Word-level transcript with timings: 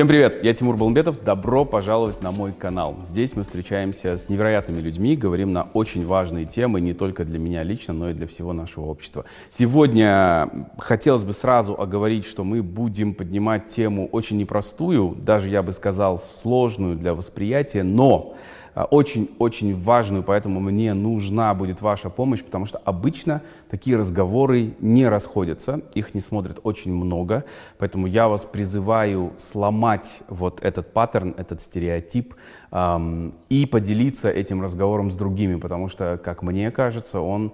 Всем 0.00 0.08
привет, 0.08 0.42
я 0.42 0.54
Тимур 0.54 0.78
Балмбетов, 0.78 1.22
добро 1.22 1.66
пожаловать 1.66 2.22
на 2.22 2.30
мой 2.30 2.54
канал. 2.54 2.96
Здесь 3.04 3.36
мы 3.36 3.42
встречаемся 3.42 4.16
с 4.16 4.30
невероятными 4.30 4.80
людьми, 4.80 5.14
говорим 5.14 5.52
на 5.52 5.64
очень 5.74 6.06
важные 6.06 6.46
темы, 6.46 6.80
не 6.80 6.94
только 6.94 7.26
для 7.26 7.38
меня 7.38 7.62
лично, 7.64 7.92
но 7.92 8.08
и 8.08 8.14
для 8.14 8.26
всего 8.26 8.54
нашего 8.54 8.86
общества. 8.86 9.26
Сегодня 9.50 10.48
хотелось 10.78 11.24
бы 11.24 11.34
сразу 11.34 11.78
оговорить, 11.78 12.24
что 12.24 12.44
мы 12.44 12.62
будем 12.62 13.12
поднимать 13.12 13.66
тему 13.68 14.08
очень 14.10 14.38
непростую, 14.38 15.18
даже 15.20 15.50
я 15.50 15.62
бы 15.62 15.70
сказал 15.72 16.16
сложную 16.16 16.96
для 16.96 17.12
восприятия, 17.12 17.82
но 17.82 18.36
очень-очень 18.74 19.74
важную, 19.74 20.22
поэтому 20.22 20.60
мне 20.60 20.94
нужна 20.94 21.54
будет 21.54 21.80
ваша 21.80 22.10
помощь, 22.10 22.42
потому 22.42 22.66
что 22.66 22.78
обычно 22.78 23.42
такие 23.70 23.96
разговоры 23.96 24.74
не 24.80 25.08
расходятся, 25.08 25.80
их 25.94 26.14
не 26.14 26.20
смотрят 26.20 26.60
очень 26.62 26.92
много, 26.92 27.44
поэтому 27.78 28.06
я 28.06 28.28
вас 28.28 28.44
призываю 28.44 29.32
сломать 29.38 30.22
вот 30.28 30.60
этот 30.62 30.92
паттерн, 30.92 31.34
этот 31.36 31.60
стереотип 31.60 32.34
эм, 32.70 33.34
и 33.48 33.66
поделиться 33.66 34.30
этим 34.30 34.62
разговором 34.62 35.10
с 35.10 35.16
другими, 35.16 35.56
потому 35.56 35.88
что, 35.88 36.20
как 36.22 36.42
мне 36.42 36.70
кажется, 36.70 37.20
он 37.20 37.52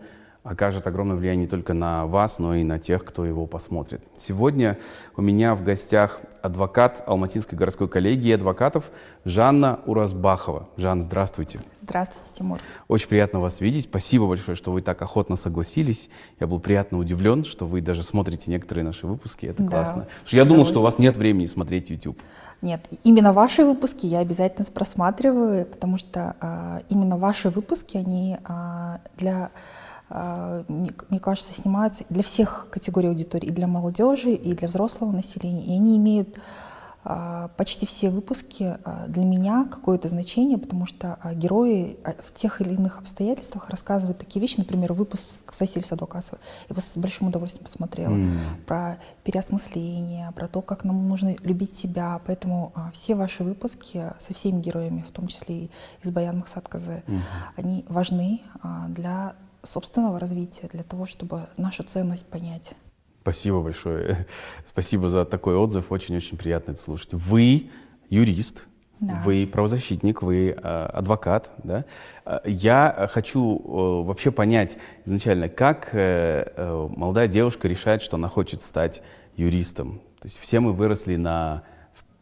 окажет 0.48 0.86
огромное 0.86 1.16
влияние 1.16 1.44
не 1.44 1.48
только 1.48 1.74
на 1.74 2.06
вас, 2.06 2.38
но 2.38 2.54
и 2.54 2.62
на 2.62 2.78
тех, 2.78 3.04
кто 3.04 3.24
его 3.24 3.46
посмотрит. 3.46 4.00
Сегодня 4.16 4.78
у 5.16 5.22
меня 5.22 5.54
в 5.54 5.64
гостях 5.64 6.20
адвокат 6.40 7.02
Алматинской 7.06 7.58
городской 7.58 7.88
коллегии 7.88 8.32
адвокатов 8.32 8.90
Жанна 9.24 9.80
Уразбахова. 9.86 10.68
Жанна, 10.76 11.02
здравствуйте. 11.02 11.58
Здравствуйте, 11.82 12.30
Тимур. 12.32 12.60
Очень 12.86 13.08
приятно 13.08 13.40
вас 13.40 13.60
видеть. 13.60 13.84
Спасибо 13.84 14.26
большое, 14.26 14.54
что 14.54 14.70
вы 14.70 14.82
так 14.82 15.02
охотно 15.02 15.36
согласились. 15.36 16.08
Я 16.38 16.46
был 16.46 16.60
приятно 16.60 16.98
удивлен, 16.98 17.44
что 17.44 17.66
вы 17.66 17.80
даже 17.80 18.02
смотрите 18.02 18.50
некоторые 18.50 18.84
наши 18.84 19.06
выпуски. 19.06 19.46
Это 19.46 19.62
да, 19.62 19.68
классно. 19.68 20.06
я 20.28 20.44
думал, 20.44 20.64
что 20.64 20.78
у 20.78 20.82
вас 20.82 20.98
нет 20.98 21.16
времени 21.16 21.46
смотреть 21.46 21.90
YouTube. 21.90 22.20
Нет, 22.62 22.88
именно 23.04 23.32
ваши 23.32 23.64
выпуски 23.64 24.06
я 24.06 24.20
обязательно 24.20 24.66
просматриваю, 24.72 25.66
потому 25.66 25.98
что 25.98 26.36
а, 26.40 26.82
именно 26.88 27.18
ваши 27.18 27.50
выпуски, 27.50 27.96
они 27.98 28.38
а, 28.44 29.00
для 29.16 29.50
мне 30.08 31.20
кажется, 31.20 31.52
снимаются 31.52 32.04
для 32.10 32.22
всех 32.22 32.68
категорий 32.70 33.08
аудитории, 33.08 33.48
и 33.48 33.50
для 33.50 33.66
молодежи, 33.66 34.30
и 34.30 34.54
для 34.54 34.68
взрослого 34.68 35.10
населения. 35.10 35.66
И 35.66 35.76
они 35.76 35.96
имеют 35.96 36.38
а, 37.08 37.48
почти 37.56 37.86
все 37.86 38.10
выпуски 38.10 38.78
а, 38.84 39.06
для 39.06 39.24
меня 39.24 39.64
какое-то 39.70 40.08
значение, 40.08 40.58
потому 40.58 40.86
что 40.86 41.18
герои 41.34 41.98
в 42.24 42.32
тех 42.32 42.60
или 42.60 42.74
иных 42.74 42.98
обстоятельствах 42.98 43.70
рассказывают 43.70 44.18
такие 44.18 44.40
вещи. 44.40 44.58
Например, 44.58 44.92
выпуск 44.92 45.40
с 45.52 45.60
Василием 45.60 45.88
Адвокасова. 45.92 46.40
Его 46.68 46.80
с 46.80 46.96
большим 46.96 47.28
удовольствием 47.28 47.64
посмотрела. 47.64 48.14
Mm. 48.14 48.36
Про 48.66 48.98
переосмысление, 49.22 50.32
про 50.32 50.48
то, 50.48 50.62
как 50.62 50.82
нам 50.82 51.08
нужно 51.08 51.36
любить 51.44 51.76
себя. 51.76 52.20
Поэтому 52.26 52.72
все 52.92 53.14
ваши 53.14 53.44
выпуски 53.44 54.12
со 54.18 54.34
всеми 54.34 54.60
героями, 54.60 55.04
в 55.06 55.12
том 55.12 55.28
числе 55.28 55.56
и 55.56 55.70
из 56.02 56.10
Баян 56.10 56.38
Махсатказы, 56.38 57.04
mm-hmm. 57.06 57.20
они 57.56 57.84
важны 57.88 58.42
для 58.88 59.36
собственного 59.66 60.18
развития, 60.18 60.68
для 60.68 60.82
того, 60.82 61.06
чтобы 61.06 61.48
нашу 61.56 61.82
ценность 61.82 62.26
понять. 62.26 62.74
Спасибо 63.22 63.60
большое. 63.60 64.26
Спасибо 64.66 65.10
за 65.10 65.24
такой 65.24 65.56
отзыв. 65.56 65.90
Очень-очень 65.90 66.38
приятно 66.38 66.72
это 66.72 66.80
слушать. 66.80 67.12
Вы 67.12 67.70
юрист, 68.08 68.66
да. 68.98 69.20
Вы 69.24 69.46
правозащитник, 69.46 70.22
вы 70.22 70.50
э, 70.50 70.54
адвокат, 70.54 71.52
да? 71.62 71.84
Я 72.44 73.08
хочу 73.12 73.60
вообще 74.04 74.30
понять 74.30 74.78
изначально, 75.04 75.50
как 75.50 75.90
э, 75.92 76.50
э, 76.56 76.88
молодая 76.96 77.28
девушка 77.28 77.68
решает, 77.68 78.00
что 78.00 78.16
она 78.16 78.28
хочет 78.28 78.62
стать 78.62 79.02
юристом. 79.36 80.00
То 80.20 80.26
есть 80.26 80.38
все 80.38 80.60
мы 80.60 80.72
выросли 80.72 81.16
на 81.16 81.64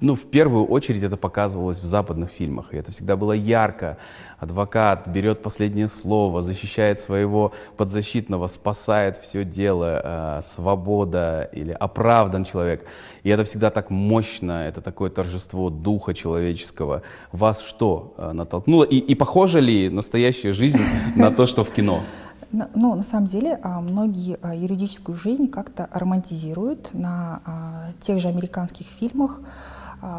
ну, 0.01 0.15
в 0.15 0.27
первую 0.27 0.67
очередь 0.67 1.03
это 1.03 1.17
показывалось 1.17 1.79
в 1.81 1.85
западных 1.85 2.31
фильмах, 2.31 2.75
и 2.75 2.77
это 2.77 2.91
всегда 2.91 3.17
было 3.17 3.33
ярко. 3.33 3.97
Адвокат 4.39 5.07
берет 5.07 5.41
последнее 5.41 5.87
слово, 5.87 6.43
защищает 6.43 7.01
своего 7.01 7.53
подзащитного, 7.77 8.49
спасает 8.49 9.19
все 9.19 9.45
дело, 9.45 10.01
э, 10.05 10.41
свобода 10.43 11.49
или 11.53 11.71
оправдан 11.71 12.45
человек. 12.45 12.85
И 13.23 13.31
это 13.31 13.45
всегда 13.45 13.71
так 13.71 13.91
мощно, 13.91 14.67
это 14.67 14.81
такое 14.81 15.11
торжество 15.11 15.71
духа 15.71 16.13
человеческого. 16.13 17.03
Вас 17.31 17.63
что 17.63 18.15
э, 18.19 18.33
натолкнуло? 18.33 18.83
И, 18.83 18.97
и 18.97 19.15
похожа 19.15 19.61
ли 19.61 19.89
настоящая 19.89 20.53
жизнь 20.53 20.81
на 21.17 21.31
то, 21.31 21.47
что 21.47 21.63
в 21.63 21.71
кино? 21.71 22.03
Ну, 22.75 22.95
на 22.95 23.03
самом 23.03 23.27
деле, 23.27 23.59
а, 23.63 23.81
многие 23.81 24.39
а, 24.41 24.55
юридическую 24.55 25.17
жизнь 25.17 25.49
как-то 25.49 25.89
романтизируют 25.93 26.91
на 26.93 27.41
а, 27.45 27.87
тех 28.01 28.21
же 28.21 28.29
американских 28.29 28.87
фильмах, 28.87 29.41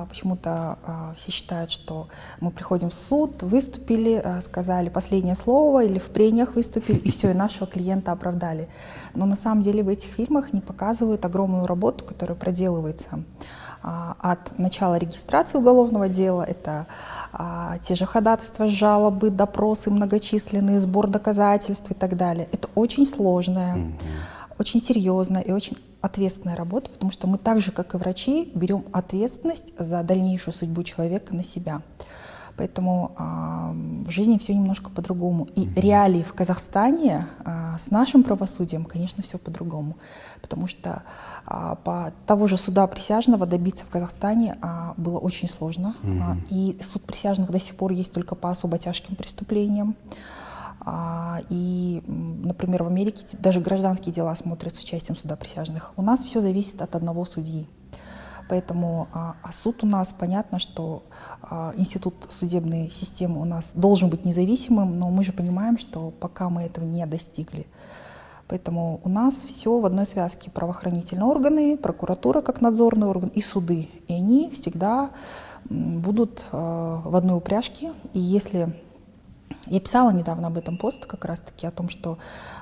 почему-то 0.10 0.80
а, 0.84 1.14
все 1.16 1.32
считают, 1.32 1.70
что 1.70 2.08
мы 2.40 2.52
приходим 2.52 2.90
в 2.90 2.94
суд, 2.94 3.44
выступили, 3.44 4.22
а, 4.24 4.42
сказали 4.42 4.90
последнее 4.90 5.36
слово 5.36 5.86
или 5.86 6.00
в 6.00 6.10
прениях 6.10 6.56
выступили, 6.56 6.98
и 6.98 7.12
все, 7.12 7.32
и 7.32 7.34
нашего 7.34 7.68
клиента 7.68 8.12
оправдали. 8.12 8.68
Но 9.14 9.26
на 9.26 9.36
самом 9.36 9.62
деле 9.62 9.84
в 9.84 9.90
этих 9.90 10.10
фильмах 10.10 10.54
не 10.54 10.62
показывают 10.62 11.24
огромную 11.26 11.68
работу, 11.68 12.04
которая 12.04 12.38
проделывается 12.38 13.24
от 13.86 14.58
начала 14.58 14.96
регистрации 14.96 15.60
уголовного 15.60 16.10
дела, 16.10 16.42
это 16.42 16.88
а, 17.32 17.78
те 17.84 17.94
же 17.94 18.08
ходатайства, 18.08 18.68
жалобы, 18.68 19.30
допросы 19.30 19.92
многочисленные, 19.92 20.80
сбор 20.80 21.08
доказательств 21.08 21.92
и 21.92 21.94
так 21.94 22.18
далее. 22.18 22.48
Это 22.52 22.68
очень 22.74 23.06
сложная, 23.06 23.76
mm-hmm. 23.76 23.94
Очень 24.58 24.82
серьезная 24.82 25.42
и 25.42 25.52
очень 25.52 25.78
ответственная 26.02 26.56
работа, 26.56 26.90
потому 26.92 27.12
что 27.12 27.28
мы 27.28 27.38
так 27.38 27.62
же, 27.62 27.72
как 27.72 27.96
и 27.96 27.98
врачи, 27.98 28.52
берем 28.54 28.86
ответственность 28.92 29.74
за 29.78 30.04
дальнейшую 30.04 30.54
судьбу 30.54 30.84
человека 30.84 31.34
на 31.34 31.44
себя. 31.44 31.82
Поэтому 32.58 33.12
э, 33.18 34.08
в 34.08 34.10
жизни 34.12 34.38
все 34.38 34.54
немножко 34.54 34.90
по-другому. 34.90 35.48
И 35.56 35.68
реалии 35.76 36.24
в 36.24 36.34
Казахстане 36.34 37.28
э, 37.44 37.76
с 37.78 37.92
нашим 37.92 38.24
правосудием, 38.24 38.86
конечно, 38.86 39.24
все 39.24 39.38
по-другому. 39.38 39.98
Потому 40.42 40.68
что 40.68 41.04
э, 41.48 41.76
по 41.84 42.14
того 42.26 42.48
же 42.48 42.58
суда 42.58 42.88
присяжного 42.88 43.46
добиться 43.46 43.86
в 43.86 43.90
Казахстане 43.90 44.58
э, 44.62 44.94
было 44.96 45.20
очень 45.20 45.50
сложно. 45.50 45.96
Mm-hmm. 46.02 46.34
Э, 46.34 46.46
и 46.50 46.82
суд 46.82 47.04
присяжных 47.04 47.52
до 47.52 47.60
сих 47.60 47.76
пор 47.76 47.92
есть 47.92 48.14
только 48.14 48.36
по 48.36 48.50
особо 48.50 48.78
тяжким 48.78 49.16
преступлениям. 49.16 49.96
А, 50.86 51.40
и, 51.50 52.04
например, 52.06 52.84
в 52.84 52.88
Америке 52.88 53.26
даже 53.34 53.60
гражданские 53.60 54.14
дела 54.14 54.36
смотрят 54.36 54.76
с 54.76 54.80
участием 54.80 55.16
суда 55.16 55.36
присяжных. 55.36 55.94
У 55.98 56.04
нас 56.04 56.24
все 56.24 56.42
зависит 56.42 56.82
от 56.82 56.96
одного 56.96 57.26
судьи. 57.26 57.68
Поэтому 58.48 59.08
а, 59.12 59.36
а 59.42 59.52
суд 59.52 59.84
у 59.84 59.88
нас, 59.88 60.14
понятно, 60.14 60.60
что 60.60 61.04
а, 61.42 61.74
институт 61.76 62.28
судебной 62.30 62.92
системы 62.92 63.42
у 63.42 63.46
нас 63.46 63.72
должен 63.74 64.12
быть 64.12 64.26
независимым, 64.26 65.00
но 65.00 65.10
мы 65.10 65.24
же 65.24 65.34
понимаем, 65.34 65.80
что 65.80 66.12
пока 66.12 66.50
мы 66.50 66.64
этого 66.64 66.86
не 66.86 67.04
достигли. 67.08 67.66
Поэтому 68.48 69.02
у 69.04 69.10
нас 69.10 69.38
все 69.38 69.80
в 69.80 69.86
одной 69.88 70.06
связке. 70.06 70.52
Правоохранительные 70.52 71.26
органы, 71.26 71.78
прокуратура 71.78 72.42
как 72.42 72.62
надзорный 72.62 73.08
орган 73.08 73.30
и 73.30 73.42
суды. 73.42 73.90
И 74.08 74.14
они 74.14 74.52
всегда 74.52 75.10
будут 75.68 76.46
э, 76.52 76.56
в 77.04 77.16
одной 77.16 77.38
упряжке. 77.38 77.94
И 78.14 78.20
если 78.20 78.76
я 79.68 79.80
писала 79.80 80.12
недавно 80.12 80.48
об 80.48 80.58
этом 80.58 80.78
пост 80.78 81.06
как 81.06 81.26
раз-таки, 81.26 81.66
о 81.66 81.72
том, 81.72 81.90
что 81.90 82.18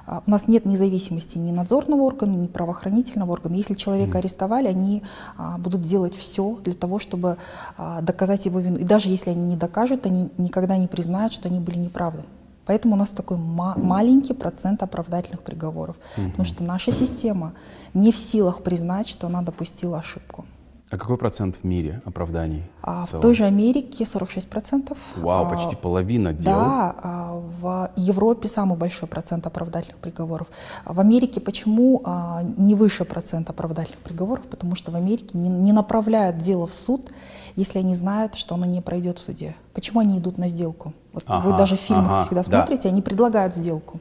а, 0.05 0.23
у 0.25 0.31
нас 0.31 0.47
нет 0.47 0.65
независимости 0.65 1.37
ни 1.37 1.51
надзорного 1.51 2.01
органа, 2.01 2.35
ни 2.35 2.47
правоохранительного 2.47 3.31
органа. 3.31 3.55
Если 3.55 3.73
человека 3.73 4.19
арестовали, 4.19 4.67
они 4.67 5.03
а, 5.37 5.57
будут 5.57 5.81
делать 5.81 6.15
все 6.15 6.57
для 6.63 6.73
того, 6.73 6.99
чтобы 6.99 7.37
а, 7.77 8.01
доказать 8.01 8.45
его 8.45 8.59
вину. 8.59 8.77
И 8.77 8.83
даже 8.83 9.09
если 9.09 9.31
они 9.31 9.43
не 9.43 9.55
докажут, 9.55 10.05
они 10.05 10.29
никогда 10.37 10.77
не 10.77 10.87
признают, 10.87 11.33
что 11.33 11.49
они 11.49 11.59
были 11.59 11.77
неправы. 11.77 12.23
Поэтому 12.65 12.95
у 12.95 12.97
нас 12.97 13.09
такой 13.09 13.37
ма- 13.37 13.75
маленький 13.77 14.33
процент 14.33 14.83
оправдательных 14.83 15.41
приговоров. 15.41 15.97
Потому 16.15 16.45
что 16.45 16.63
наша 16.63 16.91
система 16.93 17.53
не 17.93 18.11
в 18.11 18.17
силах 18.17 18.63
признать, 18.63 19.09
что 19.09 19.27
она 19.27 19.41
допустила 19.41 19.99
ошибку. 19.99 20.45
А 20.93 20.97
какой 20.97 21.17
процент 21.17 21.55
в 21.55 21.63
мире 21.63 22.03
оправданий? 22.05 22.61
А, 22.83 23.03
в, 23.03 23.13
в 23.13 23.19
той 23.19 23.33
же 23.33 23.45
Америке 23.45 24.03
46%. 24.03 24.95
Вау, 25.15 25.45
а, 25.45 25.49
почти 25.49 25.75
половина 25.75 26.33
дел. 26.33 26.53
Да, 26.53 26.95
а, 27.01 27.41
в 27.59 27.89
Европе 27.95 28.47
самый 28.47 28.77
большой 28.77 29.09
процент 29.09 29.47
оправдательных 29.47 29.97
приговоров. 29.97 30.49
В 30.85 30.99
Америке 30.99 31.41
почему 31.41 32.03
а, 32.05 32.43
не 32.43 32.75
выше 32.75 33.05
процент 33.05 33.49
оправдательных 33.49 34.01
приговоров? 34.01 34.45
Потому 34.45 34.75
что 34.75 34.91
в 34.91 34.95
Америке 34.95 35.35
не, 35.35 35.49
не 35.49 35.73
направляют 35.73 36.37
дело 36.37 36.67
в 36.67 36.75
суд, 36.75 37.09
если 37.55 37.79
они 37.79 37.95
знают, 37.95 38.35
что 38.35 38.53
оно 38.53 38.65
не 38.65 38.79
пройдет 38.79 39.17
в 39.17 39.23
суде. 39.23 39.55
Почему 39.73 39.99
они 39.99 40.19
идут 40.19 40.37
на 40.37 40.47
сделку? 40.47 40.93
Вот 41.11 41.23
ага, 41.25 41.47
вы 41.47 41.57
даже 41.57 41.75
в 41.75 41.79
фильмах 41.79 42.11
ага, 42.11 42.21
всегда 42.21 42.43
смотрите, 42.43 42.83
да. 42.83 42.89
они 42.89 43.01
предлагают 43.01 43.55
сделку. 43.55 43.99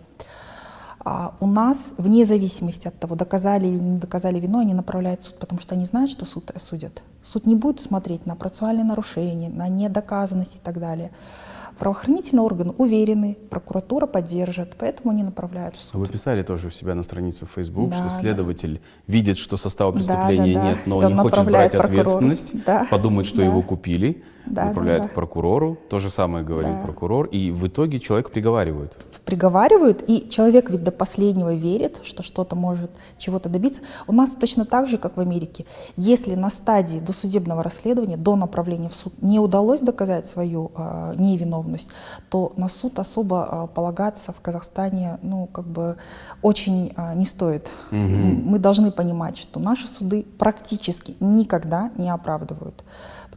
А 1.05 1.35
у 1.41 1.47
нас, 1.47 1.93
вне 1.99 2.25
зависимости 2.25 2.87
от 2.87 2.97
того, 2.99 3.17
доказали 3.17 3.67
или 3.67 3.75
не 3.77 3.99
доказали 3.99 4.39
вину, 4.39 4.61
они 4.61 4.73
направляют 4.73 5.23
в 5.23 5.25
суд, 5.25 5.39
потому 5.39 5.61
что 5.61 5.75
они 5.75 5.85
знают, 5.85 6.11
что 6.11 6.25
суд 6.27 6.51
осудят. 6.55 7.03
Суд 7.25 7.45
не 7.45 7.57
будет 7.57 7.81
смотреть 7.81 8.25
на 8.25 8.37
процессуальные 8.37 8.85
нарушения, 8.85 9.49
на 9.49 9.69
недоказанность 9.69 10.57
и 10.57 10.59
так 10.63 10.79
далее. 10.79 11.11
Правоохранительные 11.79 12.45
органы 12.45 12.73
уверены, 12.79 13.37
прокуратура 13.51 14.07
поддержит, 14.07 14.77
поэтому 14.79 15.11
они 15.11 15.25
направляют 15.25 15.75
в 15.75 15.81
суд. 15.83 15.95
Вы 15.95 16.07
писали 16.07 16.45
тоже 16.45 16.69
у 16.69 16.71
себя 16.71 16.95
на 16.95 17.03
странице 17.03 17.47
в 17.47 17.51
Facebook, 17.51 17.91
Да, 17.91 17.97
что 17.97 18.05
да. 18.05 18.11
следователь 18.11 18.81
видит, 19.09 19.39
что 19.39 19.57
состава 19.57 19.91
преступления 19.91 20.55
да, 20.55 20.61
да. 20.61 20.69
нет, 20.69 20.79
но 20.87 20.99
он 20.99 21.07
не 21.09 21.15
хочет 21.17 21.45
брать 21.45 21.73
прокурору. 21.73 22.01
ответственность, 22.01 22.65
Да, 22.65 22.87
подумает, 22.91 23.27
что 23.27 23.39
да. 23.39 23.45
его 23.47 23.63
купили, 23.63 24.23
Да, 24.47 24.65
направляет 24.67 25.03
да, 25.03 25.09
к 25.09 25.11
да. 25.11 25.15
прокурору. 25.15 25.79
То 25.89 25.99
же 25.99 26.11
самое 26.11 26.45
говорит 26.45 26.73
Да. 26.73 26.83
прокурор, 26.83 27.27
и 27.27 27.51
в 27.51 27.67
итоге 27.67 27.99
человека 28.01 28.31
приговаривают. 28.31 28.97
приговаривают, 29.25 30.03
и 30.09 30.29
человек 30.29 30.69
ведь 30.69 30.83
до 30.83 30.91
последнего 30.91 31.55
верит, 31.55 32.01
что 32.03 32.25
что-то 32.25 32.57
может 32.57 32.91
чего-то 33.19 33.49
добиться. 33.49 33.81
У 34.09 34.13
нас 34.13 34.31
точно 34.31 34.65
так 34.67 34.89
же, 34.89 34.99
как 34.99 35.17
в 35.17 35.21
Америке. 35.21 35.65
Если 35.97 36.35
на 36.35 36.51
стадии 36.51 36.99
досудебного 36.99 37.63
расследования, 37.63 38.17
до 38.17 38.35
направления 38.35 38.89
в 38.89 38.97
суд 38.97 39.15
не 39.23 39.39
удалось 39.39 39.81
доказать 39.81 40.27
свою 40.27 40.73
э, 40.77 41.15
невиновность, 41.17 41.89
то 42.31 42.53
на 42.57 42.69
суд 42.69 42.99
особо 42.99 43.49
э, 43.71 43.75
полагаться 43.75 44.33
в 44.33 44.41
Казахстане, 44.41 45.19
ну, 45.23 45.47
как 45.47 45.67
бы 45.67 45.97
очень 46.43 46.93
э, 46.97 47.15
не 47.15 47.25
стоит. 47.25 47.71
Мгм. 47.93 48.43
Мы 48.45 48.59
должны 48.59 48.91
понимать, 48.91 49.37
что 49.39 49.61
наши 49.61 49.87
суды 49.87 50.27
практически 50.37 51.17
никогда 51.21 51.93
не 51.97 52.11
оправдывают. 52.11 52.85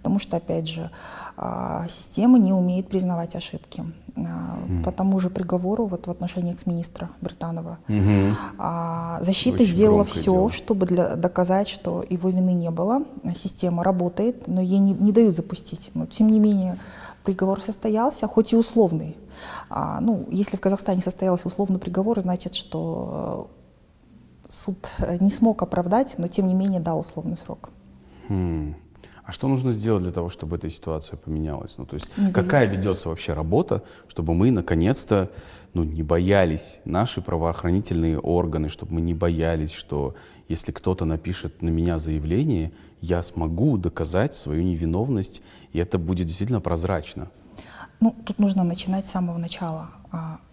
Потому 0.05 0.19
что, 0.19 0.37
опять 0.37 0.67
же, 0.67 0.91
а, 1.35 1.87
система 1.89 2.37
не 2.37 2.53
умеет 2.53 2.87
признавать 2.89 3.35
ошибки. 3.35 3.83
А, 4.15 4.59
По 4.83 4.91
тому 4.91 5.19
же 5.19 5.31
приговору 5.31 5.87
вот 5.87 6.05
в 6.05 6.11
отношении 6.11 6.53
экс-министра 6.53 7.09
Британова 7.21 7.79
Мгм. 7.87 8.35
а, 8.59 9.17
защита 9.23 9.63
Очень 9.63 9.73
сделала 9.73 10.03
все, 10.03 10.31
дело. 10.31 10.51
чтобы 10.51 10.85
для- 10.85 11.15
доказать, 11.15 11.67
что 11.67 12.05
его 12.07 12.29
вины 12.29 12.53
не 12.53 12.69
было. 12.69 12.99
Система 13.35 13.83
работает, 13.83 14.47
но 14.47 14.61
ей 14.61 14.77
не, 14.77 14.93
не 14.93 15.11
дают 15.11 15.35
запустить. 15.35 15.89
Но, 15.95 16.05
тем 16.05 16.27
не 16.29 16.39
менее, 16.39 16.77
приговор 17.23 17.59
состоялся, 17.59 18.27
хоть 18.27 18.53
и 18.53 18.55
условный. 18.55 19.17
А, 19.71 19.99
ну, 20.01 20.27
если 20.29 20.55
в 20.55 20.61
Казахстане 20.61 21.01
состоялся 21.01 21.47
условный 21.47 21.79
приговор, 21.79 22.21
значит, 22.21 22.53
что 22.53 23.49
э, 24.45 24.49
суд 24.49 24.87
э, 24.99 25.17
не 25.19 25.31
смог 25.31 25.63
оправдать, 25.63 26.13
но 26.19 26.27
тем 26.27 26.45
не 26.45 26.53
менее 26.53 26.79
дал 26.79 26.99
условный 26.99 27.37
срок. 27.37 27.71
Хм. 28.29 28.75
А 29.25 29.31
что 29.31 29.47
нужно 29.47 29.71
сделать 29.71 30.03
для 30.03 30.11
того, 30.11 30.29
чтобы 30.29 30.57
эта 30.57 30.69
ситуация 30.69 31.17
поменялась? 31.17 31.77
Ну, 31.79 31.85
то 31.85 31.95
есть 31.95 32.09
Независимо. 32.15 32.43
какая 32.43 32.67
ведется 32.67 33.09
вообще 33.09 33.33
работа, 33.33 33.81
чтобы 34.07 34.35
мы 34.35 34.51
наконец-то 34.51 35.31
ну, 35.73 35.83
не 35.83 36.03
боялись, 36.03 36.79
наши 36.85 37.21
правоохранительные 37.21 38.19
органы, 38.19 38.69
чтобы 38.69 38.93
мы 38.93 39.01
не 39.01 39.15
боялись, 39.15 39.71
что 39.71 40.13
если 40.47 40.71
кто-то 40.71 41.05
напишет 41.05 41.63
на 41.63 41.69
меня 41.69 41.97
заявление, 41.97 42.71
я 43.01 43.23
смогу 43.23 43.77
доказать 43.77 44.35
свою 44.35 44.61
невиновность, 44.61 45.41
и 45.73 45.79
это 45.79 45.97
будет 45.97 46.27
действительно 46.27 46.61
прозрачно. 46.61 47.31
Ну, 47.99 48.15
тут 48.25 48.37
нужно 48.37 48.63
начинать 48.63 49.07
с 49.07 49.11
самого 49.11 49.37
начала. 49.37 49.89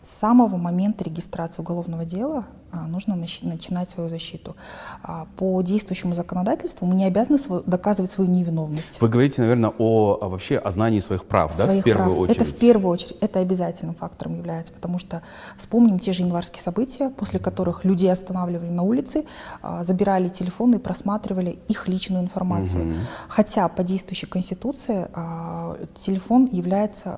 С 0.02 0.08
самого 0.18 0.56
момента 0.56 1.04
регистрации 1.04 1.62
уголовного 1.62 2.04
дела 2.04 2.44
а, 2.72 2.86
нужно 2.88 3.12
нач- 3.14 3.46
начинать 3.46 3.88
свою 3.90 4.08
защиту. 4.08 4.56
А, 5.02 5.26
По 5.36 5.60
действующему 5.62 6.14
законодательству 6.14 6.86
мы 6.86 6.94
не 6.94 7.04
обязаны 7.04 7.38
свою- 7.38 7.62
доказывать 7.66 8.10
свою 8.10 8.28
невиновность. 8.30 9.00
Вы 9.00 9.08
говорите, 9.08 9.42
наверное, 9.42 9.72
о, 9.78 10.18
о 10.20 10.28
вообще 10.28 10.56
о 10.58 10.70
знании 10.70 10.98
своих 10.98 11.24
прав, 11.26 11.54
да, 11.56 11.62
в 11.64 11.66
своих 11.66 11.84
первую 11.84 12.06
прав. 12.16 12.18
очередь. 12.18 12.36
Это 12.40 12.50
в 12.50 12.58
первую 12.58 12.90
очередь, 12.90 13.14
это 13.20 13.38
обязательным 13.40 13.94
фактором 13.94 14.36
является, 14.36 14.72
потому 14.72 14.98
что 14.98 15.22
вспомним 15.56 15.98
те 15.98 16.12
же 16.12 16.22
январские 16.22 16.62
события, 16.62 17.10
после 17.10 17.38
которых 17.38 17.84
людей 17.84 18.10
останавливали 18.10 18.70
на 18.70 18.82
улице, 18.82 19.24
а, 19.60 19.84
забирали 19.84 20.28
телефоны 20.30 20.76
и 20.76 20.78
просматривали 20.78 21.58
их 21.68 21.86
личную 21.88 22.24
информацию. 22.24 22.86
Мгм. 22.86 22.94
Хотя 23.28 23.68
по 23.68 23.84
действующей 23.84 24.26
конституции 24.26 25.06
телефон 25.94 26.48
является 26.50 27.16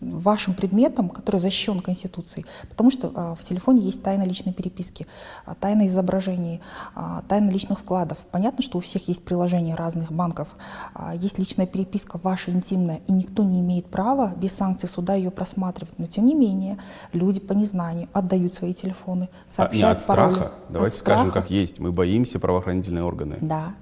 вашим 0.00 0.54
предметом, 0.54 1.08
который 1.08 1.36
защищен 1.36 1.61
конституцией, 1.80 2.46
потому 2.68 2.90
что 2.90 3.12
а, 3.14 3.34
в 3.34 3.40
телефоне 3.42 3.82
есть 3.82 4.02
тайна 4.02 4.22
личной 4.24 4.52
переписки, 4.52 5.06
а, 5.46 5.54
тайна 5.54 5.86
изображений, 5.86 6.60
а, 6.94 7.22
тайна 7.28 7.50
личных 7.50 7.80
вкладов. 7.80 8.18
Понятно, 8.30 8.62
что 8.62 8.78
у 8.78 8.80
всех 8.80 9.08
есть 9.08 9.24
приложения 9.24 9.74
разных 9.74 10.12
банков, 10.12 10.48
а, 10.94 11.14
есть 11.14 11.38
личная 11.38 11.66
переписка 11.66 12.18
ваша 12.22 12.50
интимная, 12.50 13.00
и 13.06 13.12
никто 13.12 13.44
не 13.44 13.60
имеет 13.60 13.86
права 13.86 14.32
без 14.36 14.52
санкций 14.52 14.88
суда 14.88 15.14
ее 15.14 15.30
просматривать. 15.30 15.98
Но 15.98 16.06
тем 16.06 16.26
не 16.26 16.34
менее, 16.34 16.78
люди 17.12 17.40
по 17.40 17.52
незнанию 17.52 18.08
отдают 18.12 18.54
свои 18.54 18.74
телефоны, 18.74 19.28
А, 19.32 19.44
не 19.46 19.52
сообщают 19.54 19.98
от 20.00 20.06
пароли. 20.06 20.32
страха. 20.34 20.52
От 20.66 20.72
Давайте 20.72 20.96
скажем, 20.96 21.26
страха. 21.28 21.40
как 21.42 21.50
есть. 21.50 21.78
Мы 21.78 21.92
боимся 21.92 22.38
правоохранительные 22.38 23.04
органы. 23.04 23.38
Да. 23.40 23.74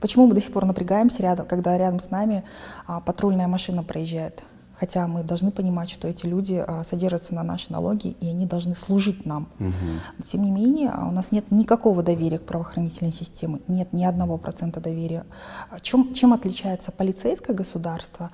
Почему 0.00 0.26
мы 0.26 0.34
до 0.34 0.40
сих 0.40 0.52
пор 0.52 0.64
напрягаемся 0.66 1.22
рядом, 1.22 1.46
когда 1.46 1.78
рядом 1.78 1.98
с 2.00 2.10
нами 2.10 2.44
а, 2.86 3.00
патрульная 3.00 3.48
машина 3.48 3.82
проезжает? 3.82 4.42
Хотя 4.74 5.06
мы 5.06 5.22
должны 5.22 5.50
понимать, 5.50 5.88
что 5.88 6.08
эти 6.08 6.26
люди 6.26 6.62
а, 6.66 6.82
содержатся 6.82 7.34
на 7.34 7.42
наши 7.42 7.72
налоги, 7.72 8.16
и 8.20 8.28
они 8.28 8.46
должны 8.46 8.74
служить 8.74 9.24
нам. 9.24 9.48
Мгм. 9.58 9.72
Но, 10.18 10.24
тем 10.24 10.42
не 10.42 10.50
менее, 10.50 10.90
а, 10.90 11.06
у 11.08 11.12
нас 11.12 11.32
нет 11.32 11.50
никакого 11.50 12.02
доверия 12.02 12.38
к 12.38 12.44
правоохранительной 12.44 13.12
системе, 13.12 13.60
нет 13.68 13.92
ни 13.92 14.04
одного 14.04 14.36
процента 14.36 14.80
доверия. 14.80 15.24
А 15.70 15.78
Чем, 15.80 16.12
чем 16.12 16.32
отличается 16.32 16.90
полицейское 16.90 17.54
государство 17.54 18.30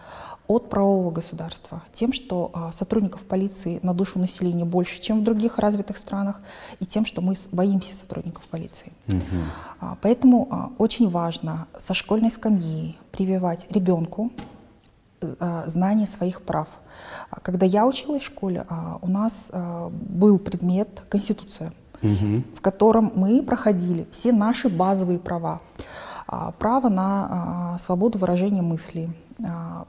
от 0.47 0.71
правового 0.71 1.11
государства? 1.11 1.83
Тем, 1.93 2.13
что 2.13 2.53
сотрудников 2.73 3.23
полиции 3.25 3.79
на 3.83 3.95
душу 3.95 4.19
населения 4.19 4.65
больше, 4.65 5.01
чем 5.01 5.21
в 5.21 5.25
других 5.25 5.59
развитых 5.59 5.97
странах, 5.97 6.41
и 6.81 6.87
тем, 6.87 7.05
что 7.05 7.21
мы 7.21 7.35
боимся 7.53 7.95
сотрудников 7.95 8.45
полиции. 8.45 8.93
А, 9.81 9.97
Поэтому 10.03 10.73
очень 10.79 11.09
важно 11.09 11.67
со 11.79 11.95
школьной 11.95 12.31
скамьи 12.31 12.97
прививать 13.13 13.67
ребенку 13.71 14.31
знание 15.67 16.07
своих 16.07 16.43
прав. 16.43 16.69
А 17.31 17.41
Когда 17.41 17.67
я 17.67 17.87
училась 17.87 18.23
в 18.23 18.27
школе, 18.27 18.65
а, 18.69 18.99
у 19.03 19.09
нас 19.09 19.51
а, 19.53 19.89
был 19.91 20.39
предмет 20.39 21.05
Конституция, 21.09 21.73
Мгм. 22.03 22.45
в 22.55 22.61
котором 22.61 23.13
мы 23.15 23.43
проходили 23.43 24.07
все 24.11 24.33
наши 24.33 24.69
базовые 24.69 25.19
права. 25.19 25.61
А, 26.27 26.53
Право 26.53 26.89
на 26.89 27.77
свободу 27.79 28.19
выражения 28.19 28.63
мыслей, 28.63 29.11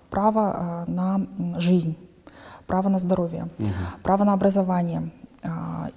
право 0.10 0.86
на 0.88 1.28
жизнь, 1.60 1.98
право 2.68 2.90
на 2.90 2.98
здоровье, 2.98 3.50
право 4.04 4.24
на 4.24 4.34
образование. 4.34 5.12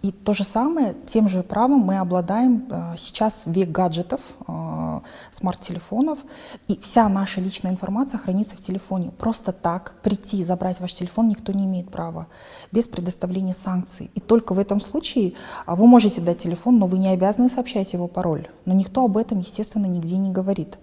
И 0.01 0.11
то 0.13 0.33
же 0.33 0.45
самое, 0.45 0.95
тем 1.07 1.29
же 1.29 1.43
правом 1.43 1.81
мы 1.81 1.99
обладаем 1.99 2.67
а, 2.71 2.95
сейчас 2.97 3.43
век 3.47 3.71
гаджетов, 3.71 4.21
а, 4.47 5.03
смарт-телефонов, 5.33 6.19
и 6.67 6.79
вся 6.79 7.09
наша 7.09 7.41
личная 7.41 7.71
информация 7.71 8.19
хранится 8.19 8.57
в 8.57 8.61
телефоне. 8.61 9.11
Просто 9.11 9.53
так 9.53 9.97
прийти 10.03 10.39
и 10.39 10.45
забрать 10.45 10.81
ваш 10.81 10.95
телефон 10.95 11.29
никто 11.29 11.53
не 11.53 11.67
имеет 11.67 11.91
права, 11.91 12.27
без 12.73 12.89
предоставления 12.89 13.53
санкций. 13.53 14.11
И 14.15 14.21
только 14.21 14.55
в 14.55 14.59
этом 14.59 14.81
случае 14.81 15.35
а, 15.67 15.77
вы 15.77 15.87
можете 15.87 16.21
дать 16.21 16.39
телефон, 16.39 16.79
но 16.79 16.87
вы 16.87 16.99
не 16.99 17.09
обязаны 17.09 17.49
сообщать 17.49 17.93
его 17.93 18.09
пароль. 18.09 18.49
Но 18.65 18.73
никто 18.73 19.05
об 19.05 19.17
этом, 19.17 19.41
естественно, 19.41 19.87
нигде 19.87 20.17
не 20.17 20.31
говорит. 20.31 20.79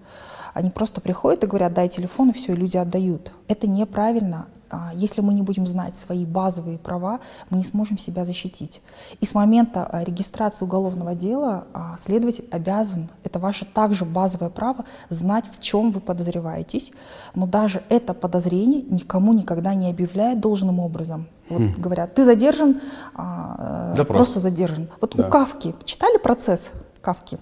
Они 0.54 0.70
просто 0.70 1.02
приходят 1.02 1.44
и 1.44 1.48
говорят, 1.48 1.74
дай 1.74 1.90
телефон, 1.90 2.30
и 2.30 2.34
все, 2.34 2.54
и 2.54 2.58
люди 2.58 2.78
отдают. 2.78 3.34
Это 3.48 3.68
неправильно. 3.68 4.48
А, 4.72 4.92
Если 4.94 5.22
мы 5.22 5.34
не 5.34 5.42
будем 5.42 5.68
знать 5.68 5.96
свои 5.96 6.26
базовые 6.26 6.78
права, 6.78 7.20
мы 7.50 7.58
не 7.58 7.64
сможем 7.64 7.98
себя 7.98 8.26
защитить. 8.26 8.82
И 9.20 9.26
с 9.26 9.36
момента 9.36 9.86
а, 9.86 10.04
регистрации 10.04 10.66
уголовного 10.66 11.14
дела 11.14 11.66
а, 11.74 11.98
следователь 12.00 12.48
обязан, 12.52 13.10
это 13.24 13.40
ваше 13.40 13.66
также 13.66 14.06
базовое 14.06 14.50
право, 14.50 14.86
знать, 15.10 15.46
в 15.52 15.60
чем 15.60 15.92
вы 15.92 16.00
подозреваетесь. 16.00 16.92
Но 17.36 17.46
даже 17.48 17.84
это 17.90 18.14
подозрение 18.14 18.82
никому 18.82 19.34
никогда 19.34 19.74
не 19.74 19.90
объявляет 19.90 20.40
должным 20.40 20.80
образом. 20.80 21.28
Вот 21.50 21.62
говорят, 21.78 22.16
ты 22.16 22.24
задержан, 22.24 22.80
э, 23.18 23.94
Запрос. 23.98 24.16
просто 24.18 24.40
задержан. 24.40 24.90
Вот 25.02 25.16
Да. 25.18 25.28
у 25.28 25.30
Кавки, 25.30 25.76
читали 25.84 26.18
процесс 26.18 26.72
Кавки? 27.02 27.38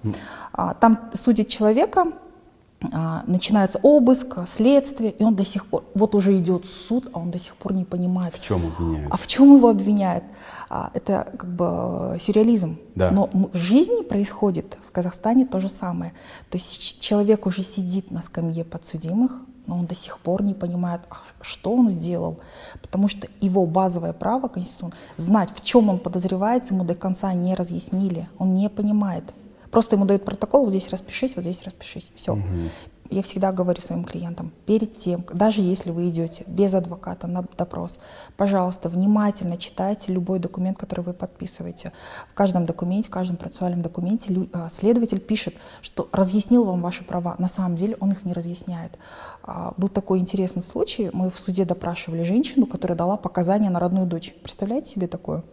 А, 0.51 0.74
Там 0.74 1.00
судят 1.13 1.48
человека, 1.48 2.05
начинается 2.81 3.79
обыск, 3.83 4.38
следствие, 4.48 5.12
и 5.12 5.24
он 5.24 5.36
до 5.36 5.43
сих 5.43 5.65
пор, 5.65 5.83
вот 5.95 6.15
уже 6.15 6.38
идет 6.38 6.65
суд, 6.65 7.09
а 7.13 7.19
он 7.19 7.29
до 7.29 7.38
сих 7.38 7.55
пор 7.57 7.74
не 7.74 7.83
понимает, 7.83 8.36
В 8.36 8.41
чем 8.41 8.67
обвиняют? 8.67 9.12
а 9.13 9.17
в 9.17 9.27
чем 9.27 9.55
его 9.55 9.69
обвиняют. 9.69 10.24
А, 10.69 10.91
Это 10.93 11.27
как 11.38 11.50
бы 11.55 11.65
э, 12.15 12.17
сюрреализм. 12.19 12.77
Да. 12.95 13.12
Но 13.12 13.29
в 13.33 13.57
жизни 13.57 14.03
происходит 14.03 14.77
в 14.88 14.91
Казахстане 14.91 15.45
то 15.45 15.59
же 15.59 15.67
самое. 15.67 16.13
То 16.50 16.57
есть 16.57 17.00
человек 17.01 17.45
уже 17.48 17.63
сидит 17.63 18.12
на 18.12 18.21
скамье 18.21 18.63
подсудимых, 18.63 19.41
но 19.65 19.77
он 19.77 19.86
до 19.86 19.95
сих 19.95 20.17
пор 20.19 20.41
не 20.43 20.53
понимает, 20.53 21.01
а 21.09 21.17
что 21.41 21.74
он 21.74 21.89
сделал, 21.89 22.39
потому 22.81 23.07
что 23.07 23.27
его 23.41 23.65
базовое 23.65 24.13
право 24.13 24.48
конституционное 24.48 24.98
знать, 25.17 25.50
в 25.53 25.62
чем 25.62 25.89
он 25.89 26.00
подозревается, 26.00 26.74
ему 26.74 26.86
до 26.86 26.95
конца 26.95 27.33
не 27.33 27.55
разъяснили, 27.55 28.29
он 28.38 28.53
не 28.53 28.69
понимает. 28.69 29.25
Просто 29.71 29.95
ему 29.95 30.05
дают 30.05 30.25
протокол, 30.25 30.63
вот 30.63 30.71
здесь 30.71 30.89
распишись, 30.89 31.35
вот 31.35 31.43
здесь 31.43 31.63
распишись, 31.63 32.11
все. 32.15 32.38
я 33.09 33.21
всегда 33.21 33.51
говорю 33.51 33.81
своим 33.81 34.03
клиентам, 34.03 34.51
перед 34.65 34.95
тем, 34.97 35.25
даже 35.33 35.61
если 35.61 35.91
вы 35.91 36.09
идете 36.09 36.43
без 36.47 36.73
адвоката 36.73 37.27
на 37.27 37.43
допрос, 37.57 37.99
пожалуйста, 38.38 38.89
внимательно 38.89 39.57
читайте 39.57 40.11
любой 40.11 40.39
документ, 40.39 40.77
который 40.77 41.01
вы 41.01 41.13
подписываете. 41.13 41.91
В 42.29 42.33
каждом 42.33 42.65
документе, 42.65 43.09
в 43.09 43.11
каждом 43.11 43.38
процессуальном 43.38 43.81
документе 43.81 44.47
а, 44.53 44.69
следователь 44.69 45.19
пишет, 45.19 45.55
что 45.81 46.07
разъяснил 46.11 46.65
вам 46.65 46.81
ваши 46.81 47.03
права. 47.03 47.35
На 47.39 47.47
самом 47.47 47.75
деле 47.75 47.97
он 47.99 48.11
их 48.11 48.25
не 48.25 48.33
разъясняет. 48.33 48.97
А, 49.43 49.73
был 49.77 49.89
такой 49.89 50.19
интересный 50.19 50.61
случай. 50.61 51.09
Мы 51.11 51.29
в 51.29 51.39
суде 51.39 51.65
допрашивали 51.65 52.23
женщину, 52.23 52.67
которая 52.67 52.97
дала 52.97 53.17
показания 53.17 53.69
на 53.69 53.79
родную 53.79 54.05
дочь. 54.05 54.35
Представляете 54.43 54.91
себе 54.91 55.07
такое? 55.07 55.43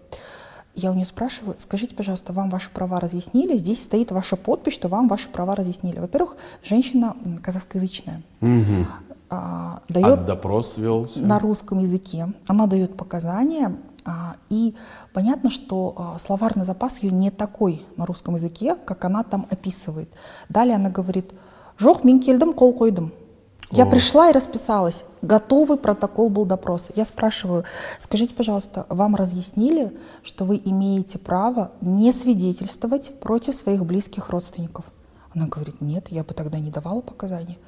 Я 0.77 0.91
у 0.91 0.95
нее 0.95 1.07
спрашиваю, 1.07 1.57
скажите, 1.59 1.95
пожалуйста, 1.95 2.35
вам 2.35 2.51
ваши 2.51 2.71
права 2.71 3.01
разъяснили? 3.01 3.57
Здесь 3.57 3.83
стоит 3.83 4.13
ваша 4.13 4.37
подпись, 4.37 4.75
что 4.75 4.89
вам 4.89 5.09
ваши 5.09 5.31
права 5.31 5.57
разъяснили. 5.57 5.99
Во-первых, 5.99 6.37
женщина 6.63 7.17
казахскоязычная. 7.43 8.23
Угу. 8.43 8.87
А, 9.31 9.81
дает 9.89 10.19
а 10.21 10.25
допрос 10.25 10.77
велся? 10.77 11.23
На 11.23 11.39
русском 11.39 11.79
языке. 11.79 12.29
Она 12.47 12.67
дает 12.67 12.95
показания, 12.95 13.75
а, 14.05 14.37
и 14.51 14.75
понятно, 15.15 15.51
что 15.51 15.95
а, 15.97 16.19
словарный 16.19 16.67
запас 16.67 17.03
ее 17.03 17.11
не 17.11 17.31
такой 17.31 17.83
на 17.97 18.05
русском 18.05 18.35
языке, 18.35 18.75
как 18.75 19.05
она 19.07 19.25
там 19.25 19.47
описывает. 19.51 20.11
Далее 20.51 20.77
она 20.77 20.91
говорит, 20.91 21.33
«Жох, 21.79 22.05
мен 22.05 22.21
келдім, 22.21 22.53
қол 22.53 22.77
қойдым». 22.77 23.13
Я 23.71 23.85
О. 23.85 23.91
пришла 23.91 24.31
и 24.31 24.33
расписалась. 24.33 25.05
Готовый 25.23 25.77
протокол 25.77 26.29
был 26.29 26.45
допроса. 26.45 26.93
Я 26.95 27.05
спрашиваю, 27.05 27.65
скажите, 27.99 28.35
пожалуйста, 28.35 28.87
вам 28.89 29.17
разъяснили, 29.17 29.97
что 30.23 30.45
вы 30.45 30.61
имеете 30.65 31.19
право 31.19 31.73
не 31.81 32.13
свидетельствовать 32.13 33.19
против 33.19 33.55
своих 33.55 33.85
близких 33.85 34.31
родственников? 34.31 34.85
Она 35.35 35.47
говорит, 35.49 35.81
нет, 35.81 36.09
я 36.11 36.23
бы 36.25 36.33
тогда 36.33 36.59
не 36.59 36.71
давала 36.71 37.01
показания. 37.01 37.59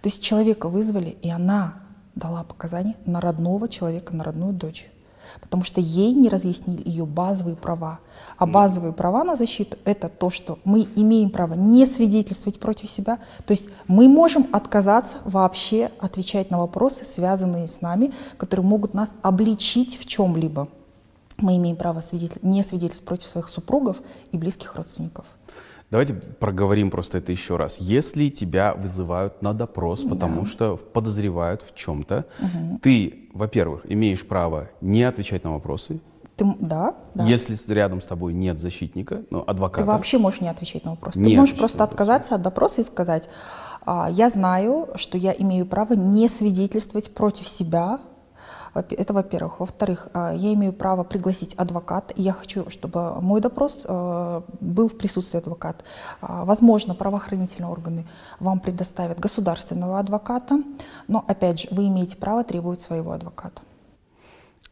То 0.00 0.08
есть 0.08 0.22
человека 0.22 0.68
вызвали, 0.68 1.18
и 1.22 1.28
она 1.28 1.82
дала 2.14 2.44
показания 2.44 2.96
на 3.04 3.20
родного 3.20 3.68
человека, 3.68 4.14
на 4.14 4.24
родную 4.24 4.52
дочь 4.52 4.90
потому 5.40 5.64
что 5.64 5.80
ей 5.80 6.12
не 6.14 6.28
разъяснили 6.28 6.82
ее 6.84 7.06
базовые 7.06 7.56
права. 7.56 8.00
А 8.36 8.46
базовые 8.46 8.92
права 8.92 9.24
на 9.24 9.36
защиту— 9.36 9.78
это 9.84 10.08
то, 10.08 10.30
что 10.30 10.58
мы 10.64 10.86
имеем 10.94 11.30
право 11.30 11.54
не 11.54 11.86
свидетельствовать 11.86 12.60
против 12.60 12.90
себя, 12.90 13.18
то 13.46 13.52
есть 13.52 13.68
мы 13.86 14.08
можем 14.08 14.46
отказаться 14.52 15.18
вообще 15.24 15.90
отвечать 15.98 16.50
на 16.50 16.58
вопросы, 16.58 17.04
связанные 17.04 17.68
с 17.68 17.80
нами, 17.80 18.12
которые 18.36 18.66
могут 18.66 18.94
нас 18.94 19.10
обличить 19.22 19.98
в 19.98 20.06
чем-либо. 20.06 20.68
Мы 21.38 21.56
имеем 21.56 21.76
право 21.76 22.00
свидетель... 22.00 22.40
не 22.42 22.62
свидетельствовать 22.62 23.06
против 23.06 23.28
своих 23.28 23.48
супругов 23.48 23.98
и 24.32 24.38
близких 24.38 24.74
родственников. 24.74 25.24
Давайте 25.90 26.14
проговорим 26.14 26.90
просто 26.90 27.18
это 27.18 27.32
еще 27.32 27.56
раз. 27.56 27.78
Если 27.78 28.28
тебя 28.28 28.74
вызывают 28.74 29.40
на 29.40 29.54
допрос, 29.54 30.02
потому 30.02 30.42
да. 30.42 30.46
что 30.46 30.76
подозревают 30.76 31.62
в 31.62 31.74
чем-то, 31.74 32.26
угу. 32.38 32.78
ты, 32.82 33.30
во-первых, 33.32 33.82
имеешь 33.84 34.26
право 34.26 34.68
не 34.82 35.02
отвечать 35.04 35.44
на 35.44 35.52
вопросы. 35.52 36.00
Ты, 36.36 36.44
да, 36.60 36.94
да. 37.14 37.24
Если 37.24 37.56
рядом 37.72 38.00
с 38.02 38.06
тобой 38.06 38.34
нет 38.34 38.60
защитника, 38.60 39.22
ну, 39.30 39.42
адвоката. 39.46 39.84
Ты 39.84 39.90
вообще 39.90 40.18
можешь 40.18 40.40
не 40.40 40.48
отвечать 40.48 40.84
на 40.84 40.92
вопросы. 40.92 41.18
Не 41.18 41.30
ты 41.30 41.40
можешь 41.40 41.56
просто 41.56 41.82
отказаться 41.82 42.34
от 42.34 42.42
допроса 42.42 42.82
и 42.82 42.84
сказать, 42.84 43.30
«А, 43.84 44.08
я 44.10 44.28
знаю, 44.28 44.90
что 44.94 45.16
я 45.16 45.32
имею 45.32 45.66
право 45.66 45.94
не 45.94 46.28
свидетельствовать 46.28 47.12
против 47.14 47.48
себя 47.48 47.98
это 48.74 49.14
во-первых. 49.14 49.60
Во-вторых, 49.60 50.08
а, 50.12 50.32
я 50.32 50.52
имею 50.54 50.72
право 50.72 51.04
пригласить 51.04 51.54
адвоката, 51.54 52.14
и 52.14 52.22
я 52.22 52.32
хочу, 52.32 52.68
чтобы 52.70 53.20
мой 53.20 53.40
допрос 53.40 53.82
э, 53.84 54.42
был 54.60 54.88
в 54.88 54.96
присутствии 54.96 55.38
адвоката. 55.38 55.84
А, 56.20 56.44
возможно, 56.44 56.94
правоохранительные 56.94 57.70
органы 57.70 58.06
вам 58.40 58.60
предоставят 58.60 59.18
государственного 59.18 59.98
адвоката, 59.98 60.62
но, 61.08 61.24
опять 61.26 61.60
же, 61.60 61.68
вы 61.70 61.88
имеете 61.88 62.16
право 62.16 62.44
требовать 62.44 62.80
своего 62.80 63.12
адвоката. 63.12 63.62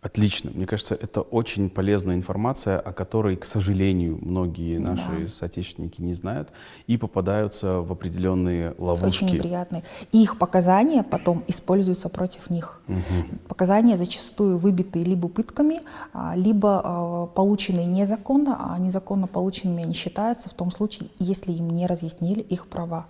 Отлично. 0.07 0.53
Мне 0.55 0.67
кажется, 0.67 0.95
это 0.95 1.21
очень 1.21 1.69
полезная 1.69 2.15
информация, 2.15 2.79
о 2.79 2.93
которой, 2.93 3.37
к 3.37 3.45
сожалению, 3.45 4.21
многие 4.23 4.79
наши 4.79 5.23
да. 5.23 5.29
соотечественники 5.29 6.01
не 6.01 6.15
знают 6.15 6.53
и 6.87 6.97
попадаются 6.97 7.81
в 7.81 7.91
определенные 7.91 8.77
ловушки. 8.79 9.25
Очень 9.25 9.35
неприятные. 9.35 9.83
И 10.13 10.23
их 10.23 10.39
показания 10.39 11.03
потом 11.03 11.43
используются 11.49 12.09
против 12.09 12.51
них. 12.51 12.81
Угу. 12.87 13.49
Показания 13.49 13.97
зачастую 13.97 14.59
выбитые 14.59 15.05
либо 15.05 15.29
пытками, 15.29 15.81
а, 16.13 16.37
либо 16.37 16.81
а, 16.85 17.27
полученные 17.27 17.87
незаконно, 17.87 18.75
а 18.75 18.79
незаконно 18.79 19.27
полученными 19.27 19.83
они 19.83 19.95
считаются 19.95 20.49
в 20.49 20.55
том 20.55 20.71
случае, 20.71 21.09
если 21.19 21.51
им 21.51 21.71
не 21.71 21.89
разъяснили 21.89 22.41
их 22.43 22.69
права. 22.69 23.07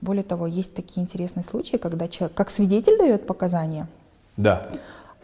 Более 0.00 0.22
того, 0.22 0.46
есть 0.46 0.74
такие 0.74 1.02
интересные 1.02 1.42
случаи, 1.42 1.76
когда 1.76 2.06
человек 2.06 2.36
как 2.36 2.50
свидетель 2.50 2.96
дает 2.96 3.26
показания. 3.26 3.88
Да 4.36 4.70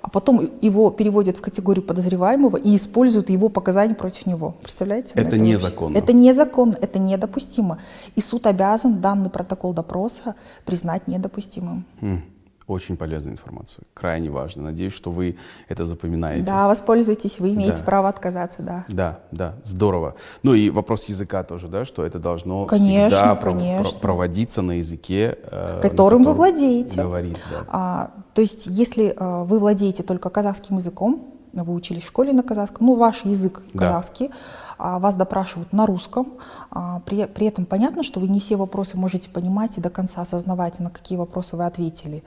а 0.04 0.11
потом 0.11 0.50
его 0.61 0.90
переводят 0.90 1.38
в 1.38 1.40
категорию 1.40 1.82
подозреваемого 1.82 2.58
и 2.58 2.76
используют 2.76 3.30
его 3.30 3.49
показания 3.49 3.94
против 3.94 4.26
него. 4.26 4.54
Представляете? 4.61 5.12
Это, 5.14 5.28
это 5.28 5.38
незаконно. 5.38 5.96
Это 5.96 6.12
незаконно, 6.12 6.76
это 6.78 6.99
недопустимо. 6.99 7.78
И 8.14 8.20
суд 8.20 8.46
обязан 8.46 9.00
данный 9.00 9.30
протокол 9.30 9.73
допроса 9.73 10.34
признать 10.66 11.08
недопустимым. 11.08 11.87
Mm. 12.02 12.20
Очень 12.66 12.97
полезная 12.97 13.33
информация, 13.33 13.85
крайне 13.92 14.30
важно. 14.30 14.62
Надеюсь, 14.62 14.94
что 14.94 15.11
вы 15.11 15.37
это 15.68 15.85
запоминаете. 15.85 16.47
Да, 16.47 16.66
воспользуйтесь, 16.66 17.38
вы 17.38 17.52
имеете 17.52 17.78
да. 17.78 17.83
право 17.83 18.09
отказаться, 18.09 18.62
да. 18.62 18.87
Да, 18.88 19.21
да, 19.33 19.54
здорово. 19.64 20.14
Ну 20.42 20.54
и 20.54 20.71
вопрос 20.71 21.04
языка 21.04 21.42
тоже, 21.44 21.68
да, 21.68 21.85
что 21.85 22.06
это 22.06 22.18
должно 22.18 22.64
конечно, 22.64 23.11
всегда 23.11 23.35
конечно. 23.37 23.83
Пров 23.83 24.00
проводиться 24.00 24.62
на 24.62 24.78
языке, 24.78 25.37
э, 25.42 25.80
которым 25.83 26.23
вы 26.23 26.33
владеете. 26.33 27.02
Говорит, 27.02 27.38
да. 27.50 27.64
а, 27.68 28.11
то 28.33 28.40
есть, 28.40 28.66
если 28.66 29.14
э, 29.14 29.44
вы 29.44 29.59
владеете 29.59 30.02
только 30.02 30.30
казахским 30.30 30.76
языком, 30.76 31.35
вы 31.52 31.75
учились 31.75 32.02
в 32.02 32.06
школе 32.06 32.33
на 32.33 32.42
казахском, 32.42 32.87
ну, 32.87 32.97
ваш 32.97 33.25
язык 33.25 33.62
казахский, 33.76 34.28
да. 34.28 34.35
А 34.78 34.99
вас 34.99 35.16
допрашивают 35.16 35.73
на 35.73 35.87
русском, 35.87 36.35
а, 36.71 37.00
при, 37.00 37.26
при 37.26 37.47
этом 37.47 37.66
понятно, 37.66 38.02
что 38.02 38.21
вы 38.21 38.28
не 38.28 38.40
все 38.40 38.57
вопросы 38.57 38.97
можете 38.97 39.31
понимать 39.31 39.78
и 39.78 39.81
до 39.81 39.90
конца 39.90 40.23
осознавать, 40.23 40.81
на 40.81 40.90
какие 40.90 41.19
вопросы 41.19 41.57
вы 41.57 41.66
ответили. 41.66 42.23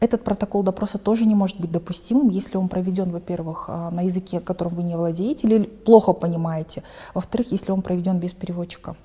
Этот 0.00 0.24
протокол 0.24 0.62
допроса 0.62 0.98
тоже 0.98 1.26
не 1.26 1.34
может 1.34 1.60
быть 1.60 1.70
допустимым, 1.70 2.28
если 2.28 2.56
он 2.56 2.68
проведен, 2.68 3.10
во-первых, 3.10 3.66
а, 3.68 3.90
на 3.90 4.02
языке, 4.02 4.40
которым 4.40 4.74
вы 4.74 4.82
не 4.82 4.96
владеете 4.96 5.46
или 5.46 5.64
плохо 5.64 6.12
понимаете, 6.12 6.82
во-вторых, 7.14 7.52
если 7.52 7.72
он 7.72 7.82
проведен 7.82 8.18
без 8.18 8.34
переводчика 8.34 8.96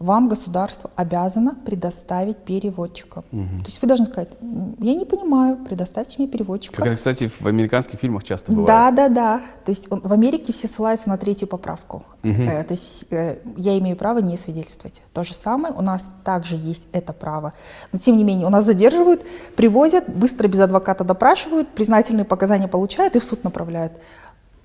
вам 0.00 0.30
государство 0.30 0.90
обязано 0.96 1.54
предоставить 1.54 2.38
переводчика. 2.38 3.22
Угу. 3.30 3.60
То 3.60 3.66
есть 3.66 3.82
вы 3.82 3.86
должны 3.86 4.06
сказать, 4.06 4.30
я 4.78 4.94
не 4.94 5.04
понимаю, 5.04 5.58
предоставьте 5.58 6.16
мне 6.18 6.26
переводчика. 6.26 6.82
Как, 6.82 6.96
кстати, 6.96 7.28
в 7.28 7.46
американских 7.46 7.98
фильмах 7.98 8.24
часто 8.24 8.50
бывает. 8.50 8.66
Да, 8.66 8.90
да, 8.90 9.08
да. 9.08 9.42
То 9.66 9.70
есть 9.70 9.92
он, 9.92 10.00
в 10.00 10.10
Америке 10.10 10.54
все 10.54 10.68
ссылаются 10.68 11.10
на 11.10 11.18
третью 11.18 11.48
поправку. 11.48 12.02
Угу. 12.24 12.32
Э, 12.32 12.64
то 12.64 12.72
есть 12.72 13.06
э, 13.10 13.40
я 13.58 13.78
имею 13.78 13.94
право 13.94 14.20
не 14.20 14.38
свидетельствовать. 14.38 15.02
То 15.12 15.22
же 15.22 15.34
самое, 15.34 15.74
у 15.74 15.82
нас 15.82 16.10
также 16.24 16.56
есть 16.56 16.88
это 16.92 17.12
право. 17.12 17.52
Но 17.92 17.98
тем 17.98 18.16
не 18.16 18.24
менее, 18.24 18.46
у 18.46 18.50
нас 18.50 18.64
задерживают, 18.64 19.26
привозят, 19.54 20.08
быстро 20.08 20.48
без 20.48 20.60
адвоката 20.60 21.04
допрашивают, 21.04 21.68
признательные 21.68 22.24
показания 22.24 22.68
получают 22.68 23.16
и 23.16 23.18
в 23.18 23.24
суд 23.24 23.44
направляют. 23.44 23.92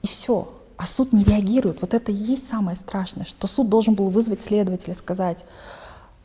И 0.01 0.07
все 0.07 0.47
а 0.77 0.85
суд 0.85 1.13
не 1.13 1.23
реагирует. 1.23 1.81
Вот 1.81 1.93
это 1.93 2.11
и 2.11 2.15
есть 2.15 2.49
самое 2.49 2.75
страшное, 2.75 3.25
что 3.25 3.47
суд 3.47 3.69
должен 3.69 3.93
был 3.93 4.09
вызвать 4.09 4.43
следователя, 4.43 4.93
сказать, 4.93 5.45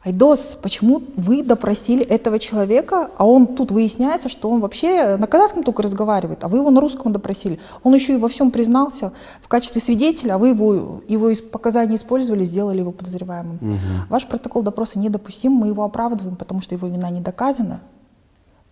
Айдос, 0.02 0.57
почему 0.62 1.02
вы 1.16 1.42
допросили 1.42 2.02
этого 2.02 2.38
человека, 2.38 3.11
а 3.19 3.26
он 3.26 3.47
тут 3.49 3.71
выясняется, 3.71 4.30
что 4.30 4.49
он 4.49 4.61
вообще 4.61 5.19
на 5.19 5.26
казахском 5.26 5.62
только 5.62 5.83
разговаривает, 5.83 6.42
а 6.42 6.49
вы 6.49 6.59
его 6.59 6.71
на 6.71 6.80
русском 6.80 7.12
допросили. 7.12 7.61
Он 7.83 7.95
еще 7.95 8.14
и 8.14 8.16
во 8.16 8.28
всем 8.28 8.50
признался 8.50 9.12
в 9.42 9.49
качестве 9.49 9.83
свидетеля, 9.83 10.35
а 10.35 10.38
вы 10.38 10.49
его, 10.49 11.02
его 11.07 11.30
показания 11.52 11.97
использовали, 11.97 12.45
сделали 12.45 12.78
его 12.78 12.92
подозреваемым. 12.92 13.57
Угу. 13.57 13.78
Ваш 14.09 14.26
протокол 14.26 14.62
допроса 14.62 14.99
недопустим, 14.99 15.52
мы 15.52 15.66
его 15.66 15.85
оправдываем, 15.85 16.37
потому 16.37 16.62
что 16.62 16.75
его 16.75 16.88
вина 16.88 17.11
не 17.11 17.21
доказана. 17.21 17.83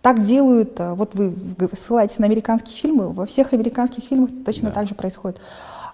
Так 0.01 0.23
делают, 0.23 0.79
э, 0.79 0.93
вот 0.93 1.13
вы 1.13 1.35
ссылаетесь 1.73 2.17
на 2.17 2.25
американские 2.25 2.75
фильмы, 2.75 3.09
во 3.09 3.27
всех 3.27 3.53
американских 3.53 4.05
фильмах 4.05 4.29
точно 4.45 4.69
да. 4.69 4.75
так 4.75 4.87
же 4.87 4.95
происходит. 4.95 5.39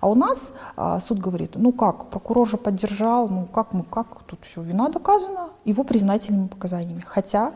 А 0.06 0.08
у 0.08 0.14
нас 0.14 0.54
а, 0.78 1.00
суд 1.00 1.18
говорит, 1.18 1.54
ну 1.56 1.72
как, 1.72 2.12
прокурор 2.12 2.48
же 2.48 2.58
поддержал, 2.58 3.28
ну 3.28 3.48
как 3.48 3.74
мы, 3.74 3.84
как, 3.84 4.22
тут 4.28 4.40
все, 4.44 4.62
вина 4.62 4.88
доказана, 4.90 5.50
его 5.66 5.84
признательными 5.84 6.46
показаниями. 6.46 7.04
Хотя 7.04 7.56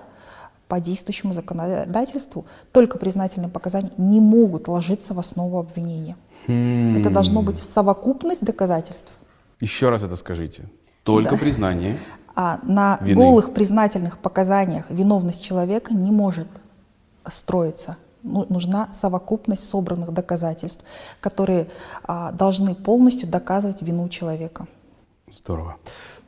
по 0.68 0.79
действующему 0.79 1.32
законодательству 1.32 2.48
только 2.72 2.98
признательные 2.98 3.51
показания 3.51 3.91
не 3.98 4.20
могут 4.20 4.68
ложиться 4.68 5.13
в 5.13 5.20
основу 5.20 5.60
обвинения. 5.60 6.15
Хм. 6.48 6.98
Это 6.98 7.12
должно 7.12 7.44
быть 7.44 7.60
совокупность 7.60 8.44
доказательств. 8.44 9.12
Еще 9.60 9.89
раз 9.89 10.01
это 10.01 10.15
скажите. 10.15 10.72
Только 11.03 11.36
да. 11.36 11.38
признание. 11.38 11.98
А 12.34 12.60
на 12.63 12.98
вины. 13.01 13.15
голых 13.15 13.53
признательных 13.53 14.18
показаниях 14.18 14.89
виновность 14.89 15.44
человека 15.44 15.94
не 15.94 16.10
может 16.12 16.48
строиться. 17.27 17.98
Ну, 18.24 18.46
нужна 18.50 18.90
совокупность 18.94 19.70
собранных 19.70 20.12
доказательств, 20.12 20.84
которые 21.22 21.68
а, 22.04 22.32
должны 22.32 22.76
полностью 22.76 23.30
доказывать 23.30 23.82
вину 23.82 24.10
человека. 24.10 24.68
Здорово. 25.32 25.78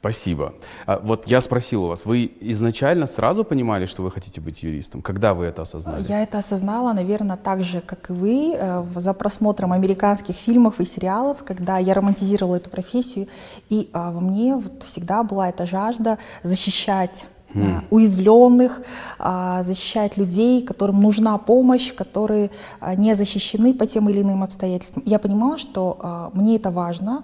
Спасибо. 0.02 0.56
А, 0.88 0.98
вот 0.98 1.28
я 1.28 1.42
спросил 1.42 1.84
у 1.84 1.88
вас, 1.88 2.06
вы 2.06 2.32
изначально 2.40 3.06
сразу 3.06 3.44
понимали, 3.44 3.86
что 3.86 4.02
вы 4.02 4.10
хотите 4.10 4.42
быть 4.42 4.64
юристом? 4.64 5.04
Когда 5.04 5.36
вы 5.36 5.46
это 5.46 5.62
осознали? 5.62 6.04
Я 6.08 6.24
это 6.24 6.40
осознала, 6.40 6.94
наверное, 6.94 7.38
так 7.38 7.62
же, 7.62 7.82
как 7.82 8.10
и 8.10 8.14
вы, 8.14 8.56
э, 8.58 8.84
за 8.96 9.14
просмотром 9.14 9.74
американских 9.74 10.36
фильмов 10.36 10.80
и 10.80 10.86
сериалов, 10.86 11.44
когда 11.44 11.78
я 11.78 11.94
романтизировала 11.94 12.56
эту 12.56 12.72
профессию, 12.72 13.28
и 13.70 13.92
а, 13.94 14.12
во 14.12 14.22
мне 14.22 14.56
вот 14.56 14.82
всегда 14.82 15.22
была 15.22 15.50
эта 15.50 15.68
жажда 15.68 16.18
защищать 16.42 17.28
Mm. 17.54 17.84
уязвленных, 17.90 18.82
а, 19.20 19.64
защищать 19.64 20.18
людей, 20.18 20.62
которым 20.62 21.02
нужна 21.02 21.38
помощь, 21.38 21.94
которые 21.94 22.52
а, 22.80 22.96
не 22.96 23.14
защищены 23.14 23.74
по 23.74 23.86
тем 23.86 24.10
или 24.10 24.22
иным 24.22 24.44
обстоятельствам. 24.44 25.04
Я 25.06 25.20
понимала, 25.20 25.58
что 25.58 26.32
мне 26.34 26.56
это 26.56 26.72
важно 26.72 27.24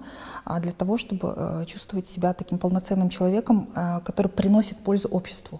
для 0.61 0.71
того, 0.71 0.97
чтобы 0.97 1.33
э, 1.35 1.65
чувствовать 1.65 2.07
себя 2.07 2.33
таким 2.33 2.57
полноценным 2.57 3.09
человеком, 3.09 3.67
который 4.05 4.27
приносит 4.27 4.77
пользу 4.77 5.09
обществу. 5.09 5.59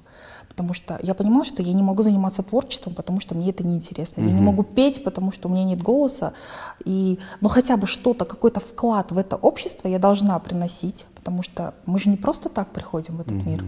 Потому 0.57 0.73
что 0.73 0.97
я 1.03 1.13
понимала, 1.13 1.45
что 1.45 1.61
я 1.61 1.71
не 1.71 1.83
могу 1.83 2.01
заниматься 2.01 2.41
творчеством, 2.41 2.95
потому 2.95 3.19
что 3.19 3.35
мне 3.35 3.51
это 3.51 3.63
неинтересно. 3.63 4.21
Mm-hmm. 4.21 4.27
Я 4.27 4.33
не 4.33 4.41
могу 4.41 4.63
петь, 4.63 5.03
потому 5.03 5.31
что 5.31 5.49
у 5.49 5.51
меня 5.51 5.63
нет 5.63 5.83
голоса. 5.83 6.33
И, 6.83 7.19
но 7.41 7.47
хотя 7.47 7.77
бы 7.77 7.85
что-то, 7.85 8.25
какой-то 8.25 8.59
вклад 8.59 9.11
в 9.11 9.19
это 9.19 9.35
общество 9.35 9.87
я 9.87 9.99
должна 9.99 10.39
приносить, 10.39 11.05
потому 11.13 11.43
что 11.43 11.75
мы 11.85 11.99
же 11.99 12.09
не 12.09 12.17
просто 12.17 12.49
так 12.49 12.71
приходим 12.71 13.17
в 13.17 13.21
этот 13.21 13.33
mm-hmm. 13.33 13.49
мир. 13.49 13.63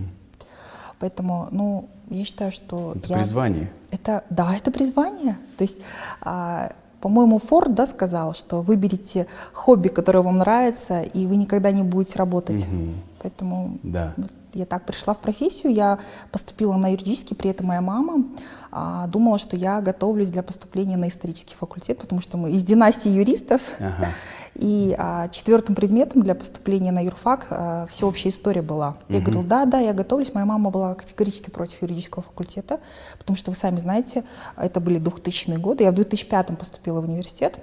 Поэтому, 1.00 1.48
ну, 1.52 1.90
я 2.10 2.26
считаю, 2.26 2.52
что 2.52 2.94
это 2.96 3.08
я... 3.08 3.18
призвание. 3.18 3.72
Это, 3.92 4.24
да, 4.30 4.56
это 4.56 4.72
призвание. 4.72 5.38
То 5.58 5.64
есть, 5.64 5.78
а, 6.22 6.74
по-моему, 7.02 7.40
Форд, 7.40 7.74
да, 7.74 7.86
сказал, 7.88 8.34
что 8.34 8.62
выберите 8.62 9.28
хобби, 9.54 9.88
которое 9.88 10.22
вам 10.22 10.38
нравится, 10.38 11.02
и 11.02 11.26
вы 11.28 11.38
никогда 11.38 11.72
не 11.72 11.84
будете 11.84 12.18
работать. 12.18 12.68
Угу. 12.68 12.94
Поэтому 13.22 13.78
да. 13.84 14.14
вот, 14.18 14.32
я 14.60 14.66
так 14.66 14.86
пришла 14.86 15.14
в 15.14 15.20
профессию, 15.20 15.74
я 15.74 16.00
поступила 16.32 16.76
на 16.76 16.92
юридический, 16.92 17.36
при 17.36 17.50
этом 17.50 17.68
моя 17.68 17.82
мама 17.82 18.26
а, 18.72 19.08
думала, 19.08 19.40
что 19.40 19.56
я 19.56 19.82
готовлюсь 19.82 20.30
для 20.30 20.44
поступления 20.44 20.98
на 20.98 21.08
исторический 21.10 21.56
факультет, 21.56 21.98
потому 21.98 22.22
что 22.22 22.38
мы 22.38 22.52
из 22.52 22.64
династии 22.64 23.10
юристов. 23.10 23.62
Ага. 23.80 24.10
И 24.56 24.96
а, 24.98 25.30
четвертым 25.30 25.76
предметом 25.76 26.22
для 26.22 26.36
поступления 26.36 26.92
на 26.92 27.04
юрфак 27.04 27.48
а, 27.50 27.86
всеобщая 27.88 28.30
история 28.30 28.62
была. 28.62 28.98
Я 29.08 29.18
угу. 29.18 29.26
говорила, 29.26 29.44
да, 29.44 29.66
да, 29.66 29.80
я 29.80 29.94
готовлюсь. 29.94 30.34
Моя 30.34 30.46
мама 30.46 30.70
была 30.70 30.94
категорически 30.96 31.50
против 31.50 31.82
юридического 31.82 32.24
факультета, 32.24 32.80
потому 33.18 33.38
что 33.38 33.52
вы 33.52 33.58
сами 33.58 33.78
знаете, 33.78 34.24
это 34.58 34.80
были 34.80 35.00
2000-е 35.00 35.58
годы. 35.58 35.84
Я 35.86 35.92
в 35.92 35.96
2005 35.96 36.58
поступила 36.58 37.02
в 37.02 37.06
университет. 37.06 37.58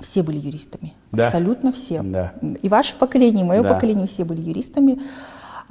Все 0.00 0.22
были 0.22 0.38
юристами, 0.38 0.94
да? 1.10 1.24
абсолютно 1.24 1.72
все. 1.72 2.02
Да. 2.02 2.34
И 2.62 2.68
ваше 2.68 2.94
поколение, 2.96 3.44
и 3.44 3.46
мое 3.46 3.62
да. 3.62 3.74
поколение, 3.74 4.06
все 4.06 4.24
были 4.24 4.40
юристами. 4.40 5.00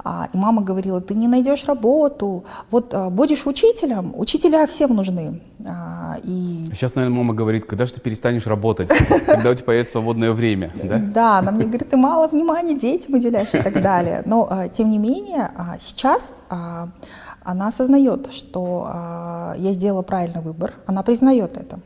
А, 0.04 0.28
и 0.32 0.36
мама 0.36 0.62
говорила, 0.62 1.00
ты 1.00 1.14
не 1.14 1.26
найдешь 1.26 1.64
работу, 1.64 2.44
вот 2.70 2.94
а, 2.94 3.10
будешь 3.10 3.46
учителем, 3.46 4.12
учителя 4.16 4.66
всем 4.66 4.94
нужны. 4.94 5.42
А, 5.66 6.16
и... 6.22 6.64
Сейчас, 6.72 6.94
наверное, 6.94 7.18
мама 7.18 7.34
говорит, 7.34 7.66
когда 7.66 7.84
же 7.84 7.94
ты 7.94 8.00
перестанешь 8.00 8.46
работать, 8.46 8.88
когда 9.26 9.50
у 9.50 9.54
тебя 9.54 9.64
появится 9.64 9.92
свободное 9.92 10.32
время, 10.32 10.72
да? 10.82 10.98
Да, 10.98 11.38
она 11.38 11.50
мне 11.50 11.64
говорит, 11.64 11.90
ты 11.90 11.96
мало 11.96 12.28
внимания 12.28 12.78
детям 12.78 13.14
уделяешь 13.14 13.52
и 13.52 13.60
так 13.60 13.82
далее. 13.82 14.22
Но, 14.24 14.68
тем 14.72 14.88
не 14.88 14.98
менее, 14.98 15.50
сейчас 15.80 16.34
она 16.48 17.66
осознает, 17.66 18.32
что 18.32 19.54
я 19.56 19.72
сделала 19.72 20.02
правильный 20.02 20.42
выбор, 20.42 20.74
она 20.86 21.02
признает 21.02 21.56
это 21.56 21.80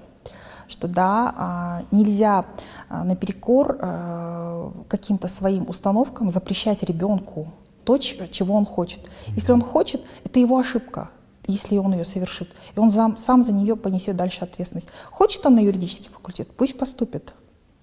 что 0.69 0.89
да, 0.89 1.83
нельзя 1.91 2.47
наперекор 2.89 3.77
каким-то 4.89 5.29
своим 5.29 5.69
установкам 5.69 6.31
запрещать 6.31 6.83
ребенку 6.83 7.49
то, 7.85 7.99
чего 7.99 8.55
он 8.55 8.65
хочет. 8.65 9.11
Если 9.29 9.53
он 9.53 9.63
хочет, 9.63 10.03
это 10.25 10.41
его 10.41 10.59
ошибка, 10.59 11.11
если 11.47 11.77
он 11.77 11.93
ее 11.93 12.05
совершит. 12.05 12.51
И 12.75 12.81
он 12.81 12.91
сам, 12.91 13.17
сам 13.17 13.43
за 13.43 13.53
нее 13.53 13.77
понесет 13.77 14.17
дальше 14.17 14.41
ответственность. 14.43 14.89
Хочет 15.11 15.45
он 15.47 15.57
на 15.57 15.61
юридический 15.61 16.11
факультет, 16.11 16.49
пусть 16.57 16.79
поступит. 16.79 17.35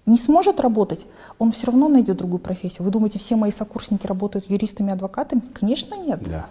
Не 0.06 0.16
сможет 0.18 0.60
работать, 0.60 1.06
он 1.38 1.52
все 1.52 1.66
равно 1.66 1.88
найдет 1.88 2.16
другую 2.16 2.40
профессию. 2.40 2.84
Вы 2.84 2.90
думаете, 2.90 3.18
все 3.18 3.36
мои 3.36 3.50
сокурсники 3.50 4.06
работают 4.06 4.50
юристами, 4.50 4.92
адвокатами? 4.92 5.42
Конечно, 5.52 5.94
нет. 5.94 6.22
Да. 6.28 6.46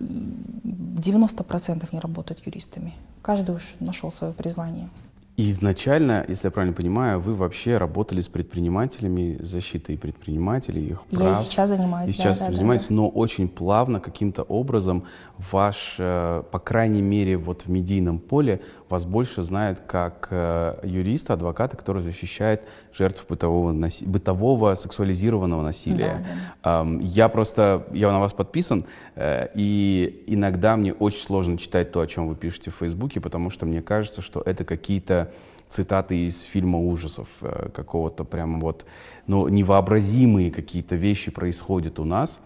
90% 0.00 1.88
не 1.92 2.00
работают 2.00 2.44
юристами. 2.44 2.94
Каждый 3.22 3.56
уж 3.56 3.74
нашел 3.80 4.12
свое 4.12 4.32
призвание. 4.32 4.90
И 5.36 5.50
изначально, 5.50 6.24
если 6.28 6.46
я 6.46 6.50
правильно 6.52 6.76
понимаю, 6.76 7.20
вы 7.20 7.34
вообще 7.34 7.76
работали 7.76 8.20
с 8.20 8.28
предпринимателями, 8.28 9.36
защитой 9.40 9.98
предпринимателей, 9.98 10.86
их 10.86 11.02
прав. 11.06 11.20
Я 11.22 11.34
сейчас 11.34 11.70
занимаюсь. 11.70 12.08
И 12.10 12.12
сейчас 12.12 12.38
да, 12.38 12.52
занимаетесь, 12.52 12.86
да, 12.86 12.94
да. 12.94 13.02
но 13.02 13.08
очень 13.08 13.48
плавно 13.48 13.98
каким-то 13.98 14.44
образом 14.44 15.06
ваш, 15.38 15.96
э, 15.98 16.44
по 16.52 16.58
крайней 16.60 17.02
мере, 17.02 17.36
вот 17.36 17.62
в 17.62 17.68
медийном 17.68 18.20
поле 18.20 18.60
вас 18.94 19.04
больше 19.04 19.42
знают 19.42 19.80
как 19.86 20.28
э, 20.30 20.78
юриста, 20.84 21.34
адвоката, 21.34 21.76
который 21.76 22.02
защищает 22.02 22.62
жертв 22.92 23.26
бытового, 23.28 23.72
наси... 23.72 24.06
бытового 24.06 24.74
сексуализированного 24.74 25.62
насилия. 25.62 26.24
Да, 26.62 26.84
да. 26.84 26.98
Я 27.00 27.28
просто, 27.28 27.86
я 27.92 28.10
на 28.12 28.20
вас 28.20 28.32
подписан, 28.32 28.84
э, 29.16 29.48
и 29.54 30.24
иногда 30.26 30.76
мне 30.76 30.92
очень 30.92 31.22
сложно 31.22 31.58
читать 31.58 31.92
то, 31.92 32.00
о 32.00 32.06
чем 32.06 32.28
вы 32.28 32.36
пишете 32.36 32.70
в 32.70 32.76
Фейсбуке, 32.76 33.20
потому 33.20 33.50
что 33.50 33.66
мне 33.66 33.82
кажется, 33.82 34.22
что 34.22 34.40
это 34.40 34.64
какие-то 34.64 35.32
цитаты 35.68 36.24
из 36.24 36.42
фильма 36.42 36.78
ужасов 36.78 37.28
э, 37.42 37.70
какого-то 37.74 38.24
прямо 38.24 38.60
вот, 38.60 38.86
ну, 39.26 39.48
невообразимые 39.48 40.50
какие-то 40.50 40.94
вещи 40.94 41.30
происходят 41.30 41.98
у 41.98 42.04
нас, 42.04 42.40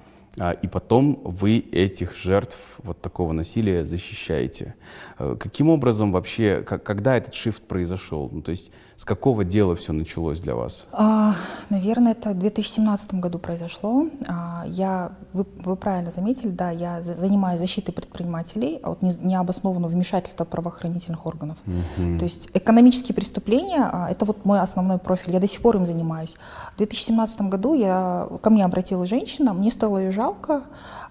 и 0.63 0.69
потом 0.69 1.21
вы 1.25 1.59
этих 1.59 2.15
жертв 2.17 2.59
вот 2.79 3.01
такого 3.01 3.33
насилия 3.33 3.85
защищаете. 3.85 4.75
Э, 5.19 5.37
каким 5.39 5.69
образом 5.69 6.13
вообще, 6.13 6.63
когда 6.63 7.17
этот 7.17 7.35
шифт 7.35 7.63
произошел? 7.63 8.29
Ну, 8.33 8.43
то 8.43 8.51
есть 8.51 8.71
с 8.99 9.05
какого 9.05 9.45
дела 9.45 9.77
все 9.77 9.93
началось 9.93 10.41
для 10.41 10.57
вас? 10.57 10.89
А, 10.91 11.37
наверное, 11.71 12.13
это 12.13 12.31
в 12.31 12.39
2017 12.41 13.15
году 13.15 13.39
произошло. 13.39 14.09
А, 14.27 14.65
я, 14.67 15.13
вы, 15.33 15.47
вы 15.65 15.77
правильно 15.77 16.11
заметили, 16.11 16.49
да, 16.49 16.73
я 16.73 17.01
занимаюсь 17.01 17.61
защитой 17.61 17.93
предпринимателей 17.93 18.81
от 18.83 19.01
необоснованного 19.01 19.93
вмешательства 19.93 20.45
правоохранительных 20.45 21.27
органов. 21.27 21.59
Угу. 21.65 22.19
То 22.19 22.25
есть 22.25 22.51
экономические 22.55 23.15
преступления 23.15 23.89
а, 23.89 24.11
это 24.11 24.25
вот 24.25 24.45
мой 24.45 24.59
основной 24.59 24.99
профиль. 24.99 25.33
Я 25.33 25.39
до 25.39 25.47
сих 25.47 25.63
пор 25.63 25.77
им 25.77 25.87
занимаюсь. 25.87 26.35
В 26.75 26.79
2017 26.79 27.43
году 27.43 27.75
я, 27.75 28.29
ко 28.43 28.51
мне 28.51 28.65
обратилась 28.65 29.09
женщина, 29.09 29.55
мне 29.55 29.71
стало 29.71 29.99
ее 29.99 30.11
жалко. 30.11 30.65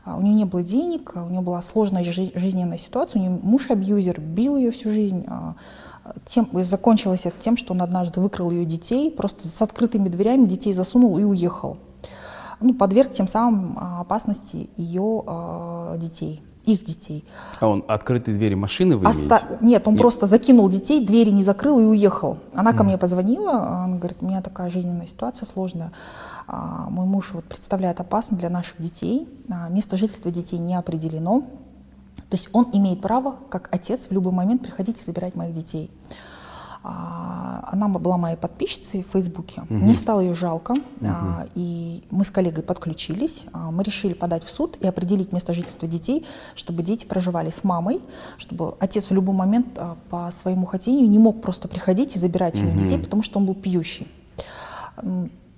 А, 0.04 0.18
у 0.18 0.22
нее 0.22 0.34
не 0.34 0.44
было 0.44 0.62
денег, 0.62 1.14
у 1.16 1.30
нее 1.30 1.40
была 1.40 1.62
сложная 1.62 2.04
жизненная 2.04 2.80
ситуация, 2.80 3.22
у 3.22 3.24
нее 3.24 3.40
муж 3.42 3.70
абьюзер, 3.70 4.20
бил 4.20 4.58
ее 4.58 4.72
всю 4.72 4.90
жизнь 4.90 5.26
тем, 6.26 6.50
закончилось 6.64 7.22
это 7.26 7.36
тем, 7.40 7.58
что 7.58 7.74
он 7.74 7.82
однажды 7.82 8.20
выкрал 8.20 8.52
ее 8.52 8.66
детей, 8.66 9.12
просто 9.12 9.48
с 9.48 9.62
открытыми 9.62 10.10
дверями 10.10 10.46
детей 10.46 10.74
засунул 10.74 11.18
и 11.18 11.24
уехал. 11.24 11.78
Ну, 12.60 12.74
подверг 12.74 13.12
тем 13.12 13.28
самым 13.28 13.78
а, 13.80 14.02
опасности 14.02 14.70
ее 14.78 15.24
э, 15.28 15.96
детей, 15.98 16.42
их 16.66 16.84
детей. 16.84 17.24
А 17.60 17.68
он 17.68 17.86
открытые 17.88 18.36
двери 18.36 18.56
машины 18.56 18.98
вы 18.98 19.08
Оста... 19.08 19.42
Нет, 19.62 19.88
он 19.88 19.94
Нет. 19.94 20.02
просто 20.02 20.26
закинул 20.26 20.68
детей, 20.68 21.06
двери 21.06 21.30
не 21.30 21.44
закрыл 21.44 21.80
и 21.80 21.84
уехал. 21.84 22.40
Она 22.56 22.72
mm. 22.72 22.78
ко 22.78 22.84
мне 22.84 22.98
позвонила, 22.98 23.84
она 23.84 23.98
говорит, 23.98 24.18
у 24.22 24.26
меня 24.26 24.42
такая 24.42 24.72
жизненная 24.72 25.06
ситуация 25.06 25.46
сложная. 25.46 25.92
А, 26.48 26.88
мой 26.90 27.06
муж 27.06 27.32
вот, 27.34 27.46
представляет 27.46 28.00
опасность 28.00 28.40
для 28.40 28.50
наших 28.50 28.82
детей, 28.82 29.28
а, 29.50 29.70
место 29.70 29.96
жительства 29.96 30.32
детей 30.32 30.58
не 30.58 30.76
определено. 30.76 31.44
То 32.30 32.36
есть 32.36 32.50
он 32.52 32.70
имеет 32.74 33.02
право, 33.02 33.38
как 33.50 33.70
отец, 33.72 34.08
в 34.08 34.12
любой 34.12 34.34
момент 34.34 34.62
приходить 34.62 35.02
и 35.02 35.04
забирать 35.04 35.36
моих 35.36 35.54
детей. 35.54 35.90
А, 36.84 37.68
она 37.72 37.88
была 37.88 38.18
моей 38.18 38.38
подписчицей 38.38 39.04
в 39.04 39.12
Фейсбуке. 39.12 39.62
Угу. 39.62 39.74
Мне 39.74 39.94
стало 39.94 40.22
ее 40.22 40.34
жалко, 40.34 40.72
угу. 40.72 41.10
и 41.56 42.04
мы 42.12 42.24
с 42.24 42.32
коллегой 42.32 42.64
подключились. 42.64 43.46
А, 43.52 43.72
мы 43.72 43.84
решили 43.84 44.14
подать 44.14 44.44
в 44.44 44.50
суд 44.50 44.78
и 44.80 44.88
определить 44.88 45.34
место 45.34 45.54
жительства 45.54 45.88
детей, 45.88 46.26
чтобы 46.56 46.84
дети 46.84 47.06
проживали 47.06 47.50
с 47.50 47.64
мамой, 47.64 48.02
чтобы 48.38 48.76
отец 48.80 49.10
в 49.10 49.14
любой 49.14 49.36
момент 49.36 49.78
по 50.10 50.30
своему 50.32 50.66
хотению 50.66 51.10
не 51.10 51.20
мог 51.20 51.42
просто 51.42 51.68
приходить 51.68 52.16
и 52.16 52.20
забирать 52.20 52.58
угу. 52.58 52.68
ее 52.68 52.78
детей, 52.78 53.00
потому 53.00 53.22
что 53.22 53.40
он 53.40 53.46
был 53.46 53.56
пьющий. 53.56 54.08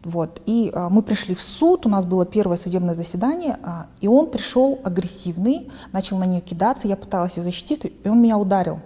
Вот. 0.09 0.41
И 0.47 0.71
а, 0.73 0.89
мы 0.89 1.03
пришли 1.03 1.35
в 1.35 1.41
суд, 1.41 1.85
у 1.85 1.89
нас 1.89 2.03
было 2.05 2.25
первое 2.25 2.57
судебное 2.57 2.95
заседание, 2.95 3.59
а, 3.63 3.85
и 4.01 4.07
он 4.07 4.31
пришел 4.31 4.79
агрессивный, 4.83 5.69
начал 5.91 6.17
на 6.17 6.25
нее 6.25 6.41
кидаться, 6.41 6.87
я 6.87 6.95
пыталась 6.95 7.37
ее 7.37 7.43
защитить, 7.43 7.85
и 7.85 8.09
он 8.09 8.19
меня 8.19 8.39
ударил. 8.39 8.79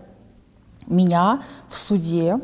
Меня 0.85 1.41
в 1.69 1.77
суде 1.77 2.39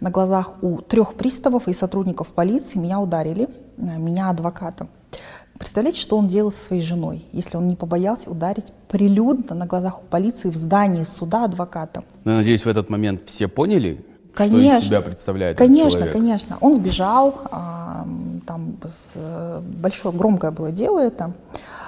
на 0.00 0.10
глазах 0.10 0.62
у 0.62 0.82
трех 0.82 1.14
приставов 1.14 1.68
и 1.68 1.72
сотрудников 1.72 2.28
полиции 2.28 2.78
меня 2.78 3.00
ударили, 3.00 3.48
а, 3.78 3.96
меня 3.96 4.28
адвоката. 4.28 4.88
Представляете, 5.58 6.00
что 6.00 6.18
он 6.18 6.28
делал 6.28 6.52
со 6.52 6.62
своей 6.66 6.82
женой, 6.82 7.24
если 7.32 7.56
он 7.56 7.66
не 7.66 7.76
побоялся 7.76 8.30
ударить 8.30 8.72
прилюдно 8.88 9.56
на 9.56 9.64
глазах 9.64 10.02
у 10.02 10.04
полиции 10.04 10.50
в 10.50 10.54
здании 10.54 11.02
суда 11.02 11.44
адвоката? 11.44 12.04
Ну, 12.24 12.36
надеюсь, 12.36 12.64
в 12.64 12.68
этот 12.68 12.90
момент 12.90 13.22
все 13.24 13.48
поняли, 13.48 14.04
конечно, 14.38 14.68
что 14.68 14.78
из 14.78 14.86
себя 14.86 15.00
представляет 15.00 15.58
Конечно, 15.58 15.90
человек. 15.90 16.12
конечно. 16.12 16.58
Он 16.60 16.74
сбежал, 16.74 17.40
а, 17.50 18.06
там 18.46 18.76
с, 18.84 19.60
большое, 19.60 20.14
громкое 20.14 20.50
было 20.50 20.70
дело 20.70 21.00
это. 21.00 21.32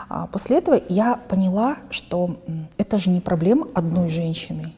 А 0.08 0.26
после 0.26 0.58
этого 0.58 0.80
я 0.88 1.16
поняла, 1.28 1.76
что 1.90 2.36
это 2.76 2.98
же 2.98 3.10
не 3.10 3.20
проблема 3.20 3.68
одной 3.74 4.10
женщины, 4.10 4.72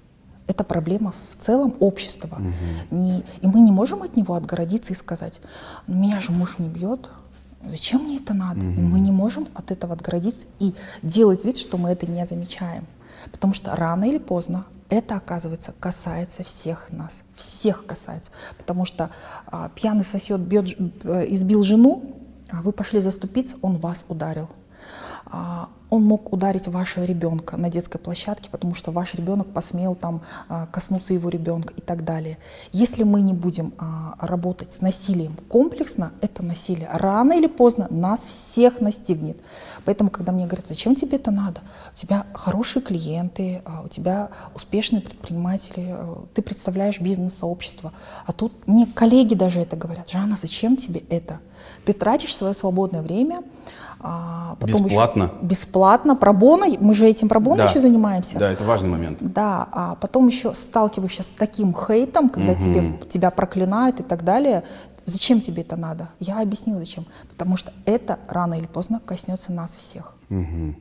это 0.47 0.63
проблема 0.63 1.15
в 1.31 1.43
целом 1.43 1.75
общества. 1.81 2.37
Угу. 2.37 2.99
Не, 2.99 3.21
и 3.41 3.47
мы 3.47 3.61
не 3.61 3.73
можем 3.73 4.03
от 4.03 4.17
него 4.17 4.35
отгородиться 4.35 4.93
и 4.93 4.97
сказать, 4.97 5.41
меня 5.87 6.21
же 6.21 6.33
муж 6.33 6.57
не 6.59 6.69
бьет, 6.69 7.09
зачем 7.67 8.03
мне 8.03 8.19
это 8.19 8.35
надо? 8.35 8.61
Угу. 8.61 8.81
Мы 8.81 9.01
не 9.01 9.11
можем 9.11 9.49
от 9.55 9.71
этого 9.71 9.95
отгородиться 9.95 10.47
и 10.59 10.75
делать 11.03 11.45
вид, 11.45 11.57
что 11.57 11.79
мы 11.79 11.91
это 11.91 12.11
не 12.11 12.27
замечаем. 12.27 12.87
Потому 13.31 13.55
что 13.55 13.75
рано 13.75 14.05
или 14.05 14.19
поздно 14.19 14.67
это, 14.93 15.17
оказывается, 15.17 15.73
касается 15.81 16.43
всех 16.43 16.93
нас. 16.93 17.23
Всех 17.35 17.87
касается. 17.87 18.31
Потому 18.59 18.85
что 18.85 19.11
а, 19.47 19.71
пьяный 19.71 20.05
сосед 20.05 20.41
бьет, 20.41 20.79
э, 21.05 21.25
избил 21.33 21.63
жену, 21.63 22.21
а 22.51 22.61
вы 22.61 22.73
пошли 22.73 23.01
заступиться, 23.01 23.57
он 23.63 23.79
вас 23.79 24.05
ударил. 24.09 24.51
А, 25.25 25.71
он 25.93 26.05
мог 26.05 26.33
ударить 26.33 26.69
вашего 26.69 27.05
ребенка 27.05 27.59
на 27.59 27.69
детской 27.69 27.99
площадке, 27.99 28.49
потому 28.51 28.75
что 28.75 28.93
ваш 28.93 29.13
ребенок 29.13 29.49
посмел 29.49 29.95
там 29.95 30.23
а, 30.49 30.65
коснуться 30.65 31.13
его 31.13 31.29
ребенка 31.29 31.75
и 31.77 31.83
так 31.83 32.03
далее. 32.03 32.39
Если 32.73 33.03
мы 33.03 33.21
не 33.21 33.35
будем 33.35 33.75
а, 33.77 34.15
работать 34.19 34.73
с 34.73 34.81
насилием 34.81 35.37
комплексно, 35.51 36.13
это 36.23 36.43
насилие 36.43 36.89
рано 36.91 37.35
или 37.35 37.47
поздно 37.47 37.89
нас 37.91 38.21
всех 38.21 38.81
настигнет. 38.81 39.37
Поэтому, 39.85 40.09
когда 40.09 40.33
мне 40.33 40.47
говорят, 40.47 40.67
зачем 40.67 40.95
тебе 40.95 41.19
это 41.19 41.31
надо? 41.31 41.61
У 41.93 41.97
тебя 41.99 42.27
хорошие 42.33 42.83
клиенты, 42.83 43.61
у 43.85 43.89
тебя 43.89 44.31
успешные 44.55 45.03
предприниматели, 45.03 45.95
ты 46.33 46.41
представляешь 46.41 47.01
бизнес-сообщество. 47.01 47.93
А 48.25 48.33
тут 48.33 48.67
мне 48.67 48.87
коллеги 48.87 49.35
даже 49.35 49.61
это 49.61 49.77
говорят. 49.77 50.09
Жанна, 50.09 50.37
зачем 50.41 50.79
тебе 50.79 51.03
это? 51.11 51.41
Ты 51.85 51.93
тратишь 51.93 52.35
свое 52.35 52.55
свободное 52.55 53.03
время, 53.03 53.43
а, 54.03 54.57
потом 54.59 54.85
бесплатно? 54.85 55.23
Еще, 55.25 55.47
бесплатно, 55.47 56.17
пробона, 56.17 56.67
мы 56.81 56.95
же 56.95 57.07
этим 57.07 57.29
пробона 57.29 57.59
да. 57.59 57.65
еще 57.69 57.79
занимаемся. 57.79 58.39
Да, 58.39 58.51
это 58.51 58.65
важный 58.65 58.89
момент. 58.89 59.19
Да, 59.21 59.69
а 59.71 59.95
потом 59.95 60.27
еще 60.27 60.55
сталкиваешься 60.55 61.23
с 61.23 61.27
таким 61.29 61.73
хейтом, 61.73 62.29
когда 62.29 62.53
угу. 62.53 62.61
тебе, 62.61 62.99
тебя 63.09 63.31
проклинают 63.31 64.01
и 64.01 64.03
так 64.03 64.25
далее. 64.25 64.65
Зачем 65.05 65.41
тебе 65.41 65.63
это 65.63 65.77
надо? 65.77 66.11
Я 66.21 66.41
объяснила 66.41 66.79
зачем. 66.79 67.07
Потому 67.29 67.57
что 67.57 67.73
это 67.85 68.19
рано 68.29 68.55
или 68.55 68.67
поздно 68.67 69.01
коснется 69.05 69.53
нас 69.53 69.75
всех. 69.77 70.15
Угу. 70.31 70.75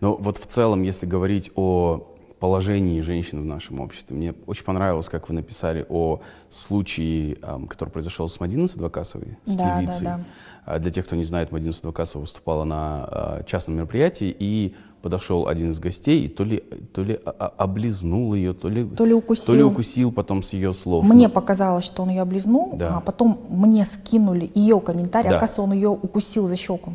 Ну 0.00 0.16
вот 0.18 0.38
в 0.38 0.46
целом, 0.46 0.82
если 0.82 1.06
говорить 1.06 1.50
о 1.54 2.11
положении 2.42 3.00
женщин 3.02 3.40
в 3.40 3.44
нашем 3.44 3.78
обществе. 3.78 4.16
Мне 4.16 4.34
очень 4.48 4.64
понравилось, 4.64 5.08
как 5.08 5.28
вы 5.28 5.34
написали 5.36 5.86
о 5.88 6.22
случае, 6.48 7.36
который 7.68 7.90
произошел 7.90 8.28
с 8.28 8.40
Мадиной 8.40 8.66
Садвакасовой, 8.66 9.38
с 9.44 9.54
да, 9.54 9.78
певицей. 9.78 10.04
Да, 10.04 10.16
да. 10.16 10.24
А, 10.64 10.78
для 10.80 10.90
тех, 10.90 11.06
кто 11.06 11.14
не 11.14 11.22
знает, 11.22 11.52
Мадина 11.52 11.70
Садвакасова 11.70 12.22
выступала 12.22 12.64
на 12.64 13.04
а, 13.04 13.42
частном 13.44 13.76
мероприятии, 13.76 14.34
и 14.36 14.74
подошел 15.02 15.46
один 15.46 15.70
из 15.70 15.78
гостей 15.78 16.24
и 16.24 16.28
то 16.28 16.42
ли, 16.42 16.64
то 16.92 17.04
ли 17.04 17.14
облизнул 17.58 18.34
ее, 18.34 18.54
то 18.54 18.68
ли, 18.68 18.84
то 18.84 19.04
ли 19.04 19.14
укусил. 19.14 19.46
То 19.46 19.54
ли 19.54 19.62
укусил 19.62 20.10
потом 20.10 20.42
с 20.42 20.52
ее 20.52 20.72
слов. 20.72 21.04
Мне 21.04 21.28
Но... 21.28 21.32
показалось, 21.32 21.84
что 21.84 22.02
он 22.02 22.10
ее 22.10 22.22
облизнул, 22.22 22.72
да. 22.74 22.96
а 22.96 23.00
потом 23.00 23.38
мне 23.50 23.84
скинули 23.84 24.50
ее 24.52 24.80
комментарий, 24.80 25.30
да. 25.30 25.36
оказывается, 25.36 25.62
он 25.62 25.74
ее 25.74 25.90
укусил 25.90 26.48
за 26.48 26.56
щеку. 26.56 26.94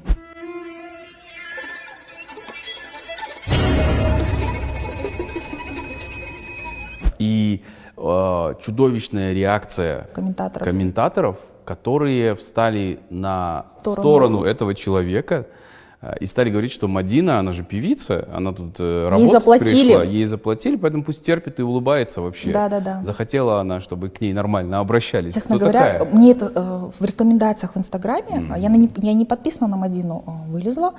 Э, 7.98 8.54
чудовищная 8.62 9.34
реакция 9.34 10.10
комментаторов. 10.14 10.68
комментаторов 10.68 11.38
которые 11.68 12.34
встали 12.36 13.00
на 13.10 13.66
сторону, 13.82 14.02
сторону 14.02 14.44
этого 14.46 14.74
человека 14.74 15.48
э, 16.02 16.14
и 16.22 16.26
стали 16.26 16.50
говорить, 16.50 16.72
что 16.72 16.88
Мадина, 16.88 17.40
она 17.40 17.52
же 17.52 17.64
певица, 17.66 18.26
она 18.34 18.54
тут 18.54 18.78
э, 18.80 19.10
работать 19.10 19.28
ей 19.28 19.32
заплатили. 19.34 19.88
пришла, 19.88 20.04
ей 20.06 20.26
заплатили, 20.26 20.76
поэтому 20.78 21.04
пусть 21.04 21.26
терпит 21.26 21.60
и 21.60 21.64
улыбается 21.64 22.22
вообще. 22.22 22.54
Да, 22.54 22.70
да, 22.70 22.80
да. 22.80 23.04
Захотела 23.04 23.60
она, 23.60 23.82
чтобы 23.82 24.08
к 24.08 24.22
ней 24.22 24.32
нормально 24.32 24.80
обращались. 24.80 25.34
Честно 25.34 25.58
Кто 25.58 25.66
говоря, 25.66 26.00
такая? 26.00 26.06
мне 26.10 26.32
это 26.32 26.52
э, 26.56 26.90
в 26.98 27.04
рекомендациях 27.04 27.76
в 27.76 27.78
Инстаграме, 27.78 28.32
mm-hmm. 28.32 28.60
я, 28.60 28.70
на, 28.70 28.90
я 29.06 29.14
не 29.14 29.26
подписана 29.26 29.68
на 29.68 29.76
Мадину, 29.76 30.24
э, 30.26 30.50
вылезла 30.50 30.94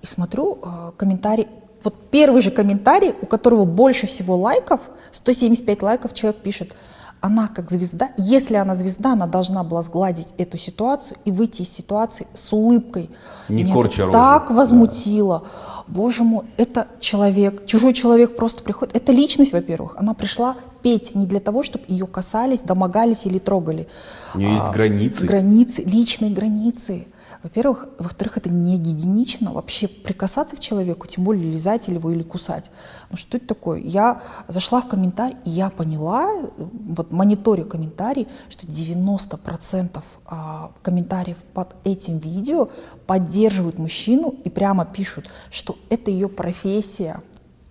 и 0.00 0.06
смотрю 0.06 0.60
э, 0.62 0.92
комментарий. 0.96 1.48
Вот 1.84 2.10
первый 2.10 2.40
же 2.40 2.50
комментарий, 2.50 3.14
у 3.20 3.26
которого 3.26 3.64
больше 3.64 4.06
всего 4.06 4.36
лайков, 4.36 4.80
175 5.12 5.82
лайков, 5.82 6.14
человек 6.14 6.42
пишет– 6.42 6.74
она 7.24 7.48
как 7.48 7.70
звезда, 7.70 8.10
если 8.18 8.56
она 8.56 8.74
звезда, 8.74 9.12
она 9.12 9.26
должна 9.26 9.64
была 9.64 9.80
сгладить 9.80 10.34
эту 10.36 10.58
ситуацию 10.58 11.16
и 11.24 11.30
выйти 11.30 11.62
из 11.62 11.70
ситуации 11.70 12.26
с 12.34 12.52
улыбкой. 12.52 13.08
Не 13.48 13.62
Меня 13.62 13.72
корча 13.72 14.10
так 14.10 14.50
возмутило. 14.50 15.38
Да. 15.38 15.84
Боже 15.86 16.22
мой, 16.22 16.44
это 16.58 16.86
человек, 17.00 17.64
чужой 17.64 17.94
человек 17.94 18.36
просто 18.36 18.62
приходит. 18.62 18.94
Это 18.94 19.10
личность, 19.10 19.54
во-первых. 19.54 19.96
Она 19.96 20.12
пришла 20.12 20.56
петь 20.82 21.14
не 21.14 21.26
для 21.26 21.40
того, 21.40 21.62
чтобы 21.62 21.86
ее 21.88 22.06
касались, 22.06 22.60
домогались 22.60 23.24
или 23.24 23.38
трогали. 23.38 23.88
У 24.34 24.38
нее 24.38 24.52
есть 24.52 24.66
а, 24.66 24.72
границы. 24.72 25.26
Границы, 25.26 25.82
личные 25.82 26.30
границы. 26.30 27.06
Во-первых. 27.44 27.88
Во-вторых, 27.98 28.38
это 28.38 28.48
не 28.48 28.78
гигиенично 28.78 29.52
вообще 29.52 29.86
прикасаться 29.86 30.56
к 30.56 30.60
человеку, 30.60 31.06
тем 31.06 31.24
более 31.24 31.52
лизать 31.52 31.88
его 31.88 32.10
или 32.10 32.22
кусать. 32.22 32.70
Ну 33.10 33.18
что 33.18 33.36
это 33.36 33.48
такое? 33.48 33.80
Я 33.80 34.22
зашла 34.48 34.80
в 34.80 34.88
комментарий, 34.88 35.36
и 35.44 35.50
я 35.50 35.68
поняла, 35.68 36.26
вот 36.56 37.12
мониторю 37.12 37.66
комментарий, 37.66 38.28
что 38.48 38.66
90% 38.66 40.02
а, 40.24 40.72
комментариев 40.82 41.36
под 41.52 41.76
этим 41.84 42.16
видео 42.16 42.70
поддерживают 43.06 43.78
мужчину 43.78 44.34
и 44.42 44.48
прямо 44.48 44.86
пишут, 44.86 45.28
что 45.50 45.76
это 45.90 46.10
ее 46.10 46.30
профессия, 46.30 47.20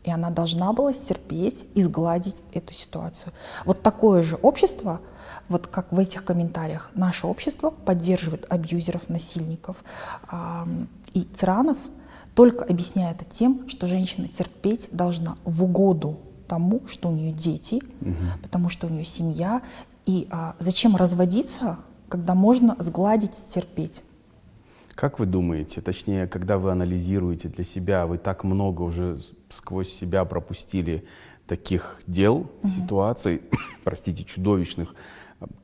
и 0.04 0.12
она 0.12 0.30
должна 0.30 0.72
была 0.74 0.94
стерпеть 0.94 1.66
и 1.74 1.82
сгладить 1.82 2.44
эту 2.54 2.74
ситуацию. 2.74 3.34
Вот 3.66 3.82
такое 3.82 4.22
же 4.22 4.36
общество– 4.36 5.02
вот 5.50 5.68
как 5.68 5.92
в 5.92 6.00
этих 6.00 6.24
комментариях, 6.24 6.92
наше 6.96 7.28
общество 7.28 7.70
поддерживает 7.70 8.46
абьюзеров, 8.50 9.10
насильников 9.10 9.84
и 11.14 11.24
тиранов, 11.24 11.78
только 12.36 12.66
объясняя 12.66 13.14
это 13.14 13.26
тем, 13.26 13.68
что 13.70 13.88
женщина 13.88 14.28
терпеть 14.28 14.90
должна 14.92 15.38
в 15.44 15.64
угоду 15.64 16.18
тому, 16.48 16.82
что 16.88 17.10
у 17.10 17.12
нее 17.12 17.32
дети, 17.32 17.82
угу. 18.02 18.16
потому 18.42 18.70
что 18.70 18.88
у 18.88 18.90
нее 18.90 19.06
семья. 19.06 19.62
И 20.06 20.28
а, 20.32 20.56
зачем 20.60 20.96
разводиться, 20.96 21.78
когда 22.10 22.36
можно 22.36 22.76
сгладить, 22.80 23.48
терпеть? 23.50 24.04
Как 24.96 25.20
вы 25.20 25.26
думаете, 25.26 25.82
точнее, 25.82 26.28
когда 26.28 26.58
вы 26.58 26.72
анализируете 26.72 27.50
для 27.50 27.64
себя, 27.64 28.06
вы 28.06 28.18
так 28.18 28.44
много 28.44 28.82
уже 28.82 29.20
сквозь 29.50 29.90
себя 29.90 30.26
пропустили 30.26 31.06
таких 31.48 32.02
дел, 32.08 32.36
угу. 32.62 32.68
ситуаций, 32.68 33.42
простите, 33.84 34.24
чудовищных, 34.24 34.96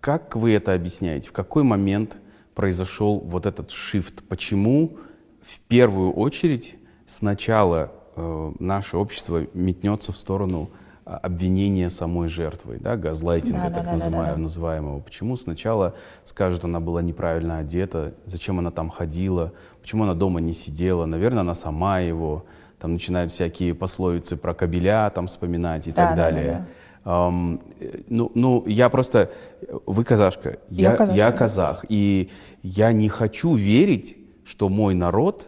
как 0.02 0.36
вы 0.36 0.54
это 0.54 0.74
объясняете? 0.74 1.30
В 1.30 1.32
какой 1.32 1.64
момент 1.64 2.18
произошел 2.56 3.20
вот 3.20 3.46
этот 3.46 3.70
shift? 3.70 4.24
Почему 4.28 4.98
в 5.42 5.60
первую 5.62 6.12
очередь 6.12 6.76
сначала 7.08 7.92
э, 8.16 8.52
наше 8.60 8.98
общество 8.98 9.48
метнется 9.54 10.12
в 10.12 10.18
сторону 10.18 10.70
а, 11.10 11.18
обвинения 11.18 11.90
самой 11.90 12.28
жертвой, 12.28 12.78
да, 12.78 12.96
газлайтинга 12.96 13.70
да, 13.70 13.70
так 13.72 13.86
да, 13.86 13.92
называемого, 13.94 14.26
да, 14.26 14.32
да, 14.34 14.38
называемого. 14.38 15.00
Почему 15.00 15.38
сначала 15.38 15.96
скажут, 16.24 16.66
она 16.66 16.80
была 16.80 17.02
неправильно 17.02 17.58
одета, 17.58 18.14
зачем 18.28 18.60
она 18.60 18.70
там 18.70 18.92
ходила, 18.92 19.52
почему 19.82 20.04
она 20.04 20.14
дома 20.14 20.40
не 20.40 20.54
сидела, 20.54 21.06
наверное, 21.06 21.42
она 21.42 21.56
сама 21.56 22.00
его, 22.00 22.46
там 22.80 22.94
начинают 22.94 23.32
всякие 23.32 23.74
пословицы 23.74 24.38
про 24.38 24.54
кабеля 24.54 25.10
там 25.10 25.26
вспоминать 25.26 25.88
и 25.88 25.92
да, 25.92 26.08
так 26.10 26.16
далее. 26.16 26.44
Да, 26.46 26.52
да, 26.52 26.58
да. 26.60 26.66
Um, 27.10 27.60
ну, 28.08 28.32
ну, 28.36 28.64
я 28.68 28.88
просто... 28.90 29.32
Вы 29.88 30.04
казашка, 30.04 30.60
я, 30.70 30.92
я, 30.92 30.96
казашка. 30.96 31.18
я 31.18 31.32
казах. 31.32 31.86
И 31.90 32.30
я 32.62 32.92
не 32.92 33.10
хочу 33.10 33.56
верить, 33.56 34.18
что 34.46 34.70
мой 34.70 34.94
народ 34.94 35.48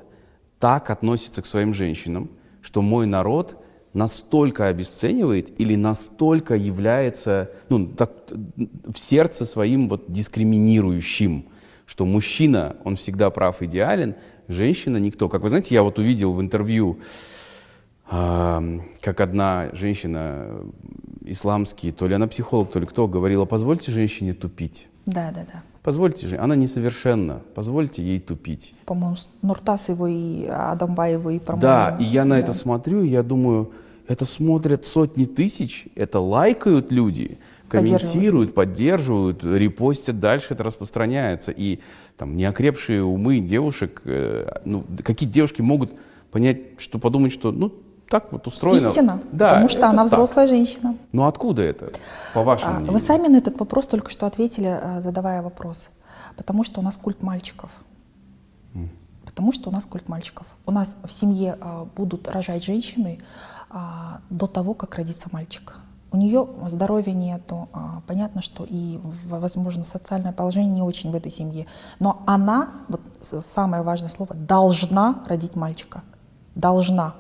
так 0.58 0.90
относится 0.90 1.44
к 1.44 1.46
своим 1.46 1.76
женщинам, 1.76 2.32
что 2.64 2.82
мой 2.82 3.06
народ 3.06 3.58
настолько 3.94 4.68
обесценивает 4.70 5.60
или 5.60 5.76
настолько 5.76 6.56
является 6.56 7.52
ну, 7.70 7.86
так, 7.86 8.12
в 8.28 8.98
сердце 8.98 9.46
своим 9.46 9.88
вот 9.88 10.12
дискриминирующим, 10.12 11.46
что 11.86 12.06
мужчина, 12.06 12.76
он 12.84 12.96
всегда 12.96 13.30
прав, 13.30 13.62
идеален, 13.62 14.16
женщина 14.48 14.98
никто. 14.98 15.30
Как 15.30 15.44
вы 15.44 15.50
знаете, 15.50 15.76
я 15.76 15.84
вот 15.84 16.00
увидел 16.00 16.34
в 16.34 16.42
интервью, 16.42 17.02
как 18.12 19.22
одна 19.22 19.70
женщина 19.72 20.48
исламские, 21.24 21.94
то 21.94 22.08
ли 22.08 22.16
она 22.16 22.28
психолог, 22.28 22.70
то 22.72 22.80
ли 22.80 22.86
кто, 22.86 23.08
говорила, 23.08 23.46
позвольте 23.46 23.92
женщине 23.92 24.34
тупить. 24.34 24.88
Да, 25.06 25.32
да, 25.34 25.46
да. 25.52 25.64
Позвольте 25.82 26.28
же, 26.28 26.38
она 26.38 26.56
несовершенна, 26.56 27.42
позвольте 27.56 28.04
ей 28.04 28.20
тупить. 28.20 28.74
По-моему, 28.86 29.16
Нуртас 29.42 29.90
его 29.90 30.08
и 30.08 30.46
Адамбаева 30.46 31.30
и 31.30 31.40
по 31.40 31.56
Да, 31.56 31.96
и 32.00 32.04
я 32.04 32.26
на 32.26 32.36
да. 32.36 32.40
это 32.42 32.54
смотрю, 32.54 33.04
и 33.04 33.08
я 33.08 33.24
думаю, 33.24 33.72
это 34.08 34.26
смотрят 34.26 34.86
сотни 34.86 35.26
тысяч, 35.26 35.88
это 35.96 36.20
лайкают 36.20 36.92
люди. 36.92 37.38
комментируют, 37.70 38.54
поддерживают, 38.54 39.44
репостят, 39.46 40.20
дальше 40.20 40.48
это 40.54 40.66
распространяется. 40.66 41.52
И 41.52 41.80
там 42.18 42.36
неокрепшие 42.36 43.02
умы 43.02 43.40
девушек, 43.40 44.02
э, 44.04 44.60
ну, 44.66 44.84
какие 45.04 45.30
девушки 45.30 45.62
могут 45.62 45.94
понять, 46.32 46.80
что 46.80 47.00
подумать, 47.00 47.32
что, 47.32 47.54
ну, 47.54 47.74
так 48.12 48.32
вот 48.34 48.46
устроено. 48.46 48.90
Истина, 48.90 49.22
да, 49.32 49.48
потому 49.50 49.70
что 49.70 49.88
она 49.88 50.04
взрослая 50.04 50.46
так. 50.46 50.56
женщина. 50.56 50.98
Но 51.14 51.28
откуда 51.28 51.62
это, 51.62 51.94
по 52.34 52.44
вашему 52.44 52.72
а, 52.72 52.76
мнению? 52.80 52.92
Вы 52.92 53.00
сами 53.00 53.28
на 53.30 53.38
этот 53.38 53.58
вопрос 53.58 53.88
только 53.88 54.12
что 54.12 54.26
ответили, 54.26 54.80
э, 54.82 55.02
задавая 55.02 55.42
вопрос. 55.42 55.90
Потому 56.36 56.66
что 56.66 56.82
у 56.82 56.84
нас 56.84 56.98
культ 56.98 57.24
мальчиков. 57.24 57.72
Mm. 58.74 58.90
Потому 59.26 59.54
что 59.54 59.70
у 59.70 59.74
нас 59.74 59.86
культ 59.86 60.10
мальчиков. 60.10 60.46
У 60.66 60.72
нас 60.72 60.98
в 61.06 61.12
семье 61.12 61.58
а, 61.62 61.88
будут 61.96 62.28
рожать 62.28 62.66
женщины 62.66 63.20
а, 63.70 64.20
до 64.30 64.48
того, 64.48 64.74
как 64.74 64.96
родится 64.96 65.30
мальчик. 65.32 65.76
У 66.12 66.18
нее 66.18 66.46
здоровья 66.68 67.14
нету, 67.14 67.70
а, 67.72 68.02
понятно, 68.08 68.42
что 68.42 68.66
и, 68.66 69.00
возможно, 69.30 69.86
социальное 69.86 70.34
положение 70.34 70.74
не 70.74 70.82
очень 70.82 71.12
в 71.12 71.16
этой 71.16 71.32
семье. 71.32 71.66
Но 72.00 72.24
она, 72.26 72.72
вот 72.90 73.02
самое 73.22 73.84
важное 73.84 74.10
слово, 74.10 74.36
должна 74.36 75.24
родить 75.28 75.56
мальчика. 75.56 76.04
Должна. 76.56 77.16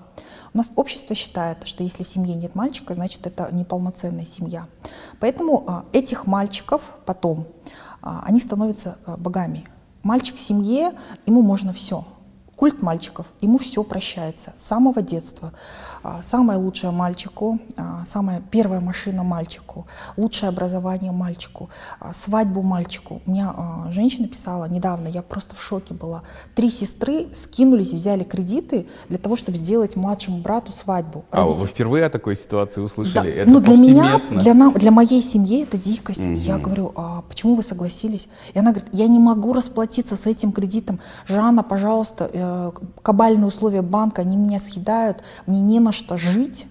У 0.53 0.57
нас 0.57 0.71
общество 0.75 1.15
считает, 1.15 1.65
что 1.65 1.83
если 1.83 2.03
в 2.03 2.07
семье 2.07 2.35
нет 2.35 2.55
мальчика, 2.55 2.93
значит 2.93 3.25
это 3.25 3.49
неполноценная 3.51 4.25
семья. 4.25 4.67
Поэтому 5.19 5.63
а, 5.65 5.85
этих 5.93 6.27
мальчиков 6.27 6.91
потом, 7.05 7.47
а, 8.01 8.23
они 8.25 8.39
становятся 8.39 8.97
а, 9.05 9.15
богами. 9.15 9.65
Мальчик 10.03 10.35
в 10.35 10.41
семье, 10.41 10.93
ему 11.25 11.41
можно 11.41 11.71
все. 11.71 12.03
Культ 12.57 12.81
мальчиков, 12.81 13.27
ему 13.39 13.57
все 13.57 13.83
прощается 13.83 14.53
с 14.57 14.65
самого 14.65 15.01
детства. 15.01 15.53
А, 16.03 16.21
самое 16.23 16.57
лучшее 16.57 16.91
мальчику, 16.91 17.59
а, 17.77 18.03
самая 18.05 18.41
первая 18.41 18.79
машина 18.79 19.23
мальчику, 19.23 19.85
лучшее 20.17 20.49
образование 20.49 21.11
мальчику, 21.11 21.69
а, 21.99 22.13
свадьбу 22.13 22.61
мальчику. 22.61 23.21
У 23.25 23.31
меня 23.31 23.53
женщина 23.89 24.27
писала 24.27 24.65
недавно, 24.65 25.07
я 25.07 25.21
просто 25.21 25.55
в 25.55 25.61
шоке 25.61 25.93
была. 25.93 26.23
Три 26.55 26.69
сестры 26.69 27.27
скинулись, 27.33 27.93
взяли 27.93 28.23
кредиты 28.23 28.87
для 29.09 29.17
того, 29.17 29.35
чтобы 29.35 29.57
сделать 29.57 29.95
младшему 29.95 30.37
брату 30.37 30.71
свадьбу. 30.71 31.25
А 31.31 31.45
вы 31.45 31.67
впервые 31.67 32.05
о 32.05 32.09
такой 32.09 32.35
ситуации 32.35 32.81
услышали? 32.81 33.13
Да. 33.13 33.25
Это 33.27 33.49
ну, 33.49 33.59
для 33.59 33.77
меня, 33.77 34.19
для, 34.31 34.53
на, 34.53 34.71
для 34.71 34.91
моей 34.91 35.21
семьи 35.21 35.63
это 35.63 35.77
дикость. 35.77 36.25
Угу. 36.25 36.33
Я 36.33 36.57
говорю, 36.57 36.93
а 36.95 37.23
почему 37.29 37.55
вы 37.55 37.61
согласились? 37.61 38.27
И 38.53 38.59
она 38.59 38.71
говорит, 38.71 38.89
я 38.93 39.07
не 39.07 39.19
могу 39.19 39.53
расплатиться 39.53 40.15
с 40.15 40.25
этим 40.25 40.51
кредитом. 40.51 40.99
Жанна, 41.27 41.63
пожалуйста, 41.63 42.29
э, 42.31 42.71
кабальные 43.01 43.47
условия 43.47 43.81
банка, 43.81 44.21
они 44.21 44.35
меня 44.35 44.57
съедают, 44.59 45.23
мне 45.45 45.61
не 45.61 45.79
на 45.79 45.90
что 45.91 46.17
жить, 46.17 46.67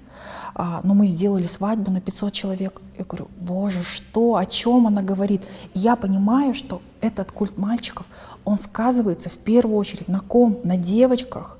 а, 0.54 0.80
но 0.82 0.94
мы 0.94 1.06
сделали 1.06 1.46
свадьбу 1.46 1.90
на 1.90 2.00
500 2.00 2.32
человек. 2.32 2.80
Я 2.98 3.04
говорю, 3.04 3.28
боже, 3.38 3.82
что, 3.82 4.36
о 4.36 4.46
чем 4.46 4.86
она 4.86 5.02
говорит? 5.02 5.42
Я 5.74 5.96
понимаю, 5.96 6.54
что 6.54 6.82
этот 7.00 7.32
культ 7.32 7.56
мальчиков, 7.58 8.06
он 8.44 8.58
сказывается 8.58 9.28
в 9.30 9.38
первую 9.38 9.76
очередь 9.76 10.08
на 10.08 10.20
ком? 10.20 10.58
На 10.64 10.76
девочках. 10.76 11.58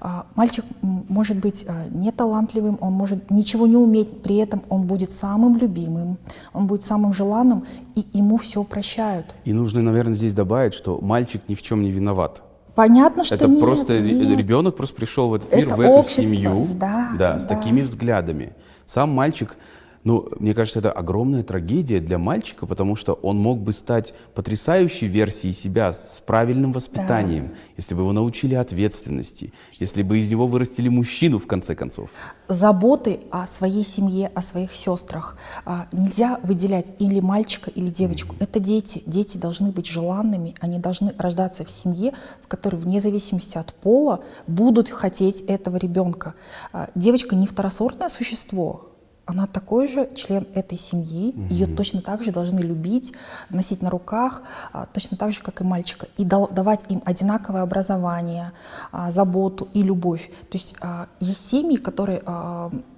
А, 0.00 0.26
мальчик 0.34 0.64
может 0.82 1.38
быть 1.38 1.64
а, 1.66 1.86
неталантливым, 1.88 2.78
он 2.80 2.92
может 2.92 3.30
ничего 3.30 3.66
не 3.66 3.76
уметь, 3.76 4.22
при 4.22 4.36
этом 4.36 4.62
он 4.68 4.82
будет 4.82 5.12
самым 5.12 5.56
любимым, 5.56 6.18
он 6.52 6.66
будет 6.66 6.84
самым 6.84 7.12
желанным, 7.12 7.64
и 7.94 8.04
ему 8.12 8.36
все 8.36 8.64
прощают. 8.64 9.34
И 9.44 9.52
нужно, 9.52 9.80
наверное, 9.80 10.14
здесь 10.14 10.34
добавить, 10.34 10.74
что 10.74 10.98
мальчик 11.00 11.42
ни 11.48 11.54
в 11.54 11.62
чем 11.62 11.82
не 11.82 11.90
виноват. 11.90 12.42
Понятно, 12.74 13.24
что 13.24 13.36
это 13.36 13.46
нет, 13.46 13.60
просто 13.60 14.00
нет. 14.00 14.38
ребенок 14.38 14.76
просто 14.76 14.94
пришел 14.96 15.28
в 15.28 15.34
этот 15.34 15.54
мир, 15.54 15.66
это 15.66 15.76
в 15.76 15.80
эту 15.80 15.90
общество, 15.92 16.22
семью, 16.22 16.68
да, 16.74 17.10
да, 17.16 17.38
с 17.38 17.44
да. 17.44 17.54
такими 17.54 17.82
взглядами. 17.82 18.52
Сам 18.84 19.10
мальчик 19.10 19.56
ну, 20.04 20.28
мне 20.38 20.52
кажется, 20.52 20.80
это 20.80 20.92
огромная 20.92 21.42
трагедия 21.42 21.98
для 21.98 22.18
мальчика, 22.18 22.66
потому 22.66 22.94
что 22.94 23.14
он 23.14 23.38
мог 23.38 23.60
бы 23.60 23.72
стать 23.72 24.12
потрясающей 24.34 25.06
версией 25.06 25.54
себя 25.54 25.92
с 25.94 26.22
правильным 26.24 26.72
воспитанием, 26.72 27.48
да. 27.48 27.54
если 27.78 27.94
бы 27.94 28.02
его 28.02 28.12
научили 28.12 28.54
ответственности, 28.54 29.54
если 29.72 30.02
бы 30.02 30.18
из 30.18 30.30
него 30.30 30.46
вырастили 30.46 30.88
мужчину, 30.88 31.38
в 31.38 31.46
конце 31.46 31.74
концов. 31.74 32.10
Заботы 32.48 33.20
о 33.30 33.46
своей 33.46 33.84
семье, 33.84 34.30
о 34.34 34.42
своих 34.42 34.72
сестрах. 34.72 35.38
А, 35.64 35.88
нельзя 35.92 36.38
выделять 36.42 36.92
или 36.98 37.20
мальчика, 37.20 37.70
или 37.70 37.88
девочку. 37.88 38.34
Mm-hmm. 38.34 38.42
Это 38.42 38.60
дети. 38.60 39.02
Дети 39.06 39.38
должны 39.38 39.72
быть 39.72 39.86
желанными, 39.86 40.54
они 40.60 40.78
должны 40.78 41.14
рождаться 41.16 41.64
в 41.64 41.70
семье, 41.70 42.12
в 42.42 42.48
которой, 42.48 42.76
вне 42.76 43.00
зависимости 43.00 43.56
от 43.56 43.72
пола, 43.72 44.22
будут 44.46 44.90
хотеть 44.90 45.40
этого 45.40 45.78
ребенка. 45.78 46.34
А, 46.74 46.90
девочка 46.94 47.34
не 47.36 47.46
второсортное 47.46 48.10
существо, 48.10 48.93
она 49.26 49.46
такой 49.46 49.88
же 49.88 50.08
член 50.14 50.46
этой 50.54 50.78
семьи, 50.78 51.30
угу. 51.30 51.46
ее 51.48 51.66
точно 51.66 52.02
так 52.02 52.22
же 52.22 52.30
должны 52.30 52.60
любить, 52.60 53.12
носить 53.50 53.82
на 53.82 53.90
руках, 53.90 54.42
а, 54.72 54.86
точно 54.86 55.16
так 55.16 55.32
же, 55.32 55.40
как 55.40 55.60
и 55.60 55.64
мальчика, 55.64 56.06
и 56.16 56.24
давать 56.24 56.80
им 56.88 57.02
одинаковое 57.04 57.62
образование, 57.62 58.52
а, 58.92 59.10
заботу 59.10 59.68
и 59.72 59.82
любовь. 59.82 60.30
То 60.50 60.58
есть 60.58 60.74
а, 60.80 61.08
есть 61.20 61.46
семьи, 61.46 61.76
которые, 61.76 62.22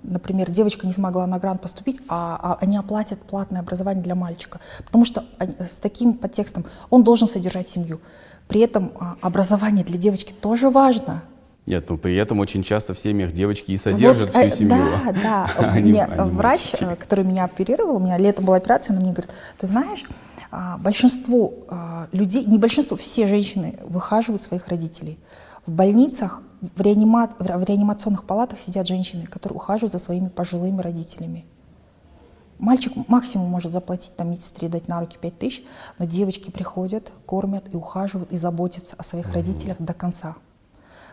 например, 0.03 0.51
девочка 0.51 0.87
не 0.87 0.93
смогла 0.93 1.27
на 1.27 1.39
грант 1.39 1.61
поступить, 1.61 2.01
а, 2.09 2.59
они 2.61 2.77
оплатят 2.77 3.21
платное 3.21 3.61
образование 3.61 4.03
для 4.03 4.15
мальчика, 4.15 4.61
потому 4.85 5.05
что 5.05 5.25
с 5.39 5.77
таким 5.77 6.15
подтекстом 6.15 6.65
он 6.91 7.05
должен 7.05 7.29
содержать 7.29 7.69
семью. 7.69 8.01
При 8.49 8.61
этом 8.61 8.93
образование 9.21 9.85
для 9.85 9.99
девочки 9.99 10.33
тоже 10.33 10.71
важно. 10.71 11.23
Нет, 11.67 11.89
но 11.91 11.97
при 11.97 12.15
этом 12.15 12.39
очень 12.39 12.63
часто 12.63 12.95
в 12.95 13.01
семьях 13.01 13.33
девочки 13.33 13.73
и 13.73 13.77
содержат 13.77 14.33
вот, 14.33 14.39
всю 14.39 14.47
э, 14.47 14.51
семью. 14.51 14.85
Да, 15.05 15.13
да. 15.13 15.51
они, 15.73 15.91
мне 15.91 16.05
они 16.05 16.31
врач, 16.31 16.73
мальчики. 16.73 16.85
Э, 16.85 16.97
который 16.97 17.25
меня 17.25 17.45
оперировал, 17.45 17.97
у 17.97 17.99
меня 17.99 18.17
летом 18.19 18.45
была 18.45 18.57
операция, 18.57 18.95
она 18.95 19.03
мне 19.03 19.13
говорит, 19.13 19.33
ты 19.59 19.67
знаешь, 19.67 20.05
а, 20.53 20.79
большинство 20.79 21.53
а, 21.69 22.09
людей, 22.13 22.45
не 22.45 22.59
большинство, 22.59 22.97
все 22.97 23.27
женщины 23.27 23.81
выхаживают 23.83 24.43
своих 24.43 24.69
родителей. 24.69 25.19
В 25.67 25.73
больницах, 25.73 26.43
в, 26.61 26.81
реанима... 26.81 27.31
в 27.39 27.65
реанимационных 27.65 28.25
палатах 28.25 28.61
сидят 28.61 28.87
женщины, 28.87 29.27
которые 29.27 29.57
ухаживают 29.57 29.93
за 29.93 29.99
своими 29.99 30.29
пожилыми 30.29 30.81
родителями. 30.81 31.47
Мальчик 32.59 32.93
максимум 33.09 33.49
может 33.49 33.73
заплатить 33.73 34.17
там 34.17 34.31
медсестре, 34.31 34.69
дать 34.69 34.87
на 34.87 35.01
руки 35.01 35.19
5 35.21 35.39
тысяч, 35.39 35.65
но 35.99 36.07
девочки 36.07 36.51
приходят, 36.51 37.13
кормят 37.27 37.65
и 37.75 37.77
ухаживают 37.77 38.33
и 38.33 38.37
заботятся 38.37 38.95
о 38.97 39.03
своих 39.03 39.35
родителях 39.35 39.77
до 39.81 39.93
конца. 39.93 40.37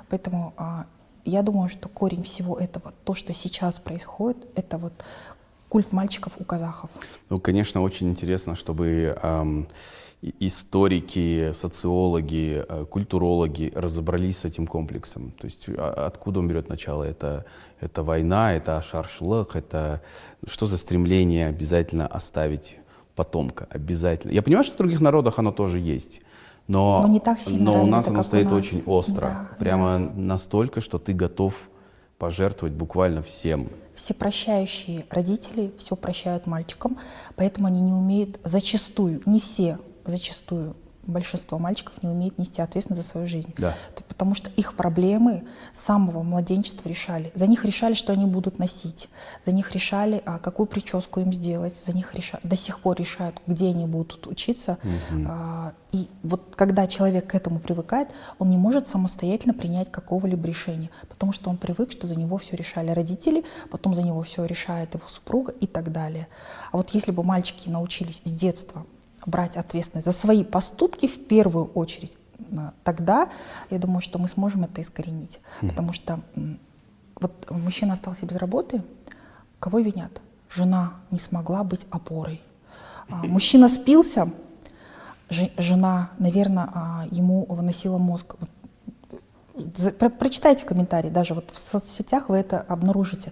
Поэтому 0.09 0.53
а, 0.57 0.85
я 1.25 1.41
думаю, 1.41 1.69
что 1.69 1.89
корень 1.89 2.23
всего 2.23 2.57
этого, 2.57 2.93
то, 3.03 3.13
что 3.13 3.33
сейчас 3.33 3.79
происходит, 3.79 4.37
это 4.55 4.77
вот 4.77 4.93
культ 5.69 5.91
мальчиков 5.91 6.33
у 6.39 6.43
казахов. 6.43 6.89
Ну, 7.29 7.39
конечно, 7.39 7.81
очень 7.81 8.09
интересно, 8.09 8.55
чтобы 8.55 9.17
эм, 9.21 9.67
историки, 10.39 11.51
социологи, 11.53 12.63
э, 12.67 12.85
культурологи 12.85 13.71
разобрались 13.75 14.39
с 14.39 14.45
этим 14.45 14.67
комплексом. 14.67 15.31
То 15.31 15.45
есть 15.45 15.65
а, 15.69 16.05
откуда 16.07 16.39
он 16.39 16.47
берет 16.47 16.69
начало? 16.69 17.03
Это, 17.03 17.45
это 17.79 18.03
война, 18.03 18.53
это 18.53 18.81
шаршлык, 18.81 19.55
это 19.55 20.01
что 20.45 20.65
за 20.65 20.77
стремление 20.77 21.47
обязательно 21.47 22.07
оставить 22.07 22.77
потомка? 23.15 23.67
Обязательно. 23.69 24.31
Я 24.31 24.41
понимаю, 24.41 24.63
что 24.63 24.75
в 24.75 24.77
других 24.77 25.01
народах 25.01 25.39
оно 25.39 25.51
тоже 25.51 25.79
есть. 25.79 26.21
Но, 26.67 26.99
но 27.01 27.07
не 27.07 27.19
так 27.19 27.39
сильно. 27.39 27.71
Но 27.71 27.83
у 27.83 27.85
нас 27.85 28.07
оно 28.07 28.23
стоит 28.23 28.45
нас. 28.45 28.53
очень 28.53 28.83
остро. 28.85 29.21
Да, 29.21 29.49
прямо 29.59 29.99
да. 29.99 30.11
настолько, 30.15 30.81
что 30.81 30.97
ты 30.97 31.13
готов 31.13 31.69
пожертвовать 32.17 32.73
буквально 32.73 33.21
всем. 33.21 33.69
Все 33.93 34.13
прощающие 34.13 35.05
родители 35.09 35.73
все 35.77 35.95
прощают 35.95 36.47
мальчикам, 36.47 36.97
поэтому 37.35 37.67
они 37.67 37.81
не 37.81 37.91
умеют 37.91 38.39
зачастую, 38.43 39.21
не 39.25 39.39
все, 39.39 39.77
зачастую 40.05 40.75
большинство 41.05 41.59
мальчиков 41.59 42.01
не 42.01 42.09
умеет 42.09 42.37
нести 42.37 42.61
ответственность 42.61 43.01
за 43.01 43.07
свою 43.07 43.27
жизнь. 43.27 43.53
Да. 43.57 43.75
Потому 44.07 44.35
что 44.35 44.49
их 44.51 44.75
проблемы 44.75 45.43
с 45.71 45.79
самого 45.79 46.23
младенчества 46.23 46.87
решали. 46.87 47.31
За 47.35 47.47
них 47.47 47.65
решали, 47.65 47.93
что 47.93 48.13
они 48.13 48.25
будут 48.25 48.59
носить. 48.59 49.09
За 49.45 49.51
них 49.51 49.73
решали, 49.73 50.21
а, 50.25 50.39
какую 50.39 50.67
прическу 50.67 51.19
им 51.19 51.33
сделать. 51.33 51.77
За 51.77 51.93
них 51.93 52.13
реша... 52.15 52.39
до 52.43 52.55
сих 52.55 52.79
пор 52.79 52.97
решают, 52.97 53.41
где 53.47 53.69
они 53.69 53.85
будут 53.85 54.27
учиться. 54.27 54.77
Угу. 54.83 55.25
А, 55.27 55.73
и 55.91 56.09
вот 56.23 56.55
когда 56.55 56.87
человек 56.87 57.27
к 57.27 57.35
этому 57.35 57.59
привыкает, 57.59 58.09
он 58.39 58.49
не 58.49 58.57
может 58.57 58.87
самостоятельно 58.87 59.53
принять 59.53 59.91
какого-либо 59.91 60.47
решения. 60.47 60.89
Потому 61.09 61.33
что 61.33 61.49
он 61.49 61.57
привык, 61.57 61.91
что 61.91 62.07
за 62.07 62.15
него 62.15 62.37
все 62.37 62.55
решали 62.55 62.91
родители, 62.91 63.43
потом 63.69 63.93
за 63.93 64.03
него 64.03 64.21
все 64.23 64.45
решает 64.45 64.93
его 64.95 65.07
супруга 65.07 65.51
и 65.51 65.67
так 65.67 65.91
далее. 65.91 66.27
А 66.71 66.77
вот 66.77 66.91
если 66.91 67.11
бы 67.11 67.23
мальчики 67.23 67.69
научились 67.69 68.21
с 68.23 68.31
детства 68.31 68.85
брать 69.25 69.57
ответственность 69.57 70.05
за 70.05 70.11
свои 70.11 70.43
поступки 70.43 71.07
в 71.07 71.27
первую 71.27 71.65
очередь, 71.65 72.17
тогда 72.83 73.29
я 73.69 73.79
думаю, 73.79 74.01
что 74.01 74.19
мы 74.19 74.27
сможем 74.27 74.63
это 74.63 74.81
искоренить. 74.81 75.39
Mm. 75.61 75.69
Потому 75.69 75.93
что 75.93 76.19
вот 77.19 77.49
мужчина 77.49 77.93
остался 77.93 78.25
без 78.25 78.35
работы, 78.35 78.83
кого 79.59 79.79
винят? 79.79 80.21
Жена 80.49 80.93
не 81.09 81.19
смогла 81.19 81.63
быть 81.63 81.87
опорой. 81.89 82.41
А, 83.09 83.15
мужчина 83.23 83.69
спился, 83.69 84.29
жена, 85.29 86.11
наверное, 86.19 86.69
а, 86.73 87.05
ему 87.11 87.45
выносила 87.45 87.97
мозг. 87.97 88.35
прочитайте 90.19 90.65
комментарии, 90.65 91.09
даже 91.09 91.33
вот 91.33 91.49
в 91.51 91.57
соцсетях 91.57 92.29
вы 92.29 92.37
это 92.37 92.59
обнаружите. 92.59 93.31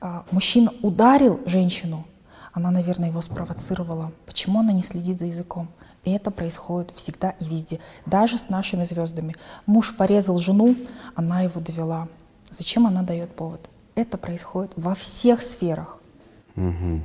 А, 0.00 0.24
мужчина 0.30 0.72
ударил 0.82 1.40
женщину, 1.46 2.06
она, 2.52 2.70
наверное, 2.70 3.08
его 3.08 3.20
спровоцировала. 3.20 4.12
Почему 4.26 4.60
она 4.60 4.72
не 4.72 4.82
следит 4.82 5.18
за 5.18 5.26
языком? 5.26 5.68
И 6.04 6.12
это 6.12 6.30
происходит 6.30 6.92
всегда 6.92 7.30
и 7.30 7.44
везде, 7.44 7.78
даже 8.06 8.38
с 8.38 8.48
нашими 8.48 8.84
звездами. 8.84 9.34
Муж 9.66 9.94
порезал 9.94 10.38
жену, 10.38 10.74
она 11.14 11.42
его 11.42 11.60
довела. 11.60 12.08
Зачем 12.50 12.86
она 12.86 13.02
дает 13.02 13.34
повод? 13.34 13.68
Это 13.94 14.16
происходит 14.16 14.72
во 14.76 14.94
всех 14.94 15.42
сферах. 15.42 16.00
Угу. 16.56 17.02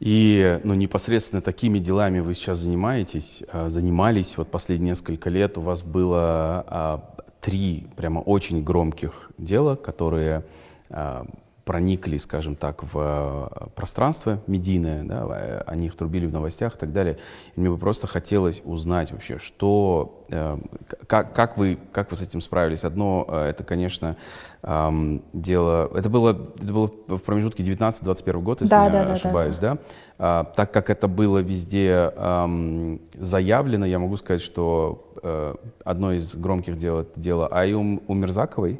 И 0.00 0.60
ну, 0.64 0.74
непосредственно 0.74 1.40
такими 1.40 1.78
делами 1.78 2.18
вы 2.20 2.34
сейчас 2.34 2.58
занимаетесь, 2.58 3.42
а, 3.52 3.68
занимались 3.68 4.36
вот 4.36 4.50
последние 4.50 4.90
несколько 4.90 5.30
лет. 5.30 5.56
У 5.56 5.60
вас 5.60 5.82
было 5.82 6.64
а, 6.66 7.14
три 7.40 7.86
прямо 7.96 8.18
очень 8.18 8.62
громких 8.62 9.30
дела, 9.38 9.76
которые 9.76 10.44
а, 10.90 11.26
проникли, 11.64 12.18
скажем 12.18 12.56
так, 12.56 12.82
в 12.82 12.92
э, 12.94 13.66
пространство 13.74 14.40
медийное, 14.46 15.02
да, 15.02 15.26
э, 15.30 15.62
о 15.66 15.76
них 15.76 15.96
трубили 15.96 16.26
в 16.26 16.32
новостях 16.32 16.76
и 16.76 16.78
так 16.78 16.92
далее. 16.92 17.16
И 17.56 17.60
мне 17.60 17.70
бы 17.70 17.78
просто 17.78 18.06
хотелось 18.06 18.60
узнать 18.64 19.12
вообще, 19.12 19.38
что, 19.38 20.24
э, 20.28 20.58
как, 21.06 21.34
как, 21.34 21.56
вы, 21.56 21.78
как 21.92 22.10
вы 22.10 22.16
с 22.16 22.22
этим 22.22 22.42
справились. 22.42 22.84
Одно, 22.84 23.26
э, 23.28 23.48
это, 23.48 23.64
конечно, 23.64 24.16
э, 24.62 25.18
дело, 25.32 25.90
это 25.96 26.10
было, 26.10 26.30
это 26.30 26.72
было 26.72 26.90
в 27.08 27.20
промежутке 27.20 27.62
19-21 27.62 28.42
год, 28.42 28.60
если 28.60 28.70
да, 28.70 28.84
я 28.84 28.90
да, 28.90 29.14
ошибаюсь, 29.14 29.58
да? 29.58 29.74
да? 29.74 29.78
А, 30.16 30.44
так 30.44 30.70
как 30.70 30.90
это 30.90 31.08
было 31.08 31.38
везде 31.38 32.12
э, 32.14 32.98
заявлено, 33.14 33.86
я 33.86 33.98
могу 33.98 34.16
сказать, 34.16 34.42
что 34.42 35.00
одно 35.84 36.12
из 36.12 36.36
громких 36.36 36.76
дел 36.76 36.98
это 36.98 37.18
дело 37.18 37.46
Аюм 37.46 38.02
Умерзаковой, 38.08 38.78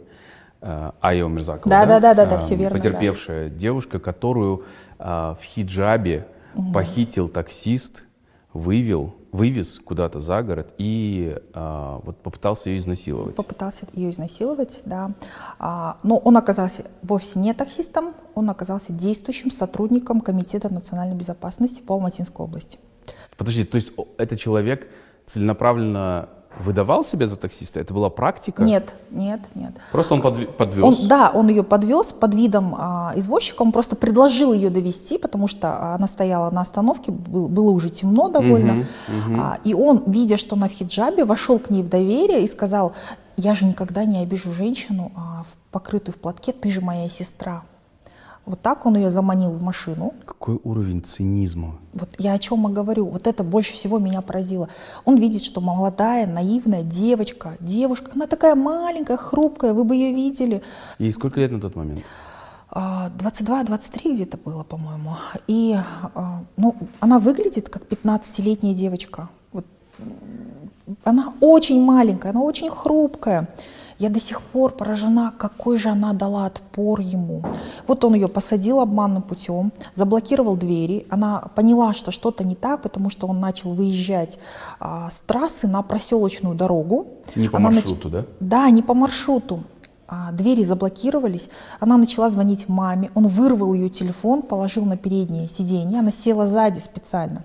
Айо 1.01 1.29
Мирзакова, 1.29 1.69
да, 1.69 1.87
да, 1.87 2.01
да, 2.01 2.15
да, 2.15 2.27
да, 2.27 2.39
все 2.39 2.55
верно. 2.55 2.79
Потерпевшая 2.79 3.49
да. 3.51 3.55
девушка, 3.55 3.99
которую 3.99 4.65
а, 4.99 5.37
в 5.41 5.45
хиджабе 5.45 6.27
угу. 6.55 6.73
похитил 6.73 7.29
таксист, 7.29 8.05
вывел, 8.55 9.15
вывез 9.33 9.81
куда-то 9.85 10.21
за 10.21 10.43
город 10.43 10.73
и 10.79 11.37
а, 11.53 12.01
вот 12.05 12.17
попытался 12.19 12.71
ее 12.71 12.79
изнасиловать. 12.79 13.35
Попытался 13.35 13.87
ее 13.93 14.11
изнасиловать, 14.11 14.81
да. 14.85 15.13
А, 15.59 15.99
но 16.03 16.17
он 16.17 16.37
оказался 16.37 16.85
вовсе 17.03 17.39
не 17.41 17.53
таксистом, 17.53 18.15
он 18.35 18.49
оказался 18.49 18.93
действующим 18.93 19.51
сотрудником 19.51 20.21
Комитета 20.21 20.73
национальной 20.73 21.17
безопасности 21.17 21.83
по 21.83 21.95
Алматинской 21.95 22.47
области. 22.47 22.79
Подожди, 23.37 23.65
то 23.65 23.75
есть 23.75 23.93
этот 24.17 24.39
человек 24.39 24.89
целенаправленно 25.27 26.29
выдавал 26.59 27.05
себя 27.05 27.27
за 27.27 27.37
таксиста? 27.37 27.81
Это 27.81 27.95
была 27.95 28.11
практика? 28.11 28.63
Нет, 28.63 28.95
нет, 29.11 29.41
нет. 29.55 29.73
Просто 29.93 30.15
он 30.15 30.23
подвез? 30.23 30.85
Он, 30.85 31.09
да, 31.09 31.31
он 31.33 31.49
ее 31.49 31.63
подвез 31.63 32.13
под 32.13 32.35
видом 32.35 32.75
а, 32.79 33.13
извозчика, 33.17 33.63
он 33.63 33.73
просто 33.73 33.97
предложил 33.97 34.53
ее 34.53 34.71
довести, 34.71 35.19
потому 35.19 35.49
что 35.49 35.95
она 35.95 36.07
стояла 36.07 36.51
на 36.51 36.61
остановке, 36.61 37.13
был, 37.13 37.49
было 37.49 37.71
уже 37.71 37.91
темно 37.91 38.29
довольно, 38.29 38.73
угу, 38.73 38.83
угу. 39.33 39.41
А, 39.41 39.59
и 39.65 39.75
он, 39.75 40.03
видя, 40.07 40.37
что 40.37 40.57
она 40.57 40.69
в 40.69 40.73
хиджабе, 40.73 41.25
вошел 41.25 41.59
к 41.59 41.71
ней 41.71 41.83
в 41.83 41.89
доверие 41.89 42.43
и 42.43 42.47
сказал, 42.47 42.93
я 43.37 43.55
же 43.55 43.65
никогда 43.65 44.05
не 44.05 44.19
обижу 44.19 44.53
женщину, 44.53 45.13
а, 45.17 45.45
покрытую 45.71 46.15
в 46.15 46.19
платке, 46.19 46.53
ты 46.53 46.71
же 46.71 46.81
моя 46.81 47.09
сестра. 47.09 47.63
Вот 48.47 48.61
так 48.61 48.85
он 48.85 48.97
ее 48.97 49.09
заманил 49.09 49.51
в 49.51 49.63
машину. 49.63 50.13
Какой 50.27 50.61
уровень 50.65 51.03
цинизма? 51.03 51.79
Вот 51.95 52.11
я 52.19 52.35
о 52.35 52.39
чем 52.39 52.69
и 52.69 52.73
говорю. 52.73 53.07
Вот 53.07 53.27
это 53.27 53.43
больше 53.43 53.73
всего 53.73 53.99
меня 53.99 54.21
поразило. 54.21 54.69
Он 55.07 55.17
видит, 55.17 55.43
что 55.43 55.63
молодая, 55.63 56.27
наивная 56.27 56.83
девочка, 56.83 57.57
девушка, 57.61 58.11
она 58.15 58.27
такая 58.27 58.55
маленькая, 58.55 59.17
хрупкая, 59.17 59.73
вы 59.73 59.85
бы 59.85 59.95
ее 59.95 60.15
видели. 60.15 60.63
Ей 60.99 61.13
сколько 61.13 61.41
лет 61.41 61.53
на 61.53 61.61
тот 61.61 61.75
момент? 61.75 62.03
22-23 62.71 64.11
а, 64.11 64.13
где-то 64.13 64.37
было, 64.37 64.63
по-моему. 64.63 65.17
И 65.47 65.77
а, 66.15 66.43
ну, 66.57 66.77
она 67.01 67.19
выглядит 67.19 67.71
как 67.71 67.85
15-летняя 67.85 68.75
девочка. 68.75 69.31
Вот. 69.53 69.65
Она 71.05 71.33
очень 71.41 71.81
маленькая, 71.81 72.31
она 72.31 72.43
очень 72.43 72.69
хрупкая. 72.69 73.49
Я 73.99 74.11
до 74.11 74.21
сих 74.21 74.43
пор 74.43 74.73
поражена, 74.73 75.33
какой 75.37 75.77
же 75.77 75.89
она 75.89 76.13
дала 76.13 76.47
отпор 76.47 77.01
ему. 77.01 77.43
Вот 77.87 78.05
он 78.05 78.15
ее 78.15 78.29
посадил 78.29 78.81
обманным 78.81 79.23
путем, 79.23 79.73
заблокировал 79.95 80.57
двери. 80.57 81.07
Она 81.11 81.41
поняла, 81.55 81.93
что 81.93 82.11
что-то 82.11 82.45
не 82.45 82.55
так, 82.57 82.83
потому 82.83 83.11
что 83.11 83.27
он 83.27 83.41
начал 83.41 83.73
выезжать 83.73 84.39
а, 84.81 85.09
с 85.11 85.19
трассы 85.19 85.69
на 85.69 85.83
проселочную 85.83 86.55
дорогу. 86.55 87.07
Не 87.37 87.49
по 87.49 87.59
она 87.59 87.71
маршруту, 87.71 88.09
нач... 88.09 88.13
да? 88.13 88.27
Да, 88.41 88.71
не 88.71 88.83
по 88.83 88.95
маршруту. 88.95 89.65
А, 90.07 90.33
двери 90.33 90.65
заблокировались. 90.65 91.49
Она 91.81 91.97
начала 91.97 92.29
звонить 92.29 92.69
маме. 92.69 93.11
Он 93.15 93.27
вырвал 93.27 93.75
ее 93.75 93.89
телефон, 93.89 94.43
положил 94.43 94.85
на 94.85 94.97
переднее 94.97 95.49
сиденье. 95.49 96.01
Она 96.01 96.11
села 96.11 96.47
сзади 96.47 96.79
специально. 96.79 97.45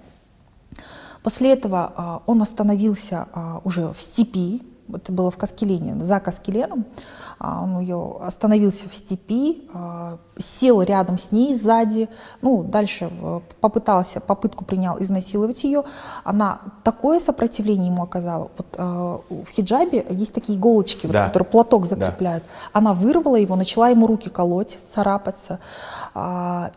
После 1.23 1.51
этого 1.51 1.91
а, 1.95 2.21
он 2.25 2.41
остановился 2.41 3.27
а, 3.33 3.61
уже 3.63 3.93
в 3.93 4.01
степи, 4.01 4.61
это 4.93 5.11
было 5.11 5.31
в 5.31 5.37
Каскелене, 5.37 6.03
за 6.03 6.19
Каскеленом, 6.19 6.85
а, 7.39 7.63
он 7.63 7.79
ее 7.79 8.17
остановился 8.21 8.89
в 8.89 8.93
степи, 8.93 9.67
а, 9.73 10.17
сел 10.37 10.81
рядом 10.81 11.17
с 11.17 11.31
ней 11.31 11.55
сзади, 11.55 12.09
ну, 12.41 12.63
дальше 12.63 13.09
попытался, 13.61 14.19
попытку 14.19 14.65
принял 14.65 15.01
изнасиловать 15.01 15.63
ее. 15.63 15.83
Она 16.23 16.59
такое 16.83 17.19
сопротивление 17.19 17.87
ему 17.87 18.03
оказала. 18.03 18.51
Вот 18.57 18.67
а, 18.77 19.21
в 19.29 19.49
хиджабе 19.49 20.05
есть 20.09 20.33
такие 20.33 20.57
иголочки, 20.57 21.07
да. 21.07 21.23
вот, 21.23 21.27
которые 21.27 21.49
платок 21.49 21.85
закрепляют. 21.85 22.43
Да. 22.43 22.79
Она 22.79 22.93
вырвала 22.93 23.37
его, 23.37 23.55
начала 23.55 23.89
ему 23.89 24.05
руки 24.05 24.29
колоть, 24.29 24.79
царапаться. 24.87 25.59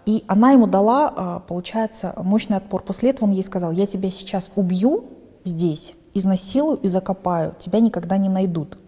И 0.07 0.25
она 0.29 0.53
ему 0.53 0.67
дала, 0.67 1.43
получается, 1.49 2.13
мощный 2.17 2.59
отпор. 2.59 2.83
После 2.83 3.11
этого 3.11 3.25
он 3.25 3.33
ей 3.33 3.43
сказал, 3.43 3.73
я 3.73 3.87
тебя 3.87 4.11
сейчас 4.11 4.51
убью 4.55 5.05
здесь, 5.45 5.95
изнасилую 6.15 6.79
и 6.79 6.89
закопаю, 6.89 7.55
тебя 7.59 7.81
никогда 7.81 8.17
не 8.17 8.29
найдут. 8.29 8.79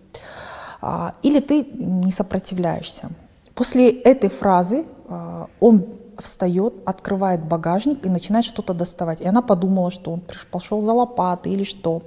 А, 0.80 1.14
или 1.22 1.40
ты 1.40 1.64
не 1.64 2.12
сопротивляешься. 2.12 3.10
После 3.54 3.90
этой 3.90 4.28
фразы 4.28 4.84
а, 5.08 5.48
он 5.60 5.86
встает, 6.18 6.74
открывает 6.86 7.44
багажник 7.44 8.04
и 8.06 8.08
начинает 8.08 8.44
что-то 8.44 8.74
доставать. 8.74 9.20
И 9.20 9.26
она 9.26 9.42
подумала, 9.42 9.90
что 9.90 10.12
он 10.12 10.22
пошел 10.50 10.80
за 10.80 10.92
лопатой 10.92 11.52
или 11.52 11.64
что. 11.64 12.02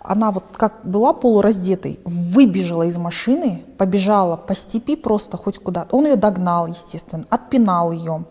Она 0.00 0.32
вот 0.32 0.44
как 0.52 0.80
была 0.84 1.12
полураздетой, 1.12 2.00
выбежала 2.04 2.82
из 2.82 2.98
машины, 2.98 3.64
побежала 3.78 4.36
по 4.36 4.54
степи 4.54 4.96
просто 4.96 5.36
хоть 5.36 5.58
куда-то. 5.58 5.94
Он 5.94 6.06
ее 6.06 6.16
догнал, 6.16 6.66
естественно, 6.66 7.24
отпинал 7.30 7.92
ее. 7.92 8.24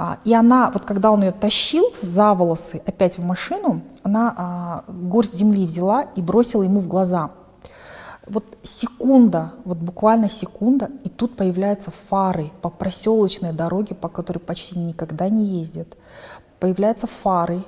А, 0.00 0.20
и 0.24 0.32
она, 0.32 0.70
вот 0.70 0.84
когда 0.84 1.10
он 1.10 1.24
ее 1.24 1.32
тащил 1.32 1.92
за 2.02 2.32
волосы 2.32 2.80
опять 2.86 3.18
в 3.18 3.24
машину, 3.24 3.82
она 4.04 4.32
а, 4.36 4.84
горсть 4.86 5.34
земли 5.34 5.66
взяла 5.66 6.02
и 6.02 6.22
бросила 6.22 6.62
ему 6.62 6.78
в 6.78 6.86
глаза. 6.86 7.32
Вот 8.24 8.44
секунда, 8.62 9.54
вот 9.64 9.78
буквально 9.78 10.28
секунда, 10.28 10.88
и 11.02 11.08
тут 11.08 11.36
появляются 11.36 11.90
фары 11.90 12.52
по 12.62 12.70
проселочной 12.70 13.52
дороге, 13.52 13.96
по 13.96 14.08
которой 14.08 14.38
почти 14.38 14.78
никогда 14.78 15.28
не 15.28 15.44
ездят. 15.44 15.96
Появляются 16.60 17.08
фары, 17.08 17.64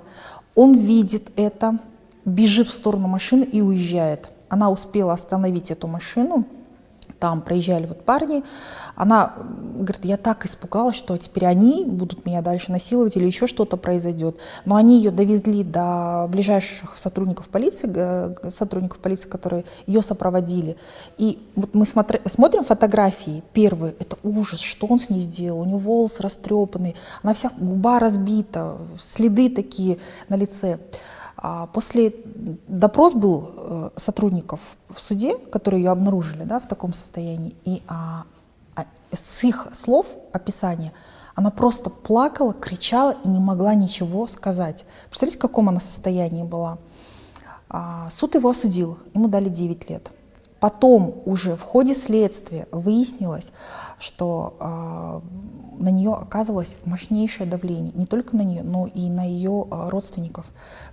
он 0.55 0.75
видит 0.75 1.33
это, 1.35 1.81
бежит 2.25 2.69
в 2.69 2.73
сторону 2.73 3.09
машины 3.09 3.43
и 3.43 3.61
уезжает. 3.61 4.31
Она 4.49 4.71
успела 4.71 5.15
остановить 5.15 5.73
эту 5.73 5.89
машину, 5.89 6.47
там 7.21 7.43
проезжали 7.43 7.87
вот 7.87 8.03
парни, 8.05 8.43
она 8.97 9.35
говорит, 9.37 10.05
я 10.05 10.17
так 10.17 10.47
испугалась, 10.47 10.97
что 10.97 11.17
теперь 11.19 11.47
они 11.47 11.85
будут 11.85 12.27
меня 12.27 12.43
дальше 12.43 12.73
насиловать 12.73 13.17
или 13.17 13.27
еще 13.27 13.47
что-то 13.47 13.77
произойдет. 13.77 14.37
Но 14.65 14.77
они 14.77 14.97
ее 14.97 15.11
довезли 15.11 15.63
до 15.63 16.27
ближайших 16.29 16.97
сотрудников 16.97 17.49
полиции, 17.49 18.51
сотрудников 18.51 18.99
полиции, 18.99 19.29
которые 19.29 19.65
ее 19.87 20.03
сопроводили. 20.03 20.77
И 21.19 21.39
вот 21.55 21.75
мы 21.75 21.85
смотри, 21.85 22.21
смотрим 22.25 22.65
фотографии 22.65 23.43
первые, 23.53 23.95
это 23.99 24.17
ужас, 24.23 24.61
что 24.61 24.87
он 24.87 24.99
с 24.99 25.11
ней 25.11 25.21
сделал, 25.21 25.61
у 25.61 25.65
нее 25.65 25.77
волосы 25.77 26.23
растрепанные, 26.23 26.95
она 27.23 27.35
вся 27.35 27.51
губа 27.59 27.99
разбита, 27.99 28.79
следы 28.99 29.51
такие 29.51 29.99
на 30.29 30.37
лице. 30.37 30.79
А 31.43 31.67
после 31.69 32.15
допрос 32.69 33.15
был 33.15 33.51
э, 33.57 33.91
сотрудников 33.97 34.61
в 34.91 35.01
суде, 35.01 35.39
которые 35.39 35.83
ее 35.83 35.91
обнаружили 35.91 36.45
да, 36.45 36.61
в 36.61 36.69
таком 36.69 36.93
состоянии, 36.93 37.55
и 37.65 37.83
а, 37.89 38.25
а, 38.77 38.85
с 39.11 39.43
их 39.45 39.69
слов, 39.73 40.07
описания, 40.33 40.93
она 41.35 41.51
просто 41.51 41.89
плакала, 41.89 42.53
кричала 42.53 43.17
и 43.25 43.29
не 43.29 43.41
могла 43.41 43.75
ничего 43.75 44.27
сказать. 44.27 44.85
Представляете, 45.09 45.39
в 45.39 45.41
каком 45.41 45.71
она 45.71 45.81
состоянии 45.81 46.43
была? 46.43 46.77
А, 47.71 48.11
суд 48.11 48.35
его 48.35 48.51
осудил, 48.51 48.99
ему 49.15 49.29
дали 49.29 49.49
9 49.49 49.89
лет. 49.89 50.11
Потом 50.61 51.23
уже 51.25 51.57
в 51.57 51.63
ходе 51.63 51.95
следствия 51.95 52.69
выяснилось, 52.71 53.53
что 54.01 54.57
э, 54.59 55.21
на 55.79 55.89
нее 55.91 56.15
оказывалось 56.15 56.75
мощнейшее 56.87 57.47
давление, 57.47 57.93
не 57.95 58.07
только 58.07 58.35
на 58.35 58.43
нее, 58.43 58.63
но 58.63 58.87
и 58.87 59.11
на 59.11 59.25
ее 59.25 59.67
э, 59.71 59.89
родственников. 59.91 60.47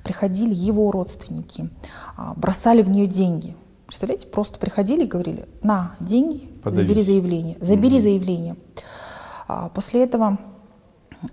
Приходили 0.04 0.54
его 0.54 0.92
родственники, 0.92 1.70
э, 2.18 2.22
бросали 2.36 2.84
в 2.84 2.90
нее 2.90 3.08
деньги. 3.08 3.56
Представляете, 3.88 4.28
просто 4.28 4.60
приходили 4.60 5.06
и 5.06 5.08
говорили, 5.08 5.48
на, 5.64 5.96
деньги, 6.02 6.52
Подавись. 6.62 6.88
забери 6.88 7.02
заявление, 7.02 7.58
забери 7.62 7.98
mm-hmm. 7.98 8.02
заявление. 8.02 8.56
А, 9.48 9.70
после 9.70 10.04
этого 10.04 10.38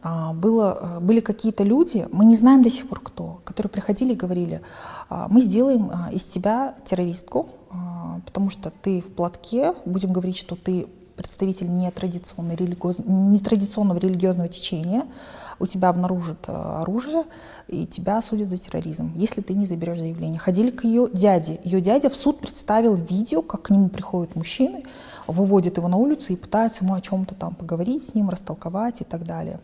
а, 0.01 0.33
было, 0.33 1.01
были 1.01 1.19
какие-то 1.19 1.65
люди, 1.65 2.07
мы 2.13 2.25
не 2.25 2.37
знаем 2.37 2.63
до 2.63 2.71
сих 2.71 2.89
пор 2.89 3.01
кто, 3.01 3.41
которые 3.45 3.73
приходили 3.73 4.13
и 4.13 4.17
говорили, 4.17 4.63
мы 5.11 5.43
сделаем 5.43 5.91
из 6.13 6.23
тебя 6.23 6.77
террористку, 6.85 7.49
потому 8.25 8.51
что 8.51 8.71
ты 8.71 9.01
в 9.01 9.13
платке, 9.13 9.75
будем 9.85 10.13
говорить, 10.13 10.37
что 10.37 10.55
ты 10.55 10.87
представитель 11.17 11.73
нетрадиционной 11.73 12.57
религиоз... 12.57 12.99
нетрадиционного 12.99 13.99
религиозного 13.99 14.49
течения, 14.49 15.07
у 15.59 15.67
тебя 15.67 15.89
обнаружат 15.89 16.49
э, 16.49 16.53
оружие 16.53 17.25
и 17.69 17.87
тебя 17.87 18.19
осудят 18.19 18.49
за 18.49 18.59
терроризм, 18.59 19.13
если 19.15 19.41
ты 19.41 19.55
не 19.55 19.67
заберешь 19.67 19.99
заявление. 19.99 20.39
Ходили 20.39 20.71
к 20.71 20.85
ее 20.85 21.09
дяде. 21.13 21.61
Ее 21.65 21.81
дядя 21.81 22.11
в 22.11 22.17
суд 22.17 22.41
представил 22.41 22.95
видео, 22.95 23.43
как 23.43 23.63
к 23.63 23.71
нему 23.71 23.89
приходят 23.89 24.35
мужчины, 24.35 24.85
выводят 25.27 25.77
его 25.77 25.89
на 25.89 25.97
улицу 25.97 26.33
и 26.33 26.37
пытаются 26.37 26.85
ему 26.85 26.95
о 26.95 27.01
чем-то 27.01 27.35
там 27.35 27.55
поговорить 27.55 28.09
с 28.09 28.15
ним, 28.15 28.29
растолковать 28.29 29.01
и 29.01 29.05
так 29.05 29.25
далее. 29.25 29.61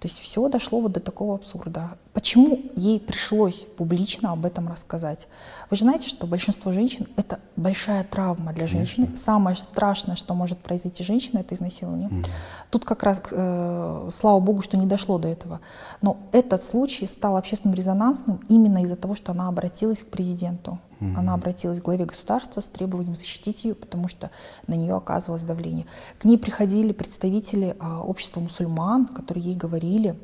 То 0.00 0.08
есть 0.08 0.18
все 0.18 0.46
дошло 0.48 0.80
вот 0.80 0.92
до 0.92 1.00
такого 1.00 1.36
абсурда. 1.36 1.96
Почему 2.12 2.60
ей 2.74 3.00
пришлось 3.00 3.66
публично 3.76 4.32
об 4.32 4.44
этом 4.44 4.68
рассказать? 4.68 5.26
Вы 5.70 5.76
же 5.76 5.82
знаете, 5.82 6.06
что 6.08 6.26
большинство 6.26 6.70
женщин— 6.70 7.08
это 7.16 7.40
большая 7.56 8.04
травма 8.04 8.52
для 8.52 8.66
женщины. 8.66 9.06
Конечно. 9.06 9.24
Самое 9.24 9.56
страшное, 9.56 10.16
что 10.16 10.34
может 10.34 10.58
произойти 10.58 11.02
женщина, 11.02 11.38
это 11.38 11.54
изнасилование. 11.54 12.10
Mm. 12.10 12.26
Тут 12.70 12.84
как 12.84 13.04
раз, 13.04 13.22
э, 13.30 14.08
слава 14.12 14.38
богу, 14.38 14.60
что 14.60 14.76
не 14.76 14.86
дошло 14.86 15.18
до 15.18 15.28
этого. 15.28 15.60
Но 16.02 16.18
этот 16.32 16.62
случай 16.62 17.06
стал 17.06 17.38
общественным 17.38 17.74
резонансным 17.74 18.40
именно 18.48 18.82
из-за 18.82 18.96
того, 18.96 19.14
что 19.14 19.32
она 19.32 19.48
обратилась 19.48 20.00
к 20.00 20.08
президенту. 20.08 20.78
Mm-hmm. 20.99 21.17
Она 21.17 21.33
обратилась 21.33 21.79
к 21.79 21.83
главе 21.83 22.05
государства 22.05 22.61
с 22.61 22.65
требованием 22.65 23.15
защитить 23.15 23.63
ее, 23.63 23.75
потому 23.75 24.07
что 24.07 24.29
на 24.67 24.75
нее 24.75 24.95
оказывалось 24.95 25.43
давление. 25.43 25.87
К 26.19 26.25
ней 26.25 26.37
приходили 26.37 26.93
представители 26.93 27.75
а, 27.79 28.01
общества 28.01 28.39
мусульман, 28.39 29.07
которые 29.07 29.45
ей 29.45 29.55
говорили, 29.55 30.15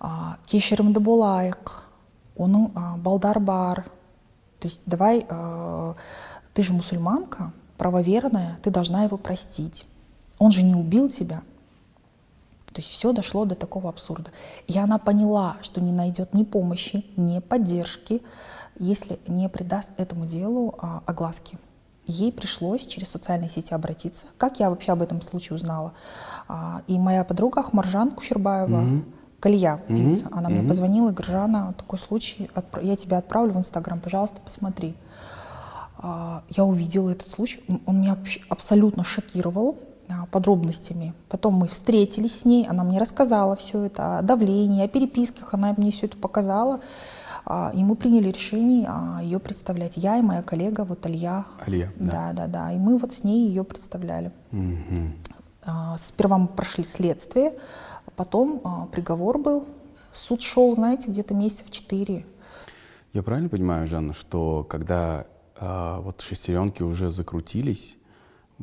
а, 0.00 0.36
кешірімді 0.46 1.00
болайық, 1.00 1.80
оның 2.36 2.70
а, 2.74 2.96
балдар 2.96 3.40
бар. 3.40 3.84
То 4.60 4.68
есть 4.68 4.82
давай, 4.86 5.24
а, 5.28 5.94
ты 6.52 6.62
же 6.62 6.74
мусульманка, 6.74 7.52
правоверная, 7.78 8.58
ты 8.62 8.70
должна 8.70 9.04
его 9.04 9.16
простить. 9.16 9.86
Он 10.38 10.50
же 10.50 10.62
не 10.62 10.74
убил 10.74 11.08
тебя. 11.08 11.42
То 12.72 12.80
есть 12.80 12.88
все 12.88 13.12
дошло 13.12 13.44
до 13.44 13.54
такого 13.54 13.88
абсурда. 13.88 14.30
И 14.66 14.76
она 14.78 14.98
поняла, 14.98 15.56
что 15.62 15.80
не 15.80 15.92
найдет 15.92 16.34
ни 16.34 16.42
помощи, 16.42 17.04
ни 17.16 17.38
поддержки, 17.38 18.20
если 18.79 19.19
не 19.27 19.47
придаст 19.49 19.91
этому 19.97 20.25
делу 20.25 20.75
а, 20.79 21.03
огласки. 21.05 21.57
Ей 22.05 22.31
пришлось 22.31 22.87
через 22.87 23.09
социальные 23.09 23.49
сети 23.49 23.73
обратиться. 23.73 24.25
Как 24.37 24.59
я 24.59 24.71
вообще 24.71 24.93
об 24.93 25.03
этом 25.03 25.21
случае 25.21 25.57
узнала? 25.57 25.93
А, 26.47 26.81
и 26.87 26.97
моя 26.97 27.23
подруга 27.23 27.59
Ахмаржан 27.59 28.11
Кущербаева, 28.11 28.81
mm-hmm. 28.81 29.03
Калья, 29.39 29.83
певица, 29.87 30.25
mm-hmm. 30.25 30.37
она 30.37 30.49
mm-hmm. 30.49 30.53
мне 30.53 30.67
позвонила 30.67 31.09
и 31.09 31.13
говорит, 31.13 31.31
Жанна, 31.31 31.73
такой 31.77 31.99
случай, 31.99 32.49
отправ... 32.55 32.83
я 32.83 32.95
тебя 32.95 33.19
отправлю 33.19 33.53
в 33.53 33.57
Инстаграм, 33.57 33.99
пожалуйста, 33.99 34.41
посмотри. 34.43 34.95
А, 35.97 36.43
я 36.49 36.63
увидела 36.63 37.09
этот 37.09 37.29
случай, 37.29 37.61
он 37.85 38.01
меня 38.01 38.17
абсолютно 38.47 39.03
шокировал 39.03 39.77
а, 40.07 40.25
подробностями. 40.27 41.13
Потом 41.27 41.53
мы 41.53 41.67
встретились 41.67 42.39
с 42.41 42.45
ней, 42.45 42.65
она 42.65 42.83
мне 42.83 42.99
рассказала 42.99 43.55
все 43.55 43.83
это 43.83 44.17
о 44.17 44.21
давлении, 44.23 44.83
о 44.83 44.87
переписках, 44.87 45.53
она 45.53 45.75
мне 45.77 45.91
все 45.91 46.07
это 46.07 46.17
показала. 46.17 46.79
А, 47.45 47.71
и 47.73 47.83
мы 47.83 47.95
приняли 47.95 48.29
решение 48.29 48.85
а, 48.87 49.19
ее 49.21 49.39
представлять. 49.39 49.97
Я 49.97 50.17
и 50.17 50.21
моя 50.21 50.43
коллега, 50.43 50.83
вот 50.83 51.05
Алья. 51.05 51.45
Алья, 51.65 51.91
да. 51.97 52.11
Да, 52.11 52.33
да, 52.33 52.47
да. 52.47 52.73
И 52.73 52.77
мы 52.77 52.97
вот 52.97 53.13
с 53.13 53.23
ней 53.23 53.47
ее 53.47 53.63
представляли. 53.63 54.31
Угу. 54.51 55.95
Сперва 55.97 56.37
мы 56.37 56.47
прошли 56.47 56.83
следствие, 56.83 57.53
потом 58.15 58.89
приговор 58.91 59.37
был. 59.37 59.65
Суд 60.13 60.41
шел, 60.41 60.73
знаете, 60.73 61.09
где-то 61.09 61.33
месяцев 61.33 61.69
четыре. 61.69 62.25
Я 63.13 63.23
правильно 63.23 63.49
понимаю, 63.49 63.85
Жанна, 63.87 64.13
что 64.13 64.63
когда 64.67 65.27
вот 65.59 66.21
шестеренки 66.21 66.81
уже 66.81 67.09
закрутились, 67.09 67.97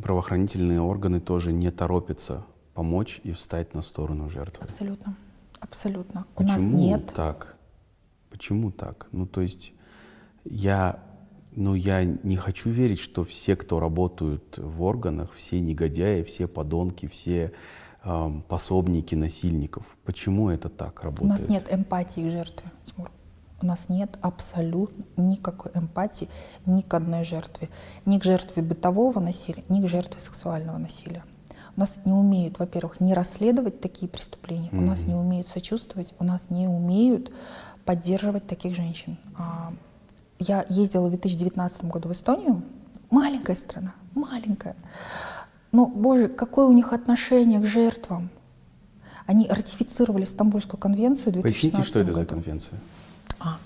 правоохранительные 0.00 0.80
органы 0.80 1.20
тоже 1.20 1.52
не 1.52 1.70
торопятся 1.70 2.44
помочь 2.74 3.20
и 3.22 3.32
встать 3.32 3.74
на 3.74 3.82
сторону 3.82 4.28
жертвы? 4.28 4.64
Абсолютно. 4.64 5.16
Абсолютно. 5.60 6.26
Почему 6.34 6.58
У 6.58 6.60
нас 6.60 6.80
нет. 6.80 7.12
так? 7.14 7.55
Почему 8.30 8.70
так? 8.70 9.06
Ну, 9.12 9.26
то 9.26 9.40
есть 9.40 9.72
я, 10.44 11.02
ну, 11.52 11.74
я 11.74 12.04
не 12.04 12.36
хочу 12.36 12.70
верить, 12.70 12.98
что 12.98 13.24
все, 13.24 13.56
кто 13.56 13.80
работают 13.80 14.58
в 14.58 14.82
органах, 14.82 15.32
все 15.34 15.60
негодяи, 15.60 16.22
все 16.22 16.46
подонки, 16.46 17.06
все 17.06 17.52
э, 18.04 18.40
пособники 18.48 19.14
насильников. 19.14 19.84
Почему 20.04 20.50
это 20.50 20.68
так 20.68 21.02
работает? 21.02 21.30
У 21.30 21.32
нас 21.32 21.48
нет 21.48 21.72
эмпатии 21.72 22.28
к 22.28 22.30
жертве, 22.30 22.70
Тимур. 22.84 23.10
У 23.62 23.66
нас 23.66 23.88
нет 23.88 24.18
абсолютно 24.20 25.04
никакой 25.16 25.72
эмпатии 25.74 26.28
ни 26.66 26.82
к 26.82 26.92
одной 26.92 27.24
жертве. 27.24 27.70
Ни 28.04 28.18
к 28.18 28.24
жертве 28.24 28.62
бытового 28.62 29.18
насилия, 29.18 29.64
ни 29.68 29.80
к 29.80 29.88
жертве 29.88 30.20
сексуального 30.20 30.76
насилия. 30.76 31.24
У 31.74 31.80
нас 31.80 32.00
не 32.04 32.12
умеют, 32.12 32.58
во-первых, 32.58 33.00
не 33.00 33.12
расследовать 33.12 33.80
такие 33.80 34.08
преступления, 34.08 34.70
mm-hmm. 34.70 34.78
у 34.78 34.86
нас 34.86 35.04
не 35.04 35.14
умеют 35.14 35.48
сочувствовать, 35.48 36.14
у 36.18 36.24
нас 36.24 36.48
не 36.48 36.68
умеют 36.68 37.30
поддерживать 37.86 38.46
таких 38.46 38.74
женщин. 38.74 39.16
А, 39.38 39.72
я 40.38 40.66
ездила 40.68 41.06
в 41.06 41.10
2019 41.10 41.84
году 41.84 42.10
в 42.10 42.12
Эстонию. 42.12 42.62
Маленькая 43.10 43.54
страна, 43.54 43.94
маленькая. 44.14 44.76
Но, 45.72 45.86
боже, 45.86 46.28
какое 46.28 46.66
у 46.66 46.72
них 46.72 46.92
отношение 46.92 47.60
к 47.60 47.66
жертвам? 47.66 48.28
Они 49.26 49.48
ратифицировали 49.48 50.24
Стамбульскую 50.24 50.78
конвенцию 50.78 51.30
в 51.30 51.32
2016 51.34 51.72
Поясните, 51.72 51.88
что 51.88 51.98
это 52.00 52.12
за 52.12 52.26
конвенция? 52.26 52.78
А, 53.40 53.58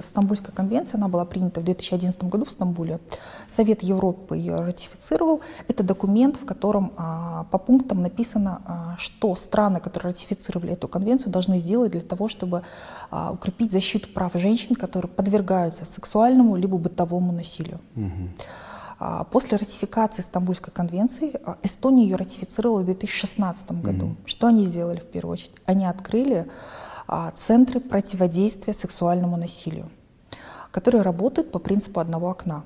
Стамбульская 0.00 0.54
конвенция, 0.54 0.98
она 0.98 1.08
была 1.08 1.24
принята 1.24 1.60
в 1.60 1.64
2011 1.64 2.24
году 2.24 2.44
в 2.44 2.50
Стамбуле. 2.50 3.00
Совет 3.48 3.82
Европы 3.82 4.36
ее 4.36 4.60
ратифицировал. 4.60 5.40
Это 5.68 5.82
документ, 5.82 6.36
в 6.36 6.44
котором 6.44 6.92
а, 6.96 7.44
по 7.50 7.58
пунктам 7.58 8.02
написано, 8.02 8.62
а, 8.64 8.94
что 8.98 9.34
страны, 9.34 9.80
которые 9.80 10.12
ратифицировали 10.12 10.72
эту 10.72 10.88
конвенцию, 10.88 11.32
должны 11.32 11.58
сделать 11.58 11.92
для 11.92 12.02
того, 12.02 12.28
чтобы 12.28 12.62
а, 13.10 13.32
укрепить 13.32 13.72
защиту 13.72 14.08
прав 14.10 14.32
женщин, 14.34 14.74
которые 14.74 15.10
подвергаются 15.10 15.84
сексуальному 15.84 16.56
либо 16.56 16.78
бытовому 16.78 17.32
насилию. 17.32 17.80
Угу. 17.96 19.26
После 19.32 19.58
ратификации 19.58 20.22
Стамбульской 20.22 20.72
конвенции 20.72 21.40
Эстония 21.64 22.04
ее 22.04 22.14
ратифицировала 22.14 22.82
в 22.82 22.84
2016 22.84 23.72
году. 23.82 24.06
Угу. 24.06 24.16
Что 24.26 24.46
они 24.46 24.64
сделали 24.64 25.00
в 25.00 25.06
первую 25.06 25.32
очередь? 25.32 25.52
Они 25.66 25.84
открыли 25.86 26.46
а, 26.46 26.46
центры 27.36 27.80
противодействия 27.80 28.72
сексуальному 28.72 29.36
насилию, 29.36 29.88
которые 30.70 31.02
работают 31.02 31.50
по 31.50 31.58
принципу 31.58 32.00
одного 32.00 32.30
окна. 32.30 32.64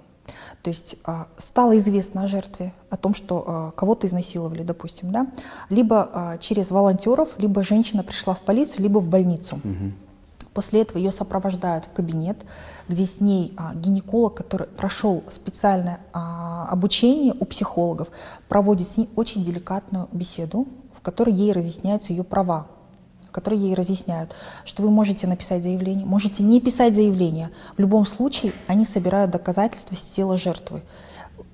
То 0.62 0.68
есть 0.68 0.96
а, 1.04 1.28
стало 1.36 1.78
известно 1.78 2.24
о 2.24 2.26
жертве, 2.26 2.72
о 2.90 2.96
том, 2.96 3.14
что 3.14 3.44
а, 3.46 3.70
кого-то 3.70 4.06
изнасиловали, 4.06 4.62
допустим, 4.62 5.12
да, 5.12 5.28
либо 5.70 6.36
через 6.40 6.70
волонтеров, 6.70 7.30
либо 7.38 7.62
женщина 7.62 8.02
пришла 8.02 8.34
в 8.34 8.40
полицию, 8.40 8.82
либо 8.82 8.98
в 8.98 9.08
больницу. 9.08 9.56
Угу. 9.56 9.92
После 10.56 10.80
этого 10.80 10.96
ее 10.96 11.12
сопровождают 11.12 11.84
в 11.84 11.90
кабинет, 11.90 12.46
где 12.88 13.04
с 13.04 13.20
ней 13.20 13.52
а, 13.58 13.74
гинеколог, 13.74 14.34
который 14.34 14.66
прошел 14.66 15.22
специальное 15.28 16.00
а, 16.14 16.66
обучение 16.70 17.34
у 17.38 17.44
психологов, 17.44 18.08
проводит 18.48 18.88
с 18.88 18.96
ней 18.96 19.10
очень 19.16 19.44
деликатную 19.44 20.08
беседу, 20.12 20.66
в 20.94 21.02
которой 21.02 21.34
ей 21.34 21.52
разъясняются 21.52 22.14
ее 22.14 22.24
права 22.24 22.68
которые 23.36 23.60
ей 23.60 23.74
разъясняют, 23.74 24.34
что 24.64 24.82
вы 24.82 24.90
можете 24.90 25.26
написать 25.26 25.62
заявление, 25.62 26.06
можете 26.06 26.42
не 26.42 26.58
писать 26.58 26.96
заявление. 26.96 27.50
В 27.76 27.80
любом 27.80 28.06
случае 28.06 28.54
они 28.66 28.86
собирают 28.86 29.30
доказательства 29.30 29.94
с 29.94 30.00
тела 30.00 30.38
жертвы. 30.38 30.80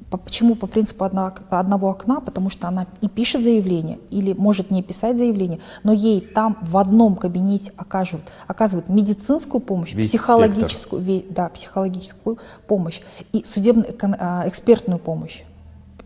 Почему 0.08 0.54
по 0.54 0.68
принципу 0.68 1.04
одного 1.04 1.90
окна? 1.90 2.20
Потому 2.20 2.50
что 2.50 2.68
она 2.68 2.86
и 3.00 3.08
пишет 3.08 3.42
заявление, 3.42 3.98
или 4.10 4.32
может 4.32 4.70
не 4.70 4.80
писать 4.84 5.18
заявление, 5.18 5.58
но 5.82 5.92
ей 5.92 6.20
там 6.20 6.56
в 6.62 6.76
одном 6.76 7.16
кабинете 7.16 7.72
оказывают, 7.76 8.30
оказывают 8.46 8.88
медицинскую 8.88 9.60
помощь, 9.60 9.92
Весь 9.92 10.10
психологическую, 10.10 11.24
да, 11.30 11.48
психологическую 11.48 12.38
помощь 12.68 13.00
и 13.32 13.42
судебно-экспертную 13.44 14.98
а, 14.98 15.04
помощь 15.04 15.42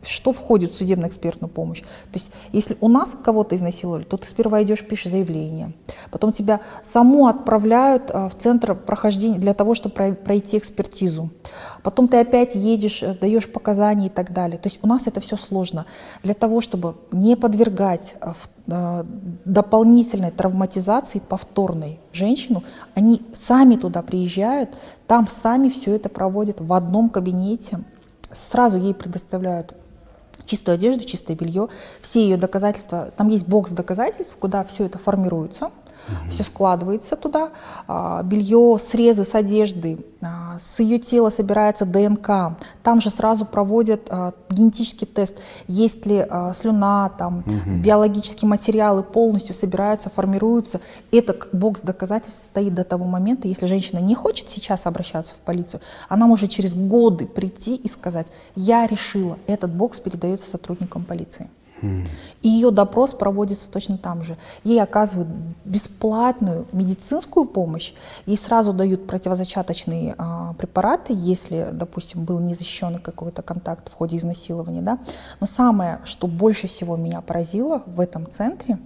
что 0.06 0.32
входит 0.32 0.72
в 0.72 0.76
судебно-экспертную 0.76 1.50
помощь. 1.50 1.80
То 1.80 2.14
есть 2.14 2.32
если 2.52 2.76
у 2.80 2.88
нас 2.88 3.16
кого-то 3.22 3.54
изнасиловали, 3.54 4.04
то 4.04 4.16
ты 4.16 4.26
сперва 4.26 4.62
идешь, 4.62 4.84
пишешь 4.86 5.12
заявление, 5.12 5.72
потом 6.10 6.32
тебя 6.32 6.60
само 6.82 7.28
отправляют 7.28 8.10
а, 8.12 8.28
в 8.28 8.36
центр 8.36 8.74
прохождения 8.74 9.38
для 9.38 9.54
того, 9.54 9.74
чтобы 9.74 10.14
пройти 10.14 10.58
экспертизу. 10.58 11.30
Потом 11.82 12.08
ты 12.08 12.18
опять 12.18 12.54
едешь, 12.54 13.02
э, 13.02 13.14
даешь 13.14 13.50
показания 13.50 14.06
и 14.06 14.10
так 14.10 14.32
далее. 14.32 14.58
То 14.58 14.68
есть 14.68 14.80
у 14.82 14.86
нас 14.86 15.06
это 15.06 15.20
все 15.20 15.36
сложно. 15.36 15.86
Для 16.22 16.34
того, 16.34 16.60
чтобы 16.60 16.96
не 17.12 17.36
подвергать 17.36 18.16
а, 18.68 19.06
дополнительной 19.44 20.30
травматизации 20.30 21.20
повторной 21.20 22.00
женщину, 22.12 22.64
они 22.94 23.22
сами 23.32 23.76
туда 23.76 24.02
приезжают, 24.02 24.70
там 25.06 25.28
сами 25.28 25.68
все 25.68 25.94
это 25.94 26.08
проводят 26.08 26.60
в 26.60 26.72
одном 26.72 27.08
кабинете, 27.10 27.84
сразу 28.32 28.78
ей 28.78 28.94
предоставляют 28.94 29.76
чистую 30.46 30.74
одежду, 30.74 31.04
чистое 31.04 31.36
белье, 31.36 31.68
все 32.00 32.22
ее 32.22 32.36
доказательства, 32.36 33.12
там 33.16 33.28
есть 33.28 33.46
бокс 33.46 33.70
доказательств, 33.72 34.36
куда 34.38 34.64
все 34.64 34.86
это 34.86 34.98
формируется, 34.98 35.70
угу. 36.08 36.30
все 36.30 36.42
складывается 36.42 37.16
туда, 37.16 37.50
а, 37.86 38.22
белье, 38.22 38.76
срезы 38.78 39.24
с 39.24 39.34
одежды, 39.34 39.98
а, 40.20 40.58
с 40.58 40.80
ее 40.80 40.98
тела 40.98 41.30
собирается 41.30 41.84
ДНК, 41.84 42.56
там 42.82 43.00
же 43.00 43.10
сразу 43.10 43.44
проводят 43.44 44.08
а, 44.10 44.32
генетический 44.50 45.06
тест, 45.06 45.36
есть 45.68 46.06
ли 46.06 46.26
слюна, 46.54 47.10
там, 47.10 47.38
угу. 47.40 47.76
биологические 47.82 48.48
материалы 48.48 49.02
полностью 49.02 49.54
собираются, 49.54 50.10
формируются. 50.10 50.80
Это 51.12 51.36
бокс 51.52 51.80
доказательств 51.80 52.44
стоит 52.46 52.74
до 52.74 52.84
того 52.84 53.04
момента, 53.04 53.48
если 53.48 53.66
женщина 53.66 53.98
не 53.98 54.14
хочет 54.14 54.48
сейчас 54.48 54.86
обращаться 54.86 55.34
в 55.34 55.38
полицию, 55.38 55.80
она 56.08 56.26
может 56.26 56.50
через 56.50 56.74
годы 56.74 57.26
прийти 57.26 57.76
и 57.76 57.88
сказать, 57.88 58.28
я 58.54 58.86
решила, 58.86 59.38
этот 59.46 59.72
бокс 59.72 60.00
передается 60.00 60.48
сотрудникам 60.48 61.04
полиции. 61.04 61.48
И 61.82 62.48
ее 62.48 62.70
допрос 62.70 63.14
проводится 63.14 63.70
точно 63.70 63.98
там 63.98 64.22
же. 64.22 64.36
Ей 64.64 64.80
оказывают 64.80 65.28
бесплатную 65.64 66.66
медицинскую 66.72 67.46
помощь, 67.46 67.92
ей 68.24 68.36
сразу 68.36 68.72
дают 68.72 69.06
противозачаточные 69.06 70.14
а, 70.16 70.54
препараты, 70.54 71.12
если, 71.14 71.68
допустим, 71.72 72.24
был 72.24 72.38
незащищенный 72.40 72.98
какой-то 72.98 73.42
контакт 73.42 73.90
в 73.90 73.92
ходе 73.92 74.16
изнасилования. 74.16 74.82
Да? 74.82 74.98
Но 75.40 75.46
самое, 75.46 76.00
что 76.04 76.26
больше 76.26 76.66
всего 76.66 76.96
меня 76.96 77.20
поразило 77.20 77.82
в 77.86 78.00
этом 78.00 78.28
центре, 78.30 78.78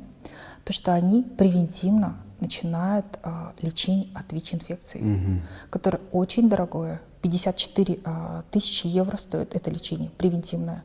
то, 0.65 0.73
что 0.73 0.93
они 0.93 1.23
превентивно 1.23 2.17
начинают 2.41 3.19
а, 3.23 3.53
лечение 3.61 4.09
от 4.15 4.33
ВИЧ-инфекции, 4.33 5.01
угу. 5.01 5.41
которое 5.71 6.01
очень 6.13 6.49
дорогое. 6.49 7.01
54 7.23 7.99
а, 8.05 8.45
тысячи 8.51 8.87
евро 8.87 9.17
стоит 9.17 9.55
это 9.55 9.71
лечение 9.71 10.11
превентивное. 10.17 10.85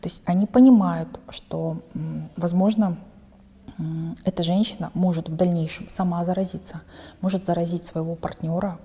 То 0.00 0.08
есть 0.08 0.22
они 0.26 0.46
понимают, 0.46 1.20
что, 1.30 1.82
возможно, 2.36 2.98
эта 4.24 4.42
женщина 4.42 4.90
может 4.94 5.28
в 5.28 5.36
дальнейшем 5.36 5.88
сама 5.88 6.24
заразиться, 6.24 6.82
может 7.20 7.44
заразить 7.44 7.84
своего 7.84 8.14
партнера, 8.14 8.78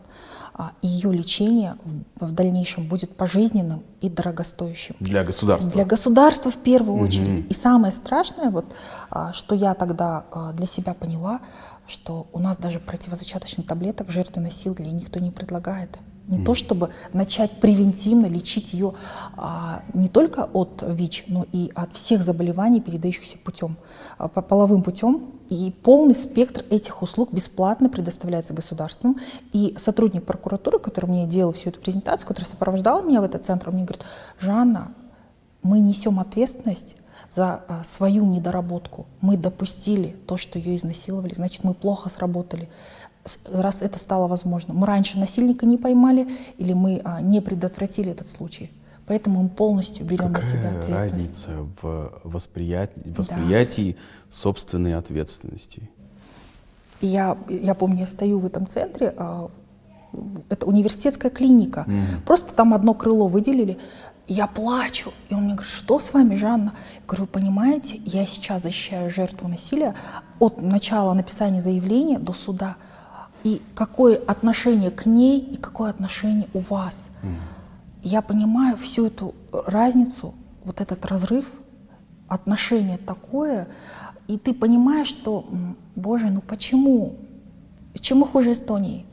а 0.54 0.72
ее 0.82 1.14
лечение 1.14 1.78
в 2.20 2.32
дальнейшем 2.32 2.88
будет 2.88 3.16
пожизненным 3.16 3.84
и 4.02 4.10
дорогостоящим. 4.10 4.96
Для 5.00 5.24
государства? 5.24 5.72
Для 5.72 5.86
государства 5.86 6.52
в 6.52 6.58
первую 6.58 6.98
угу. 6.98 7.06
очередь. 7.06 7.50
И 7.50 7.54
самое 7.54 7.94
страшное, 7.94 8.50
вот, 8.50 8.66
а, 9.10 9.32
что 9.32 9.56
я 9.56 9.74
тогда 9.76 10.26
а, 10.32 10.52
для 10.52 10.66
себя 10.66 10.94
поняла, 10.94 11.40
что 11.88 12.28
у 12.34 12.40
нас 12.40 12.58
даже 12.58 12.80
противозачаточных 12.80 13.66
таблеток 13.66 14.10
жертвы 14.10 14.42
насилия 14.42 14.92
никто 14.92 15.20
не 15.20 15.32
предлагает. 15.32 16.00
Не 16.32 16.40
mm. 16.40 16.46
то, 16.46 16.56
чтобы 16.56 16.90
начать 17.14 17.60
превентивно 17.60 18.26
лечить 18.26 18.74
ее 18.74 18.96
а, 19.38 19.84
не 19.94 20.10
только 20.10 20.50
от 20.52 20.84
ВИЧ, 20.88 21.26
но 21.28 21.46
и 21.52 21.72
от 21.76 21.94
всех 21.94 22.24
заболеваний, 22.24 22.82
передающихся 22.82 23.38
путем, 23.38 23.78
а, 24.18 24.28
по 24.28 24.42
половым 24.42 24.82
путем. 24.82 25.34
И 25.50 25.72
полный 25.84 26.16
спектр 26.16 26.66
этих 26.70 27.02
услуг 27.02 27.34
бесплатно 27.34 27.90
предоставляется 27.90 28.54
государством. 28.54 29.18
И 29.52 29.76
сотрудник 29.78 30.24
прокуратуры, 30.24 30.80
который 30.80 31.08
мне 31.08 31.28
делал 31.28 31.52
всю 31.52 31.70
эту 31.70 31.80
презентацию, 31.82 32.28
который 32.28 32.46
сопровождал 32.46 33.04
меня 33.04 33.22
в 33.22 33.26
этот 33.26 33.46
центр, 33.46 33.70
он 33.70 33.76
мне 33.76 33.84
говорит, 33.84 34.06
Жанна, 34.40 34.94
мы 35.62 35.80
несем 35.80 36.20
ответственность 36.20 36.96
за 37.30 37.64
а, 37.68 37.84
свою 37.84 38.26
недоработку. 38.26 39.08
Мы 39.22 39.38
допустили 39.38 40.16
то, 40.28 40.38
что 40.38 40.60
ее 40.60 40.76
изнасиловали, 40.76 41.34
значит, 41.34 41.64
мы 41.64 41.74
плохо 41.74 42.10
сработали 42.10 42.70
раз 43.52 43.82
это 43.82 44.00
стало 44.00 44.28
возможно. 44.28 44.74
Мы 44.74 44.88
раньше 44.88 45.20
насильника 45.20 45.66
не 45.66 45.78
поймали 45.78 46.28
или 46.58 46.74
мы 46.74 47.02
а, 47.04 47.22
не 47.22 47.42
предотвратили 47.42 48.12
этот 48.12 48.30
случай. 48.30 48.72
Поэтому 49.08 49.44
мы 49.44 49.50
полностью 49.50 50.06
берем 50.06 50.34
Какая 50.34 50.44
на 50.44 50.50
себя 50.50 50.70
ответственность. 50.70 51.14
разница 51.14 51.52
в 51.82 52.22
восприятии, 52.24 53.14
восприятии 53.18 53.92
да. 53.92 54.00
собственной 54.30 54.96
ответственности? 54.96 55.90
я, 57.02 57.38
я 57.50 57.74
помню, 57.74 58.02
я 58.02 58.08
стою 58.08 58.40
в 58.40 58.46
этом 58.46 58.68
центре, 58.68 59.14
а, 59.18 59.50
это 60.50 60.66
университетская 60.66 61.32
клиника, 61.32 61.86
mm. 61.88 62.22
просто 62.26 62.54
там 62.54 62.74
одно 62.74 62.94
крыло 62.94 63.28
выделили, 63.28 63.78
я 64.28 64.48
плачу. 64.48 65.12
И 65.30 65.34
он 65.34 65.44
мне 65.44 65.54
говорит, 65.54 65.72
что 65.72 66.00
с 66.00 66.14
вами, 66.14 66.36
Жанна? 66.36 66.74
Я 66.96 67.02
говорю, 67.08 67.26
понимаете, 67.26 68.00
я 68.06 68.26
сейчас 68.26 68.62
защищаю 68.64 69.10
жертву 69.10 69.48
насилия 69.48 69.96
от 70.40 70.62
начала 70.62 71.14
написания 71.14 71.60
заявления 71.60 72.20
до 72.20 72.34
суда 72.34 72.78
и 73.44 73.62
какое 73.76 74.18
отношение 74.18 74.92
к 74.92 75.06
ней 75.06 75.40
и 75.40 75.58
какое 75.58 75.90
отношение 75.90 76.48
у 76.54 76.60
вас. 76.60 77.10
Mm. 77.24 77.36
Я 78.04 78.22
понимаю 78.22 78.78
всю 78.78 79.08
эту 79.08 79.36
разницу, 79.52 80.34
вот 80.64 80.82
этот 80.82 81.06
разрыв, 81.06 81.46
отношение 82.28 82.98
такое, 82.98 83.68
и 84.28 84.38
ты 84.38 84.54
понимаешь, 84.54 85.08
что, 85.08 85.46
боже, 85.96 86.30
ну 86.30 86.42
почему? 86.42 87.18
Чем 88.00 88.20
мы 88.20 88.28
хуже 88.28 88.54
Эстонии? 88.54 89.06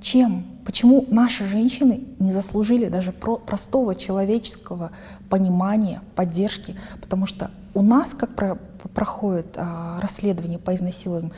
Чем? 0.00 0.46
Почему 0.64 1.06
наши 1.08 1.46
женщины 1.46 2.04
не 2.18 2.30
заслужили 2.30 2.88
даже 2.88 3.12
про 3.12 3.36
простого 3.36 3.94
человеческого 3.94 4.90
понимания, 5.30 6.02
поддержки? 6.14 6.76
Потому 7.00 7.26
что 7.26 7.50
у 7.74 7.82
нас, 7.82 8.14
как 8.14 8.34
про 8.34 8.58
проходит 8.94 9.56
а, 9.56 10.00
расследование 10.00 10.58
по 10.58 10.74
изнасилованию, 10.74 11.32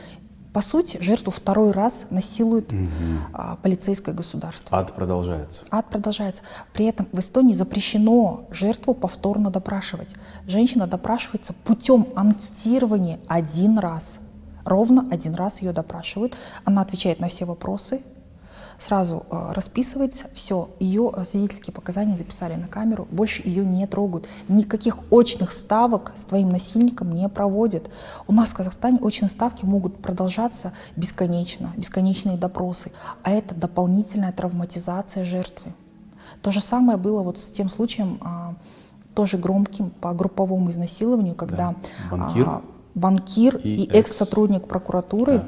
по 0.53 0.61
сути, 0.61 0.99
жертву 1.01 1.31
второй 1.31 1.71
раз 1.71 2.05
насилует 2.11 2.71
угу. 2.71 2.87
а, 3.33 3.55
полицейское 3.55 4.13
государство. 4.13 4.77
Ад 4.77 4.93
продолжается. 4.93 5.63
Ад 5.71 5.89
продолжается. 5.89 6.43
При 6.73 6.85
этом 6.85 7.07
в 7.11 7.19
Эстонии 7.19 7.53
запрещено 7.53 8.45
жертву 8.51 8.93
повторно 8.93 9.49
допрашивать. 9.49 10.15
Женщина 10.45 10.85
допрашивается 10.85 11.53
путем 11.63 12.07
анкетирования 12.15 13.19
один 13.27 13.79
раз. 13.79 14.19
Ровно 14.63 15.07
один 15.11 15.33
раз 15.33 15.61
ее 15.61 15.73
допрашивают. 15.73 16.37
Она 16.65 16.83
отвечает 16.83 17.19
на 17.19 17.29
все 17.29 17.45
вопросы, 17.45 18.03
сразу 18.83 19.25
э, 19.29 19.51
расписывается, 19.53 20.27
все, 20.33 20.69
ее 20.79 21.11
э, 21.15 21.23
свидетельские 21.23 21.73
показания 21.73 22.17
записали 22.17 22.55
на 22.55 22.67
камеру, 22.67 23.07
больше 23.09 23.41
ее 23.45 23.65
не 23.65 23.87
трогают. 23.87 24.27
Никаких 24.49 24.99
очных 25.09 25.51
ставок 25.53 26.11
с 26.15 26.23
твоим 26.23 26.49
насильником 26.49 27.13
не 27.13 27.29
проводят. 27.29 27.89
У 28.27 28.33
нас 28.33 28.49
в 28.49 28.55
Казахстане 28.55 28.99
очные 28.99 29.29
ставки 29.29 29.63
могут 29.63 30.01
продолжаться 30.01 30.73
бесконечно, 30.97 31.73
бесконечные 31.77 32.37
допросы, 32.37 32.91
а 33.23 33.31
это 33.31 33.55
дополнительная 33.55 34.33
травматизация 34.33 35.23
жертвы. 35.23 35.73
То 36.41 36.51
же 36.51 36.59
самое 36.59 36.97
было 36.97 37.23
вот 37.23 37.37
с 37.37 37.45
тем 37.45 37.69
случаем, 37.69 38.19
а, 38.21 38.55
тоже 39.15 39.37
громким 39.37 39.91
по 39.91 40.13
групповому 40.13 40.69
изнасилованию, 40.71 41.35
когда 41.35 41.69
да. 41.69 41.75
банкир, 42.11 42.49
а, 42.49 42.61
банкир 42.95 43.57
и, 43.57 43.83
и 43.83 43.89
экс-сотрудник 43.91 44.67
прокуратуры 44.67 45.37
да 45.37 45.47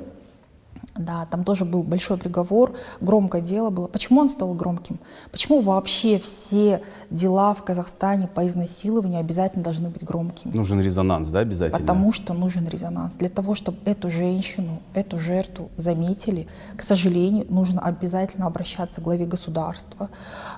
да, 0.97 1.25
там 1.25 1.43
тоже 1.43 1.65
был 1.65 1.83
большой 1.83 2.17
приговор, 2.17 2.73
громкое 3.01 3.41
дело 3.41 3.69
было. 3.69 3.87
Почему 3.87 4.21
он 4.21 4.29
стал 4.29 4.53
громким? 4.53 4.99
Почему 5.29 5.59
вообще 5.59 6.19
все 6.19 6.81
дела 7.09 7.53
в 7.53 7.63
Казахстане 7.63 8.27
по 8.27 8.47
изнасилованию 8.47 9.19
обязательно 9.19 9.63
должны 9.63 9.89
быть 9.89 10.03
громкими? 10.03 10.55
Нужен 10.55 10.79
резонанс, 10.79 11.29
да, 11.29 11.39
обязательно? 11.39 11.79
Потому 11.79 12.13
что 12.13 12.33
нужен 12.33 12.67
резонанс. 12.67 13.15
Для 13.15 13.27
того, 13.27 13.55
чтобы 13.55 13.77
эту 13.83 14.09
женщину, 14.09 14.81
эту 14.93 15.19
жертву 15.19 15.69
заметили, 15.75 16.47
к 16.77 16.81
сожалению, 16.81 17.45
нужно 17.49 17.81
обязательно 17.81 18.47
обращаться 18.47 19.01
к 19.01 19.03
главе 19.03 19.25
государства, 19.25 20.09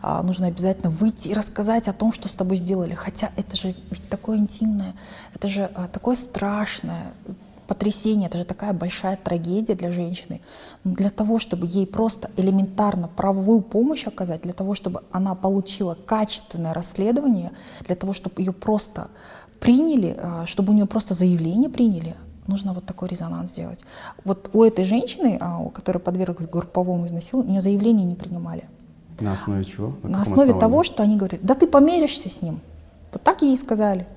а, 0.04 0.22
нужно 0.22 0.48
обязательно 0.48 0.92
выйти 0.92 1.30
и 1.30 1.34
рассказать 1.34 1.88
о 1.88 1.94
том, 1.94 2.14
что 2.14 2.28
с 2.28 2.34
тобой 2.34 2.58
сделали. 2.58 2.94
Хотя 2.94 3.32
это 3.38 3.56
же 3.58 3.76
ведь 3.90 4.08
такое 4.10 4.38
интимное, 4.38 4.94
это 5.34 5.48
же 5.48 5.72
а, 5.74 5.88
такое 5.88 6.16
страшное, 6.16 7.14
потрясение, 7.68 8.28
это 8.30 8.38
же 8.38 8.46
такая 8.46 8.74
большая 8.74 9.18
трагедия 9.18 9.76
для 9.76 9.92
женщины. 9.92 10.42
Но 10.84 10.94
для 10.94 11.10
того, 11.10 11.40
чтобы 11.40 11.68
ей 11.68 11.86
просто 11.86 12.32
элементарно 12.38 13.08
правовую 13.08 13.62
помощь 13.62 14.08
оказать, 14.08 14.42
для 14.42 14.54
того, 14.54 14.74
чтобы 14.74 15.04
она 15.12 15.36
получила 15.36 15.96
качественное 15.96 16.74
расследование, 16.74 17.52
для 17.86 17.96
того, 17.96 18.14
чтобы 18.14 18.42
ее 18.42 18.54
просто 18.54 19.10
приняли, 19.60 20.18
а, 20.20 20.46
чтобы 20.46 20.72
у 20.74 20.76
нее 20.76 20.86
просто 20.86 21.14
заявление 21.14 21.70
приняли, 21.70 22.16
нужно 22.48 22.74
вот 22.74 22.86
такой 22.86 23.10
резонанс 23.10 23.52
сделать. 23.52 23.84
Вот 24.24 24.50
у 24.54 24.64
этой 24.64 24.86
женщины, 24.86 25.38
а, 25.40 25.70
которая 25.70 26.00
подверглась 26.02 26.48
групповому 26.48 27.08
изнасилованию, 27.08 27.50
у 27.50 27.52
нее 27.54 27.62
заявление 27.62 28.06
не 28.06 28.16
принимали. 28.16 28.64
На 29.20 29.34
основе 29.34 29.64
чего? 29.64 29.94
На, 30.04 30.10
На 30.10 30.22
основе 30.22 30.52
основании? 30.52 30.60
того, 30.60 30.84
что 30.84 31.04
они 31.04 31.18
говорят, 31.18 31.42
да 31.42 31.56
ты 31.56 31.68
померишься 31.68 32.30
с 32.30 32.42
ним. 32.42 32.62
Вот 33.12 33.24
так 33.24 33.42
ей 33.42 33.58
сказали. 33.58 34.08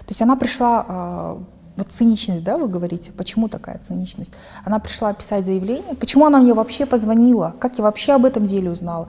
То 0.00 0.08
есть 0.08 0.22
она 0.22 0.36
пришла 0.36 0.84
а, 0.88 1.42
вот 1.78 1.92
циничность, 1.92 2.42
да, 2.42 2.58
вы 2.58 2.68
говорите, 2.68 3.12
почему 3.12 3.48
такая 3.48 3.78
циничность? 3.78 4.32
Она 4.64 4.78
пришла 4.80 5.12
писать 5.12 5.46
заявление, 5.46 5.94
почему 5.94 6.26
она 6.26 6.38
мне 6.38 6.52
вообще 6.52 6.86
позвонила, 6.86 7.54
как 7.60 7.78
я 7.78 7.84
вообще 7.84 8.12
об 8.12 8.24
этом 8.24 8.46
деле 8.46 8.70
узнала? 8.70 9.08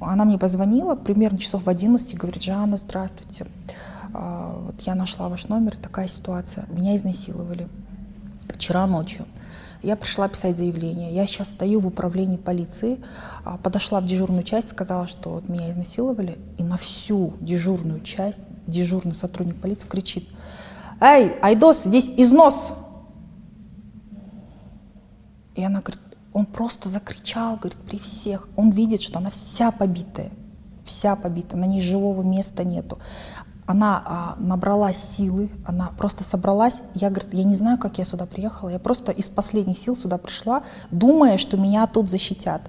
Она 0.00 0.24
мне 0.24 0.38
позвонила 0.38 0.94
примерно 0.94 1.38
часов 1.38 1.64
в 1.64 1.68
11 1.68 2.16
говорит, 2.16 2.42
Жанна, 2.42 2.76
здравствуйте, 2.76 3.46
а, 4.12 4.58
вот 4.66 4.80
я 4.82 4.94
нашла 4.94 5.28
ваш 5.28 5.48
номер, 5.48 5.76
такая 5.76 6.06
ситуация, 6.06 6.66
меня 6.70 6.94
изнасиловали. 6.94 7.68
вчера 8.48 8.86
ночью. 8.86 9.24
Я 9.82 9.96
пришла 9.96 10.28
писать 10.28 10.56
заявление. 10.56 11.12
Я 11.12 11.26
сейчас 11.26 11.48
стою 11.48 11.80
в 11.80 11.86
управлении 11.88 12.36
полиции, 12.36 13.00
а, 13.44 13.56
подошла 13.56 14.00
в 14.00 14.06
дежурную 14.06 14.44
часть, 14.44 14.68
сказала, 14.70 15.08
что 15.08 15.30
вот 15.30 15.48
меня 15.48 15.70
изнасиловали, 15.70 16.38
и 16.58 16.62
на 16.62 16.76
всю 16.76 17.34
дежурную 17.40 18.00
часть 18.02 18.42
дежурный 18.66 19.14
сотрудник 19.14 19.60
полиции 19.60 19.88
кричит, 19.88 20.28
«Эй, 21.04 21.36
Айдос, 21.42 21.82
здесь 21.82 22.08
износ!» 22.16 22.72
И 25.56 25.64
она 25.64 25.80
говорит, 25.80 26.00
он 26.32 26.46
просто 26.46 26.88
закричал, 26.88 27.56
говорит, 27.56 27.76
при 27.78 27.98
всех. 27.98 28.48
Он 28.56 28.70
видит, 28.70 29.02
что 29.02 29.18
она 29.18 29.30
вся 29.30 29.72
побитая, 29.72 30.30
вся 30.84 31.16
побита, 31.16 31.56
на 31.56 31.64
ней 31.64 31.82
живого 31.82 32.22
места 32.22 32.62
нету 32.62 32.98
она 33.66 34.02
а, 34.04 34.36
набрала 34.38 34.92
силы, 34.92 35.50
она 35.64 35.92
просто 35.96 36.24
собралась. 36.24 36.82
Я, 36.94 37.10
говорит, 37.10 37.32
я 37.32 37.44
не 37.44 37.54
знаю, 37.54 37.78
как 37.78 37.98
я 37.98 38.04
сюда 38.04 38.26
приехала, 38.26 38.68
я 38.68 38.78
просто 38.78 39.12
из 39.12 39.28
последних 39.28 39.78
сил 39.78 39.96
сюда 39.96 40.18
пришла, 40.18 40.62
думая, 40.90 41.38
что 41.38 41.56
меня 41.56 41.86
тут 41.86 42.10
защитят. 42.10 42.62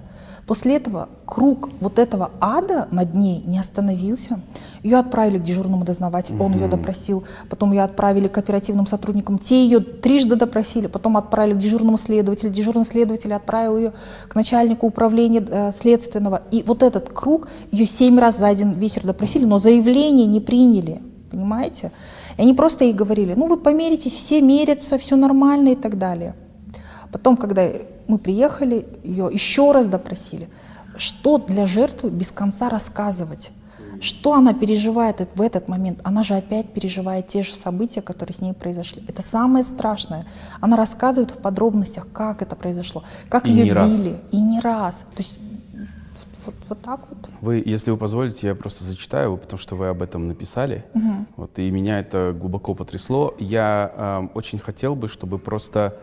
После 0.46 0.76
этого 0.76 1.08
круг 1.24 1.70
вот 1.80 1.98
этого 1.98 2.30
ада 2.40 2.86
над 2.90 3.14
ней 3.14 3.42
не 3.46 3.58
остановился. 3.58 4.40
Ее 4.82 4.98
отправили 4.98 5.38
к 5.38 5.42
дежурному 5.42 5.84
дознавателю, 5.84 6.42
он 6.42 6.52
ее 6.52 6.68
допросил. 6.68 7.24
Потом 7.48 7.72
ее 7.72 7.82
отправили 7.82 8.28
к 8.28 8.36
оперативным 8.36 8.86
сотрудникам. 8.86 9.38
Те 9.38 9.64
ее 9.64 9.80
трижды 9.80 10.36
допросили. 10.36 10.86
Потом 10.86 11.16
отправили 11.16 11.54
к 11.54 11.58
дежурному 11.58 11.96
следователю. 11.96 12.50
Дежурный 12.50 12.84
следователь 12.84 13.32
отправил 13.32 13.78
ее 13.78 13.92
к 14.28 14.34
начальнику 14.34 14.86
управления 14.86 15.44
э, 15.48 15.70
следственного. 15.70 16.42
И 16.50 16.62
вот 16.66 16.82
этот 16.82 17.08
круг, 17.08 17.48
ее 17.70 17.86
семь 17.86 18.18
раз 18.18 18.38
за 18.38 18.48
один 18.48 18.72
вечер 18.72 19.02
допросили, 19.04 19.46
но 19.46 19.58
заявление 19.58 20.26
не 20.26 20.40
приняли. 20.40 21.00
Понимаете? 21.30 21.90
И 22.36 22.42
они 22.42 22.54
просто 22.54 22.84
ей 22.84 22.92
говорили, 22.92 23.34
ну 23.34 23.46
вы 23.46 23.56
померитесь, 23.56 24.12
все 24.12 24.40
мерятся, 24.40 24.98
все 24.98 25.16
нормально 25.16 25.70
и 25.70 25.74
так 25.76 25.98
далее. 25.98 26.34
Потом, 27.14 27.36
когда 27.36 27.70
мы 28.08 28.18
приехали, 28.18 28.88
ее 29.04 29.30
еще 29.32 29.70
раз 29.70 29.86
допросили. 29.86 30.48
Что 30.96 31.38
для 31.38 31.64
жертвы 31.64 32.10
без 32.10 32.32
конца 32.32 32.68
рассказывать? 32.68 33.52
Что 34.00 34.34
она 34.34 34.52
переживает 34.52 35.28
в 35.36 35.40
этот 35.40 35.68
момент? 35.68 36.00
Она 36.02 36.24
же 36.24 36.34
опять 36.34 36.72
переживает 36.72 37.28
те 37.28 37.44
же 37.44 37.54
события, 37.54 38.02
которые 38.02 38.34
с 38.34 38.40
ней 38.40 38.52
произошли. 38.52 39.04
Это 39.06 39.22
самое 39.22 39.62
страшное. 39.62 40.26
Она 40.60 40.76
рассказывает 40.76 41.30
в 41.30 41.36
подробностях, 41.36 42.08
как 42.12 42.42
это 42.42 42.56
произошло, 42.56 43.04
как 43.28 43.46
и 43.46 43.52
ее 43.52 43.66
били. 43.66 43.72
Раз. 43.74 44.08
И 44.32 44.42
не 44.42 44.58
раз. 44.58 44.96
То 45.14 45.18
есть 45.18 45.38
вот, 46.44 46.54
вот 46.68 46.82
так 46.82 47.00
вот. 47.08 47.30
Вы, 47.40 47.62
если 47.64 47.92
вы 47.92 47.96
позволите, 47.96 48.48
я 48.48 48.56
просто 48.56 48.82
зачитаю, 48.82 49.36
потому 49.36 49.60
что 49.60 49.76
вы 49.76 49.86
об 49.86 50.02
этом 50.02 50.26
написали. 50.26 50.84
Угу. 50.94 51.26
Вот, 51.36 51.58
и 51.60 51.70
меня 51.70 52.00
это 52.00 52.34
глубоко 52.36 52.74
потрясло. 52.74 53.36
Я 53.38 53.92
э, 53.94 54.28
очень 54.34 54.58
хотел 54.58 54.96
бы, 54.96 55.06
чтобы 55.06 55.38
просто 55.38 55.96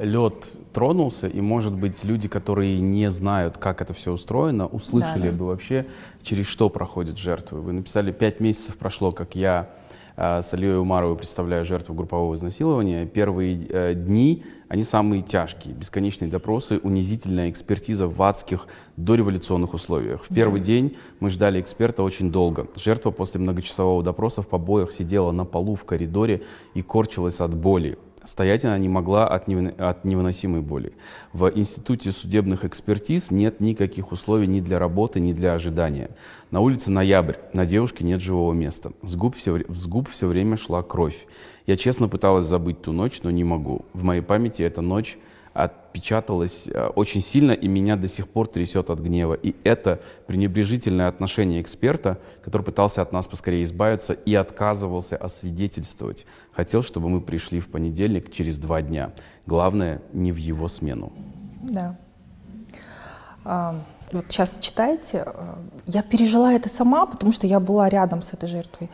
лед 0.00 0.58
тронулся, 0.72 1.28
и, 1.28 1.40
может 1.40 1.74
быть, 1.74 2.04
люди, 2.04 2.28
которые 2.28 2.80
не 2.80 3.10
знают, 3.10 3.58
как 3.58 3.80
это 3.80 3.94
все 3.94 4.12
устроено, 4.12 4.66
услышали 4.66 5.24
Да, 5.24 5.30
да. 5.30 5.36
бы 5.36 5.46
вообще, 5.46 5.86
через 6.22 6.46
что 6.46 6.68
проходят 6.68 7.18
жертвы. 7.18 7.60
Вы 7.60 7.72
написали, 7.72 8.12
пять 8.12 8.40
месяцев 8.40 8.76
прошло, 8.76 9.12
как 9.12 9.36
я 9.36 9.70
э, 10.16 10.42
с 10.42 10.52
Алией 10.54 10.76
Умаровой 10.76 11.16
представляю 11.16 11.64
жертву 11.64 11.94
группового 11.94 12.34
изнасилования. 12.34 13.06
Первые 13.06 13.66
э, 13.68 13.94
дни, 13.94 14.44
они 14.68 14.82
самые 14.82 15.22
тяжкие. 15.22 15.74
Бесконечные 15.74 16.30
допросы, 16.30 16.78
унизительная 16.82 17.50
экспертиза 17.50 18.08
в 18.08 18.20
адских 18.22 18.66
дореволюционных 18.96 19.74
условиях. 19.74 20.24
В 20.24 20.34
первый 20.34 20.60
день 20.60 20.96
мы 21.20 21.30
ждали 21.30 21.60
эксперта 21.60 22.02
очень 22.02 22.32
долго. 22.32 22.66
Жертва 22.74 23.12
после 23.12 23.40
многочасового 23.40 24.02
допроса 24.02 24.42
в 24.42 24.48
побоях 24.48 24.90
сидела 24.92 25.30
на 25.30 25.44
полу 25.44 25.76
в 25.76 25.84
коридоре 25.84 26.42
и 26.74 26.82
корчилась 26.82 27.40
от 27.40 27.54
боли. 27.54 27.98
Стоять 28.26 28.64
она 28.64 28.76
не 28.76 28.88
могла 28.88 29.28
от, 29.28 29.46
невы- 29.46 29.76
от 29.78 30.04
невыносимой 30.04 30.60
боли. 30.60 30.92
В 31.32 31.48
Институте 31.54 32.10
судебных 32.10 32.64
экспертиз 32.64 33.30
нет 33.30 33.60
никаких 33.60 34.10
условий 34.10 34.48
ни 34.48 34.60
для 34.60 34.80
работы, 34.80 35.20
ни 35.20 35.32
для 35.32 35.54
ожидания. 35.54 36.10
На 36.50 36.60
улице 36.60 36.90
ноябрь, 36.90 37.36
на 37.52 37.64
девушке 37.66 38.04
нет 38.04 38.20
живого 38.20 38.52
места. 38.52 38.90
С 39.02 39.14
губ 39.14 39.36
все, 39.36 39.60
с 39.68 39.86
губ 39.86 40.08
все 40.08 40.26
время 40.26 40.56
шла 40.56 40.82
кровь. 40.82 41.26
Я 41.66 41.76
честно 41.76 42.08
пыталась 42.08 42.46
забыть 42.46 42.82
ту 42.82 42.90
ночь, 42.90 43.20
но 43.22 43.30
не 43.30 43.44
могу. 43.44 43.84
В 43.92 44.02
моей 44.02 44.22
памяти 44.22 44.62
эта 44.62 44.80
ночь 44.80 45.18
отпечаталась 45.56 46.68
э, 46.68 46.88
очень 46.88 47.22
сильно, 47.22 47.52
и 47.52 47.66
меня 47.66 47.96
до 47.96 48.08
сих 48.08 48.28
пор 48.28 48.46
трясет 48.46 48.90
от 48.90 48.98
гнева. 48.98 49.34
И 49.34 49.56
это 49.64 50.00
пренебрежительное 50.26 51.08
отношение 51.08 51.62
эксперта, 51.62 52.18
который 52.44 52.62
пытался 52.62 53.00
от 53.02 53.12
нас 53.12 53.26
поскорее 53.26 53.62
избавиться 53.62 54.12
и 54.12 54.34
отказывался 54.34 55.16
освидетельствовать. 55.16 56.26
Хотел, 56.52 56.82
чтобы 56.82 57.08
мы 57.08 57.20
пришли 57.20 57.60
в 57.60 57.68
понедельник 57.68 58.30
через 58.30 58.58
два 58.58 58.82
дня. 58.82 59.12
Главное, 59.46 60.02
не 60.12 60.32
в 60.32 60.36
его 60.36 60.68
смену. 60.68 61.12
Да. 61.62 61.96
А, 63.44 63.80
вот 64.12 64.26
сейчас 64.28 64.58
читаете, 64.60 65.22
а, 65.26 65.58
я 65.86 66.02
пережила 66.02 66.52
это 66.52 66.68
сама, 66.68 67.06
потому 67.06 67.32
что 67.32 67.46
я 67.46 67.60
была 67.60 67.88
рядом 67.88 68.20
с 68.20 68.34
этой 68.34 68.48
жертвой. 68.48 68.90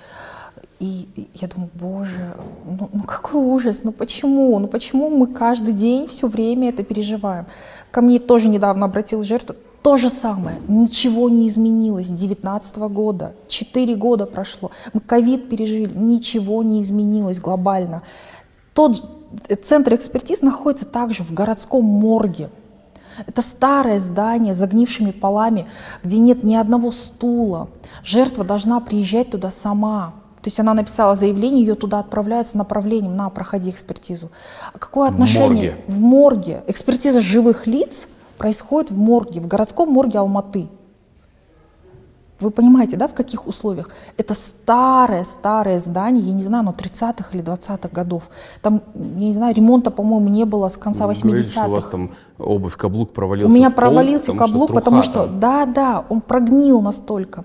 И 0.83 1.07
я 1.35 1.47
думаю, 1.47 1.70
боже, 1.74 2.35
ну, 2.66 2.91
ну 2.93 3.03
какой 3.05 3.41
ужас, 3.41 3.83
ну 3.85 3.93
почему? 3.93 4.59
Ну 4.59 4.66
почему 4.66 5.11
мы 5.11 5.28
каждый 5.28 5.74
день 5.74 6.09
все 6.09 6.26
время 6.26 6.70
это 6.70 6.83
переживаем? 6.83 7.47
Ко 7.93 8.01
мне 8.01 8.18
тоже 8.18 8.49
недавно 8.49 8.87
обратилась 8.87 9.28
жертва, 9.28 9.55
то 9.80 9.97
же 9.97 10.11
самое, 10.11 10.57
ничего 10.66 11.28
не 11.28 11.47
изменилось 11.47 12.07
с 12.07 12.09
2019 12.09 12.76
года, 12.78 13.37
четыре 13.47 13.95
года 13.95 14.26
прошло, 14.26 14.72
мы 14.93 14.99
ковид 14.99 15.49
пережили, 15.49 15.93
ничего 15.95 16.64
не 16.64 16.83
изменилось 16.83 17.39
глобально. 17.39 18.03
Тот 18.74 18.97
ж- 18.97 19.03
э, 19.47 19.55
центр 19.55 19.95
экспертиз 19.95 20.43
находится 20.43 20.85
также 20.85 21.22
в 21.22 21.33
городском 21.33 21.85
морге. 21.85 22.51
Это 23.28 23.41
старое 23.41 24.01
здание 24.01 24.53
с 24.53 24.57
загнившими 24.57 25.12
полами, 25.12 25.66
где 26.03 26.18
нет 26.18 26.43
ни 26.43 26.57
одного 26.57 26.91
стула. 26.91 27.68
Жертва 28.03 28.43
должна 28.43 28.80
приезжать 28.80 29.30
туда 29.30 29.53
сама. 29.53 30.14
То 30.43 30.49
есть 30.49 30.59
она 30.59 30.74
написала 30.74 31.14
заявление, 31.14 31.64
ее 31.64 31.76
туда 31.76 32.01
отправляют 32.01 32.49
с 32.49 32.55
направлением 32.55 33.16
на 33.16 33.30
проходи 33.30 33.70
экспертизу. 33.70 34.30
Какое 34.78 35.09
В 35.11 35.14
отношение 35.14 35.70
морге. 35.70 35.84
в 35.86 36.01
морге? 36.01 36.64
Экспертиза 36.66 37.20
живых 37.20 37.68
лиц 37.68 38.09
происходит 38.38 38.90
в 38.90 38.97
морге, 38.99 39.40
в 39.40 39.47
городском 39.47 39.90
морге 39.90 40.18
Алматы. 40.18 40.68
Вы 42.40 42.51
понимаете, 42.51 42.97
да, 42.97 43.07
в 43.07 43.14
каких 43.14 43.47
условиях? 43.47 43.90
Это 44.16 44.34
старое-старое 44.34 45.78
здание, 45.78 46.24
я 46.24 46.32
не 46.32 46.43
знаю, 46.43 46.62
оно 46.62 46.72
30-х 46.72 47.28
или 47.34 47.45
20-х 47.45 47.88
годов. 47.90 48.24
Там, 48.62 48.82
я 48.95 49.28
не 49.28 49.32
знаю, 49.32 49.55
ремонта, 49.55 49.93
по-моему, 49.93 50.28
не 50.28 50.45
было 50.45 50.68
с 50.68 50.76
конца 50.76 51.07
Вы 51.07 51.14
говорите, 51.14 51.51
что 51.51 51.66
у 51.66 51.70
вас 51.70 51.84
80-х. 51.84 51.90
там 51.93 52.11
обувь, 52.38 52.76
каблук 52.76 53.11
У 53.11 53.12
провалился 53.12 53.55
меня 53.55 53.68
в 53.70 53.74
пол, 53.74 53.84
провалился 53.84 54.32
потому 54.32 54.38
каблук, 54.40 54.70
что 54.70 54.74
потому 54.74 55.03
что, 55.03 55.26
там. 55.26 55.38
да, 55.40 55.66
да, 55.66 56.05
он 56.09 56.20
прогнил 56.20 56.80
настолько. 56.80 57.45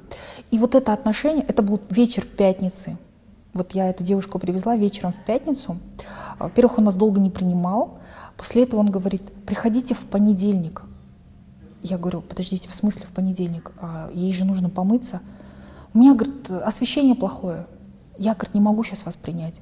И 0.52 0.60
вот 0.60 0.76
это 0.76 0.94
отношение, 0.94 1.44
это 1.46 1.62
был 1.62 1.80
вечер 1.90 2.26
пятницы. 2.26 2.98
Вот 3.54 3.74
я 3.74 3.90
эту 3.90 4.04
девушку 4.04 4.40
привезла 4.40 4.76
вечером 4.76 5.12
в 5.12 5.26
пятницу. 5.26 5.78
А, 6.38 6.46
Во-первых, 6.46 6.78
он 6.78 6.86
нас 6.86 6.96
долго 6.96 7.20
не 7.20 7.30
принимал. 7.30 7.98
После 8.38 8.64
этого 8.64 8.80
он 8.80 8.92
говорит, 8.92 9.24
приходите 9.46 9.94
в 9.94 10.06
понедельник. 10.06 10.84
Я 11.82 11.98
говорю, 11.98 12.22
подождите, 12.22 12.70
в 12.70 12.76
смысле 12.76 13.06
в 13.08 13.12
понедельник? 13.12 13.72
А, 13.80 14.10
Ей 14.14 14.32
же 14.32 14.46
нужно 14.46 14.70
помыться. 14.70 15.22
У 15.94 16.00
меня, 16.00 16.14
говорит, 16.14 16.50
освещение 16.52 17.16
плохое. 17.16 17.66
Я, 18.18 18.34
говорит, 18.34 18.54
не 18.54 18.62
могу 18.62 18.84
сейчас 18.84 19.06
вас 19.06 19.16
принять. 19.16 19.62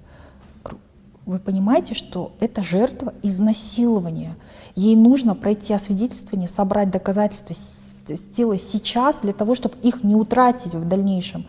Вы 1.25 1.39
понимаете, 1.39 1.95
что 1.95 2.33
это 2.39 2.61
жертва 2.61 3.13
изнасилования. 3.23 4.35
Ей 4.75 4.95
нужно 4.95 5.33
пройти 5.33 5.73
освидетельствование, 5.73 6.47
собрать 6.47 6.91
доказательства 6.91 7.55
сделать 8.07 8.61
сейчас 8.61 9.17
для 9.21 9.33
того, 9.33 9.55
чтобы 9.55 9.75
их 9.81 10.03
не 10.03 10.15
утратить 10.15 10.73
в 10.75 10.87
дальнейшем. 10.87 11.45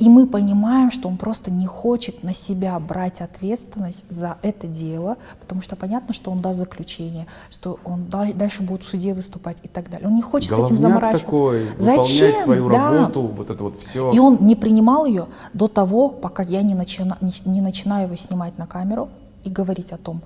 И 0.00 0.08
мы 0.08 0.26
понимаем, 0.26 0.90
что 0.90 1.08
он 1.08 1.16
просто 1.16 1.52
не 1.52 1.66
хочет 1.66 2.24
на 2.24 2.34
себя 2.34 2.76
брать 2.80 3.20
ответственность 3.20 4.04
за 4.08 4.38
это 4.42 4.66
дело, 4.66 5.18
потому 5.40 5.62
что 5.62 5.76
понятно, 5.76 6.12
что 6.12 6.32
он 6.32 6.40
даст 6.42 6.58
заключение, 6.58 7.28
что 7.48 7.78
он 7.84 8.06
дал- 8.06 8.32
дальше 8.34 8.64
будет 8.64 8.82
в 8.82 8.88
суде 8.88 9.14
выступать 9.14 9.58
и 9.62 9.68
так 9.68 9.88
далее. 9.90 10.08
Он 10.08 10.16
не 10.16 10.20
хочет 10.22 10.50
с 10.50 10.52
этим 10.52 10.62
Головняк 10.62 10.80
заморачиваться. 10.80 11.26
такой, 11.26 11.66
Зачем? 11.78 12.42
свою 12.42 12.68
Да. 12.70 12.90
работу, 12.90 13.22
вот 13.22 13.50
это 13.50 13.62
вот 13.62 13.78
все. 13.78 14.10
И 14.10 14.18
он 14.18 14.38
не 14.40 14.56
принимал 14.56 15.06
ее 15.06 15.28
до 15.52 15.68
того, 15.68 16.08
пока 16.08 16.42
я 16.42 16.62
не, 16.62 16.74
начина- 16.74 17.18
не, 17.20 17.32
не 17.44 17.60
начинаю 17.60 18.06
его 18.06 18.16
снимать 18.16 18.58
на 18.58 18.66
камеру 18.66 19.10
и 19.44 19.48
говорить 19.48 19.92
о 19.92 19.96
том, 19.98 20.22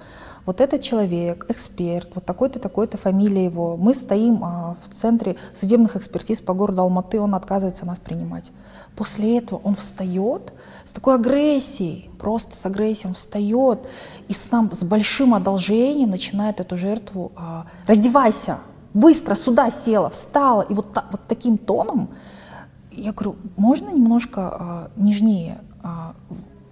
вот 0.49 0.63
этот 0.63 0.81
человек, 0.81 1.45
эксперт, 1.51 2.13
вот 2.15 2.25
такой-то, 2.25 2.59
такой-то, 2.59 2.97
фамилия 2.97 3.45
его, 3.45 3.77
мы 3.77 3.93
стоим 3.93 4.43
а, 4.43 4.79
в 4.83 4.95
центре 4.95 5.37
судебных 5.55 5.95
экспертиз 5.95 6.41
по 6.41 6.55
городу 6.55 6.81
Алматы, 6.81 7.21
он 7.21 7.35
отказывается 7.35 7.85
нас 7.85 7.99
принимать. 7.99 8.51
После 8.97 9.37
этого 9.37 9.61
он 9.63 9.75
встает 9.75 10.55
с 10.87 10.91
такой 10.91 11.17
агрессией, 11.17 12.11
просто 12.19 12.57
с 12.57 12.65
агрессией, 12.65 13.09
он 13.09 13.13
встает 13.13 13.81
и 14.27 14.33
с, 14.33 14.51
нам, 14.51 14.73
с 14.73 14.83
большим 14.85 15.35
одолжением 15.35 16.09
начинает 16.09 16.61
эту 16.61 16.79
жертву 16.79 17.31
а, 17.37 17.67
«раздевайся, 17.87 18.57
быстро 18.95 19.35
сюда 19.35 19.69
села, 19.69 20.09
встала». 20.09 20.63
И 20.63 20.73
вот, 20.73 20.95
та- 20.95 21.05
вот 21.13 21.21
таким 21.29 21.59
тоном 21.59 22.09
я 22.91 23.13
говорю, 23.13 23.37
можно 23.59 23.91
немножко 23.91 24.41
а, 24.41 24.91
нежнее 24.97 25.61
а, 25.83 26.15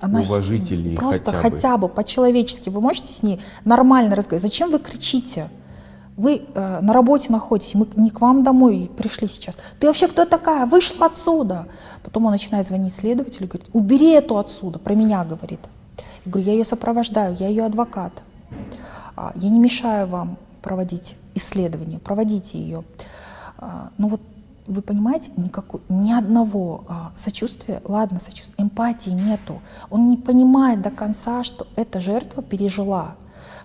она 0.06 0.20
уважительнее 0.20 0.96
просто 0.96 1.32
хотя 1.32 1.42
бы. 1.42 1.50
хотя 1.50 1.76
бы 1.76 1.88
по-человечески. 1.88 2.68
Вы 2.68 2.80
можете 2.80 3.12
с 3.12 3.22
ней 3.22 3.40
нормально 3.64 4.16
разговаривать? 4.16 4.50
Зачем 4.50 4.70
вы 4.70 4.78
кричите? 4.78 5.48
Вы 6.16 6.42
э, 6.54 6.80
на 6.80 6.92
работе 6.94 7.30
находитесь, 7.30 7.74
мы 7.74 7.86
не 7.96 8.10
к 8.10 8.22
вам 8.22 8.42
домой 8.42 8.90
пришли 8.96 9.28
сейчас. 9.28 9.56
Ты 9.78 9.86
вообще 9.86 10.08
кто 10.08 10.24
такая? 10.24 10.64
Вышла 10.64 11.06
отсюда. 11.06 11.66
Потом 12.02 12.24
он 12.24 12.30
начинает 12.30 12.68
звонить 12.68 12.94
следователю 12.94 13.48
говорит, 13.48 13.68
убери 13.74 14.12
эту 14.12 14.38
отсюда, 14.38 14.78
про 14.78 14.94
меня 14.94 15.24
говорит. 15.24 15.60
Я 16.24 16.32
говорю, 16.32 16.46
я 16.46 16.54
ее 16.54 16.64
сопровождаю, 16.64 17.36
я 17.38 17.48
ее 17.48 17.66
адвокат. 17.66 18.22
А, 19.14 19.32
я 19.34 19.50
не 19.50 19.58
мешаю 19.58 20.06
вам 20.06 20.38
проводить 20.62 21.16
исследование, 21.34 21.98
проводите 21.98 22.58
ее. 22.58 22.82
А, 23.58 23.90
но 23.98 24.08
вот 24.08 24.20
вы 24.66 24.82
понимаете, 24.82 25.30
никакой, 25.36 25.80
ни 25.88 26.12
одного 26.12 26.84
а, 26.88 27.12
сочувствия, 27.16 27.80
ладно, 27.84 28.18
сочувствия, 28.18 28.54
эмпатии 28.58 29.10
нету. 29.10 29.60
Он 29.90 30.06
не 30.06 30.16
понимает 30.16 30.82
до 30.82 30.90
конца, 30.90 31.42
что 31.44 31.66
эта 31.76 32.00
жертва 32.00 32.42
пережила 32.42 33.16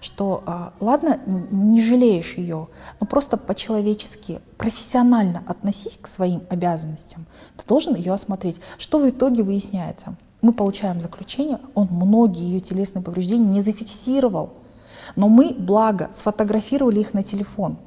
что, 0.01 0.43
а, 0.47 0.73
ладно, 0.79 1.19
не 1.25 1.81
жалеешь 1.81 2.33
ее, 2.33 2.67
но 2.99 3.07
просто 3.07 3.37
по-человечески, 3.37 4.41
профессионально 4.57 5.43
относись 5.47 5.97
к 6.01 6.07
своим 6.07 6.41
обязанностям. 6.49 7.27
Ты 7.55 7.65
должен 7.67 7.95
ее 7.95 8.13
осмотреть. 8.13 8.59
Что 8.79 8.99
в 8.99 9.07
итоге 9.07 9.43
выясняется? 9.43 10.15
Мы 10.41 10.53
получаем 10.53 10.99
заключение, 10.99 11.59
он 11.75 11.87
многие 11.91 12.43
ее 12.43 12.61
телесные 12.61 13.03
повреждения 13.03 13.45
не 13.45 13.61
зафиксировал, 13.61 14.53
но 15.15 15.29
мы, 15.29 15.53
благо, 15.53 16.09
сфотографировали 16.13 16.99
их 16.99 17.13
на 17.13 17.23
телефон. 17.23 17.77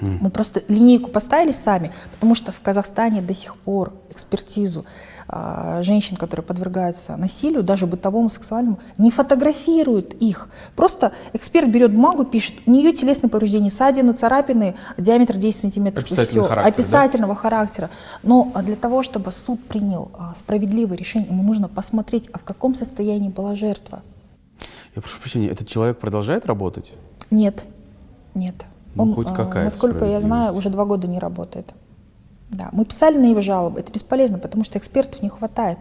Мы 0.00 0.30
просто 0.30 0.62
линейку 0.68 1.10
поставили 1.10 1.52
сами, 1.52 1.92
потому 2.12 2.34
что 2.34 2.50
в 2.50 2.60
Казахстане 2.60 3.22
до 3.22 3.34
сих 3.34 3.56
пор 3.56 3.92
экспертизу 4.10 4.84
а, 5.28 5.82
женщин, 5.82 6.16
которые 6.16 6.44
подвергаются 6.44 7.16
насилию, 7.16 7.62
даже 7.62 7.86
бытовому, 7.86 8.28
сексуальному, 8.28 8.80
не 8.98 9.10
фотографируют 9.10 10.14
их. 10.14 10.48
Просто 10.76 11.12
эксперт 11.32 11.70
берет 11.70 11.94
бумагу, 11.94 12.24
пишет, 12.24 12.54
у 12.66 12.70
нее 12.70 12.92
телесные 12.92 13.30
повреждения, 13.30 13.70
ссадины, 13.70 14.12
царапины, 14.12 14.74
диаметр 14.98 15.36
10 15.36 15.60
сантиметров. 15.60 16.04
Описательного 16.04 16.48
характера. 16.48 16.72
Описательного 16.72 17.34
да? 17.34 17.40
характера. 17.40 17.90
Но 18.22 18.52
для 18.62 18.76
того, 18.76 19.02
чтобы 19.02 19.32
суд 19.32 19.64
принял 19.64 20.10
а, 20.14 20.34
справедливое 20.36 20.96
решение, 20.96 21.30
ему 21.30 21.42
нужно 21.42 21.68
посмотреть, 21.68 22.28
а 22.32 22.38
в 22.38 22.44
каком 22.44 22.74
состоянии 22.74 23.28
была 23.28 23.54
жертва. 23.54 24.02
Я 24.94 25.00
прошу 25.00 25.20
прощения, 25.20 25.48
этот 25.48 25.68
человек 25.68 25.98
продолжает 25.98 26.44
работать? 26.46 26.92
Нет, 27.30 27.64
нет. 28.34 28.66
Ну, 28.94 29.04
Он, 29.04 29.14
хоть 29.14 29.28
а, 29.28 29.34
какая 29.34 29.64
Насколько 29.64 30.04
я 30.04 30.20
знаю, 30.20 30.54
уже 30.54 30.68
два 30.68 30.84
года 30.84 31.06
не 31.06 31.18
работает. 31.18 31.72
Да, 32.50 32.68
мы 32.72 32.84
писали 32.84 33.16
на 33.16 33.24
его 33.24 33.40
жалобы, 33.40 33.80
это 33.80 33.90
бесполезно, 33.90 34.38
потому 34.38 34.62
что 34.62 34.78
экспертов 34.78 35.22
не 35.22 35.30
хватает. 35.30 35.78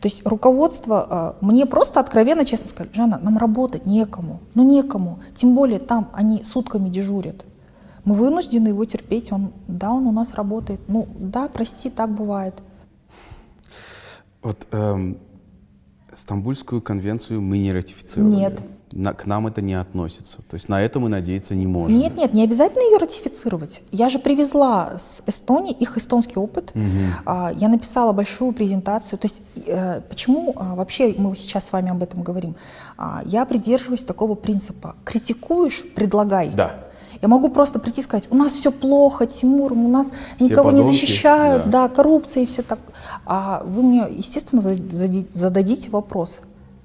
То 0.00 0.08
есть 0.08 0.26
руководство, 0.26 1.06
а, 1.08 1.36
мне 1.40 1.64
просто 1.64 2.00
откровенно, 2.00 2.44
честно 2.44 2.66
сказать, 2.68 2.92
Жанна, 2.92 3.20
нам 3.22 3.38
работать 3.38 3.86
некому, 3.86 4.40
ну 4.54 4.64
некому, 4.64 5.20
тем 5.36 5.54
более 5.54 5.78
там 5.78 6.10
они 6.12 6.42
сутками 6.42 6.88
дежурят. 6.88 7.44
Мы 8.04 8.16
вынуждены 8.16 8.68
его 8.68 8.84
терпеть, 8.84 9.30
он, 9.30 9.52
да, 9.68 9.92
он 9.92 10.06
у 10.06 10.12
нас 10.12 10.34
работает, 10.34 10.80
ну 10.88 11.06
да, 11.18 11.48
прости, 11.48 11.88
так 11.88 12.10
бывает. 12.10 12.54
Вот 14.42 14.66
эм, 14.72 15.18
Стамбульскую 16.18 16.82
конвенцию 16.82 17.40
мы 17.40 17.58
не 17.58 17.72
ратифицировали. 17.72 18.34
Нет 18.34 18.62
на, 18.92 19.14
к 19.14 19.26
нам 19.26 19.46
это 19.46 19.60
не 19.60 19.74
относится. 19.74 20.38
То 20.48 20.54
есть 20.54 20.68
на 20.68 20.80
это 20.80 21.00
мы 21.00 21.08
надеяться 21.08 21.54
не 21.54 21.66
можем. 21.66 21.96
Нет, 21.96 22.16
нет, 22.16 22.32
не 22.32 22.44
обязательно 22.44 22.82
ее 22.82 22.98
ратифицировать. 22.98 23.82
Я 23.92 24.08
же 24.08 24.18
привезла 24.18 24.96
с 24.96 25.22
Эстонии 25.26 25.72
их 25.72 25.96
эстонский 25.96 26.36
опыт. 26.36 26.72
Угу. 26.74 26.84
А, 27.26 27.52
я 27.54 27.68
написала 27.68 28.12
большую 28.12 28.52
презентацию. 28.52 29.18
То 29.18 29.26
есть 29.26 29.42
э, 29.66 30.00
почему 30.08 30.54
а, 30.56 30.74
вообще 30.74 31.14
мы 31.16 31.34
сейчас 31.36 31.66
с 31.66 31.72
вами 31.72 31.90
об 31.90 32.02
этом 32.02 32.22
говорим? 32.22 32.56
А, 32.96 33.22
я 33.24 33.44
придерживаюсь 33.44 34.04
такого 34.04 34.34
принципа. 34.34 34.96
Критикуешь, 35.04 35.84
предлагай. 35.94 36.50
Да. 36.50 36.87
Я 37.20 37.28
могу 37.28 37.48
просто 37.48 37.78
прийти 37.78 38.00
и 38.00 38.04
сказать, 38.04 38.28
у 38.30 38.36
нас 38.36 38.52
все 38.52 38.70
плохо, 38.70 39.26
Тимур, 39.26 39.72
у 39.72 39.88
нас 39.88 40.12
все 40.36 40.44
никого 40.44 40.70
подонки, 40.70 40.86
не 40.86 40.92
защищают, 40.92 41.64
да. 41.64 41.88
да, 41.88 41.94
коррупция 41.94 42.44
и 42.44 42.46
все 42.46 42.62
так. 42.62 42.78
А 43.26 43.62
вы 43.64 43.82
мне, 43.82 44.06
естественно, 44.10 44.62
зададите 44.62 45.90
вопрос 45.90 46.40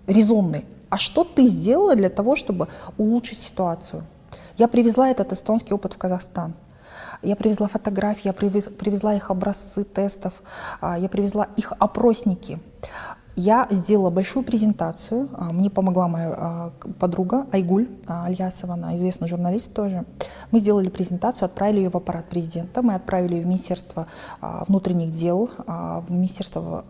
резонный 0.07 0.65
а 0.93 0.99
что 0.99 1.23
ты 1.23 1.47
сделала 1.47 1.95
для 1.95 2.11
того, 2.11 2.35
чтобы 2.35 2.67
улучшить 2.99 3.39
ситуацию? 3.39 4.03
Я 4.57 4.67
привезла 4.67 5.09
этот 5.09 5.33
эстонский 5.33 5.73
опыт 5.73 5.95
в 5.95 5.97
Казахстан. 5.97 6.53
Я 7.23 7.35
привезла 7.35 7.67
фотографии, 7.67 8.27
я 8.27 8.33
привезла 8.33 9.15
их 9.15 9.31
образцы 9.31 9.85
тестов, 9.85 10.43
а, 10.81 10.99
я 10.99 11.09
привезла 11.09 11.47
их 11.57 11.73
опросники. 11.79 12.59
Я 13.35 13.67
сделала 13.71 14.11
большую 14.11 14.43
презентацию, 14.43 15.27
а, 15.33 15.51
мне 15.51 15.71
помогла 15.71 16.07
моя 16.07 16.33
а, 16.37 16.71
подруга 16.99 17.47
Айгуль 17.51 17.87
Альясова, 18.05 18.75
она 18.75 18.95
известный 18.95 19.27
журналист 19.27 19.73
тоже. 19.73 20.05
Мы 20.51 20.59
сделали 20.59 20.89
презентацию, 20.89 21.47
отправили 21.47 21.79
ее 21.79 21.89
в 21.89 21.95
аппарат 21.95 22.29
президента, 22.29 22.83
мы 22.83 22.93
отправили 22.93 23.35
ее 23.35 23.43
в 23.43 23.47
Министерство 23.47 24.07
внутренних 24.39 25.11
дел, 25.11 25.49
в 25.65 26.05
Министерство 26.09 26.85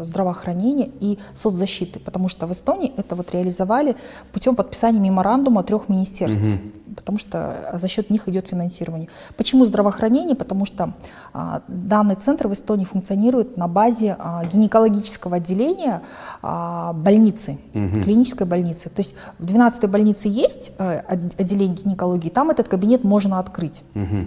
здравоохранения 0.00 0.90
и 1.00 1.18
соцзащиты, 1.34 1.98
потому 1.98 2.28
что 2.28 2.46
в 2.46 2.52
Эстонии 2.52 2.92
это 2.96 3.16
вот 3.16 3.32
реализовали 3.32 3.96
путем 4.32 4.54
подписания 4.54 5.00
меморандума 5.00 5.64
трех 5.64 5.88
министерств. 5.88 6.40
Угу 6.40 6.78
потому 6.98 7.18
что 7.18 7.70
за 7.74 7.86
счет 7.86 8.10
них 8.10 8.28
идет 8.28 8.48
финансирование. 8.48 9.08
Почему 9.36 9.64
здравоохранение? 9.64 10.34
Потому 10.34 10.66
что 10.66 10.94
а, 11.32 11.62
данный 11.68 12.16
центр 12.16 12.48
в 12.48 12.52
Эстонии 12.52 12.84
функционирует 12.84 13.56
на 13.56 13.68
базе 13.68 14.16
а, 14.18 14.44
гинекологического 14.44 15.36
отделения 15.36 16.02
а, 16.42 16.92
больницы, 16.92 17.60
угу. 17.72 18.02
клинической 18.02 18.48
больницы. 18.48 18.90
То 18.90 19.00
есть 19.00 19.14
в 19.38 19.44
12-й 19.44 19.86
больнице 19.86 20.26
есть 20.28 20.72
а, 20.78 21.04
отделение 21.38 21.76
гинекологии, 21.76 22.30
там 22.30 22.50
этот 22.50 22.66
кабинет 22.66 23.04
можно 23.04 23.38
открыть. 23.38 23.84
Угу. 23.94 24.26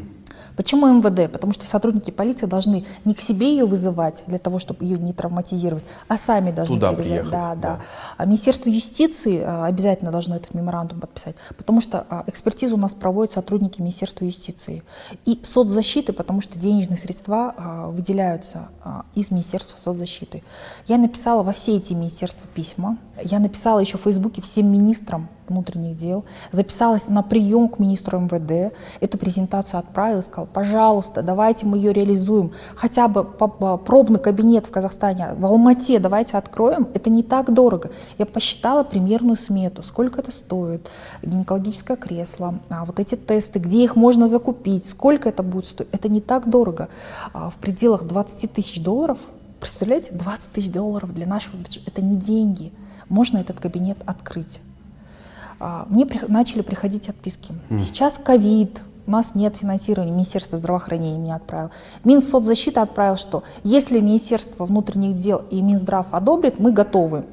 Почему 0.56 0.88
МВД? 0.88 1.32
Потому 1.32 1.54
что 1.54 1.66
сотрудники 1.66 2.12
полиции 2.12 2.46
должны 2.46 2.86
не 3.06 3.14
к 3.14 3.22
себе 3.22 3.52
ее 3.52 3.66
вызывать 3.66 4.24
для 4.28 4.38
того, 4.38 4.60
чтобы 4.60 4.84
ее 4.86 4.98
не 4.98 5.14
травматизировать, 5.14 5.84
а 6.08 6.18
сами 6.18 6.52
должны 6.52 6.76
Туда 6.76 6.94
привязать. 6.94 7.30
Да, 7.30 7.56
да, 7.56 7.56
да. 7.56 7.80
А 8.18 8.26
Министерство 8.26 8.70
юстиции 8.70 9.42
а, 9.42 9.66
обязательно 9.66 10.12
должно 10.12 10.36
этот 10.36 10.54
меморандум 10.54 11.00
подписать, 11.00 11.36
потому 11.58 11.82
что 11.82 12.06
а, 12.10 12.24
экспертизу 12.28 12.76
у 12.76 12.80
нас 12.80 12.94
проводят 12.94 13.34
сотрудники 13.34 13.82
Министерства 13.82 14.26
юстиции 14.26 14.84
и 15.26 15.40
соцзащиты, 15.44 16.14
потому 16.14 16.42
что 16.42 16.60
денежные 16.60 16.98
средства 16.98 17.54
а, 17.58 17.88
выделяются 17.88 18.70
из 19.16 19.32
Министерства 19.32 19.78
соцзащиты. 19.78 20.44
Я 20.88 20.98
написала 20.98 21.44
во 21.44 21.52
все 21.54 21.78
эти 21.78 21.94
министерства 21.94 22.48
письма, 22.54 22.98
я 23.24 23.40
написала 23.40 23.80
еще 23.80 23.98
в 23.98 24.02
Фейсбуке 24.02 24.42
всем 24.42 24.72
министрам 24.72 25.30
внутренних 25.48 25.96
дел, 25.96 26.26
записалась 26.52 27.08
на 27.08 27.24
прием 27.24 27.70
к 27.70 27.80
министру 27.80 28.20
МВД, 28.20 28.74
эту 29.00 29.18
презентацию 29.18 29.80
отправила, 29.80 30.22
сказала, 30.22 30.48
пожалуйста, 30.48 31.22
давайте 31.22 31.66
мы 31.66 31.78
ее 31.78 31.94
реализуем, 31.94 32.52
хотя 32.76 33.08
бы 33.08 33.24
пробный 33.24 34.20
кабинет 34.20 34.66
в 34.66 34.72
Казахстане, 34.72 35.34
в 35.36 35.46
Алмате 35.46 36.00
давайте 36.00 36.38
откроем, 36.38 36.88
это 36.94 37.10
не 37.10 37.24
так 37.24 37.54
дорого. 37.54 37.92
Я 38.18 38.26
посчитала 38.26 38.84
примерную 38.84 39.36
смету, 39.36 39.84
сколько 39.84 40.22
это 40.22 40.32
стоит, 40.32 40.90
гинекологическое 41.22 41.98
кресло, 41.98 42.60
а 42.70 42.86
вот 42.86 43.00
эти 43.00 43.16
тесты, 43.16 43.60
где 43.60 43.84
их 43.84 43.96
можно 43.96 44.28
закупить, 44.28 44.88
сколько 44.88 45.30
это 45.30 45.44
будет 45.44 45.68
стоить, 45.68 45.90
это 45.92 46.10
не 46.10 46.22
так 46.22 46.50
дорого, 46.50 46.90
а 47.34 47.50
в 47.50 47.56
пределах 47.58 48.04
20 48.04 48.52
тысяч 48.52 48.82
долларов, 48.82 49.18
представляете, 49.60 50.14
20 50.14 50.52
тысяч 50.52 50.72
долларов 50.72 51.14
для 51.14 51.28
нашего 51.28 51.58
бюджета, 51.58 51.92
это 51.92 52.02
не 52.02 52.16
деньги, 52.16 52.72
можно 53.10 53.38
этот 53.38 53.60
кабинет 53.60 53.98
открыть. 54.06 54.62
А, 55.64 55.86
мне 55.90 56.08
начали 56.28 56.64
приходить 56.64 57.08
отписки. 57.08 57.54
Mm. 57.70 57.80
Сейчас 57.80 58.18
ковид, 58.18 58.82
у 59.06 59.12
нас 59.12 59.36
нет 59.36 59.56
финансирования, 59.56 60.12
Министерство 60.12 60.58
здравоохранения 60.58 61.20
мне 61.20 61.36
отправил. 61.36 61.70
Минсоцзащита 62.04 62.82
отправил, 62.82 63.16
что 63.16 63.44
если 63.64 64.00
Министерство 64.00 64.66
внутренних 64.66 65.16
дел 65.16 65.44
и 65.52 65.62
Минздрав 65.62 66.08
одобрит, 66.12 66.60
мы 66.60 66.72
готовы. 66.72 67.26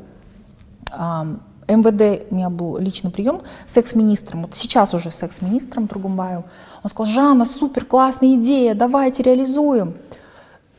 МВД, 0.90 2.26
у 2.30 2.34
меня 2.34 2.50
был 2.50 2.76
личный 2.76 3.10
прием 3.10 3.40
с 3.66 3.76
экс-министром, 3.78 4.42
вот 4.42 4.54
сейчас 4.54 4.92
уже 4.92 5.10
с 5.10 5.22
экс-министром 5.22 5.88
Тургумбаевым. 5.88 6.44
Он 6.82 6.90
сказал, 6.90 7.12
Жанна, 7.12 7.44
супер, 7.46 7.86
классная 7.86 8.34
идея, 8.34 8.74
давайте 8.74 9.22
реализуем. 9.22 9.94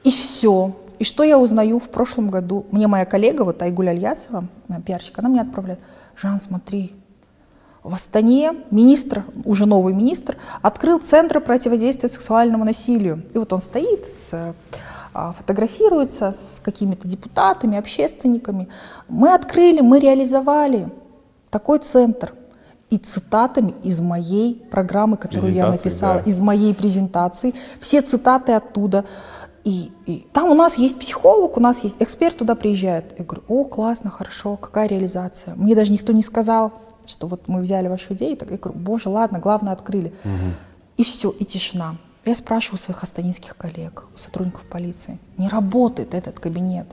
И 0.03 0.11
все. 0.11 0.75
И 0.99 1.03
что 1.03 1.23
я 1.23 1.39
узнаю 1.39 1.79
в 1.79 1.89
прошлом 1.89 2.29
году? 2.29 2.65
Мне 2.71 2.87
моя 2.87 3.05
коллега, 3.05 3.43
вот 3.43 3.61
Айгуль 3.61 3.89
Альясова, 3.89 4.47
пиарщик, 4.85 5.17
она 5.17 5.29
мне 5.29 5.41
отправляет, 5.41 5.79
Жан, 6.15 6.39
смотри, 6.39 6.93
в 7.83 7.93
Астане 7.93 8.53
министр, 8.71 9.23
уже 9.45 9.65
новый 9.65 9.93
министр, 9.93 10.37
открыл 10.61 10.99
Центр 10.99 11.39
противодействия 11.39 12.09
сексуальному 12.09 12.65
насилию. 12.65 13.23
И 13.33 13.37
вот 13.37 13.53
он 13.53 13.61
стоит, 13.61 14.05
с, 14.05 14.53
а, 15.13 15.31
фотографируется 15.33 16.31
с 16.31 16.61
какими-то 16.63 17.07
депутатами, 17.07 17.77
общественниками. 17.77 18.67
Мы 19.07 19.33
открыли, 19.33 19.81
мы 19.81 19.99
реализовали 19.99 20.89
такой 21.49 21.79
центр. 21.79 22.33
И 22.89 22.97
цитатами 22.97 23.75
из 23.83 24.01
моей 24.01 24.55
программы, 24.71 25.15
которую 25.17 25.53
я 25.53 25.67
написала, 25.67 26.21
да. 26.21 26.29
из 26.29 26.39
моей 26.39 26.73
презентации. 26.73 27.53
Все 27.79 28.01
цитаты 28.01 28.53
оттуда. 28.53 29.05
И 29.63 29.69
И, 29.69 29.91
и 30.05 30.27
там 30.33 30.49
у 30.49 30.55
нас 30.55 30.77
есть 30.77 30.97
психолог, 30.97 31.57
у 31.57 31.59
нас 31.59 31.83
есть 31.83 31.97
эксперт, 31.99 32.37
туда 32.37 32.55
приезжает. 32.55 33.13
Я 33.17 33.25
говорю, 33.25 33.43
о, 33.47 33.63
классно, 33.65 34.09
хорошо, 34.09 34.57
какая 34.57 34.87
реализация. 34.87 35.53
Мне 35.55 35.75
даже 35.75 35.91
никто 35.91 36.13
не 36.13 36.23
сказал, 36.23 36.71
что 37.09 37.27
вот 37.27 37.47
мы 37.47 37.61
взяли 37.61 37.87
вашу 37.87 38.13
идею. 38.13 38.37
Так 38.37 38.51
я 38.51 38.57
говорю, 38.57 38.79
боже, 38.79 39.09
ладно, 39.09 39.39
главное 39.39 39.73
открыли. 39.73 40.13
Угу. 40.23 40.53
И 40.97 41.03
все, 41.03 41.29
и 41.29 41.45
тишина. 41.45 41.97
Я 42.25 42.35
спрашиваю 42.35 42.77
своих 42.77 43.01
астанинских 43.01 43.55
коллег, 43.57 44.05
сотрудников 44.15 44.63
полиции, 44.65 45.17
не 45.37 45.47
работает 45.47 46.13
этот 46.13 46.39
кабинет. 46.39 46.87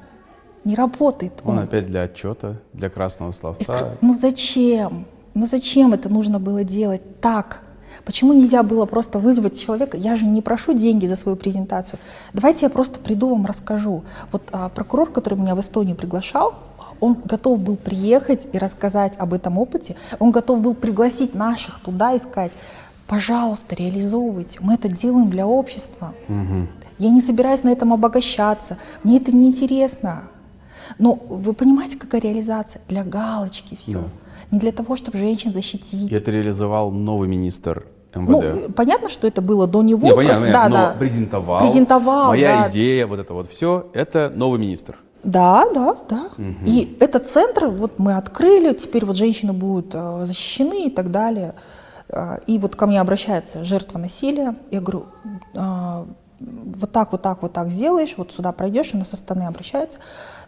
Не 0.64 0.74
работает 0.74 1.32
он. 1.44 1.58
Он 1.58 1.64
опять 1.64 1.86
для 1.86 2.02
отчета, 2.02 2.56
для 2.72 2.90
красного 2.90 3.32
словца. 3.32 3.96
И, 4.00 4.04
ну 4.04 4.14
зачем? 4.14 5.06
Ну 5.34 5.46
зачем 5.46 5.92
это 5.92 6.08
нужно 6.08 6.40
было 6.40 6.64
делать 6.64 7.20
так? 7.20 7.62
Почему 8.04 8.32
нельзя 8.32 8.62
было 8.62 8.86
просто 8.86 9.18
вызвать 9.18 9.58
человека? 9.58 9.96
Я 9.96 10.16
же 10.16 10.26
не 10.26 10.42
прошу 10.42 10.72
деньги 10.74 11.06
за 11.06 11.16
свою 11.16 11.36
презентацию. 11.36 11.98
Давайте 12.32 12.66
я 12.66 12.70
просто 12.70 13.00
приду 13.00 13.30
вам 13.30 13.46
расскажу. 13.46 14.04
Вот 14.32 14.42
а, 14.52 14.68
прокурор, 14.68 15.10
который 15.10 15.38
меня 15.38 15.54
в 15.54 15.60
Эстонию 15.60 15.96
приглашал, 15.96 16.54
он 17.00 17.14
готов 17.24 17.60
был 17.60 17.76
приехать 17.76 18.48
и 18.52 18.58
рассказать 18.58 19.16
об 19.18 19.32
этом 19.32 19.58
опыте. 19.58 19.96
Он 20.18 20.30
готов 20.30 20.60
был 20.60 20.74
пригласить 20.74 21.34
наших 21.34 21.80
туда 21.80 22.12
и 22.14 22.18
сказать, 22.18 22.52
пожалуйста, 23.06 23.74
реализовывайте. 23.74 24.58
Мы 24.62 24.74
это 24.74 24.88
делаем 24.88 25.30
для 25.30 25.46
общества. 25.46 26.14
Угу. 26.28 26.68
Я 26.98 27.10
не 27.10 27.20
собираюсь 27.20 27.62
на 27.62 27.70
этом 27.70 27.92
обогащаться. 27.92 28.78
Мне 29.02 29.18
это 29.18 29.32
не 29.32 29.46
интересно. 29.46 30.24
Но 30.98 31.14
вы 31.14 31.52
понимаете, 31.52 31.98
какая 31.98 32.20
реализация? 32.20 32.80
Для 32.88 33.04
галочки 33.04 33.76
все. 33.76 33.98
Да. 33.98 34.04
Не 34.52 34.58
для 34.58 34.72
того, 34.72 34.96
чтобы 34.96 35.18
женщин 35.18 35.52
защитить. 35.52 36.10
И 36.10 36.14
это 36.14 36.30
реализовал 36.30 36.90
новый 36.92 37.28
министр 37.28 37.86
МВД. 38.14 38.28
Ну, 38.28 38.72
понятно, 38.72 39.08
что 39.08 39.26
это 39.26 39.42
было 39.42 39.66
до 39.66 39.82
него. 39.82 40.06
Не, 40.06 40.14
просто, 40.14 40.34
понятно, 40.34 40.52
да, 40.52 40.68
но 40.68 40.76
да. 40.76 40.94
презентовал. 40.98 41.60
Презентовал, 41.60 42.28
Моя 42.28 42.62
да. 42.62 42.70
идея, 42.70 43.06
вот 43.06 43.18
это 43.18 43.34
вот 43.34 43.50
все, 43.50 43.90
это 43.92 44.32
новый 44.34 44.60
министр. 44.60 44.98
Да, 45.26 45.68
да, 45.74 45.96
да. 46.08 46.30
Угу. 46.38 46.66
И 46.66 46.96
этот 47.00 47.26
центр 47.26 47.66
вот 47.66 47.98
мы 47.98 48.16
открыли, 48.16 48.72
теперь 48.74 49.04
вот 49.04 49.16
женщины 49.16 49.52
будут 49.52 49.90
э, 49.92 50.24
защищены 50.24 50.86
и 50.86 50.90
так 50.90 51.10
далее. 51.10 51.56
Э, 52.08 52.38
и 52.46 52.58
вот 52.58 52.76
ко 52.76 52.86
мне 52.86 53.00
обращается 53.00 53.64
жертва 53.64 53.98
насилия. 53.98 54.54
Я 54.70 54.80
говорю, 54.80 55.06
э, 55.52 56.04
вот 56.38 56.92
так, 56.92 57.10
вот 57.10 57.22
так, 57.22 57.42
вот 57.42 57.52
так 57.52 57.70
сделаешь, 57.70 58.14
вот 58.16 58.30
сюда 58.30 58.52
пройдешь, 58.52 58.94
она 58.94 59.04
со 59.04 59.16
стороны 59.16 59.48
обращается. 59.48 59.98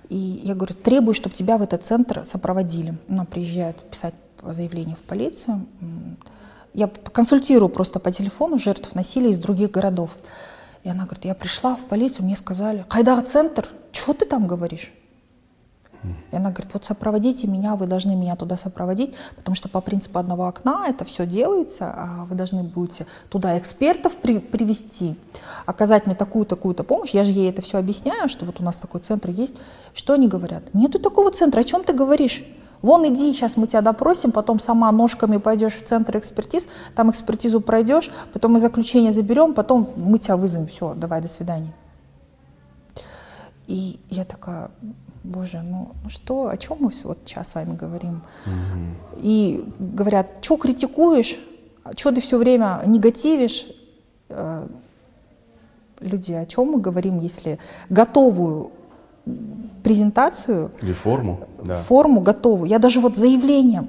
И 0.09 0.17
я 0.17 0.55
говорю, 0.55 0.75
требую, 0.75 1.15
чтобы 1.15 1.35
тебя 1.35 1.59
в 1.59 1.63
этот 1.63 1.83
центр 1.83 2.25
сопроводили. 2.25 2.97
Она 3.09 3.25
приезжает 3.25 3.79
писать 3.81 4.15
заявление 4.43 4.95
в 4.95 5.01
полицию. 5.01 5.67
Я 6.73 6.89
консультирую 7.13 7.69
просто 7.69 7.99
по 7.99 8.13
телефону 8.13 8.59
жертв 8.59 8.95
насилия 8.95 9.31
из 9.31 9.39
других 9.39 9.73
городов. 9.73 10.17
И 10.89 10.91
она 10.91 11.05
говорит, 11.05 11.27
я 11.27 11.35
пришла 11.35 11.77
в 11.77 11.85
полицию, 11.85 12.25
мне 12.25 12.35
сказали, 12.35 12.83
Хайдар 12.89 13.21
центр, 13.21 13.69
что 13.93 14.15
ты 14.15 14.25
там 14.25 14.47
говоришь? 14.47 14.95
И 16.03 16.35
она 16.35 16.49
говорит, 16.49 16.73
вот 16.73 16.87
сопроводите 16.87 17.47
меня, 17.47 17.77
вы 17.77 17.85
должны 17.87 18.17
меня 18.17 18.37
туда 18.37 18.57
сопроводить, 18.57 19.15
потому 19.37 19.55
что 19.55 19.69
по 19.69 19.83
принципу 19.83 20.19
одного 20.19 20.47
окна 20.47 20.87
это 20.89 21.05
все 21.05 21.27
делается, 21.27 21.93
а 21.95 22.25
вы 22.25 22.37
должны 22.37 22.63
будете 22.63 23.07
туда 23.29 23.59
экспертов 23.59 24.17
при, 24.17 24.39
привести, 24.39 25.17
оказать 25.67 26.07
мне 26.07 26.15
такую-такую-то 26.15 26.85
помощь. 26.85 27.11
Я 27.11 27.25
же 27.25 27.33
ей 27.33 27.51
это 27.51 27.61
все 27.61 27.77
объясняю, 27.77 28.31
что 28.31 28.47
вот 28.47 28.59
у 28.59 28.65
нас 28.65 28.77
такой 28.77 29.03
центр 29.03 29.29
есть. 29.29 29.57
Что 29.93 30.15
они 30.15 30.27
говорят? 30.27 30.73
Нету 30.73 30.99
такого 30.99 31.31
центра, 31.33 31.61
о 31.61 31.65
чем 31.65 31.85
ты 31.85 31.93
говоришь? 31.93 32.47
Вон 32.83 33.07
иди, 33.07 33.33
сейчас 33.33 33.57
мы 33.57 33.67
тебя 33.67 33.81
допросим, 33.81 34.33
потом 34.33 34.61
сама 34.61 34.91
ножками 34.93 35.39
пойдешь 35.39 35.75
в 35.75 35.85
центр 35.85 36.19
экспертиз, 36.19 36.69
там 36.95 37.11
экспертизу 37.11 37.61
пройдешь, 37.61 38.11
потом 38.33 38.53
мы 38.53 38.61
заключение 38.61 39.13
заберем, 39.13 39.55
потом 39.55 39.91
мы 39.97 40.19
тебя 40.19 40.37
вызовем, 40.37 40.67
все, 40.67 40.95
давай, 40.95 41.21
до 41.21 41.29
свидания. 41.29 41.73
И 43.67 44.01
я 44.09 44.25
такая, 44.25 44.71
боже, 45.25 45.61
ну, 45.63 45.93
ну 46.03 46.09
что, 46.09 46.49
о 46.49 46.57
чем 46.57 46.79
мы 46.81 46.91
вот 47.05 47.19
сейчас 47.25 47.49
с 47.49 47.55
вами 47.55 47.77
говорим? 47.77 48.23
Угу. 48.47 49.19
И 49.19 49.65
говорят, 49.79 50.27
что 50.41 50.57
критикуешь, 50.57 51.39
что 51.97 52.13
ты 52.13 52.21
все 52.21 52.39
время 52.39 52.81
негативишь? 52.87 53.67
Э, 54.29 54.67
люди, 56.01 56.33
о 56.33 56.47
чем 56.47 56.69
мы 56.69 56.81
говорим, 56.81 57.19
если 57.19 57.59
готовую 57.91 58.71
презентацию. 59.83 60.71
Или 60.83 60.93
форму. 60.93 61.41
Да. 61.63 61.75
Форму 61.75 62.21
готовую. 62.21 62.69
Я 62.69 62.79
даже 62.79 63.01
вот 63.01 63.17
заявление 63.17 63.87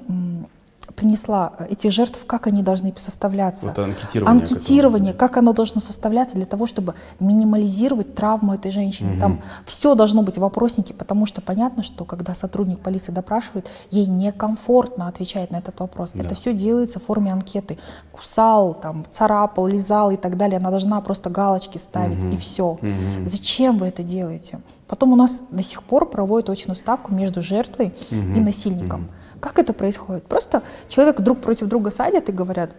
принесла 0.96 1.52
этих 1.68 1.92
жертв, 1.92 2.24
как 2.26 2.46
они 2.46 2.62
должны 2.62 2.92
составляться. 2.96 3.68
Вот 3.68 3.78
анкетирование. 3.78 4.42
Анкетирование, 4.42 5.12
как 5.12 5.36
оно 5.36 5.52
должно 5.52 5.80
составляться 5.80 6.36
для 6.36 6.46
того, 6.46 6.66
чтобы 6.66 6.94
минимализировать 7.18 8.14
травму 8.14 8.54
этой 8.54 8.70
женщины. 8.70 9.12
Угу. 9.12 9.20
Там 9.20 9.42
все 9.66 9.94
должно 9.94 10.22
быть 10.22 10.36
в 10.36 10.40
вопроснике, 10.40 10.94
потому 10.94 11.26
что 11.26 11.40
понятно, 11.40 11.82
что 11.82 12.04
когда 12.04 12.34
сотрудник 12.34 12.80
полиции 12.80 13.12
допрашивает, 13.12 13.70
ей 13.90 14.06
некомфортно 14.06 15.08
отвечать 15.08 15.50
на 15.50 15.56
этот 15.56 15.78
вопрос. 15.80 16.10
Да. 16.14 16.24
Это 16.24 16.34
все 16.34 16.52
делается 16.54 16.98
в 16.98 17.04
форме 17.04 17.32
анкеты. 17.32 17.78
Кусал, 18.12 18.74
там, 18.74 19.04
царапал, 19.10 19.66
лизал 19.66 20.10
и 20.10 20.16
так 20.16 20.36
далее. 20.36 20.58
Она 20.58 20.70
должна 20.70 21.00
просто 21.00 21.30
галочки 21.30 21.78
ставить 21.78 22.24
угу. 22.24 22.34
и 22.34 22.36
все. 22.36 22.66
Угу. 22.70 23.26
Зачем 23.26 23.78
вы 23.78 23.86
это 23.86 24.02
делаете? 24.02 24.60
Потом 24.86 25.12
у 25.12 25.16
нас 25.16 25.42
до 25.50 25.62
сих 25.62 25.82
пор 25.82 26.08
проводят 26.10 26.50
очную 26.50 26.76
ставку 26.76 27.14
между 27.14 27.42
жертвой 27.42 27.94
угу. 28.10 28.20
и 28.36 28.40
насильником. 28.40 29.02
Угу. 29.02 29.10
Как 29.40 29.58
это 29.58 29.72
происходит? 29.72 30.24
Просто 30.24 30.62
человек 30.88 31.20
друг 31.20 31.40
против 31.40 31.66
друга 31.66 31.90
садят 31.90 32.28
и 32.28 32.32
говорят, 32.32 32.70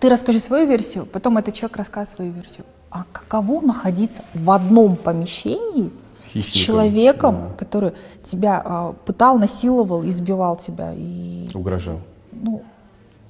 ты 0.00 0.08
расскажи 0.08 0.38
свою 0.38 0.66
версию, 0.66 1.06
потом 1.06 1.38
этот 1.38 1.54
человек 1.54 1.76
рассказывает 1.76 2.16
свою 2.16 2.32
версию. 2.32 2.66
А 2.90 3.04
каково 3.10 3.60
находиться 3.60 4.22
в 4.34 4.50
одном 4.50 4.96
помещении 4.96 5.90
с, 6.14 6.30
с 6.40 6.46
человеком, 6.46 7.34
да. 7.34 7.54
который 7.56 7.92
тебя 8.22 8.62
а, 8.64 8.92
пытал, 8.92 9.38
насиловал, 9.38 10.04
избивал 10.04 10.56
тебя 10.56 10.92
и 10.94 11.48
угрожал? 11.54 12.00
Ну, 12.32 12.62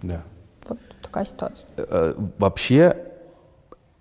да. 0.03 0.23
Вот 0.69 0.79
такая 1.01 1.25
ситуация. 1.25 1.67
Э, 1.77 1.87
э, 1.89 2.15
вообще, 2.39 2.97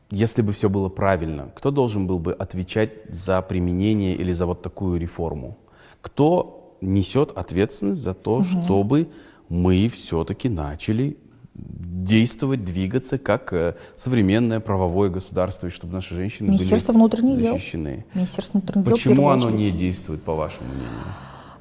если 0.09 0.41
бы 0.41 0.51
все 0.51 0.69
было 0.69 0.89
правильно, 0.89 1.49
кто 1.55 1.71
должен 1.71 2.07
был 2.07 2.19
бы 2.19 2.33
отвечать 2.33 2.91
за 3.09 3.41
применение 3.41 4.15
или 4.15 4.33
за 4.33 4.45
вот 4.45 4.61
такую 4.61 4.99
реформу? 4.99 5.57
Кто 6.01 6.62
несет 6.83 7.31
ответственность 7.31 8.01
за 8.01 8.13
то, 8.13 8.35
угу. 8.35 8.43
чтобы 8.43 9.09
мы 9.49 9.89
все-таки 9.89 10.49
начали 10.49 11.17
действовать, 11.55 12.65
двигаться 12.65 13.17
как 13.17 13.53
э, 13.53 13.75
современное 13.95 14.59
правовое 14.59 15.09
государство, 15.09 15.67
и 15.67 15.69
чтобы 15.69 15.93
наши 15.93 16.15
женщины 16.15 16.47
Министерство 16.47 16.93
были 16.93 17.01
внутренних 17.01 17.35
защищены. 17.35 17.95
Дел. 17.97 18.03
Министерство 18.15 18.57
внутренних 18.57 18.85
дел. 18.85 18.95
Почему 18.95 19.29
оно 19.29 19.49
не 19.49 19.71
действует, 19.71 20.23
по 20.23 20.33
вашему 20.33 20.69
мнению? 20.69 20.89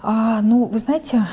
А, 0.01 0.41
ну, 0.41 0.64
вы 0.64 0.79
знаете, 0.79 1.27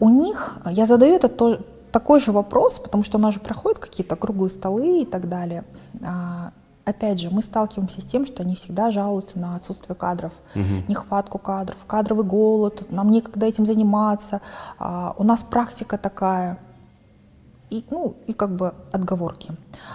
у 0.00 0.08
них, 0.08 0.58
я 0.64 0.86
задаю 0.86 1.14
этот 1.14 1.36
то, 1.36 1.60
такой 1.92 2.20
же 2.20 2.32
вопрос, 2.32 2.78
потому 2.78 3.04
что 3.04 3.18
у 3.18 3.20
нас 3.20 3.34
же 3.34 3.40
проходят 3.40 3.78
какие-то 3.78 4.16
круглые 4.16 4.50
столы 4.50 5.02
и 5.02 5.04
так 5.04 5.28
далее. 5.28 5.64
А, 6.02 6.52
опять 6.86 7.20
же, 7.20 7.30
мы 7.30 7.42
сталкиваемся 7.42 8.00
с 8.00 8.04
тем, 8.04 8.24
что 8.24 8.42
они 8.42 8.54
всегда 8.54 8.90
жалуются 8.90 9.38
на 9.38 9.56
отсутствие 9.56 9.96
кадров, 9.96 10.32
угу. 10.54 10.62
нехватку 10.88 11.38
кадров, 11.38 11.84
кадровый 11.86 12.24
голод, 12.24 12.90
нам 12.90 13.10
некогда 13.10 13.46
этим 13.46 13.66
заниматься, 13.66 14.40
а, 14.78 15.14
у 15.18 15.24
нас 15.24 15.42
практика 15.42 15.98
такая, 15.98 16.58
и, 17.68 17.84
ну, 17.90 18.16
и 18.26 18.32
как 18.32 18.54
бы 18.54 18.72
отговорки. 18.92 19.52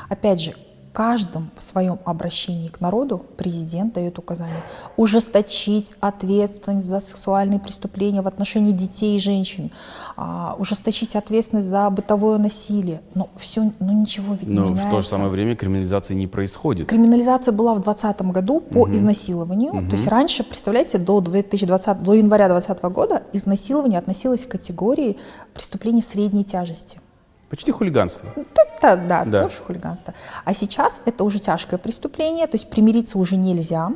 Опять 0.09 0.41
же, 0.41 0.55
каждом 0.91 1.51
в 1.57 1.63
своем 1.63 1.99
обращении 2.05 2.67
к 2.67 2.81
народу 2.81 3.25
президент 3.37 3.93
дает 3.93 4.19
указание 4.19 4.63
ужесточить 4.97 5.93
ответственность 5.99 6.87
за 6.87 6.99
сексуальные 6.99 7.59
преступления 7.59 8.21
в 8.21 8.27
отношении 8.27 8.71
детей 8.71 9.17
и 9.17 9.19
женщин, 9.19 9.71
а, 10.17 10.55
ужесточить 10.59 11.15
ответственность 11.15 11.67
за 11.67 11.89
бытовое 11.89 12.37
насилие. 12.37 13.01
Но 13.15 13.29
все, 13.37 13.71
ну 13.79 13.93
ничего 13.93 14.33
ведь 14.33 14.49
Но 14.49 14.63
не 14.63 14.69
меняется. 14.71 14.87
в 14.87 14.91
то 14.91 15.01
же 15.01 15.07
самое 15.07 15.29
время 15.29 15.55
криминализации 15.55 16.13
не 16.13 16.27
происходит. 16.27 16.87
Криминализация 16.87 17.51
была 17.51 17.73
в 17.73 17.81
2020 17.81 18.21
году 18.33 18.59
по 18.59 18.79
угу. 18.79 18.93
изнасилованию. 18.93 19.73
Угу. 19.73 19.85
То 19.85 19.91
есть 19.93 20.07
раньше, 20.07 20.43
представляете, 20.43 20.97
до 20.97 21.21
2020, 21.21 22.03
до 22.03 22.13
января 22.13 22.47
2020 22.47 22.83
года 22.93 23.23
изнасилование 23.33 23.99
относилось 23.99 24.45
к 24.45 24.51
категории 24.51 25.17
преступлений 25.53 26.01
средней 26.01 26.43
тяжести. 26.43 26.99
Почти 27.51 27.71
хулиганство. 27.71 28.29
Да, 28.81 28.95
да, 28.95 29.25
да, 29.25 29.43
тоже 29.43 29.57
хулиганство. 29.57 30.13
А 30.45 30.53
сейчас 30.53 31.01
это 31.05 31.25
уже 31.25 31.39
тяжкое 31.39 31.77
преступление, 31.77 32.47
то 32.47 32.55
есть 32.55 32.69
примириться 32.69 33.19
уже 33.19 33.35
нельзя, 33.35 33.91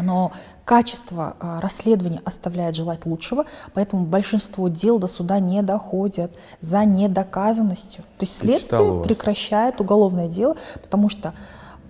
но 0.00 0.30
качество 0.64 1.34
а, 1.40 1.60
расследования 1.60 2.22
оставляет 2.24 2.76
желать 2.76 3.06
лучшего, 3.06 3.44
поэтому 3.74 4.04
большинство 4.06 4.68
дел 4.68 5.00
до 5.00 5.08
суда 5.08 5.40
не 5.40 5.62
доходят 5.62 6.38
за 6.60 6.84
недоказанностью. 6.84 8.04
То 8.18 8.24
есть 8.24 8.38
следствие 8.38 9.02
прекращает 9.02 9.80
уголовное 9.80 10.28
дело, 10.28 10.56
потому 10.80 11.08
что 11.08 11.34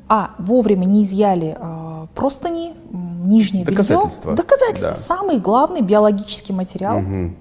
а, 0.08 0.30
вовремя 0.38 0.86
не 0.86 1.02
изъяли 1.02 1.56
а, 1.60 2.06
простыни, 2.14 2.74
нижнее 2.90 3.64
белье. 3.64 3.76
Доказательства. 3.76 4.34
Доказательства. 4.34 4.90
Да. 4.90 4.96
Самый 4.96 5.38
главный 5.40 5.82
биологический 5.82 6.54
материал. 6.54 7.00
Угу. 7.00 7.34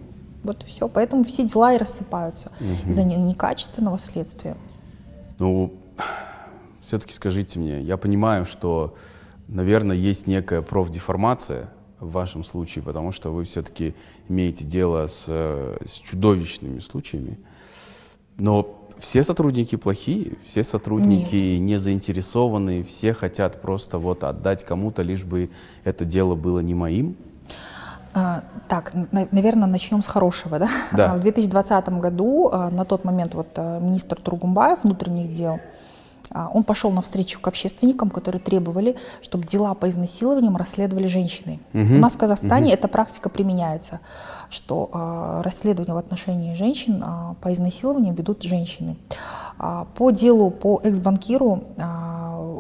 Вот 0.44 0.64
и 0.64 0.68
все. 0.68 0.88
Поэтому 0.88 1.24
все 1.24 1.48
дела 1.48 1.74
и 1.74 1.78
рассыпаются 1.78 2.52
угу. 2.60 2.90
из-за 2.90 3.04
некачественного 3.04 3.98
следствия. 3.98 4.56
Ну, 5.38 5.74
все-таки 6.82 7.14
скажите 7.14 7.60
мне, 7.60 7.82
я 7.82 7.98
понимаю, 7.98 8.46
что 8.46 8.96
наверное, 9.50 9.96
есть 9.96 10.28
некая 10.28 10.62
профдеформация 10.62 11.70
в 12.00 12.12
вашем 12.12 12.44
случае, 12.44 12.84
потому 12.84 13.12
что 13.12 13.32
вы 13.32 13.44
все-таки 13.44 13.94
имеете 14.30 14.64
дело 14.64 15.06
с, 15.08 15.26
с 15.28 15.94
чудовищными 16.04 16.80
случаями. 16.80 17.38
Но 18.38 18.88
все 18.98 19.24
сотрудники 19.24 19.76
плохие, 19.76 20.34
все 20.46 20.64
сотрудники 20.64 21.36
Нет. 21.36 21.62
не 21.62 21.80
заинтересованы, 21.80 22.84
все 22.84 23.14
хотят 23.14 23.62
просто 23.62 23.98
вот 23.98 24.24
отдать 24.24 24.64
кому-то, 24.64 25.02
лишь 25.02 25.24
бы 25.24 25.50
это 25.84 26.06
дело 26.06 26.36
было 26.36 26.60
не 26.60 26.74
моим. 26.74 27.18
А, 28.14 28.44
так, 28.68 28.94
на, 28.94 29.28
наверное, 29.32 29.68
начнем 29.68 30.02
с 30.02 30.08
хорошего. 30.08 30.60
Да? 30.60 30.70
Да. 30.92 31.16
В 31.16 31.20
2020 31.20 31.90
году 31.90 32.50
а, 32.52 32.70
на 32.70 32.86
тот 32.86 33.04
момент 33.04 33.34
вот 33.34 33.48
а, 33.56 33.80
министр 33.80 34.20
Тургумбаев 34.20 34.80
внутренних 34.84 35.34
дел 35.34 35.60
а, 36.32 36.50
он 36.54 36.64
пошел 36.64 36.92
навстречу 36.92 37.40
к 37.40 37.48
общественникам, 37.48 38.10
которые 38.10 38.42
требовали, 38.42 38.96
чтобы 39.22 39.46
дела 39.46 39.74
по 39.74 39.90
изнасилованиям 39.90 40.58
расследовали 40.58 41.08
женщины. 41.08 41.60
Угу. 41.74 41.96
У 41.96 41.98
нас 41.98 42.14
в 42.14 42.18
Казахстане 42.18 42.68
угу. 42.68 42.74
эта 42.74 42.88
практика 42.88 43.30
применяется, 43.30 44.00
что 44.50 44.90
э, 44.92 45.42
расследование 45.44 45.94
в 45.94 45.98
отношении 45.98 46.56
женщин 46.56 47.04
э, 47.04 47.36
по 47.42 47.54
изнасилованиям 47.54 48.16
ведут 48.16 48.44
женщины. 48.44 48.98
Э, 49.60 49.86
по 49.96 50.12
делу 50.12 50.52
по 50.52 50.80
экс-банкиру 50.84 51.64
э, 51.78 51.82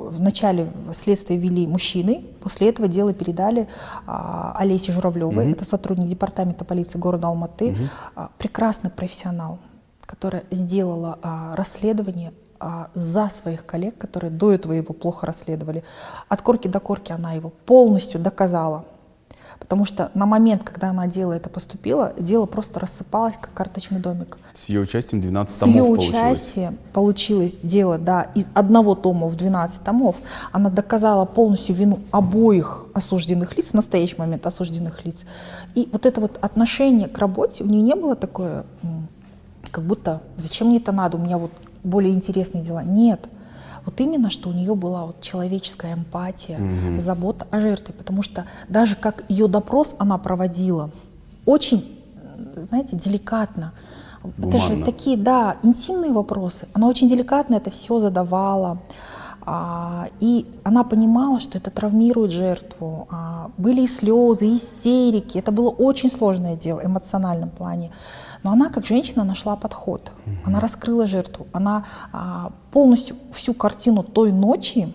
в 0.09 0.21
начале 0.21 0.71
следствия 0.91 1.37
вели 1.37 1.67
мужчины, 1.67 2.23
после 2.41 2.69
этого 2.69 2.87
дело 2.87 3.13
передали 3.13 3.67
э, 4.07 4.51
Олесе 4.55 4.91
Журавлевой, 4.91 5.45
угу. 5.45 5.51
это 5.53 5.65
сотрудник 5.65 6.07
департамента 6.07 6.65
полиции 6.65 6.99
города 6.99 7.27
Алматы, 7.27 7.71
угу. 7.71 7.79
э, 8.15 8.27
прекрасный 8.37 8.89
профессионал, 8.89 9.59
которая 10.05 10.43
сделала 10.51 11.19
э, 11.21 11.55
расследование 11.55 12.33
а, 12.61 12.89
за 12.93 13.29
своих 13.29 13.65
коллег, 13.65 13.97
которые 13.97 14.31
до 14.31 14.51
этого 14.51 14.73
его 14.73 14.93
плохо 14.93 15.25
расследовали. 15.25 15.83
От 16.27 16.41
корки 16.41 16.67
до 16.67 16.81
корки 16.81 17.13
она 17.13 17.31
его 17.31 17.49
полностью 17.49 18.19
доказала. 18.19 18.85
Потому 19.59 19.85
что 19.85 20.09
на 20.13 20.25
момент, 20.25 20.63
когда 20.63 20.89
она 20.89 21.07
дело 21.07 21.33
это 21.33 21.49
поступила, 21.49 22.13
дело 22.17 22.45
просто 22.45 22.79
рассыпалось, 22.79 23.35
как 23.39 23.53
карточный 23.53 23.99
домик. 23.99 24.37
С 24.53 24.69
ее 24.69 24.79
участием 24.79 25.21
12 25.21 25.59
томов 25.59 25.73
С 25.73 25.77
ее 25.77 25.83
получилось. 25.83 26.09
участием 26.09 26.77
получилось 26.93 27.57
дело, 27.61 27.97
да, 27.97 28.23
из 28.35 28.47
одного 28.53 28.95
тома 28.95 29.27
в 29.27 29.35
12 29.35 29.83
томов. 29.83 30.15
Она 30.51 30.69
доказала 30.69 31.25
полностью 31.25 31.75
вину 31.75 31.99
обоих 32.11 32.85
осужденных 32.93 33.57
лиц, 33.57 33.67
в 33.67 33.73
настоящий 33.73 34.15
момент 34.17 34.45
осужденных 34.45 35.05
лиц. 35.05 35.25
И 35.75 35.89
вот 35.91 36.05
это 36.05 36.21
вот 36.21 36.37
отношение 36.41 37.09
к 37.09 37.17
работе, 37.19 37.63
у 37.63 37.67
нее 37.67 37.81
не 37.81 37.95
было 37.95 38.15
такое, 38.15 38.65
как 39.71 39.83
будто, 39.83 40.21
зачем 40.37 40.67
мне 40.67 40.77
это 40.77 40.91
надо, 40.91 41.17
у 41.17 41.19
меня 41.19 41.37
вот 41.37 41.51
более 41.83 42.13
интересные 42.13 42.63
дела. 42.63 42.83
Нет. 42.83 43.27
Вот 43.85 43.99
именно, 43.99 44.29
что 44.29 44.49
у 44.49 44.53
нее 44.53 44.75
была 44.75 45.05
вот 45.05 45.21
человеческая 45.21 45.93
эмпатия, 45.93 46.57
угу. 46.57 46.99
забота 46.99 47.47
о 47.51 47.59
жертве, 47.59 47.93
потому 47.97 48.21
что 48.21 48.45
даже 48.67 48.95
как 48.95 49.23
ее 49.29 49.47
допрос 49.47 49.95
она 49.99 50.17
проводила, 50.17 50.91
очень, 51.45 51.99
знаете, 52.69 52.95
деликатно. 52.95 53.73
Гуманно. 54.23 54.49
Это 54.49 54.59
же 54.59 54.83
такие, 54.83 55.17
да, 55.17 55.57
интимные 55.63 56.11
вопросы. 56.11 56.67
Она 56.73 56.87
очень 56.87 57.07
деликатно 57.07 57.55
это 57.55 57.69
все 57.69 57.99
задавала. 57.99 58.79
А, 59.45 60.07
и 60.19 60.45
она 60.63 60.83
понимала, 60.83 61.39
что 61.39 61.57
это 61.57 61.71
травмирует 61.71 62.31
жертву. 62.31 63.07
А, 63.09 63.49
были 63.57 63.81
и 63.81 63.87
слезы, 63.87 64.47
и 64.47 64.57
истерики. 64.57 65.37
Это 65.37 65.51
было 65.51 65.69
очень 65.69 66.09
сложное 66.11 66.55
дело 66.55 66.81
в 66.81 66.85
эмоциональном 66.85 67.49
плане. 67.49 67.91
Но 68.43 68.51
она, 68.51 68.69
как 68.69 68.85
женщина, 68.85 69.23
нашла 69.23 69.55
подход. 69.55 70.11
Угу. 70.25 70.35
Она 70.45 70.59
раскрыла 70.59 71.07
жертву. 71.07 71.47
Она 71.51 71.85
а, 72.11 72.51
полностью 72.71 73.17
всю 73.31 73.53
картину 73.53 74.03
той 74.03 74.31
ночи 74.31 74.93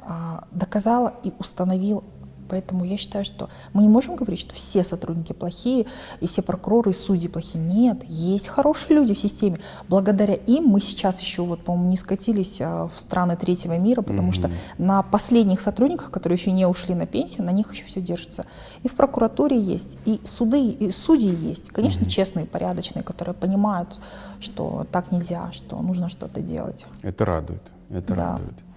а, 0.00 0.44
доказала 0.50 1.14
и 1.22 1.32
установила 1.38 2.02
Поэтому 2.48 2.84
я 2.84 2.96
считаю, 2.96 3.24
что 3.24 3.48
мы 3.72 3.82
не 3.82 3.88
можем 3.88 4.16
говорить, 4.16 4.40
что 4.40 4.54
все 4.54 4.84
сотрудники 4.84 5.32
плохие 5.32 5.86
и 6.20 6.26
все 6.26 6.42
прокуроры 6.42 6.90
и 6.90 6.94
судьи 6.94 7.28
плохие. 7.28 7.62
Нет, 7.62 8.02
есть 8.04 8.48
хорошие 8.48 8.96
люди 8.96 9.14
в 9.14 9.18
системе. 9.18 9.58
Благодаря 9.88 10.34
им 10.34 10.64
мы 10.64 10.80
сейчас 10.80 11.20
еще, 11.20 11.42
вот, 11.42 11.64
по-моему, 11.64 11.90
не 11.90 11.96
скатились 11.96 12.60
а, 12.60 12.88
в 12.88 12.98
страны 12.98 13.36
третьего 13.36 13.76
мира, 13.78 14.02
потому 14.02 14.30
mm-hmm. 14.30 14.32
что 14.32 14.50
на 14.78 15.02
последних 15.02 15.60
сотрудниках, 15.60 16.10
которые 16.10 16.38
еще 16.38 16.52
не 16.52 16.66
ушли 16.66 16.94
на 16.94 17.06
пенсию, 17.06 17.44
на 17.44 17.50
них 17.50 17.72
еще 17.72 17.84
все 17.84 18.00
держится. 18.00 18.46
И 18.82 18.88
в 18.88 18.94
прокуратуре 18.94 19.60
есть, 19.60 19.98
и 20.04 20.20
суды, 20.24 20.70
и 20.70 20.90
судьи 20.90 21.34
есть. 21.34 21.70
Конечно, 21.70 22.02
mm-hmm. 22.02 22.08
честные, 22.08 22.46
порядочные, 22.46 23.02
которые 23.02 23.34
понимают, 23.34 24.00
что 24.40 24.86
так 24.90 25.12
нельзя, 25.12 25.50
что 25.52 25.80
нужно 25.80 26.08
что-то 26.08 26.40
делать. 26.40 26.86
Это 27.02 27.24
радует. 27.24 27.62
Это 27.90 28.14
да. 28.14 28.32
радует. 28.32 28.67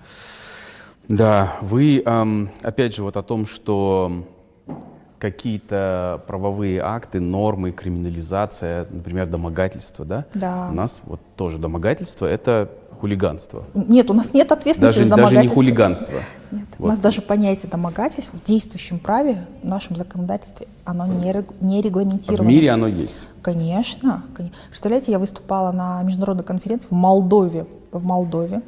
Да, 1.08 1.54
вы, 1.62 2.04
опять 2.62 2.96
же, 2.96 3.04
вот 3.04 3.18
о 3.18 3.24
том, 3.24 3.46
что 3.46 4.26
какие-то 5.20 6.24
правовые 6.26 6.82
акты, 6.82 7.20
нормы, 7.20 7.72
криминализация, 7.72 8.88
например, 8.90 9.28
домогательство, 9.28 10.04
да? 10.04 10.26
Да. 10.34 10.70
У 10.72 10.74
нас 10.74 11.02
вот 11.06 11.20
тоже 11.36 11.60
домогательство— 11.60 12.26
это 12.28 12.72
хулиганство. 13.00 13.64
Нет, 13.74 14.10
у 14.10 14.14
нас 14.14 14.34
нет 14.34 14.52
ответственности 14.52 15.00
даже, 15.00 15.10
за 15.10 15.16
домогательство. 15.16 15.36
Даже 15.38 15.50
не 15.50 15.56
хулиганство. 15.56 16.20
Нет, 16.52 16.66
вот. 16.78 16.86
у 16.86 16.88
нас 16.90 17.00
даже 17.00 17.22
понятие 17.22 17.70
домогательств 17.70 18.32
в 18.34 18.44
действующем 18.44 19.00
праве, 19.00 19.46
в 19.62 19.68
нашем 19.68 19.96
законодательстве, 19.96 20.68
оно 20.86 21.06
не, 21.08 21.46
не 21.62 21.82
регламентировано. 21.82 22.44
В 22.44 22.48
мире 22.48 22.72
оно 22.72 22.88
есть? 22.88 23.28
Конечно. 23.42 24.24
Представляете, 24.70 25.12
я 25.12 25.20
выступала 25.20 25.72
на 25.72 26.02
международной 26.04 26.44
конференции 26.44 26.88
в 26.90 26.94
Молдове, 26.94 27.66
в 27.92 28.04
Молдове. 28.04 28.62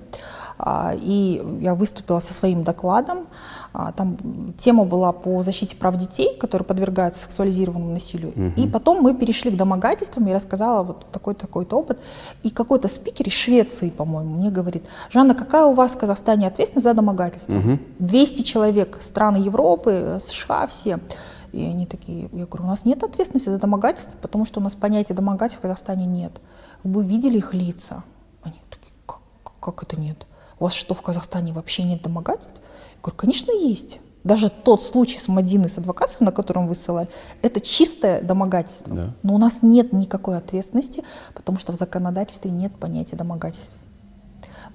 А, 0.65 0.95
и 0.95 1.41
я 1.59 1.75
выступила 1.75 2.19
со 2.19 2.33
своим 2.33 2.63
докладом. 2.63 3.27
А, 3.73 3.91
там 3.91 4.15
тема 4.57 4.85
была 4.85 5.11
по 5.11 5.43
защите 5.43 5.75
прав 5.75 5.97
детей, 5.97 6.37
которые 6.39 6.65
подвергаются 6.65 7.23
сексуализированному 7.23 7.91
насилию. 7.91 8.31
Угу. 8.31 8.61
И 8.61 8.67
потом 8.69 9.01
мы 9.01 9.13
перешли 9.13 9.51
к 9.51 9.57
домогательствам, 9.57 10.25
я 10.25 10.35
рассказала 10.35 10.83
вот 10.83 11.05
такой-такой-то 11.11 11.77
опыт. 11.77 11.99
И 12.43 12.49
какой-то 12.49 12.87
спикер 12.87 13.27
из 13.27 13.33
Швеции, 13.33 13.89
по-моему, 13.89 14.35
мне 14.35 14.51
говорит, 14.51 14.85
Жанна, 15.09 15.35
какая 15.35 15.65
у 15.65 15.73
вас 15.73 15.95
в 15.95 15.97
Казахстане 15.97 16.47
ответственность 16.47 16.85
за 16.85 16.93
домогательство? 16.93 17.57
Угу. 17.57 17.79
200 17.99 18.43
человек, 18.43 18.97
страны 19.01 19.37
Европы, 19.37 20.17
США 20.21 20.67
все. 20.67 20.99
И 21.51 21.61
они 21.61 21.85
такие, 21.85 22.29
я 22.31 22.45
говорю, 22.45 22.63
у 22.63 22.67
нас 22.67 22.85
нет 22.85 23.03
ответственности 23.03 23.49
за 23.49 23.59
домогательство, 23.59 24.13
потому 24.21 24.45
что 24.45 24.61
у 24.61 24.63
нас 24.63 24.75
понятия 24.75 25.13
домогательств 25.13 25.59
в 25.59 25.61
Казахстане 25.63 26.05
нет. 26.05 26.31
Вы 26.85 27.03
видели 27.03 27.39
их 27.39 27.53
лица? 27.53 28.03
Они 28.43 28.55
такие, 28.69 28.95
как, 29.05 29.19
как 29.59 29.83
это 29.83 29.99
нет? 29.99 30.25
У 30.63 30.65
вас 30.65 30.73
что, 30.73 30.93
в 30.93 31.01
Казахстане 31.01 31.51
вообще 31.51 31.83
нет 31.83 32.01
домогательств? 32.01 32.55
Я 32.55 33.01
говорю, 33.01 33.17
конечно, 33.17 33.51
есть. 33.51 33.99
Даже 34.23 34.47
тот 34.47 34.81
случай 34.81 35.19
с 35.19 35.27
Мадиной 35.27 35.67
с 35.67 35.77
адвокатов, 35.77 36.21
на 36.21 36.31
котором 36.31 36.69
вы 36.69 36.75
ссылали, 36.75 37.09
это 37.41 37.59
чистое 37.59 38.21
домогательство. 38.21 38.95
Да. 38.95 39.13
Но 39.23 39.35
у 39.35 39.37
нас 39.37 39.61
нет 39.61 39.91
никакой 39.91 40.37
ответственности, 40.37 41.03
потому 41.35 41.59
что 41.59 41.73
в 41.73 41.75
законодательстве 41.75 42.49
нет 42.49 42.73
понятия 42.77 43.17
домогательств. 43.17 43.77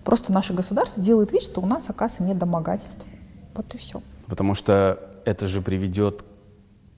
Просто 0.04 0.30
наше 0.30 0.52
государство 0.52 1.02
делает 1.02 1.32
вид, 1.32 1.40
что 1.40 1.62
у 1.62 1.66
нас, 1.66 1.88
оказывается, 1.88 2.22
нет 2.22 2.36
домогательств. 2.36 3.06
Вот 3.54 3.74
и 3.74 3.78
все. 3.78 4.02
Потому 4.26 4.54
что 4.54 4.98
это 5.24 5.48
же 5.48 5.62
приведет 5.62 6.22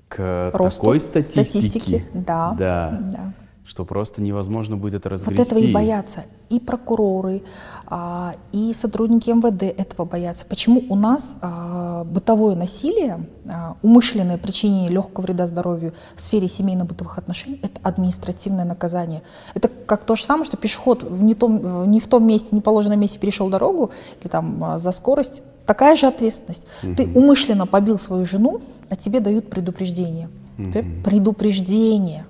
к 0.08 0.50
Росту 0.52 0.80
такой 0.80 0.98
статистике. 0.98 1.44
статистики. 1.44 2.08
Да, 2.12 2.56
да. 2.58 2.98
да 3.00 3.34
что 3.70 3.84
просто 3.84 4.20
невозможно 4.20 4.76
будет 4.76 4.94
это 4.94 5.10
разгрести. 5.10 5.38
Вот 5.38 5.46
этого 5.46 5.60
и 5.60 5.72
боятся 5.72 6.24
и 6.48 6.58
прокуроры, 6.58 7.44
а, 7.86 8.34
и 8.50 8.72
сотрудники 8.74 9.30
МВД 9.30 9.62
этого 9.62 10.04
боятся. 10.04 10.44
Почему 10.44 10.82
у 10.88 10.96
нас 10.96 11.36
а, 11.40 12.02
бытовое 12.02 12.56
насилие, 12.56 13.28
а, 13.46 13.76
умышленное 13.82 14.38
причинение 14.38 14.90
легкого 14.90 15.22
вреда 15.22 15.46
здоровью 15.46 15.94
в 16.16 16.20
сфере 16.20 16.48
семейно-бытовых 16.48 17.16
отношений– 17.16 17.60
это 17.62 17.80
административное 17.84 18.64
наказание. 18.64 19.22
Это 19.54 19.68
как 19.68 20.02
то 20.02 20.16
же 20.16 20.24
самое, 20.24 20.46
что 20.46 20.56
пешеход 20.56 21.04
в 21.04 21.22
не, 21.22 21.34
том, 21.34 21.88
не 21.88 22.00
в 22.00 22.08
том 22.08 22.26
месте, 22.26 22.48
не 22.50 22.60
положенном 22.60 22.98
месте 22.98 23.20
перешел 23.20 23.50
дорогу 23.50 23.92
или 24.20 24.28
там 24.28 24.80
за 24.80 24.90
скорость, 24.90 25.42
такая 25.64 25.94
же 25.94 26.08
ответственность. 26.08 26.66
Угу. 26.82 26.94
Ты 26.96 27.06
умышленно 27.16 27.68
побил 27.68 28.00
свою 28.00 28.26
жену, 28.26 28.62
а 28.88 28.96
тебе 28.96 29.20
дают 29.20 29.48
предупреждение. 29.48 30.28
Угу. 30.58 31.04
Предупреждение 31.04 32.26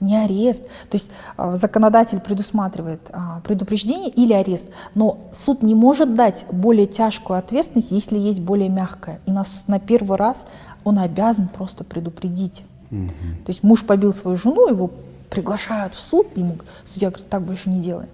не 0.00 0.16
арест. 0.16 0.62
То 0.62 0.96
есть 0.96 1.10
а, 1.36 1.56
законодатель 1.56 2.20
предусматривает 2.20 3.00
а, 3.12 3.40
предупреждение 3.40 4.10
или 4.10 4.32
арест, 4.32 4.66
но 4.94 5.20
суд 5.32 5.62
не 5.62 5.74
может 5.74 6.14
дать 6.14 6.46
более 6.50 6.86
тяжкую 6.86 7.38
ответственность, 7.38 7.90
если 7.90 8.18
есть 8.18 8.40
более 8.40 8.68
мягкая. 8.68 9.20
И 9.26 9.32
нас 9.32 9.64
на 9.66 9.78
первый 9.78 10.16
раз 10.16 10.46
он 10.84 10.98
обязан 10.98 11.48
просто 11.48 11.84
предупредить. 11.84 12.64
Угу. 12.90 13.08
То 13.44 13.50
есть 13.50 13.62
муж 13.62 13.84
побил 13.84 14.12
свою 14.12 14.36
жену, 14.36 14.68
его 14.68 14.90
приглашают 15.28 15.94
в 15.94 16.00
суд, 16.00 16.26
ему 16.36 16.56
судья 16.84 17.10
говорит, 17.10 17.28
так 17.28 17.42
больше 17.42 17.70
не 17.70 17.80
делай. 17.80 18.06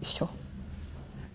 И 0.00 0.04
все. 0.04 0.28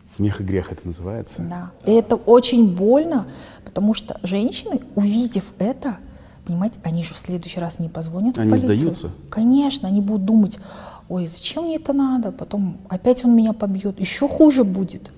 Смех 0.08 0.42
и 0.42 0.44
грех 0.44 0.72
это 0.72 0.82
называется? 0.86 1.42
Да. 1.42 1.72
И 1.86 1.92
это 1.92 2.16
очень 2.16 2.76
больно, 2.76 3.28
потому 3.64 3.94
что 3.94 4.20
женщины, 4.24 4.82
увидев 4.96 5.46
это, 5.58 5.98
Понимаете, 6.46 6.80
они 6.84 7.04
же 7.04 7.14
в 7.14 7.18
следующий 7.18 7.60
раз 7.60 7.80
не 7.80 7.90
позвонят 7.90 8.38
они 8.38 8.48
в 8.48 8.52
полицию. 8.52 8.76
сдаются? 8.76 9.12
Конечно, 9.30 9.88
они 9.88 10.02
будут 10.02 10.26
думать, 10.26 10.60
ой, 11.08 11.28
зачем 11.28 11.66
мне 11.66 11.76
это 11.76 11.94
надо, 11.94 12.32
потом 12.32 12.78
опять 12.90 13.24
он 13.26 13.36
меня 13.36 13.54
побьет, 13.54 14.00
еще 14.00 14.28
хуже 14.28 14.64
будет. 14.64 15.12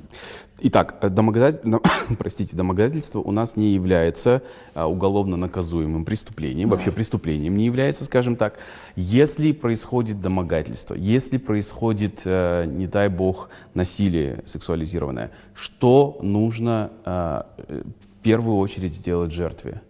Итак, 0.65 0.95
э, 1.01 1.09
домогательство, 1.09 1.81
простите, 2.17 2.55
домогательство 2.55 3.19
у 3.19 3.31
нас 3.31 3.55
не 3.55 3.73
является 3.73 4.43
а, 4.73 4.87
уголовно 4.87 5.35
наказуемым 5.35 6.05
преступлением, 6.05 6.69
да. 6.69 6.75
вообще 6.75 6.91
преступлением 6.91 7.57
не 7.57 7.65
является, 7.65 8.05
скажем 8.05 8.35
так. 8.37 8.59
Если 8.95 9.51
происходит 9.51 10.21
домогательство, 10.21 10.95
если 10.95 11.37
происходит, 11.37 12.21
а, 12.25 12.65
не 12.65 12.87
дай 12.87 13.09
бог, 13.09 13.49
насилие 13.73 14.43
сексуализированное, 14.45 15.31
что 15.53 16.17
нужно 16.21 16.91
а, 17.03 17.47
в 17.67 18.23
первую 18.23 18.57
очередь 18.57 18.93
сделать 18.93 19.31
жертве? 19.31 19.81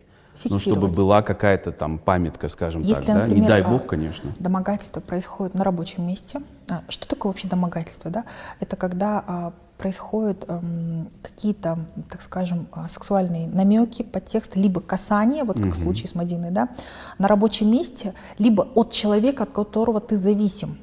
Ну, 0.49 0.59
чтобы 0.59 0.87
была 0.87 1.21
какая-то 1.21 1.71
там 1.71 1.97
памятка, 1.97 2.49
скажем 2.49 2.81
Если, 2.81 3.05
так, 3.05 3.15
например, 3.15 3.35
да? 3.35 3.41
Не 3.41 3.47
дай 3.47 3.71
бог, 3.71 3.85
конечно. 3.85 4.33
Домогательство 4.39 4.99
происходит 4.99 5.53
на 5.55 5.63
рабочем 5.63 6.05
месте. 6.07 6.41
Что 6.89 7.07
такое 7.07 7.31
вообще 7.31 7.47
домогательство, 7.47 8.09
да? 8.09 8.25
Это 8.59 8.75
когда 8.75 9.53
происходят 9.77 10.45
эм, 10.47 11.09
какие-то, 11.21 11.79
так 12.09 12.21
скажем, 12.21 12.67
сексуальные 12.87 13.47
намеки, 13.47 14.03
подтекст, 14.03 14.55
либо 14.55 14.79
касание, 14.79 15.43
вот 15.43 15.57
как 15.57 15.65
угу. 15.65 15.73
в 15.73 15.77
случае 15.77 16.07
с 16.07 16.15
Мадиной, 16.15 16.51
да, 16.51 16.69
на 17.17 17.27
рабочем 17.27 17.69
месте, 17.69 18.13
либо 18.37 18.61
от 18.75 18.91
человека, 18.91 19.43
от 19.43 19.51
которого 19.51 19.99
ты 19.99 20.15
зависим. 20.15 20.77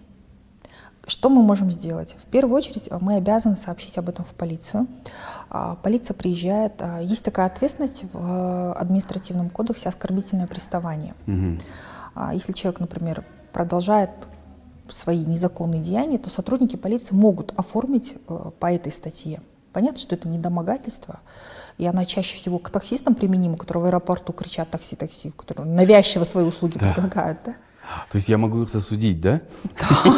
Что 1.06 1.28
мы 1.28 1.42
можем 1.42 1.70
сделать? 1.70 2.14
В 2.18 2.26
первую 2.30 2.56
очередь 2.56 2.88
э, 2.90 2.98
мы 3.00 3.16
обязаны 3.16 3.56
сообщить 3.56 3.98
об 3.98 4.08
этом 4.08 4.24
в 4.24 4.34
полицию. 4.34 4.86
А, 5.48 5.76
полиция 5.76 6.14
приезжает. 6.14 6.74
А, 6.80 7.00
есть 7.00 7.24
такая 7.24 7.46
ответственность 7.46 8.04
в 8.12 8.16
э, 8.16 8.72
административном 8.72 9.50
кодексе 9.50 9.88
оскорбительное 9.88 10.46
приставание. 10.46 11.14
Угу. 11.26 11.58
Если 12.32 12.52
человек, 12.52 12.80
например, 12.80 13.24
продолжает 13.52 14.10
свои 14.92 15.24
незаконные 15.24 15.80
деяния, 15.80 16.18
то 16.18 16.30
сотрудники 16.30 16.76
полиции 16.76 17.14
могут 17.14 17.52
оформить 17.56 18.16
э, 18.28 18.50
по 18.58 18.72
этой 18.72 18.92
статье. 18.92 19.40
Понятно, 19.72 19.98
что 19.98 20.16
это 20.16 20.28
не 20.28 20.38
домогательство, 20.38 21.20
и 21.78 21.86
она 21.86 22.04
чаще 22.04 22.36
всего 22.36 22.58
к 22.58 22.70
таксистам 22.70 23.14
применима, 23.14 23.56
которые 23.56 23.84
в 23.84 23.86
аэропорту 23.86 24.32
кричат 24.32 24.68
«такси, 24.70 24.96
такси», 24.96 25.30
которые 25.30 25.66
навязчиво 25.66 26.24
свои 26.24 26.44
услуги 26.44 26.76
да. 26.78 26.92
предлагают. 26.92 27.38
Да? 27.44 27.54
То 28.10 28.16
есть 28.16 28.28
я 28.28 28.38
могу 28.38 28.62
их 28.62 28.70
засудить, 28.70 29.20
да? 29.20 29.40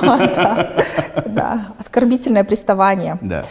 Да, 0.02 0.76
да, 1.26 1.74
оскорбительное 1.78 2.44
приставание. 2.44 3.18
Да. 3.20 3.42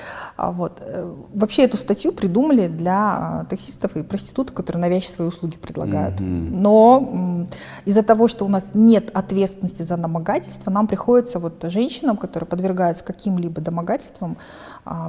А 0.41 0.51
вот. 0.51 0.81
Э, 0.81 1.13
вообще 1.35 1.65
эту 1.65 1.77
статью 1.77 2.11
придумали 2.11 2.67
для 2.67 3.41
а, 3.41 3.45
таксистов 3.45 3.95
и 3.95 4.01
проституток, 4.01 4.55
которые 4.55 4.81
навязчивые 4.81 5.15
свои 5.15 5.27
услуги 5.27 5.57
предлагают. 5.57 6.19
Mm-hmm. 6.19 6.49
Но 6.51 7.47
из-за 7.85 8.01
того, 8.01 8.27
что 8.27 8.45
у 8.45 8.47
нас 8.47 8.63
нет 8.73 9.11
ответственности 9.13 9.83
за 9.83 9.97
домогательство, 9.97 10.71
нам 10.71 10.87
приходится 10.87 11.37
вот 11.37 11.63
женщинам, 11.69 12.17
которые 12.17 12.47
подвергаются 12.47 13.03
каким-либо 13.03 13.61
домогательствам, 13.61 14.37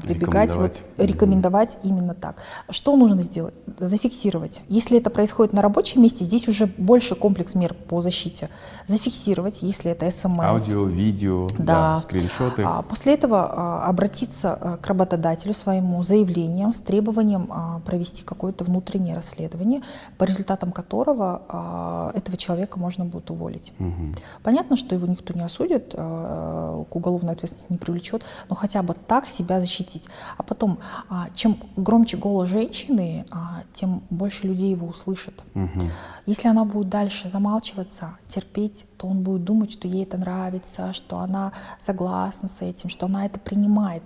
прибегать, 0.02 0.50
рекомендовать, 0.50 0.82
вот, 0.96 1.06
рекомендовать 1.06 1.74
mm-hmm. 1.74 1.88
именно 1.88 2.14
так. 2.14 2.36
Что 2.70 2.96
нужно 2.96 3.22
сделать? 3.22 3.54
Зафиксировать. 3.78 4.62
Если 4.68 4.98
это 4.98 5.10
происходит 5.10 5.52
на 5.52 5.62
рабочем 5.62 6.02
месте, 6.02 6.24
здесь 6.24 6.48
уже 6.48 6.66
больше 6.66 7.14
комплекс 7.14 7.54
мер 7.54 7.74
по 7.74 8.02
защите. 8.02 8.50
Зафиксировать, 8.86 9.62
если 9.62 9.90
это 9.90 10.10
СМС. 10.10 10.40
Аудио, 10.40 10.84
видео, 10.84 11.48
да. 11.58 11.94
Да, 11.94 11.96
скриншоты. 11.96 12.66
После 12.88 13.14
этого 13.14 13.84
обратиться 13.84 14.78
к 14.82 14.86
работодателю 14.86 15.54
своему 15.54 16.02
заявлением 16.02 16.72
с 16.72 16.80
требованием 16.80 17.48
а, 17.50 17.80
провести 17.80 18.22
какое-то 18.22 18.64
внутреннее 18.64 19.14
расследование, 19.14 19.82
по 20.18 20.24
результатам 20.24 20.72
которого 20.72 21.42
а, 21.48 22.12
этого 22.14 22.36
человека 22.36 22.78
можно 22.78 23.04
будет 23.04 23.30
уволить. 23.30 23.72
Угу. 23.78 24.14
Понятно, 24.42 24.76
что 24.76 24.94
его 24.94 25.06
никто 25.06 25.32
не 25.34 25.42
осудит, 25.42 25.94
а, 25.94 26.84
к 26.84 26.96
уголовной 26.96 27.32
ответственности 27.32 27.72
не 27.72 27.78
привлечет, 27.78 28.24
но 28.48 28.54
хотя 28.54 28.82
бы 28.82 28.94
так 28.94 29.26
себя 29.26 29.60
защитить. 29.62 30.08
А 30.36 30.42
потом, 30.42 30.78
а, 31.08 31.28
чем 31.34 31.56
громче 31.76 32.16
голос 32.16 32.48
женщины, 32.48 33.24
а, 33.30 33.62
тем 33.72 34.02
больше 34.10 34.46
людей 34.46 34.70
его 34.70 34.86
услышат. 34.88 35.42
Угу. 35.54 35.86
Если 36.26 36.48
она 36.48 36.64
будет 36.64 36.88
дальше 36.88 37.28
замалчиваться, 37.28 38.16
терпеть, 38.28 38.84
то 38.98 39.06
он 39.06 39.22
будет 39.22 39.44
думать, 39.44 39.72
что 39.72 39.88
ей 39.88 40.04
это 40.04 40.18
нравится, 40.18 40.92
что 40.92 41.18
она 41.18 41.52
согласна 41.78 42.48
с 42.48 42.60
этим, 42.60 42.88
что 42.88 43.06
она 43.06 43.24
это 43.26 43.40
принимает. 43.40 44.02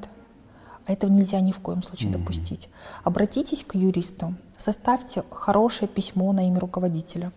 А 0.86 0.92
этого 0.92 1.10
нельзя 1.10 1.40
ни 1.40 1.52
в 1.52 1.58
коем 1.58 1.82
случае 1.82 2.10
mm-hmm. 2.10 2.18
допустить. 2.18 2.68
Обратитесь 3.02 3.64
к 3.64 3.74
юристу, 3.74 4.34
составьте 4.56 5.24
хорошее 5.30 5.88
письмо 5.88 6.32
на 6.32 6.46
имя 6.46 6.60
руководителя. 6.60 7.32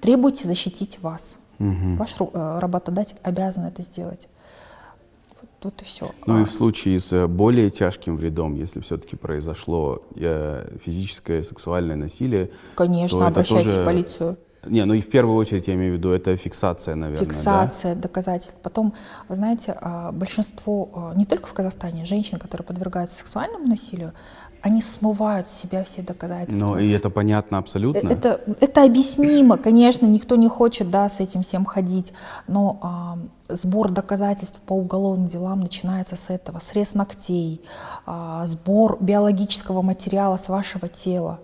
Требуйте 0.00 0.48
защитить 0.48 1.00
вас. 1.00 1.36
Mm-hmm. 1.58 1.96
Ваш 1.96 2.14
э, 2.18 2.58
работодатель 2.58 3.18
обязан 3.22 3.64
это 3.64 3.82
сделать. 3.82 4.28
Тут 5.62 5.80
и 5.80 5.84
все. 5.84 6.10
Ну 6.26 6.38
а. 6.38 6.42
и 6.42 6.44
в 6.44 6.52
случае 6.52 6.98
с 6.98 7.12
э, 7.12 7.28
более 7.28 7.70
тяжким 7.70 8.16
вредом, 8.16 8.56
если 8.56 8.80
все-таки 8.80 9.14
произошло 9.14 10.02
э, 10.16 10.76
физическое 10.84 11.44
сексуальное 11.44 11.94
насилие, 11.94 12.50
конечно, 12.74 13.28
обращайтесь 13.28 13.68
тоже... 13.68 13.82
в 13.82 13.84
полицию. 13.84 14.38
Не, 14.64 14.84
ну 14.84 14.94
и 14.94 15.00
в 15.00 15.08
первую 15.08 15.36
очередь 15.36 15.68
я 15.68 15.74
имею 15.74 15.94
в 15.94 15.96
виду, 15.98 16.10
это 16.10 16.36
фиксация, 16.36 16.96
наверное. 16.96 17.24
Фиксация 17.24 17.94
да? 17.94 18.02
доказательств. 18.02 18.58
Потом, 18.62 18.94
вы 19.28 19.34
знаете, 19.36 19.76
а, 19.80 20.12
большинство, 20.12 20.88
а, 20.94 21.14
не 21.14 21.26
только 21.26 21.48
в 21.48 21.52
Казахстане, 21.52 22.04
женщин, 22.04 22.38
которые 22.38 22.64
подвергаются 22.64 23.18
сексуальному 23.18 23.66
насилию, 23.66 24.12
они 24.62 24.80
смывают 24.80 25.48
с 25.48 25.60
себя 25.60 25.82
все 25.82 26.02
доказательства. 26.02 26.66
Ну 26.66 26.78
и 26.78 26.90
это 26.90 27.10
понятно 27.10 27.58
абсолютно. 27.58 28.08
Это, 28.08 28.40
это 28.60 28.84
объяснимо, 28.84 29.58
конечно, 29.58 30.06
никто 30.06 30.36
не 30.36 30.48
хочет 30.48 30.88
да, 30.90 31.08
с 31.08 31.18
этим 31.18 31.42
всем 31.42 31.64
ходить, 31.64 32.12
но 32.46 32.78
а, 32.80 33.18
сбор 33.48 33.90
доказательств 33.90 34.60
по 34.60 34.74
уголовным 34.74 35.26
делам 35.26 35.60
начинается 35.60 36.14
с 36.14 36.30
этого. 36.30 36.60
Срез 36.60 36.94
ногтей, 36.94 37.60
а, 38.06 38.46
сбор 38.46 38.98
биологического 39.00 39.82
материала 39.82 40.36
с 40.36 40.48
вашего 40.48 40.88
тела. 40.88 41.40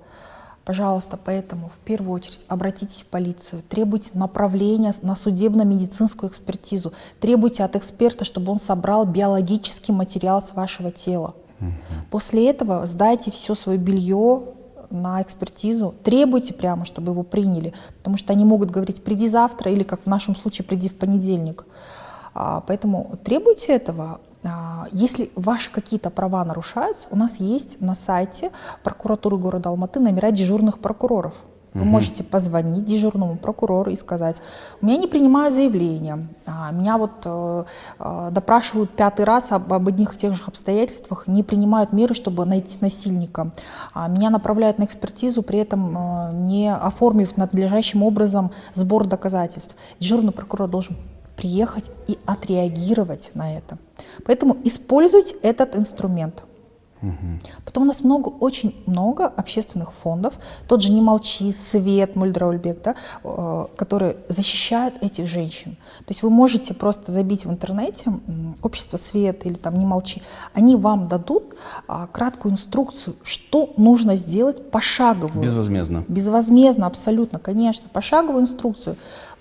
Пожалуйста, 0.64 1.16
поэтому 1.16 1.71
в 1.71 1.79
первую 1.85 2.12
очередь 2.12 2.45
обратитесь 2.47 3.03
в 3.03 3.07
полицию, 3.07 3.62
требуйте 3.69 4.11
направления 4.14 4.93
на 5.03 5.16
судебно-медицинскую 5.16 6.31
экспертизу, 6.31 6.93
требуйте 7.21 7.64
от 7.64 7.75
эксперта, 7.75 8.25
чтобы 8.25 8.53
он 8.53 8.61
собрал 8.61 9.07
биологический 9.07 9.93
материал 9.93 10.41
с 10.41 10.53
вашего 10.53 10.91
тела. 10.93 11.35
Угу. 11.61 11.71
После 12.11 12.51
этого 12.51 12.87
сдайте 12.87 13.31
все 13.31 13.55
свое 13.55 13.79
белье 13.79 14.43
на 14.91 15.21
экспертизу, 15.23 15.95
требуйте 16.03 16.55
прямо, 16.55 16.85
чтобы 16.85 17.13
его 17.13 17.23
приняли, 17.23 17.75
потому 17.99 18.17
что 18.17 18.33
они 18.33 18.45
могут 18.45 18.71
говорить 18.71 19.03
«приди 19.03 19.29
завтра» 19.29 19.71
или, 19.71 19.83
как 19.83 20.03
в 20.03 20.07
нашем 20.07 20.35
случае, 20.35 20.65
«приди 20.65 20.89
в 20.89 20.97
понедельник». 20.97 21.67
А, 22.35 22.63
поэтому 22.67 23.19
требуйте 23.25 23.73
этого, 23.73 24.21
а, 24.45 24.87
если 24.93 25.31
ваши 25.35 25.71
какие-то 25.71 26.11
права 26.11 26.45
нарушаются, 26.45 27.09
у 27.11 27.17
нас 27.17 27.41
есть 27.41 27.81
на 27.81 27.95
сайте 27.95 28.51
прокуратуры 28.83 29.37
города 29.37 29.69
Алматы 29.69 30.01
номера 30.01 30.31
дежурных 30.31 30.79
прокуроров. 30.79 31.35
Вы 31.75 31.83
угу. 31.83 31.91
можете 31.91 32.25
позвонить 32.25 32.85
дежурному 32.85 33.37
прокурору 33.37 33.91
и 33.91 33.95
сказать, 33.95 34.37
у 34.81 34.87
меня 34.87 34.97
не 34.99 35.07
принимают 35.07 35.55
заявления, 35.55 36.29
а, 36.47 36.73
меня 36.73 36.97
вот 36.97 37.12
э, 37.25 37.64
э, 37.99 38.29
допрашивают 38.33 38.91
пятый 38.91 39.25
раз 39.25 39.53
об, 39.53 39.73
об 39.73 39.87
одних 39.87 40.14
и 40.14 40.19
тех 40.19 40.35
же 40.35 40.43
обстоятельствах, 40.47 41.27
не 41.27 41.43
принимают 41.43 41.93
меры, 41.93 42.14
чтобы 42.14 42.45
найти 42.47 42.79
насильника, 42.81 43.53
а, 43.93 44.09
меня 44.09 44.31
направляют 44.31 44.79
на 44.79 44.85
экспертизу, 44.85 45.43
при 45.43 45.59
этом 45.59 45.97
э, 45.97 46.33
не 46.33 46.75
оформив 46.75 47.37
надлежащим 47.37 48.03
образом 48.03 48.51
сбор 48.75 49.07
доказательств. 49.07 49.77
Дежурный 50.01 50.33
прокурор 50.33 50.69
должен 50.69 50.97
приехать 51.37 51.91
и 52.09 52.19
отреагировать 52.27 53.31
на 53.35 53.57
это. 53.57 53.79
Поэтому 54.27 54.57
используйте 54.64 55.37
этот 55.43 55.77
инструмент. 55.77 56.43
Угу. 57.03 57.14
Потом 57.64 57.82
у 57.84 57.86
нас 57.86 58.03
много, 58.03 58.28
очень 58.28 58.74
много 58.86 59.26
общественных 59.26 59.92
фондов, 59.92 60.34
тот 60.66 60.82
же 60.82 60.92
«Не 60.92 61.01
молчи», 61.01 61.53
«Свет», 61.53 62.16
Мульдраульбек, 62.16 62.82
да, 62.82 62.94
э, 63.24 63.66
которые 63.76 64.16
защищают 64.28 65.03
этих 65.03 65.26
женщин. 65.26 65.76
То 65.99 66.09
есть 66.09 66.22
вы 66.22 66.30
можете 66.30 66.74
просто 66.74 67.12
забить 67.12 67.44
в 67.44 67.51
интернете 67.51 68.12
«Общество 68.62 68.96
Свет» 68.96 69.46
или 69.46 69.55
там 69.55 69.76
«Не 69.76 69.86
молчи». 69.86 70.22
Они 70.53 70.76
вам 70.76 71.09
дадут 71.09 71.55
а, 71.86 72.07
краткую 72.07 72.53
инструкцию, 72.53 73.16
что 73.22 73.72
нужно 73.76 74.16
сделать 74.16 74.70
пошаговую. 74.70 75.44
Безвозмездно. 75.44 76.05
Безвозмездно, 76.09 76.86
абсолютно, 76.86 77.38
конечно. 77.38 77.88
Пошаговую 77.92 78.42
инструкцию 78.42 78.96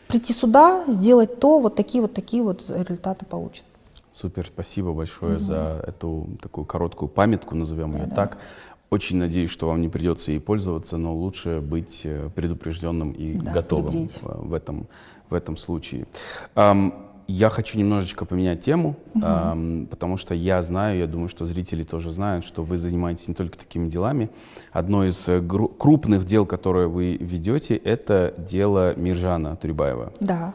прийти 0.08 0.34
сюда, 0.34 0.84
сделать 0.88 1.40
то, 1.40 1.60
вот 1.60 1.76
такие 1.76 2.02
вот 2.02 2.14
такие 2.14 2.44
вот 2.44 2.64
результаты 2.70 3.26
получат. 3.26 3.66
Супер, 4.18 4.48
спасибо 4.48 4.94
большое 4.94 5.36
угу. 5.36 5.44
за 5.44 5.84
эту 5.86 6.28
такую 6.42 6.66
короткую 6.66 7.08
памятку, 7.08 7.54
назовем 7.54 7.92
да, 7.92 8.00
ее 8.00 8.06
да. 8.08 8.16
так. 8.16 8.38
Очень 8.90 9.18
надеюсь, 9.18 9.52
что 9.52 9.68
вам 9.68 9.80
не 9.80 9.90
придется 9.90 10.32
ей 10.32 10.40
пользоваться, 10.40 10.98
но 10.98 11.14
лучше 11.14 11.62
быть 11.62 12.02
э, 12.04 12.30
предупрежденным 12.34 13.12
и 13.12 13.34
да, 13.36 13.52
готовым 13.52 14.08
в, 14.08 14.48
в, 14.48 14.54
этом, 14.54 14.88
в 15.30 15.36
этом 15.36 15.56
случае. 15.56 16.08
Я 17.30 17.50
хочу 17.50 17.78
немножечко 17.78 18.24
поменять 18.24 18.62
тему, 18.62 18.96
угу. 19.14 19.24
эм, 19.24 19.88
потому 19.88 20.16
что 20.16 20.34
я 20.34 20.62
знаю, 20.62 20.98
я 20.98 21.08
думаю, 21.08 21.28
что 21.28 21.46
зрители 21.46 21.84
тоже 21.84 22.10
знают, 22.10 22.46
что 22.46 22.64
вы 22.64 22.78
занимаетесь 22.78 23.28
не 23.28 23.34
только 23.34 23.58
такими 23.58 23.90
делами. 23.90 24.30
Одно 24.72 25.06
из 25.06 25.28
э, 25.28 25.42
крупных 25.42 26.24
дел, 26.24 26.46
которое 26.46 26.88
вы 26.88 27.18
ведете, 27.18 27.76
это 27.76 28.34
дело 28.38 28.96
Миржана 28.96 29.58
Турибаева. 29.58 30.14
Да. 30.22 30.54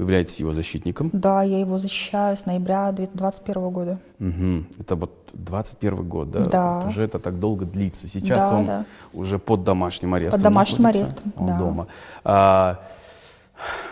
Вы 0.00 0.04
являетесь 0.04 0.40
его 0.40 0.54
защитником? 0.54 1.10
Да, 1.12 1.42
я 1.42 1.60
его 1.60 1.76
защищаю 1.76 2.34
с 2.34 2.46
ноября 2.46 2.90
2021 2.90 3.68
года. 3.68 3.98
Угу. 4.18 4.64
Это 4.80 4.96
вот 4.96 5.28
21 5.34 6.08
год, 6.08 6.30
да? 6.30 6.40
Да. 6.46 6.78
Вот 6.78 6.86
уже 6.86 7.02
это 7.02 7.18
так 7.18 7.38
долго 7.38 7.66
длится. 7.66 8.06
Сейчас 8.06 8.50
Да, 8.50 8.56
он 8.56 8.64
да. 8.64 8.84
уже 9.12 9.38
под 9.38 9.62
домашним 9.62 10.14
арестом. 10.14 10.38
Под 10.38 10.42
домашним 10.42 10.84
находится. 10.84 11.12
арестом, 11.12 11.32
Он 11.36 11.46
да. 11.46 11.58
дома. 11.58 11.86
А, 12.24 12.80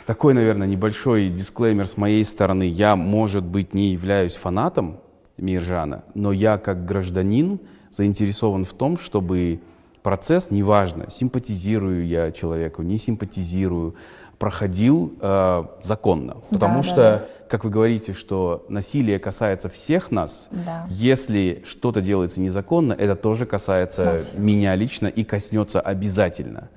такой, 0.06 0.32
наверное, 0.32 0.66
небольшой 0.66 1.28
дисклеймер 1.28 1.86
с 1.86 1.98
моей 1.98 2.24
стороны. 2.24 2.62
Я, 2.62 2.96
может 2.96 3.44
быть, 3.44 3.74
не 3.74 3.88
являюсь 3.92 4.34
фанатом 4.34 5.00
Миржана, 5.36 6.04
но 6.14 6.32
я 6.32 6.56
как 6.56 6.86
гражданин 6.86 7.60
заинтересован 7.90 8.64
в 8.64 8.72
том, 8.72 8.96
чтобы 8.96 9.60
процесс, 10.02 10.50
неважно, 10.50 11.10
симпатизирую 11.10 12.06
я 12.06 12.32
человеку, 12.32 12.80
не 12.80 12.96
симпатизирую, 12.96 13.94
проходил 14.38 15.12
э, 15.20 15.64
законно. 15.82 16.36
Потому 16.50 16.76
Да, 16.78 16.82
что, 16.82 16.94
да, 16.96 17.24
как 17.48 17.64
вы 17.64 17.70
говорите, 17.70 18.12
что 18.12 18.64
насилие 18.68 19.18
касается 19.18 19.68
всех 19.68 20.10
нас, 20.10 20.48
Да. 20.52 20.86
если 20.88 21.62
что-то 21.66 22.00
делается 22.00 22.40
незаконно, 22.40 22.92
это 22.92 23.16
тоже 23.16 23.46
касается 23.46 24.04
Нас 24.04 24.34
меня 24.36 24.74
лично 24.76 25.08
и 25.08 25.24
коснется 25.24 25.80
обязательно. 25.80 26.68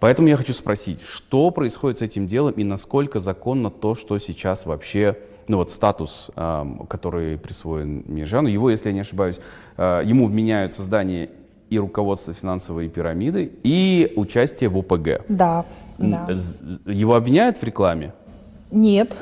Поэтому 0.00 0.28
я 0.28 0.36
хочу 0.36 0.52
спросить, 0.52 1.02
что 1.02 1.50
происходит 1.50 1.98
с 1.98 2.02
этим 2.02 2.26
делом 2.26 2.52
и 2.52 2.64
насколько 2.64 3.18
законно 3.18 3.70
то, 3.70 3.94
что 3.94 4.18
сейчас 4.18 4.66
вообще, 4.66 5.16
ну 5.48 5.56
вот 5.58 5.70
статус, 5.72 6.30
ам, 6.36 6.86
который 6.88 7.36
присвоен 7.38 8.04
Миржану, 8.06 8.48
его, 8.48 8.70
если 8.70 8.88
я 8.88 8.92
не 8.94 9.00
ошибаюсь, 9.00 9.40
а, 9.76 10.02
ему 10.02 10.26
вменяют 10.26 10.72
создание 10.72 11.30
и 11.70 11.78
руководство 11.78 12.32
финансовой 12.32 12.88
пирамиды, 12.88 13.52
и 13.62 14.12
участие 14.16 14.70
в 14.70 14.78
ОПГ. 14.78 15.24
Да, 15.28 15.64
да. 15.98 16.26
Его 16.86 17.14
обвиняют 17.14 17.58
в 17.58 17.62
рекламе? 17.62 18.12
Нет. 18.70 19.16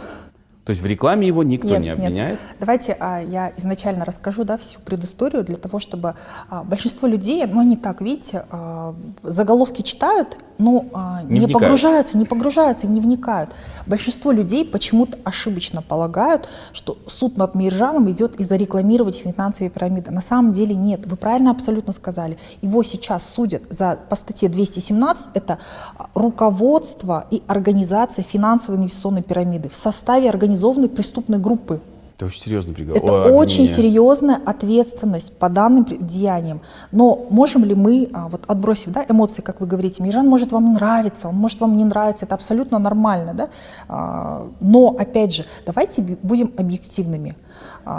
То 0.66 0.70
есть 0.70 0.82
в 0.82 0.86
рекламе 0.86 1.28
его 1.28 1.44
никто 1.44 1.68
Нет, 1.68 1.78
не 1.78 1.86
нет. 1.86 1.98
обвиняет? 2.00 2.40
Давайте 2.58 2.96
а, 2.98 3.20
я 3.20 3.52
изначально 3.56 4.04
расскажу 4.04 4.42
да, 4.42 4.56
всю 4.56 4.80
предысторию 4.80 5.44
для 5.44 5.54
того, 5.54 5.78
чтобы 5.78 6.16
а, 6.50 6.64
большинство 6.64 7.06
людей, 7.06 7.46
ну 7.46 7.60
они 7.60 7.76
так, 7.76 8.02
видите, 8.02 8.46
а, 8.50 8.92
заголовки 9.22 9.82
читают, 9.82 10.38
но 10.58 10.86
а, 10.92 11.22
Не 11.22 11.34
не, 11.34 11.46
вникают. 11.46 11.52
погружаются, 11.52 12.18
не 12.18 12.24
погружаются, 12.24 12.86
не 12.86 13.00
вникают. 13.00 13.50
Большинство 13.86 14.32
людей 14.32 14.64
почему-то 14.64 15.18
ошибочно 15.24 15.82
полагают, 15.82 16.48
что 16.72 16.98
суд 17.06 17.36
над 17.36 17.54
Миржаном 17.54 18.10
идет 18.10 18.36
из-за 18.40 18.56
рекламировать 18.56 19.16
финансовые 19.16 19.70
пирамиды. 19.70 20.10
На 20.10 20.20
самом 20.20 20.52
деле 20.52 20.74
нет. 20.74 21.06
Вы 21.06 21.16
правильно 21.16 21.50
абсолютно 21.50 21.92
сказали. 21.92 22.38
Его 22.62 22.82
сейчас 22.82 23.28
судят 23.28 23.62
за, 23.70 23.98
по 24.08 24.16
статье 24.16 24.48
217, 24.48 25.28
это 25.34 25.58
а, 25.96 26.08
руководство 26.14 27.26
и 27.30 27.42
организация 27.46 28.22
финансовой 28.24 28.80
инвестиционной 28.80 29.22
пирамиды 29.22 29.68
в 29.68 29.76
составе 29.76 30.30
организованной 30.56 30.88
преступной 30.88 31.38
группы. 31.38 31.80
Это 32.16 32.26
очень 32.26 32.40
серьезный 32.40 32.74
приговор. 32.74 33.02
Это 33.02 33.24
О, 33.26 33.28
очень 33.28 33.66
серьезная 33.66 34.40
ответственность 34.46 35.34
по 35.34 35.50
данным 35.50 35.86
деяниям. 36.00 36.62
Но 36.90 37.26
можем 37.28 37.62
ли 37.62 37.74
мы, 37.74 38.08
а, 38.14 38.28
вот 38.28 38.44
отбросив 38.46 38.92
да, 38.92 39.04
эмоции, 39.06 39.42
как 39.42 39.60
вы 39.60 39.66
говорите, 39.66 40.02
Миржан 40.02 40.26
может 40.26 40.50
вам 40.50 40.72
нравиться, 40.72 41.28
он 41.28 41.34
может 41.34 41.60
вам 41.60 41.76
не 41.76 41.84
нравиться, 41.84 42.24
это 42.24 42.34
абсолютно 42.34 42.78
нормально, 42.78 43.34
да? 43.34 43.48
А, 43.86 44.48
но, 44.60 44.96
опять 44.98 45.34
же, 45.34 45.44
давайте 45.66 46.00
будем 46.22 46.54
объективными, 46.56 47.36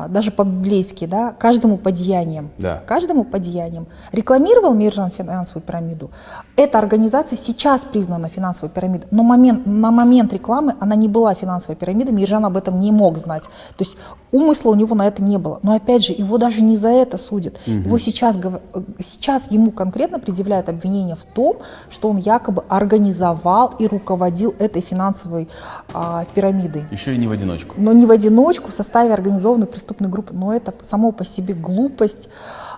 даже 0.09 0.31
по-библейски, 0.31 1.05
да, 1.05 1.31
каждому 1.31 1.77
по 1.77 1.91
деяниям. 1.91 2.49
Да. 2.57 2.83
Каждому 2.85 3.23
по 3.23 3.39
деяниям. 3.39 3.87
Рекламировал 4.11 4.73
Миржан 4.73 5.11
финансовую 5.11 5.63
пирамиду. 5.63 6.11
Эта 6.55 6.77
организация 6.77 7.37
сейчас 7.37 7.85
признана 7.85 8.27
финансовой 8.27 8.69
пирамидой, 8.69 9.07
но 9.11 9.23
момент, 9.23 9.65
на 9.65 9.91
момент 9.91 10.33
рекламы 10.33 10.75
она 10.79 10.95
не 10.95 11.07
была 11.07 11.33
финансовой 11.33 11.75
пирамидой, 11.75 12.13
Миржан 12.13 12.45
об 12.45 12.57
этом 12.57 12.79
не 12.79 12.91
мог 12.91 13.17
знать. 13.17 13.43
То 13.43 13.85
есть 13.85 13.97
умысла 14.31 14.71
у 14.71 14.75
него 14.75 14.93
на 14.95 15.07
это 15.07 15.23
не 15.23 15.37
было. 15.37 15.59
Но 15.63 15.73
опять 15.73 16.05
же, 16.05 16.13
его 16.13 16.37
даже 16.37 16.61
не 16.61 16.75
за 16.75 16.89
это 16.89 17.17
судят. 17.17 17.57
Его 17.65 17.97
сейчас, 17.97 18.37
сейчас 18.99 19.49
ему 19.51 19.71
конкретно 19.71 20.19
предъявляют 20.19 20.69
обвинение 20.69 21.15
в 21.15 21.23
том, 21.23 21.57
что 21.89 22.09
он 22.09 22.17
якобы 22.17 22.63
организовал 22.67 23.73
и 23.79 23.87
руководил 23.87 24.53
этой 24.59 24.81
финансовой 24.81 25.47
а, 25.93 26.25
пирамидой 26.33 26.85
Еще 26.91 27.15
и 27.15 27.17
не 27.17 27.27
в 27.27 27.31
одиночку. 27.31 27.75
но 27.77 27.93
не 27.93 28.05
в 28.05 28.11
одиночку, 28.11 28.69
в 28.69 28.73
составе 28.73 29.13
организованной 29.13 29.67
преступной 29.77 30.09
группы. 30.09 30.33
Но 30.33 30.53
это 30.53 30.73
само 30.81 31.11
по 31.11 31.23
себе 31.23 31.53
глупость, 31.53 32.29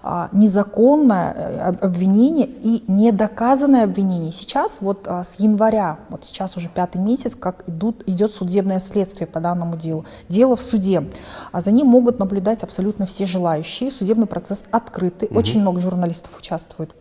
а, 0.03 0.27
незаконное 0.33 1.33
э, 1.33 1.59
об- 1.59 1.83
обвинение 1.85 2.45
и 2.45 2.83
недоказанное 2.87 3.85
обвинение. 3.85 4.33
Сейчас, 4.33 4.81
вот 4.81 5.07
а, 5.07 5.23
с 5.23 5.39
января, 5.39 5.99
вот 6.09 6.25
сейчас 6.25 6.57
уже 6.57 6.67
пятый 6.67 6.97
месяц, 6.97 7.35
как 7.35 7.63
идут, 7.69 8.03
идет 8.07 8.33
судебное 8.33 8.79
следствие 8.79 9.27
по 9.27 9.39
данному 9.39 9.77
делу. 9.77 10.05
Дело 10.27 10.57
в 10.57 10.61
суде. 10.61 11.09
А 11.53 11.61
за 11.61 11.71
ним 11.71 11.87
могут 11.87 12.19
наблюдать 12.19 12.63
абсолютно 12.63 13.05
все 13.05 13.25
желающие. 13.25 13.91
Судебный 13.91 14.27
процесс 14.27 14.65
открытый. 14.71 15.29
Очень 15.29 15.61
много 15.61 15.79
журналистов 15.79 16.37
участвует. 16.37 16.93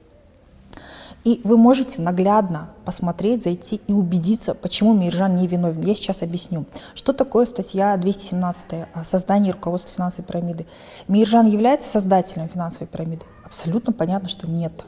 И 1.25 1.41
вы 1.45 1.57
можете 1.57 2.01
наглядно 2.01 2.71
посмотреть, 2.85 3.43
зайти 3.43 3.81
и 3.87 3.93
убедиться, 3.93 4.55
почему 4.55 4.95
Миржан 4.95 5.35
не 5.35 5.47
виновен. 5.47 5.81
Я 5.83 5.95
сейчас 5.95 6.23
объясню. 6.23 6.65
Что 6.95 7.13
такое 7.13 7.45
статья 7.45 7.97
217 7.97 8.65
о 8.95 9.05
создании 9.05 9.51
и 9.51 9.53
руководстве 9.53 9.95
финансовой 9.95 10.27
пирамиды? 10.27 10.67
Миржан 11.09 11.47
является 11.47 11.89
создателем 11.89 12.49
финансовой 12.49 12.87
пирамиды? 12.87 13.25
Абсолютно 13.45 13.93
понятно, 13.93 14.29
что 14.29 14.49
нет. 14.49 14.85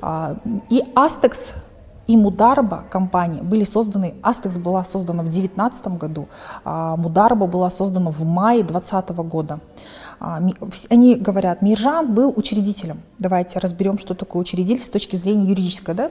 А, 0.00 0.36
И 0.70 0.82
Астекс 0.94 1.54
и 2.08 2.16
Мударба 2.16 2.84
компания 2.90 3.42
были 3.42 3.64
созданы, 3.64 4.14
Астекс 4.22 4.56
была 4.56 4.82
создана 4.82 5.22
в 5.22 5.26
2019 5.26 5.88
году, 5.98 6.28
а 6.64 6.96
Мударба 6.96 7.46
была 7.46 7.68
создана 7.68 8.10
в 8.10 8.24
мае 8.24 8.62
2020 8.62 9.10
года. 9.28 9.60
А, 10.18 10.40
Они 10.88 11.16
говорят, 11.16 11.60
Миржан 11.60 12.14
был 12.14 12.32
учредителем. 12.34 13.02
Давайте 13.18 13.58
разберем, 13.58 13.98
что 13.98 14.14
такое 14.14 14.40
учредитель 14.40 14.82
с 14.82 14.88
точки 14.88 15.16
зрения 15.16 15.44
юридической. 15.50 15.94
Да? 15.94 16.10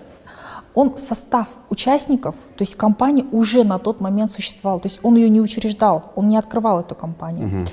Он 0.76 0.96
состав 1.00 1.48
участников, 1.72 2.36
то 2.56 2.64
есть 2.64 2.76
компания 2.76 3.26
уже 3.32 3.64
на 3.64 3.80
тот 3.80 4.00
момент 4.00 4.32
существовала, 4.32 4.80
то 4.80 4.88
есть 4.88 5.00
он 5.02 5.16
ее 5.16 5.30
не 5.30 5.42
учреждал, 5.42 6.12
он 6.16 6.28
не 6.28 6.38
открывал 6.38 6.80
эту 6.80 6.94
компанию. 6.94 7.66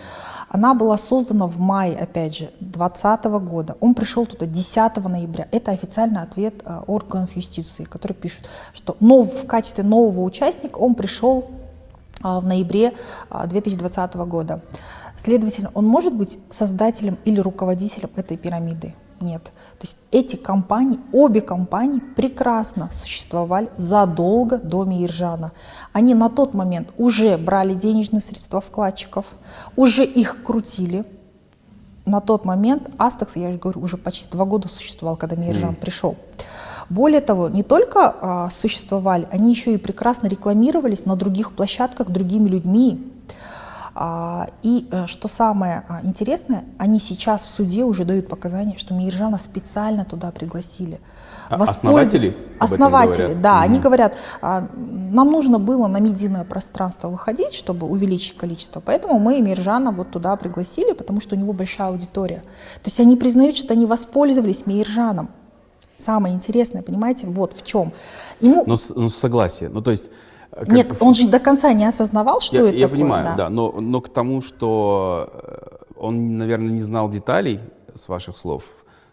Она 0.54 0.72
была 0.72 0.96
создана 0.96 1.48
в 1.48 1.58
мае, 1.58 1.96
опять 1.98 2.36
же, 2.36 2.44
2020 2.60 3.24
года. 3.44 3.76
Он 3.80 3.92
пришел 3.92 4.24
туда 4.24 4.46
10 4.46 4.96
ноября. 4.98 5.48
Это 5.50 5.72
официальный 5.72 6.22
ответ 6.22 6.62
э, 6.64 6.80
органов 6.86 7.34
юстиции, 7.34 7.82
которые 7.82 8.14
пишут, 8.14 8.48
что 8.72 8.96
нов, 9.00 9.34
в 9.34 9.48
качестве 9.48 9.82
нового 9.82 10.20
участника 10.20 10.78
он 10.78 10.94
пришел 10.94 11.50
а, 12.22 12.38
в 12.38 12.46
ноябре 12.46 12.94
а, 13.30 13.48
2020 13.48 14.14
года. 14.14 14.60
Следовательно, 15.16 15.72
он 15.74 15.86
может 15.86 16.14
быть 16.14 16.38
создателем 16.50 17.18
или 17.24 17.40
руководителем 17.40 18.10
этой 18.14 18.36
пирамиды? 18.36 18.94
Нет. 19.20 19.44
То 19.44 19.82
есть 19.82 19.96
эти 20.10 20.36
компании, 20.36 20.98
обе 21.12 21.40
компании 21.40 22.00
прекрасно 22.00 22.90
существовали 22.92 23.70
задолго 23.76 24.58
до 24.58 24.84
Миржана. 24.84 25.52
Они 25.92 26.14
на 26.14 26.28
тот 26.28 26.54
момент 26.54 26.90
уже 26.98 27.38
брали 27.38 27.74
денежные 27.74 28.20
средства 28.20 28.60
вкладчиков, 28.60 29.26
уже 29.76 30.04
их 30.04 30.42
крутили. 30.42 31.04
На 32.06 32.20
тот 32.20 32.44
момент 32.44 32.90
Астекс, 32.98 33.36
я 33.36 33.50
же 33.50 33.58
говорю, 33.58 33.80
уже 33.80 33.96
почти 33.96 34.28
два 34.30 34.44
года 34.44 34.68
существовал, 34.68 35.16
когда 35.16 35.36
Миржан 35.36 35.74
пришел. 35.74 36.16
Более 36.90 37.20
того, 37.20 37.48
не 37.48 37.62
только 37.62 38.14
а, 38.20 38.50
существовали, 38.50 39.26
они 39.30 39.50
еще 39.50 39.74
и 39.74 39.78
прекрасно 39.78 40.26
рекламировались 40.26 41.06
на 41.06 41.16
других 41.16 41.52
площадках 41.52 42.10
другими 42.10 42.48
людьми. 42.48 43.10
А, 43.96 44.48
и 44.62 44.88
э, 44.90 45.06
что 45.06 45.28
самое 45.28 45.84
а, 45.88 46.00
интересное, 46.02 46.64
они 46.78 46.98
сейчас 46.98 47.44
в 47.44 47.48
суде 47.48 47.84
уже 47.84 48.04
дают 48.04 48.26
показания, 48.28 48.76
что 48.76 48.92
Миржана 48.92 49.38
специально 49.38 50.04
туда 50.04 50.32
пригласили. 50.32 51.00
А 51.48 51.56
Воспользов- 51.58 51.76
основатели 51.76 52.36
Основатели, 52.58 53.34
да, 53.34 53.60
они 53.60 53.74
Мгм. 53.74 53.82
говорят, 53.82 54.16
нам 54.40 55.30
нужно 55.30 55.58
было 55.58 55.86
на 55.86 55.98
медийное 55.98 56.44
пространство 56.44 57.08
выходить, 57.08 57.52
чтобы 57.52 57.86
увеличить 57.86 58.36
количество, 58.36 58.80
поэтому 58.80 59.18
мы 59.20 59.40
Миржана 59.40 59.92
вот 59.92 60.10
туда 60.10 60.34
пригласили, 60.36 60.92
потому 60.92 61.20
что 61.20 61.36
у 61.36 61.38
него 61.38 61.52
большая 61.52 61.88
аудитория. 61.88 62.42
То 62.82 62.86
есть 62.86 62.98
они 62.98 63.16
признают, 63.16 63.56
что 63.56 63.74
они 63.74 63.86
воспользовались 63.86 64.66
Миржаном. 64.66 65.28
Самое 65.98 66.34
интересное, 66.34 66.82
понимаете, 66.82 67.26
вот 67.28 67.54
в 67.54 67.64
чем. 67.64 67.92
Ему 68.40 68.64
Ну, 68.66 68.76
ну, 68.96 69.08
согласие. 69.08 69.68
Ну, 69.68 69.82
то 69.82 69.92
есть... 69.92 70.10
как 70.54 70.68
нет, 70.68 70.88
бы 70.88 70.96
он 71.00 71.14
же 71.14 71.28
до 71.28 71.40
конца 71.40 71.72
не 71.72 71.84
осознавал, 71.84 72.40
что 72.40 72.56
я, 72.56 72.62
это 72.62 72.76
я 72.76 72.82
такое. 72.86 72.96
понимаю, 73.00 73.36
да, 73.36 73.48
но, 73.48 73.72
но 73.72 74.00
к 74.00 74.08
тому, 74.08 74.40
что 74.40 75.28
э, 75.32 75.74
он, 75.96 76.38
наверное, 76.38 76.70
не 76.72 76.80
знал 76.80 77.08
деталей 77.08 77.60
с 77.94 78.08
ваших 78.08 78.36
слов, 78.36 78.64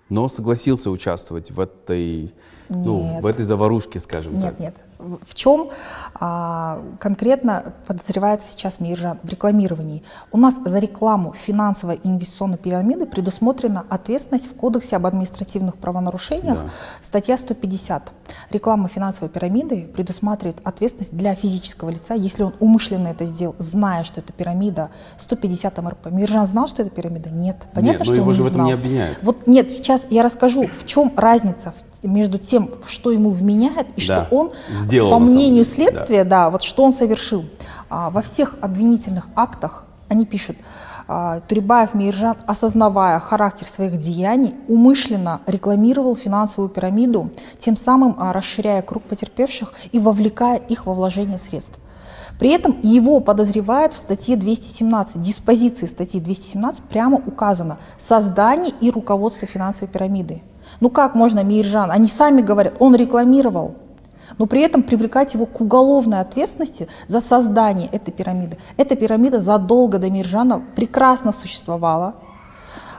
но 0.10 0.28
согласился 0.28 0.92
участвовать 0.92 1.52
в 1.52 1.60
этой, 1.60 2.34
ну, 2.70 3.14
Нет. 3.14 3.24
в 3.24 3.26
этой 3.26 3.46
заварушке, 3.46 4.00
скажем 4.00 4.36
Нет, 4.36 4.44
так. 4.44 4.60
нет. 4.60 4.76
В 5.24 5.34
чем 5.36 5.70
а, 6.16 6.82
конкретно 7.00 7.74
подозревается 7.88 8.52
сейчас 8.52 8.80
Миржан? 8.80 9.20
В 9.24 9.30
рекламировании. 9.30 10.04
У 10.32 10.38
нас 10.38 10.56
за 10.64 10.80
рекламу 10.80 11.34
финансовой 11.34 11.96
и 11.96 12.08
инвестиционной 12.08 12.58
пирамиды 12.58 13.06
предусмотрена 13.06 13.86
ответственность 13.90 14.50
в 14.50 14.56
Кодексе 14.56 14.96
об 14.96 15.06
административных 15.06 15.78
правонарушениях, 15.78 16.64
да. 16.64 16.70
статья 17.02 17.38
150. 17.38 18.12
Реклама 18.52 18.88
финансовой 18.88 19.30
пирамиды 19.30 19.88
предусматривает 19.88 20.60
ответственность 20.64 21.16
для 21.16 21.36
физического 21.36 21.90
лица, 21.90 22.14
если 22.14 22.44
он 22.44 22.54
умышленно 22.60 23.10
это 23.10 23.26
сделал, 23.26 23.56
зная, 23.60 24.04
что 24.04 24.22
это 24.22 24.34
пирамида 24.34 24.92
150 25.18 25.78
МРП. 25.78 26.08
Миржан 26.12 26.48
знал, 26.48 26.68
что 26.68 26.82
это 26.82 26.92
пирамида? 26.92 27.30
Нет. 27.30 27.68
Понятно, 27.74 28.00
нет, 28.00 28.06
что 28.06 28.16
его 28.16 28.28
он 28.28 28.34
же 28.34 28.42
не 28.42 28.44
в 28.44 28.48
этом 28.48 28.56
знал. 28.56 28.68
не 28.68 28.74
обвиняют. 28.74 29.20
Вот 29.24 29.48
нет, 29.48 29.72
сейчас 29.72 30.08
я 30.10 30.24
расскажу, 30.24 30.64
в 30.68 30.86
чем 30.86 31.12
разница 31.16 31.74
между 32.04 32.38
тем, 32.38 32.72
что 32.88 33.12
ему 33.12 33.30
вменяют, 33.30 33.88
и 33.96 34.08
Да. 34.08 34.26
что 34.26 34.28
он, 34.36 34.52
Сделал 34.72 35.12
по 35.12 35.20
мнению 35.20 35.64
деле, 35.64 35.76
следствия, 35.76 36.24
да. 36.24 36.50
вот 36.50 36.64
что 36.64 36.84
он 36.84 36.94
совершил. 36.94 37.46
А, 37.90 38.10
во 38.10 38.22
всех 38.22 38.56
обвинительных 38.62 39.28
актах 39.36 39.86
они 40.10 40.26
пишут, 40.26 40.58
а, 41.08 41.42
Турибаев 41.42 41.94
Миржан, 41.94 42.38
осознавая 42.48 43.20
характер 43.20 43.66
своих 43.66 43.98
деяний, 43.98 44.56
умышленно 44.68 45.42
рекламировал 45.46 46.16
финансовую 46.16 46.70
пирамиду, 46.70 47.32
тем 47.60 47.76
самым 47.76 48.16
а, 48.18 48.34
расширяя 48.34 48.82
круг 48.82 49.04
потерпевших 49.04 49.74
и 49.92 50.00
вовлекая 50.00 50.58
их 50.58 50.86
во 50.86 50.94
вложение 50.94 51.38
средств. 51.38 51.80
При 52.40 52.50
этом 52.50 52.80
его 52.82 53.20
подозревают 53.20 53.94
в 53.94 53.98
статье 53.98 54.36
217, 54.36 55.22
диспозиции 55.22 55.86
статьи 55.86 56.20
217 56.20 56.84
прямо 56.86 57.18
указано 57.18 57.78
создание 57.98 58.74
и 58.82 58.90
руководство 58.90 59.48
финансовой 59.48 59.90
пирамиды. 59.90 60.42
Ну 60.82 60.90
как 60.90 61.16
можно 61.16 61.44
Миржан? 61.44 61.92
Они 61.92 62.08
сами 62.08 62.42
говорят, 62.42 62.74
он 62.80 62.96
рекламировал, 62.96 63.76
но 64.38 64.48
при 64.48 64.62
этом 64.62 64.84
привлекать 64.84 65.36
его 65.36 65.46
к 65.46 65.62
уголовной 65.62 66.20
ответственности 66.20 66.88
за 67.08 67.20
создание 67.20 67.88
этой 67.88 68.12
пирамиды. 68.12 68.58
Эта 68.78 68.96
пирамида 68.96 69.40
задолго 69.40 70.00
до 70.00 70.10
Миржана 70.10 70.62
прекрасно 70.76 71.32
существовала. 71.32 72.16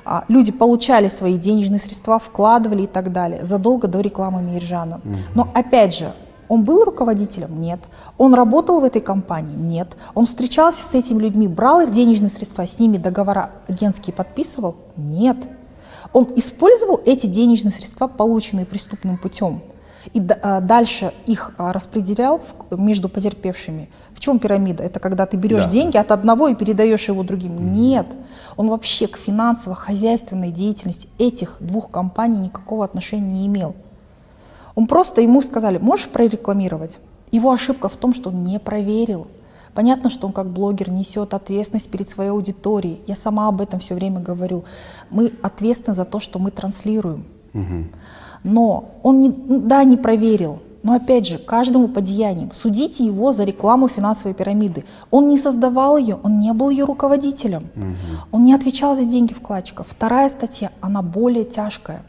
А, 0.04 0.24
Люди 0.28 0.52
получали 0.52 1.08
свои 1.08 1.36
денежные 1.36 1.80
средства, 1.80 2.18
вкладывали 2.18 2.82
и 2.82 2.86
так 2.86 3.12
далее, 3.12 3.44
задолго 3.44 3.88
до 3.88 4.00
рекламы 4.00 4.42
Миржана. 4.42 5.00
Но 5.34 5.48
опять 5.52 5.94
же, 5.94 6.12
он 6.48 6.64
был 6.64 6.84
руководителем? 6.84 7.60
Нет. 7.60 7.80
Он 8.18 8.34
работал 8.34 8.80
в 8.80 8.84
этой 8.84 9.00
компании? 9.00 9.56
Нет. 9.56 9.96
Он 10.14 10.26
встречался 10.26 10.82
с 10.82 10.94
этими 10.94 11.22
людьми, 11.22 11.48
брал 11.48 11.80
их 11.80 11.90
денежные 11.90 12.30
средства, 12.30 12.66
с 12.66 12.78
ними 12.78 12.98
договора 12.98 13.52
агентские 13.68 14.14
подписывал? 14.14 14.76
Нет. 14.96 15.38
Он 16.12 16.28
использовал 16.36 17.00
эти 17.06 17.26
денежные 17.26 17.72
средства, 17.72 18.06
полученные 18.06 18.66
преступным 18.66 19.16
путем, 19.16 19.62
и 20.12 20.20
а, 20.42 20.60
дальше 20.60 21.12
их 21.26 21.52
а, 21.58 21.72
распределял 21.72 22.40
между 22.70 23.08
потерпевшими. 23.08 23.88
В 24.14 24.20
чем 24.20 24.38
пирамида? 24.38 24.82
Это 24.84 25.00
когда 25.00 25.26
ты 25.26 25.36
берешь 25.36 25.64
Да. 25.64 25.70
деньги 25.70 25.96
от 25.96 26.10
одного 26.12 26.48
и 26.48 26.54
передаешь 26.54 27.08
его 27.08 27.22
другим. 27.22 27.72
Нет. 27.72 28.06
Он 28.56 28.68
вообще 28.68 29.06
к 29.06 29.16
финансово-хозяйственной 29.16 30.50
деятельности 30.50 31.08
этих 31.18 31.56
двух 31.60 31.90
компаний 31.90 32.38
никакого 32.38 32.84
отношения 32.84 33.30
не 33.30 33.46
имел. 33.46 33.74
Он 34.74 34.86
просто 34.86 35.20
ему 35.20 35.40
сказали, 35.42 35.78
можешь 35.78 36.08
прорекламировать? 36.08 36.98
Его 37.30 37.52
ошибка 37.52 37.88
в 37.88 37.96
том, 37.96 38.12
что 38.12 38.30
он 38.30 38.42
не 38.42 38.58
проверил. 38.58 39.26
Понятно, 39.74 40.10
что 40.10 40.26
он 40.26 40.32
как 40.32 40.50
блогер 40.50 40.90
несет 40.90 41.34
ответственность 41.34 41.90
перед 41.90 42.10
своей 42.10 42.30
аудиторией. 42.30 43.00
Я 43.06 43.14
сама 43.14 43.48
об 43.48 43.60
этом 43.60 43.80
все 43.80 43.94
время 43.94 44.20
говорю. 44.20 44.64
Мы 45.10 45.32
ответственны 45.42 45.94
за 45.94 46.04
то, 46.04 46.20
что 46.20 46.38
мы 46.38 46.50
транслируем. 46.50 47.24
Но 48.44 48.90
он, 49.02 49.20
не, 49.20 49.28
ну, 49.28 49.60
да, 49.60 49.84
не 49.84 49.96
проверил. 49.96 50.60
Но 50.82 50.94
опять 50.94 51.28
же, 51.28 51.38
каждому 51.38 51.86
по 51.88 52.00
деяниям. 52.00 52.50
Судите 52.52 53.04
его 53.04 53.32
за 53.32 53.44
рекламу 53.44 53.86
финансовой 53.88 54.34
пирамиды. 54.34 54.84
Он 55.10 55.28
не 55.28 55.38
создавал 55.38 55.96
ее, 55.96 56.18
он 56.22 56.38
не 56.38 56.52
был 56.52 56.70
ее 56.70 56.84
руководителем. 56.84 57.68
Он 58.32 58.44
не 58.44 58.52
отвечал 58.52 58.96
за 58.96 59.04
деньги 59.04 59.32
вкладчиков. 59.32 59.86
Вторая 59.88 60.28
статья, 60.28 60.72
она 60.80 61.02
более 61.02 61.44
тяжкая. 61.44 62.02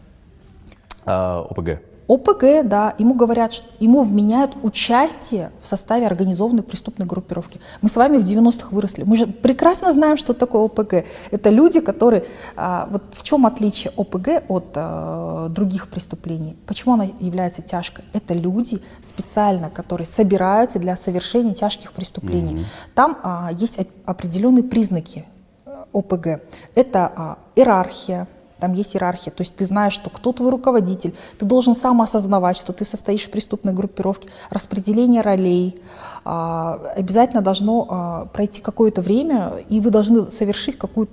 А, 1.05 1.45
ОПГ. 1.49 1.92
ОПГ, 2.07 2.65
да, 2.65 2.93
ему 2.97 3.13
говорят, 3.13 3.53
что 3.53 3.67
ему 3.79 4.03
вменяют 4.03 4.55
участие 4.61 5.51
в 5.61 5.67
составе 5.67 6.05
организованной 6.05 6.63
преступной 6.63 7.07
группировки. 7.07 7.59
Мы 7.81 7.89
с 7.89 7.95
вами 7.95 8.17
в 8.17 8.23
90-х 8.23 8.69
выросли. 8.71 9.03
Мы 9.03 9.17
же 9.17 9.27
прекрасно 9.27 9.91
знаем, 9.91 10.17
что 10.17 10.33
такое 10.33 10.63
ОПГ. 10.65 11.05
Это 11.31 11.49
люди, 11.49 11.79
которые... 11.79 12.25
а, 12.55 12.87
вот 12.91 13.03
в 13.13 13.23
чем 13.23 13.45
отличие 13.45 13.93
ОПГ 13.95 14.43
от 14.49 14.73
а, 14.75 15.47
других 15.49 15.87
преступлений? 15.87 16.57
Почему 16.67 16.95
она 16.95 17.05
является 17.19 17.61
тяжкой? 17.61 18.03
Это 18.13 18.33
люди 18.33 18.81
специально, 19.01 19.69
которые 19.69 20.05
собираются 20.05 20.79
для 20.79 20.95
совершения 20.95 21.53
тяжких 21.53 21.93
преступлений. 21.93 22.65
Там 22.95 23.17
а, 23.23 23.49
есть 23.53 23.79
оп- 23.79 23.87
определенные 24.05 24.63
признаки 24.63 25.25
э, 25.65 25.83
ОПГ. 25.93 26.41
Это 26.75 27.11
а, 27.15 27.37
иерархия, 27.55 28.27
там 28.63 28.71
есть 28.71 28.95
иерархия, 28.95 29.33
то 29.33 29.41
есть 29.41 29.57
ты 29.57 29.65
знаешь, 29.65 29.91
что 29.91 30.09
кто 30.09 30.31
твой 30.31 30.49
руководитель, 30.49 31.13
ты 31.37 31.45
должен 31.45 31.75
сам 31.75 32.01
осознавать, 32.01 32.55
что 32.55 32.71
ты 32.71 32.85
состоишь 32.85 33.23
в 33.23 33.29
преступной 33.29 33.73
группировке, 33.73 34.29
распределение 34.49 35.21
ролей, 35.21 35.81
а, 36.23 36.79
обязательно 36.95 37.41
должно 37.41 37.87
а, 37.89 38.25
пройти 38.27 38.61
какое-то 38.61 39.01
время, 39.01 39.51
и 39.67 39.81
вы 39.81 39.89
должны 39.89 40.31
совершить 40.31 40.77
какую-то, 40.77 41.11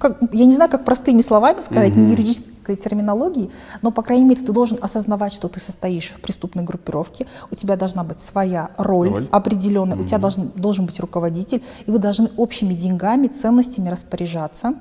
как, 0.00 0.18
я 0.32 0.44
не 0.44 0.54
знаю, 0.54 0.68
как 0.72 0.84
простыми 0.84 1.20
словами 1.20 1.60
сказать, 1.60 1.94
не 1.94 2.10
юридической 2.10 2.74
терминологией, 2.74 3.52
но, 3.80 3.92
по 3.92 4.02
крайней 4.02 4.24
мере, 4.24 4.42
ты 4.42 4.50
должен 4.50 4.80
осознавать, 4.82 5.32
что 5.32 5.46
ты 5.46 5.60
состоишь 5.60 6.08
в 6.08 6.20
преступной 6.20 6.64
группировке, 6.64 7.28
у 7.52 7.54
тебя 7.54 7.76
должна 7.76 8.02
быть 8.02 8.18
своя 8.18 8.70
роль, 8.76 9.08
Роль. 9.08 9.28
определенная, 9.30 9.96
у 9.96 10.04
тебя 10.04 10.18
должен, 10.18 10.50
должен 10.56 10.86
быть 10.86 10.98
руководитель, 10.98 11.62
и 11.86 11.92
вы 11.92 11.98
должны 11.98 12.28
общими 12.36 12.74
деньгами, 12.74 13.28
ценностями 13.28 13.88
распоряжаться. 13.88 14.74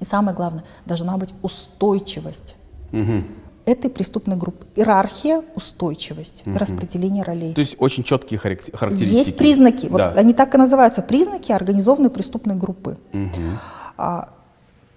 И 0.00 0.04
самое 0.04 0.36
главное, 0.36 0.64
должна 0.86 1.16
быть 1.16 1.34
устойчивость 1.42 2.56
Мгм. 2.92 3.26
этой 3.64 3.90
преступной 3.90 4.36
группы. 4.36 4.66
Иерархия, 4.76 5.42
устойчивость, 5.54 6.42
распределение 6.46 7.22
ролей. 7.24 7.54
То 7.54 7.60
есть 7.60 7.76
очень 7.78 8.02
четкие 8.04 8.38
харак- 8.40 8.74
характеристики. 8.76 9.16
Есть 9.18 9.36
признаки, 9.36 9.86
вот 9.88 9.98
Да. 9.98 10.08
они 10.10 10.32
так 10.34 10.54
и 10.54 10.58
называются, 10.58 11.02
признаки 11.02 11.52
организованной 11.52 12.10
преступной 12.10 12.54
группы. 12.54 12.96
А, 13.96 14.28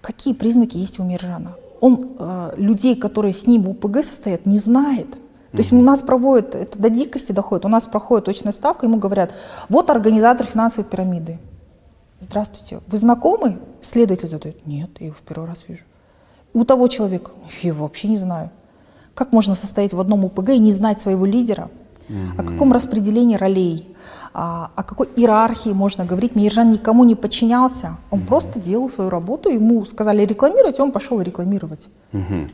какие 0.00 0.34
признаки 0.34 0.76
есть 0.78 0.98
у 1.00 1.04
Миржана? 1.04 1.54
Он 1.80 2.12
э, 2.18 2.54
людей, 2.56 2.94
которые 2.94 3.34
с 3.34 3.46
ним 3.48 3.62
в 3.64 3.70
УПГ 3.70 4.04
состоят, 4.04 4.46
не 4.46 4.58
знает. 4.58 5.10
То 5.50 5.58
есть 5.58 5.72
у 5.72 5.80
нас 5.82 6.00
проводят, 6.00 6.54
это 6.54 6.78
до 6.78 6.88
дикости 6.88 7.32
доходит, 7.32 7.64
у 7.66 7.68
нас 7.68 7.86
проходит 7.86 8.24
точная 8.24 8.52
ставка, 8.52 8.86
ему 8.86 8.96
говорят, 8.98 9.34
вот 9.68 9.90
организатор 9.90 10.46
финансовой 10.46 10.88
пирамиды. 10.88 11.38
Здравствуйте, 12.22 12.80
вы 12.86 12.98
знакомы? 12.98 13.58
Следователь 13.80 14.28
задает, 14.28 14.64
нет, 14.64 14.90
я 15.00 15.06
его 15.06 15.16
в 15.16 15.22
первый 15.22 15.48
раз 15.48 15.64
вижу. 15.66 15.82
У 16.54 16.64
того 16.64 16.86
человека, 16.86 17.32
я 17.62 17.70
его 17.70 17.82
вообще 17.82 18.08
не 18.08 18.16
знаю. 18.16 18.50
Как 19.14 19.32
можно 19.32 19.54
состоять 19.56 19.92
в 19.92 20.00
одном 20.00 20.24
УПГ 20.24 20.50
и 20.50 20.58
не 20.58 20.72
знать 20.72 21.00
своего 21.00 21.26
лидера? 21.26 21.68
О 22.38 22.42
каком 22.42 22.72
распределении 22.72 23.36
ролей? 23.36 23.88
А, 24.34 24.70
о 24.76 24.82
какой 24.82 25.08
иерархии 25.16 25.70
можно 25.70 26.04
говорить? 26.04 26.34
Миржан 26.34 26.70
никому 26.70 27.04
не 27.04 27.14
подчинялся. 27.14 27.96
Он 28.10 28.26
просто 28.26 28.60
делал 28.60 28.88
свою 28.88 29.10
работу, 29.10 29.48
ему 29.48 29.84
сказали 29.84 30.24
рекламировать, 30.24 30.78
он 30.80 30.92
пошел 30.92 31.20
рекламировать. 31.20 31.88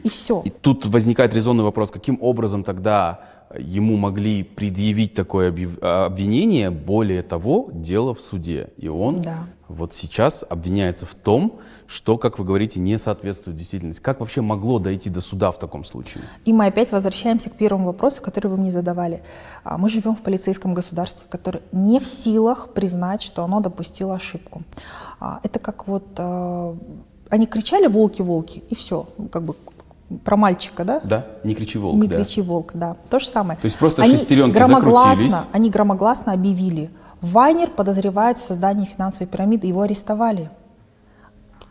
И 0.02 0.08
все. 0.08 0.42
И 0.44 0.50
тут 0.50 0.86
возникает 0.86 1.34
резонный 1.34 1.64
вопрос, 1.64 1.90
каким 1.90 2.18
образом 2.20 2.64
тогда 2.64 3.20
ему 3.58 3.96
могли 3.96 4.42
предъявить 4.42 5.14
такое 5.14 5.54
а, 5.80 6.06
обвинение, 6.06 6.70
более 6.70 7.22
того, 7.22 7.68
дело 7.72 8.14
в 8.14 8.20
суде. 8.20 8.68
И 8.76 8.88
он 8.88 9.16
Да. 9.20 9.46
вот 9.68 9.94
сейчас 9.94 10.44
обвиняется 10.48 11.06
в 11.06 11.14
том, 11.14 11.58
что, 11.86 12.18
как 12.18 12.38
вы 12.38 12.44
говорите, 12.44 12.80
не 12.80 12.98
соответствует 12.98 13.56
действительности. 13.56 14.02
Как 14.02 14.20
вообще 14.20 14.42
могло 14.42 14.78
дойти 14.78 15.08
до 15.10 15.20
суда 15.22 15.50
в 15.50 15.58
таком 15.58 15.84
случае? 15.84 16.22
И 16.44 16.52
мы 16.52 16.66
опять 16.66 16.92
возвращаемся 16.92 17.48
к 17.48 17.54
первому 17.54 17.86
вопросу, 17.86 18.20
который 18.22 18.48
вы 18.48 18.56
мне 18.58 18.70
задавали. 18.70 19.22
А, 19.64 19.78
Мы 19.78 19.88
живем 19.88 20.14
в 20.14 20.22
полицейском 20.22 20.74
государстве, 20.74 21.26
которое 21.30 21.62
не 21.72 22.00
в 22.00 22.06
силах 22.06 22.74
признать, 22.74 23.22
что 23.22 23.44
оно 23.44 23.60
допустило 23.60 24.14
ошибку. 24.16 24.62
А, 25.20 25.40
Это 25.42 25.58
как 25.58 25.88
вот 25.88 26.04
они 27.30 27.46
кричали 27.46 27.86
волки, 27.88 28.22
волки 28.22 28.62
и 28.70 28.74
все, 28.74 29.06
как 29.30 29.42
бы 29.42 29.54
про 30.24 30.36
мальчика, 30.36 30.84
да? 30.84 31.00
Да? 31.04 31.26
Не 31.44 31.54
кричи 31.54 31.78
волк, 31.78 31.96
Не 32.00 32.08
да. 32.08 32.16
кричи 32.16 32.40
волк, 32.40 32.72
да. 32.74 32.96
То 33.10 33.18
же 33.18 33.26
самое. 33.28 33.58
То 33.60 33.66
есть 33.66 33.78
просто 33.78 34.02
они 34.02 34.16
шестеренки 34.16 34.54
громогласно, 34.56 35.14
закрутились. 35.14 35.46
Они 35.52 35.70
громогласно 35.70 36.32
объявили. 36.32 36.90
Вайнер 37.20 37.70
подозревает 37.70 38.38
в 38.38 38.42
создании 38.42 38.86
финансовой 38.86 39.26
пирамиды, 39.26 39.66
его 39.66 39.82
арестовали. 39.82 40.50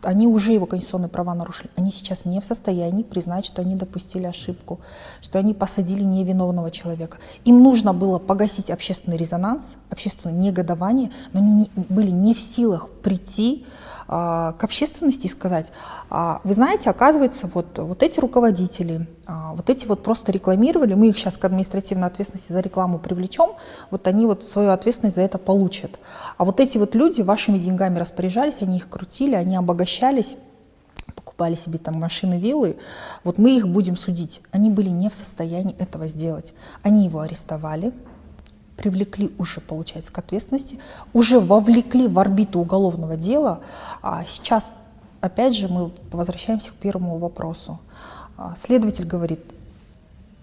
Они 0.03 0.27
уже 0.27 0.51
его 0.51 0.68
конституционные 0.68 1.09
права 1.09 1.34
нарушили. 1.34 1.69
Они 1.76 1.91
сейчас 1.91 2.23
не 2.23 2.39
в 2.39 2.45
состоянии 2.45 3.01
признать, 3.01 3.45
что 3.45 3.61
они 3.64 3.76
допустили 3.76 4.26
ошибку, 4.27 4.80
что 5.22 5.39
они 5.39 5.55
посадили 5.55 6.03
невиновного 6.03 6.69
человека. 6.69 7.18
Им 7.45 7.64
нужно 7.64 7.93
было 7.93 8.19
погасить 8.19 8.69
общественный 8.69 9.18
резонанс, 9.18 9.76
общественное 9.89 10.35
негодование, 10.35 11.11
но 11.34 11.39
они 11.39 11.53
не- 11.53 11.72
были 11.89 12.11
не 12.11 12.35
в 12.35 12.39
силах 12.39 12.89
прийти 13.01 13.65
а, 14.08 14.54
к 14.54 14.64
общественности 14.64 15.26
и 15.26 15.30
сказать, 15.30 15.72
а, 16.10 16.40
вы 16.44 16.54
знаете, 16.54 16.90
оказывается, 16.90 17.50
вот, 17.54 17.78
вот 17.78 18.04
эти 18.04 18.20
руководители, 18.20 19.08
а, 19.26 19.54
вот 19.54 19.70
эти 19.70 19.86
вот 19.86 20.04
просто 20.04 20.32
рекламировали, 20.32 20.94
мы 20.94 21.10
их 21.10 21.18
сейчас 21.18 21.38
к 21.38 21.44
административной 21.46 22.08
ответственности 22.08 22.54
за 22.54 22.62
рекламу 22.62 23.00
привлечем, 23.00 23.52
вот 23.92 24.08
они 24.08 24.26
вот 24.26 24.46
свою 24.46 24.72
ответственность 24.72 25.18
за 25.18 25.24
это 25.24 25.38
получат. 25.38 26.00
А 26.38 26.46
вот 26.46 26.60
эти 26.60 26.78
вот 26.78 26.96
люди 26.96 27.22
вашими 27.22 27.58
деньгами 27.58 28.00
распоряжались, 28.00 28.62
они 28.62 28.78
их 28.78 28.90
крутили, 28.90 29.36
они 29.36 29.58
обогащались, 29.58 30.38
покупали 31.14 31.56
себе 31.56 31.78
там 31.78 31.96
машины, 32.00 32.40
виллы, 32.40 32.78
вот 33.24 33.38
мы 33.38 33.58
их 33.58 33.68
будем 33.68 33.96
судить. 33.96 34.42
Они 34.52 34.70
были 34.70 34.90
не 34.90 35.10
в 35.10 35.16
состоянии 35.16 35.76
этого 35.78 36.08
сделать. 36.08 36.54
Они 36.82 37.06
его 37.06 37.20
арестовали, 37.20 37.94
привлекли 38.78 39.32
уже, 39.38 39.60
получается, 39.60 40.12
к 40.12 40.18
ответственности, 40.20 40.80
уже 41.12 41.40
вовлекли 41.40 42.08
в 42.08 42.18
орбиту 42.20 42.60
уголовного 42.60 43.18
дела. 43.18 43.62
А 44.02 44.24
сейчас, 44.24 44.72
опять 45.20 45.56
же, 45.56 45.68
мы 45.68 45.91
возвращаемся 46.12 46.72
к 46.72 46.76
первому 46.76 47.18
вопросу. 47.18 47.80
А, 48.38 48.54
следователь 48.56 49.06
говорит, 49.06 49.41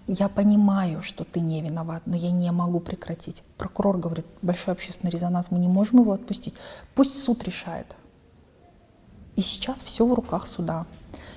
я 0.06 0.28
понимаю, 0.28 1.01
что 1.01 1.24
ты 1.24 1.40
не 1.40 1.62
виноват, 1.62 2.02
но 2.05 2.16
я 2.16 2.32
не 2.32 2.51
могу 2.51 2.81
прекратить. 2.81 3.43
Прокурор 3.56 3.97
говорит, 3.97 4.27
большой 4.43 4.74
общественный 4.74 5.11
резонанс, 5.11 5.47
мы 5.51 5.59
не 5.59 5.69
можем 5.69 6.01
его 6.01 6.12
отпустить. 6.12 6.55
Пусть 6.94 7.23
суд 7.23 7.44
решает. 7.44 7.97
И 9.36 9.40
сейчас 9.40 9.82
все 9.82 10.06
в 10.06 10.12
руках 10.12 10.47
суда. 10.47 10.86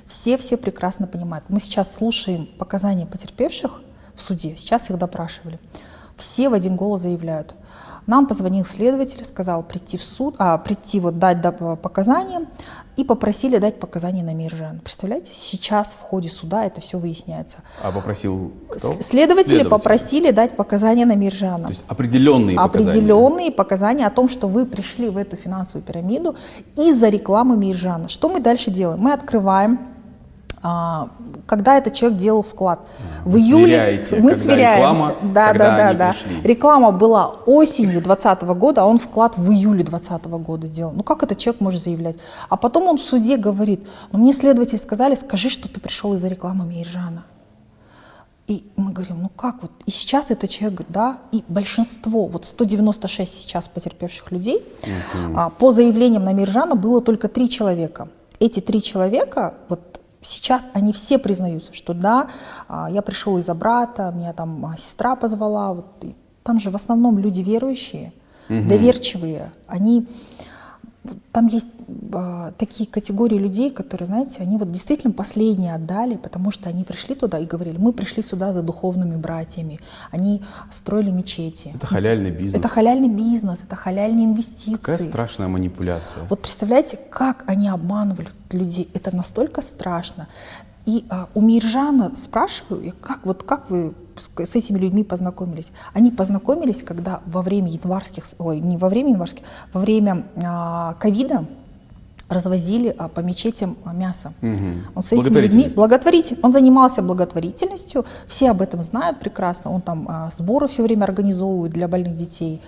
Все-все 0.07 0.57
прекрасно 0.57 1.07
понимают. 1.07 1.45
Мы 1.49 1.59
сейчас 1.59 1.95
слушаем 1.95 2.47
показания 2.57 3.05
потерпевших 3.05 3.81
в 4.15 4.21
суде, 4.21 4.55
сейчас 4.55 4.89
их 4.89 4.97
допрашивали 4.97 5.59
все 6.17 6.49
в 6.49 6.53
один 6.53 6.75
голос 6.75 7.03
заявляют. 7.03 7.55
Нам 8.07 8.25
позвонил 8.25 8.63
следователь, 8.63 9.23
сказал 9.25 9.63
прийти 9.63 9.97
в 9.97 10.03
суд, 10.03 10.35
а, 10.39 10.57
прийти 10.57 11.01
вот 11.01 11.19
дать 11.19 11.39
показания 11.81 12.47
и 12.95 13.03
попросили 13.03 13.57
дать 13.57 13.79
показания 13.81 14.23
на 14.23 14.33
Миржан. 14.33 14.79
Представляете, 14.79 15.31
сейчас 15.33 15.89
в 15.89 15.99
ходе 15.99 16.29
суда 16.29 16.65
это 16.65 16.79
все 16.79 16.97
выясняется. 16.97 17.57
А 17.83 17.91
попросил 17.91 18.53
кто? 18.69 18.93
Следователи 18.93 19.49
Следователь. 19.49 19.69
попросили 19.69 20.31
дать 20.31 20.55
показания 20.55 21.05
на 21.05 21.15
Миржана. 21.15 21.65
То 21.65 21.69
есть 21.69 21.83
определенные 21.87 22.55
показания? 22.55 22.89
Определенные 22.89 23.51
показания 23.51 24.07
о 24.07 24.09
том, 24.09 24.29
что 24.29 24.47
вы 24.47 24.65
пришли 24.65 25.09
в 25.09 25.17
эту 25.17 25.35
финансовую 25.35 25.83
пирамиду 25.83 26.37
из-за 26.77 27.09
рекламы 27.09 27.57
Миржана. 27.57 28.07
Что 28.07 28.29
мы 28.29 28.39
дальше 28.39 28.71
делаем? 28.71 29.01
Мы 29.01 29.11
открываем 29.11 29.96
а, 30.63 31.09
когда 31.45 31.77
этот 31.77 31.93
человек 31.93 32.17
делал 32.17 32.41
вклад. 32.41 32.79
В 33.23 33.31
Вы 33.31 33.39
июле 33.39 33.75
сверяете, 33.75 34.19
мы 34.19 34.33
сверяемся. 34.33 34.77
Реклама, 34.77 35.15
да, 35.21 35.53
да, 35.53 35.75
да, 35.75 35.93
да. 35.93 36.15
Реклама 36.43 36.91
была 36.91 37.27
осенью 37.45 38.01
2020 38.01 38.41
года, 38.57 38.81
а 38.81 38.85
он 38.85 38.97
вклад 38.97 39.37
в 39.37 39.51
июле 39.51 39.83
2020 39.83 40.25
года 40.25 40.67
сделал. 40.67 40.91
Ну 40.93 41.03
как 41.03 41.23
этот 41.23 41.37
человек 41.37 41.61
может 41.61 41.83
заявлять? 41.83 42.17
А 42.49 42.57
потом 42.57 42.87
он 42.87 42.97
в 42.97 43.01
суде 43.01 43.37
говорит, 43.37 43.87
ну 44.11 44.19
мне 44.19 44.33
следователи 44.33 44.77
сказали, 44.77 45.15
скажи, 45.15 45.49
что 45.49 45.69
ты 45.69 45.79
пришел 45.79 46.13
из-за 46.15 46.27
рекламы 46.27 46.65
Мейржана. 46.65 47.23
И 48.47 48.63
мы 48.77 48.93
говорим, 48.93 49.21
ну 49.21 49.29
как 49.29 49.61
вот, 49.61 49.71
и 49.85 49.91
сейчас 49.91 50.31
этот 50.31 50.49
человек, 50.49 50.83
да, 50.87 51.19
и 51.33 51.43
большинство, 51.49 52.27
вот 52.27 52.45
196 52.45 53.41
сейчас 53.41 53.67
потерпевших 53.67 54.31
людей, 54.31 54.63
uh-huh. 54.83 55.33
а, 55.35 55.49
по 55.49 55.73
заявлениям 55.73 56.23
на 56.23 56.31
Миржана 56.31 56.75
было 56.75 57.01
только 57.01 57.27
три 57.27 57.49
человека. 57.49 58.07
Эти 58.39 58.61
три 58.61 58.81
человека, 58.81 59.55
вот 59.67 59.96
Сейчас 60.21 60.67
они 60.73 60.93
все 60.93 61.17
признаются, 61.17 61.73
что 61.73 61.93
да, 61.93 62.29
а, 62.67 62.89
я 62.89 63.01
пришел 63.01 63.37
из-за 63.37 63.53
брата, 63.53 64.11
меня 64.15 64.33
там 64.33 64.65
а, 64.65 64.77
сестра 64.77 65.15
позвала. 65.15 65.73
Вот, 65.73 66.05
там 66.43 66.59
же 66.59 66.71
в 66.71 66.75
основном 66.75 67.19
люди 67.19 67.41
верующие, 67.41 68.13
угу. 68.49 68.67
доверчивые. 68.67 69.51
Они 69.67 70.07
там 71.31 71.47
есть 71.47 71.67
э, 71.87 72.51
такие 72.57 72.89
категории 72.89 73.37
людей, 73.37 73.69
которые, 73.71 74.05
знаете, 74.05 74.41
они 74.41 74.57
вот 74.57 74.71
действительно 74.71 75.13
последние 75.13 75.73
отдали, 75.73 76.15
потому 76.15 76.51
что 76.51 76.69
они 76.69 76.83
пришли 76.83 77.15
туда 77.15 77.39
и 77.39 77.45
говорили, 77.45 77.77
мы 77.77 77.93
пришли 77.93 78.23
сюда 78.23 78.53
за 78.53 78.61
духовными 78.61 79.15
братьями, 79.15 79.79
они 80.11 80.43
строили 80.71 81.11
мечети. 81.11 81.71
Это 81.75 81.87
халяльный 81.87 82.31
бизнес. 82.31 82.59
Это 82.59 82.67
халяльный 82.67 83.09
бизнес, 83.09 83.63
это 83.63 83.75
халяльные 83.75 84.25
инвестиции. 84.25 84.77
Какая 84.77 84.99
страшная 84.99 85.47
манипуляция. 85.47 86.23
Вот 86.29 86.41
представляете, 86.41 86.97
как 87.09 87.43
они 87.47 87.69
обманывали 87.69 88.29
людей, 88.51 88.89
это 88.93 89.15
настолько 89.15 89.61
страшно. 89.61 90.27
И 90.85 91.05
а, 91.09 91.27
у 91.33 91.41
Миржана 91.41 92.15
спрашиваю, 92.15 92.93
как, 93.01 93.25
вот, 93.25 93.43
как 93.43 93.69
вы 93.69 93.93
с 94.19 94.55
этими 94.55 94.77
людьми 94.77 95.03
познакомились? 95.03 95.71
Они 95.93 96.11
познакомились, 96.11 96.83
когда 96.83 97.21
во 97.25 97.41
время 97.41 97.69
январских, 97.69 98.25
ой, 98.39 98.59
не 98.59 98.77
во 98.77 98.89
время 98.89 99.11
январских, 99.11 99.43
во 99.73 99.81
время 99.81 100.25
а, 100.43 100.95
ковида 100.99 101.45
развозили 102.29 102.93
а, 102.97 103.07
по 103.07 103.21
мечетям 103.21 103.77
а, 103.85 103.93
мясо. 103.93 104.33
Угу. 104.41 104.95
Он 104.95 105.03
с 105.03 105.13
этими 105.13 105.39
людьми 105.39 105.69
благотворитель, 105.75 106.37
он 106.41 106.51
занимался 106.51 107.01
благотворительностью, 107.01 108.05
все 108.27 108.51
об 108.51 108.61
этом 108.61 108.81
знают 108.83 109.19
прекрасно, 109.19 109.71
он 109.71 109.81
там 109.81 110.05
а, 110.09 110.29
сборы 110.35 110.67
все 110.67 110.83
время 110.83 111.05
организовывает 111.05 111.71
для 111.73 111.87
больных 111.87 112.17
детей. 112.17 112.61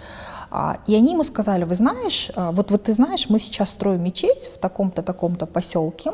А, 0.51 0.77
и 0.87 0.95
они 0.95 1.11
ему 1.11 1.23
сказали, 1.23 1.63
вы 1.63 1.75
знаешь, 1.75 2.31
а, 2.35 2.51
вот, 2.51 2.71
вот 2.71 2.83
ты 2.83 2.93
знаешь, 2.93 3.29
мы 3.29 3.39
сейчас 3.39 3.69
строим 3.69 4.03
мечеть 4.03 4.49
в 4.53 4.57
таком-то, 4.57 5.01
таком-то 5.01 5.45
поселке, 5.45 6.13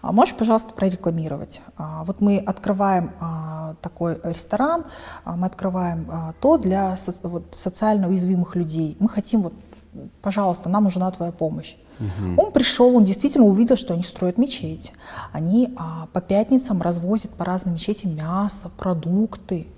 а 0.00 0.12
можешь, 0.12 0.34
пожалуйста, 0.34 0.72
прорекламировать? 0.72 1.62
Вот 1.78 2.20
мы 2.20 2.38
открываем 2.38 3.12
такой 3.80 4.18
ресторан, 4.24 4.84
мы 5.24 5.46
открываем 5.46 6.34
то 6.40 6.58
для 6.58 6.96
вот, 7.22 7.44
социально 7.52 8.08
уязвимых 8.08 8.56
людей. 8.56 8.96
Мы 8.98 9.08
хотим, 9.08 9.42
вот, 9.42 9.54
пожалуйста, 10.20 10.68
нам 10.68 10.84
нужна 10.84 11.10
твоя 11.10 11.32
помощь. 11.32 11.76
Угу. 12.00 12.42
Он 12.42 12.52
пришел, 12.52 12.96
он 12.96 13.04
действительно 13.04 13.46
увидел, 13.46 13.76
что 13.76 13.94
они 13.94 14.02
строят 14.02 14.38
мечеть. 14.38 14.92
Они 15.32 15.72
а, 15.76 16.08
по 16.12 16.20
пятницам 16.20 16.82
развозят 16.82 17.30
по 17.32 17.44
разным 17.44 17.74
мечетям 17.74 18.14
мясо, 18.14 18.70
продукты. 18.76 19.68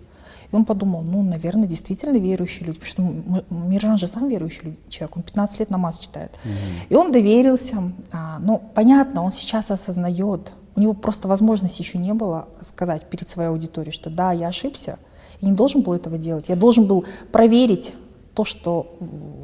И 0.54 0.56
он 0.56 0.64
подумал, 0.64 1.02
ну, 1.02 1.20
наверное, 1.24 1.66
действительно 1.66 2.16
верующие 2.16 2.66
люди, 2.66 2.78
потому 2.78 3.24
что 3.24 3.44
Миржан 3.52 3.98
же 3.98 4.06
сам 4.06 4.28
верующий 4.28 4.78
человек, 4.88 5.16
он 5.16 5.24
15 5.24 5.58
лет 5.58 5.70
намаз 5.70 5.98
читает. 5.98 6.30
Угу. 6.44 6.52
И 6.90 6.94
он 6.94 7.10
доверился. 7.10 7.92
А, 8.12 8.38
но 8.38 8.58
понятно, 8.58 9.24
он 9.24 9.32
сейчас 9.32 9.72
осознает, 9.72 10.52
у 10.76 10.80
него 10.80 10.94
просто 10.94 11.26
возможности 11.26 11.82
еще 11.82 11.98
не 11.98 12.14
было 12.14 12.46
сказать 12.60 13.10
перед 13.10 13.28
своей 13.28 13.48
аудиторией, 13.48 13.92
что 13.92 14.10
да, 14.10 14.30
я 14.30 14.46
ошибся, 14.46 15.00
и 15.40 15.46
не 15.46 15.52
должен 15.52 15.82
был 15.82 15.92
этого 15.92 16.18
делать. 16.18 16.48
Я 16.48 16.54
должен 16.54 16.86
был 16.86 17.04
проверить 17.32 17.92
то, 18.34 18.44
что, 18.44 18.96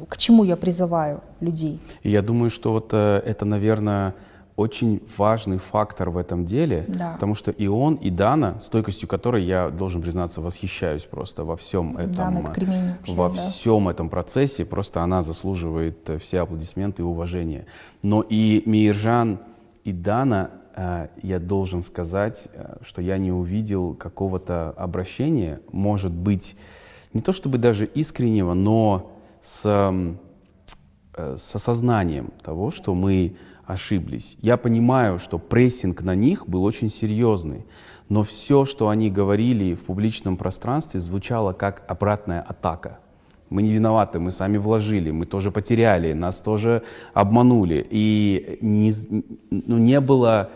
к 0.07 0.17
чему 0.17 0.45
я 0.45 0.55
призываю 0.55 1.19
людей. 1.41 1.81
И 2.03 2.09
я 2.09 2.21
думаю, 2.21 2.49
что 2.49 2.71
вот 2.71 2.91
э, 2.93 3.21
это, 3.25 3.43
наверное, 3.43 4.15
очень 4.61 5.01
важный 5.17 5.57
фактор 5.57 6.11
в 6.11 6.17
этом 6.17 6.45
деле, 6.45 6.85
да. 6.87 7.13
потому 7.13 7.35
что 7.35 7.51
и 7.51 7.67
он, 7.67 7.95
и 7.95 8.09
Дана, 8.09 8.59
стойкостью 8.59 9.09
которой 9.09 9.43
я 9.43 9.69
должен 9.69 10.01
признаться 10.01 10.39
восхищаюсь 10.41 11.05
просто 11.05 11.43
во 11.43 11.57
всем 11.57 11.97
этом, 11.97 12.11
Дана, 12.11 12.39
это 12.41 12.51
кремень 12.51 12.91
вообще, 12.99 13.13
во 13.15 13.29
да. 13.29 13.35
всем 13.35 13.89
этом 13.89 14.09
процессе, 14.09 14.63
просто 14.63 15.01
она 15.01 15.21
заслуживает 15.21 16.09
э, 16.09 16.19
все 16.19 16.41
аплодисменты 16.41 17.01
и 17.01 17.05
уважения. 17.05 17.65
Но 18.03 18.21
и 18.21 18.61
Миржан, 18.65 19.39
и 19.83 19.91
Дана, 19.91 20.51
э, 20.75 21.07
я 21.23 21.39
должен 21.39 21.81
сказать, 21.81 22.47
э, 22.53 22.77
что 22.83 23.01
я 23.01 23.17
не 23.17 23.31
увидел 23.31 23.95
какого-то 23.95 24.73
обращения, 24.77 25.59
может 25.71 26.13
быть, 26.13 26.55
не 27.13 27.21
то 27.21 27.33
чтобы 27.33 27.57
даже 27.57 27.85
искреннего, 27.85 28.53
но 28.53 29.11
с, 29.41 29.63
с 31.17 31.55
осознанием 31.55 32.31
того, 32.43 32.69
что 32.71 32.93
мы 32.95 33.35
ошиблись. 33.65 34.37
Я 34.41 34.57
понимаю, 34.57 35.19
что 35.19 35.39
прессинг 35.39 36.01
на 36.01 36.15
них 36.15 36.47
был 36.47 36.63
очень 36.63 36.89
серьезный, 36.89 37.65
но 38.09 38.23
все, 38.23 38.65
что 38.65 38.89
они 38.89 39.09
говорили 39.09 39.73
в 39.73 39.81
публичном 39.81 40.37
пространстве, 40.37 40.99
звучало 40.99 41.53
как 41.53 41.83
обратная 41.87 42.41
атака. 42.41 42.99
Мы 43.49 43.63
не 43.63 43.71
виноваты, 43.73 44.19
мы 44.19 44.31
сами 44.31 44.57
вложили, 44.57 45.11
мы 45.11 45.25
тоже 45.25 45.51
потеряли, 45.51 46.13
нас 46.13 46.39
тоже 46.39 46.83
обманули. 47.13 47.85
И 47.89 48.57
не, 48.61 48.93
ну, 49.49 49.77
не 49.77 49.99
было 49.99 50.51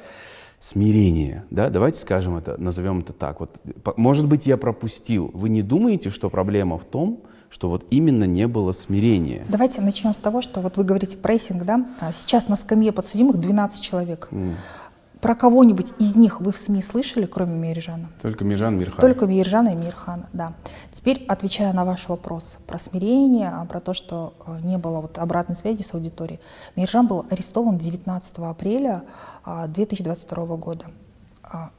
смирения, 0.59 1.45
да, 1.51 1.69
давайте 1.69 1.99
скажем 1.99 2.37
это, 2.37 2.55
назовем 2.57 2.99
это 2.99 3.13
так. 3.13 3.39
Вот, 3.39 3.59
может 3.97 4.27
быть, 4.27 4.47
я 4.47 4.57
пропустил. 4.57 5.29
Вы 5.33 5.49
не 5.49 5.61
думаете, 5.61 6.09
что 6.09 6.29
проблема 6.29 6.77
в 6.77 6.85
том, 6.85 7.23
что 7.55 7.69
вот 7.69 7.85
именно 7.89 8.25
не 8.25 8.49
было 8.49 8.73
смирения. 8.73 9.45
Давайте 9.47 9.81
начнем 9.81 10.13
с 10.13 10.17
того, 10.17 10.41
что 10.41 10.59
вот 10.59 10.75
вы 10.75 10.83
говорите 10.83 11.15
прессинг, 11.15 11.63
да? 11.63 11.85
А 12.01 12.11
сейчас 12.11 12.49
на 12.49 12.57
скамье 12.57 12.91
подсудимых 12.91 13.37
12 13.37 13.81
человек. 13.81 14.27
Mm. 14.29 14.55
Про 15.21 15.35
кого-нибудь 15.35 15.93
из 15.97 16.17
них 16.17 16.41
вы 16.41 16.51
в 16.51 16.57
СМИ 16.57 16.81
слышали, 16.81 17.25
кроме 17.25 17.55
Миржана? 17.55 18.09
Только 18.21 18.43
Миржан, 18.43 18.77
Мирхан. 18.77 18.99
Только 18.99 19.25
Миржана 19.25 19.69
и 19.69 19.75
Мирхана, 19.75 20.27
да. 20.33 20.53
Теперь, 20.91 21.23
отвечая 21.29 21.71
на 21.71 21.85
ваш 21.85 22.09
вопрос 22.09 22.57
про 22.67 22.77
смирение, 22.77 23.47
а 23.47 23.63
про 23.63 23.79
то, 23.79 23.93
что 23.93 24.33
э, 24.45 24.59
не 24.61 24.77
было 24.77 24.99
вот 24.99 25.17
обратной 25.17 25.55
связи 25.55 25.81
с 25.81 25.93
аудиторией. 25.93 26.41
Миржан 26.75 27.07
был 27.07 27.25
арестован 27.31 27.77
19 27.77 28.37
апреля 28.39 29.03
2022 29.45 30.43
а, 30.43 30.45
года. 30.57 30.85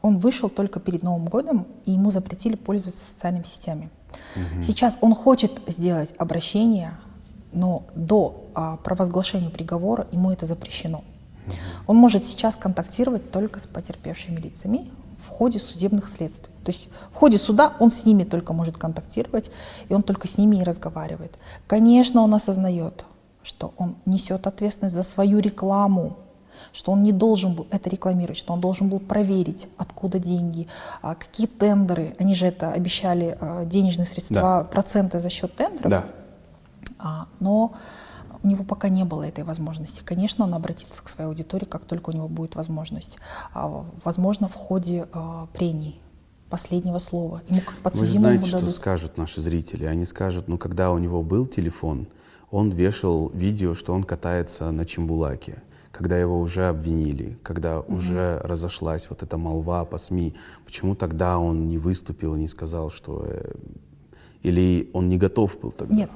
Он 0.01 0.17
вышел 0.17 0.49
только 0.49 0.81
перед 0.81 1.03
Новым 1.03 1.27
годом, 1.27 1.67
и 1.85 1.93
ему 1.93 2.11
запретили 2.11 2.57
пользоваться 2.57 3.05
социальными 3.05 3.45
сетями. 3.45 3.91
Угу. 4.35 4.63
Сейчас 4.63 4.99
он 5.01 5.15
хочет 5.15 5.53
сделать 5.67 6.15
обращение, 6.19 6.99
но 7.53 7.85
до 7.95 8.49
а, 8.55 8.77
провозглашения 8.77 9.51
приговора 9.51 10.07
ему 10.13 10.31
это 10.31 10.47
запрещено. 10.47 11.05
Он 11.87 11.97
может 11.97 12.25
сейчас 12.25 12.57
контактировать 12.57 13.31
только 13.31 13.61
с 13.61 13.67
потерпевшими 13.67 14.37
лицами 14.41 14.91
в 15.19 15.29
ходе 15.29 15.59
судебных 15.59 16.09
следствий. 16.09 16.53
То 16.65 16.73
есть 16.73 16.89
в 17.13 17.15
ходе 17.15 17.39
суда 17.39 17.75
он 17.79 17.91
с 17.91 18.05
ними 18.05 18.25
только 18.25 18.53
может 18.53 18.77
контактировать, 18.77 19.51
и 19.89 19.95
он 19.95 20.03
только 20.03 20.29
с 20.29 20.39
ними 20.39 20.57
и 20.57 20.65
разговаривает. 20.65 21.39
Конечно, 21.67 22.23
он 22.23 22.35
осознает, 22.35 23.05
что 23.43 23.73
он 23.77 23.97
несет 24.05 24.47
ответственность 24.47 24.95
за 24.95 25.03
свою 25.03 25.39
рекламу, 25.39 26.17
что 26.77 26.93
он 26.93 27.03
не 27.03 27.13
должен 27.13 27.55
был 27.55 27.67
это 27.71 27.89
рекламировать, 27.89 28.37
что 28.37 28.53
он 28.53 28.61
должен 28.61 28.91
был 28.91 29.01
проверить, 29.01 29.69
откуда 29.79 30.19
деньги, 30.19 30.69
а, 31.01 31.15
какие 31.15 31.47
тендеры, 31.47 32.15
они 32.19 32.35
же 32.35 32.45
это 32.45 32.71
обещали, 32.71 33.37
а, 33.41 33.65
денежные 33.65 34.05
средства, 34.05 34.37
да. 34.37 34.65
проценты 34.65 35.19
за 35.19 35.31
счет 35.31 35.57
тендеров, 35.57 35.91
да. 35.91 36.05
А, 36.99 37.29
но 37.41 37.73
у 38.43 38.47
него 38.47 38.63
пока 38.63 38.91
не 38.91 39.05
было 39.05 39.23
этой 39.23 39.43
возможности. 39.43 40.03
Конечно, 40.05 40.45
он 40.45 40.53
обратится 40.53 41.03
к 41.03 41.09
своей 41.09 41.31
аудитории, 41.31 41.65
как 41.65 41.87
только 41.87 42.11
у 42.11 42.13
него 42.13 42.29
будет 42.29 42.55
возможность. 42.55 43.19
Возможно, 44.05 44.49
в 44.49 44.55
ходе 44.55 45.09
прений 45.55 46.01
последнего 46.51 46.99
слова. 46.99 47.43
Ему 47.49 47.61
как 47.61 47.77
подсудимому 47.79 48.33
Вы 48.33 48.39
знаете, 48.39 48.59
что 48.59 48.71
скажут 48.71 49.17
наши 49.17 49.41
зрители? 49.41 49.85
Они 49.87 50.05
скажут, 50.05 50.47
ну, 50.47 50.59
когда 50.59 50.93
у 50.93 50.99
него 50.99 51.23
был 51.23 51.47
телефон, 51.47 52.07
он 52.51 52.71
вешал 52.71 53.31
видео, 53.31 53.75
что 53.75 53.95
он 53.95 54.05
катается 54.05 54.71
на 54.71 54.85
Чембулаке 54.85 55.63
когда 55.97 56.19
его 56.19 56.39
уже 56.41 56.69
обвинили, 56.69 57.39
когда 57.43 57.81
угу. 57.81 57.97
уже 57.97 58.39
разошлась 58.45 59.09
вот 59.09 59.23
эта 59.23 59.39
молва 59.39 59.85
по 59.85 59.99
СМИ, 59.99 60.35
почему 60.65 60.95
тогда 60.95 61.39
он 61.39 61.69
не 61.69 61.79
выступил 61.79 62.37
и 62.37 62.41
не 62.41 62.49
сказал, 62.49 62.91
что... 62.91 63.27
Или 64.47 64.89
он 64.93 65.09
не 65.09 65.19
готов 65.19 65.59
был 65.61 65.73
тогда? 65.73 65.93
Нет, 65.93 66.09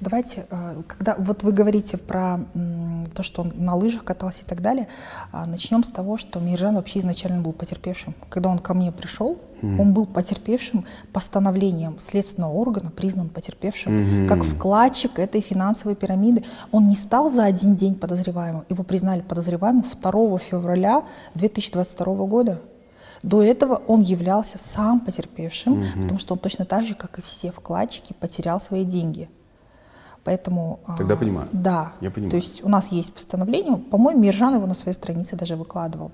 давайте, 0.00 0.46
э, 0.48 0.82
когда 0.86 1.16
вот 1.18 1.42
вы 1.42 1.52
говорите 1.52 1.98
про 1.98 2.40
то, 3.14 3.22
что 3.22 3.42
он 3.42 3.52
на 3.56 3.74
лыжах 3.74 4.04
катался 4.04 4.44
и 4.44 4.46
так 4.46 4.62
далее, 4.62 4.88
а, 5.32 5.44
начнем 5.44 5.84
с 5.84 5.88
того, 5.88 6.16
что 6.16 6.40
Миржан 6.40 6.76
вообще 6.76 7.00
изначально 7.00 7.42
был 7.42 7.52
потерпевшим. 7.52 8.14
Когда 8.30 8.48
он 8.48 8.58
ко 8.58 8.72
мне 8.72 8.90
пришел, 8.90 9.38
mm. 9.60 9.78
он 9.78 9.92
был 9.92 10.06
потерпевшим 10.06 10.86
постановлением 11.12 11.98
следственного 11.98 12.52
органа, 12.52 12.90
признан 12.90 13.28
потерпевшим, 13.28 13.92
mm-hmm. 13.92 14.28
как 14.28 14.44
вкладчик 14.44 15.18
этой 15.18 15.42
финансовой 15.42 15.94
пирамиды. 15.94 16.42
Он 16.72 16.86
не 16.86 16.96
стал 16.96 17.28
за 17.28 17.44
один 17.44 17.76
день 17.76 17.96
подозреваемым, 17.96 18.64
его 18.70 18.82
признали 18.82 19.20
подозреваемым 19.20 19.84
2 20.00 20.38
февраля 20.38 21.04
2022 21.34 22.14
года. 22.26 22.62
До 23.24 23.42
этого 23.42 23.82
он 23.86 24.02
являлся 24.02 24.58
сам 24.58 25.00
потерпевшим, 25.00 25.80
mm-hmm. 25.80 26.02
потому 26.02 26.20
что 26.20 26.34
он 26.34 26.38
точно 26.38 26.66
так 26.66 26.84
же, 26.84 26.94
как 26.94 27.18
и 27.18 27.22
все 27.22 27.50
вкладчики, 27.50 28.12
потерял 28.12 28.60
свои 28.60 28.84
деньги. 28.84 29.30
Поэтому... 30.24 30.80
А, 30.86 30.96
Тогда 30.96 31.16
понимаю. 31.16 31.48
Да. 31.52 31.92
Я 32.00 32.10
понимаю. 32.10 32.30
То 32.30 32.36
есть 32.36 32.62
у 32.62 32.68
нас 32.68 32.92
есть 32.92 33.12
постановление, 33.12 33.76
по-моему, 33.76 34.20
Миржан 34.20 34.54
его 34.54 34.66
на 34.66 34.74
своей 34.74 34.94
странице 34.94 35.36
даже 35.36 35.56
выкладывал. 35.56 36.12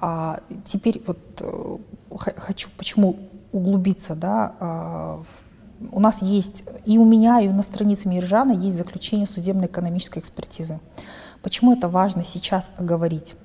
А 0.00 0.40
теперь 0.64 1.00
вот 1.06 1.18
э, 1.40 1.76
хочу 2.16 2.70
почему 2.76 3.16
углубиться, 3.52 4.16
да, 4.16 4.54
а, 4.58 5.22
у 5.92 6.00
нас 6.00 6.22
есть, 6.22 6.64
и 6.84 6.98
у 6.98 7.04
меня, 7.04 7.40
и 7.40 7.48
на 7.48 7.62
странице 7.62 8.08
Миржана 8.08 8.52
есть 8.52 8.76
заключение 8.76 9.26
судебно-экономической 9.26 10.18
экспертизы. 10.20 10.80
Почему 11.42 11.72
это 11.74 11.88
важно 11.88 12.24
сейчас 12.24 12.70
оговорить? 12.76 13.36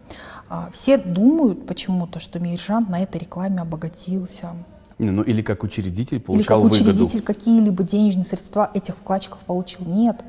А, 0.49 0.69
все 0.71 0.97
думают 0.97 1.65
почему-то, 1.65 2.19
что 2.19 2.39
Миржан 2.39 2.85
на 2.89 3.01
этой 3.01 3.19
рекламе 3.19 3.61
обогатился, 3.61 4.53
ну 4.99 5.21
или 5.21 5.41
как 5.41 5.63
учредитель 5.63 6.19
получал 6.19 6.59
Или 6.59 6.67
как 6.67 6.71
учредитель 6.71 7.21
какие-либо 7.21 7.83
денежные 7.83 8.25
средства 8.25 8.71
этих 8.73 8.95
вкладчиков 8.95 9.39
получил. 9.41 9.85
Нет. 9.85 10.23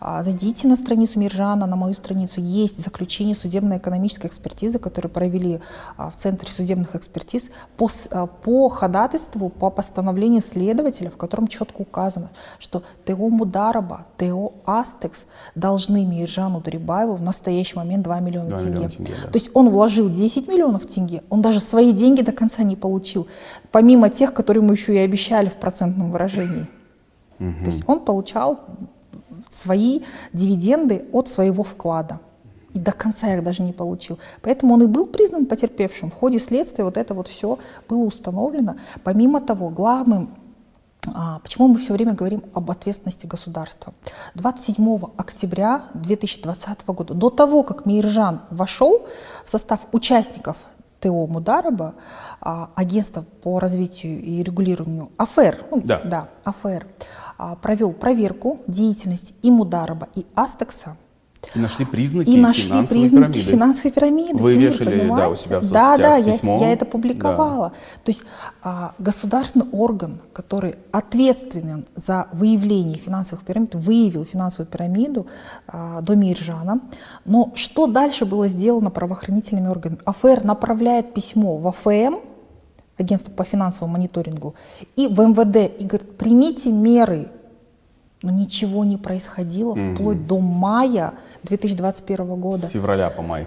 А, 0.00 0.22
зайдите 0.22 0.66
на 0.66 0.76
страницу 0.76 1.18
Миржана, 1.18 1.66
на 1.66 1.76
мою 1.76 1.92
страницу. 1.92 2.40
Есть 2.40 2.82
заключение 2.82 3.36
судебно-экономической 3.36 4.28
экспертизы, 4.28 4.78
которую 4.78 5.12
провели 5.12 5.60
а, 5.98 6.10
в 6.10 6.16
Центре 6.16 6.50
судебных 6.50 6.96
экспертиз 6.96 7.50
по, 7.76 7.88
а, 8.10 8.26
по 8.26 8.70
ходатайству, 8.70 9.50
по 9.50 9.68
постановлению 9.68 10.40
следователя, 10.40 11.10
в 11.10 11.18
котором 11.18 11.48
четко 11.48 11.82
указано, 11.82 12.30
что 12.58 12.82
ТО 13.04 13.28
Мудараба, 13.28 14.06
ТО 14.16 14.54
Астекс 14.64 15.26
должны 15.54 16.06
Миржану 16.06 16.62
Дурибаеву 16.62 17.14
в 17.16 17.22
настоящий 17.22 17.76
момент 17.76 18.02
2 18.04 18.20
миллиона 18.20 18.48
2 18.48 18.58
тенге. 18.58 18.70
Миллиона 18.70 18.90
тенге 18.90 19.12
да. 19.22 19.30
То 19.30 19.36
есть 19.36 19.50
он 19.52 19.68
вложил 19.68 20.08
10 20.08 20.48
миллионов 20.48 20.86
тенге, 20.86 21.22
он 21.28 21.42
даже 21.42 21.60
свои 21.60 21.92
деньги 21.92 22.22
до 22.22 22.32
конца 22.32 22.62
не 22.62 22.74
получил, 22.74 23.26
помимо 23.70 24.08
тех, 24.08 24.32
которые 24.32 24.62
мы 24.62 24.72
еще 24.72 24.94
и 24.94 24.98
обещали 24.98 25.50
в 25.50 25.56
процентном 25.56 26.10
выражении. 26.10 26.66
Угу. 27.38 27.54
То 27.60 27.66
есть 27.66 27.84
он 27.86 28.00
получал 28.00 28.60
свои 29.50 30.00
дивиденды 30.32 31.06
от 31.12 31.28
своего 31.28 31.62
вклада. 31.62 32.20
И 32.72 32.78
до 32.78 32.92
конца 32.92 33.34
их 33.34 33.42
даже 33.42 33.62
не 33.62 33.72
получил. 33.72 34.18
Поэтому 34.42 34.74
он 34.74 34.82
и 34.82 34.86
был 34.86 35.06
признан 35.06 35.46
потерпевшим. 35.46 36.10
В 36.10 36.14
ходе 36.14 36.38
следствия 36.38 36.84
вот 36.84 36.96
это 36.96 37.14
вот 37.14 37.26
все 37.28 37.58
было 37.88 38.04
установлено. 38.04 38.76
Помимо 39.02 39.40
того, 39.40 39.70
главным 39.70 40.36
а, 41.14 41.38
Почему 41.40 41.68
мы 41.68 41.78
все 41.78 41.94
время 41.94 42.12
говорим 42.12 42.44
об 42.52 42.70
ответственности 42.70 43.26
государства? 43.26 43.94
27 44.34 44.98
октября 45.16 45.86
2020 45.94 46.86
года, 46.88 47.14
до 47.14 47.30
того, 47.30 47.62
как 47.62 47.86
Мейржан 47.86 48.42
вошел 48.50 49.06
в 49.44 49.50
состав 49.50 49.80
участников 49.92 50.58
ТО 51.00 51.26
Мудараба, 51.26 51.94
агентство 52.40 53.24
по 53.42 53.58
развитию 53.58 54.20
и 54.22 54.42
регулированию 54.42 55.10
АФР, 55.16 55.64
ну, 55.70 55.80
да. 55.82 56.02
Да, 56.04 56.28
АФР, 56.44 56.86
провел 57.62 57.92
проверку 57.92 58.60
деятельности 58.66 59.34
и 59.42 59.50
Мудараба, 59.50 60.08
и 60.14 60.26
Астекса. 60.34 60.96
И 61.54 61.58
нашли 61.58 61.84
признаки 61.84 62.30
и 62.30 62.36
нашли 62.36 62.64
финансовой 62.64 63.00
признаки 63.00 63.32
пирамиды. 63.32 63.50
финансовой 63.50 63.92
пирамиды. 63.92 64.36
Вы 64.36 64.52
Тимур, 64.52 64.64
вешали 64.66 65.08
да, 65.08 65.28
у 65.28 65.34
себя 65.34 65.58
в 65.58 65.62
соцсетях 65.62 65.98
Да, 65.98 66.18
да, 66.20 66.22
письмо. 66.22 66.58
Я, 66.60 66.66
я 66.66 66.72
это 66.74 66.84
публиковала. 66.84 67.70
Да. 67.70 68.02
То 68.04 68.10
есть 68.10 68.22
а, 68.62 68.94
государственный 68.98 69.66
орган, 69.72 70.20
который 70.32 70.76
ответственен 70.92 71.86
за 71.96 72.28
выявление 72.32 72.98
финансовых 72.98 73.44
пирамид, 73.44 73.74
выявил 73.74 74.24
финансовую 74.24 74.66
пирамиду 74.66 75.26
а, 75.66 76.02
до 76.02 76.14
Миржана. 76.14 76.80
Но 77.24 77.52
что 77.56 77.86
дальше 77.86 78.26
было 78.26 78.46
сделано 78.46 78.90
правоохранительными 78.90 79.68
органами? 79.68 80.00
АФР 80.04 80.44
направляет 80.44 81.14
письмо 81.14 81.56
в 81.56 81.66
АФМ, 81.66 82.16
агентство 83.00 83.32
по 83.32 83.44
финансовому 83.44 83.94
мониторингу, 83.94 84.54
и 84.96 85.06
в 85.06 85.20
МВД 85.20 85.80
и 85.80 85.84
говорит, 85.84 86.16
примите 86.16 86.70
меры. 86.70 87.28
Но 88.22 88.30
ничего 88.30 88.84
не 88.84 88.98
происходило 88.98 89.74
mm-hmm. 89.74 89.94
вплоть 89.94 90.26
до 90.26 90.40
мая 90.40 91.14
2021 91.44 92.38
года. 92.38 92.66
С 92.66 92.70
февраля 92.70 93.08
по 93.08 93.22
май. 93.22 93.46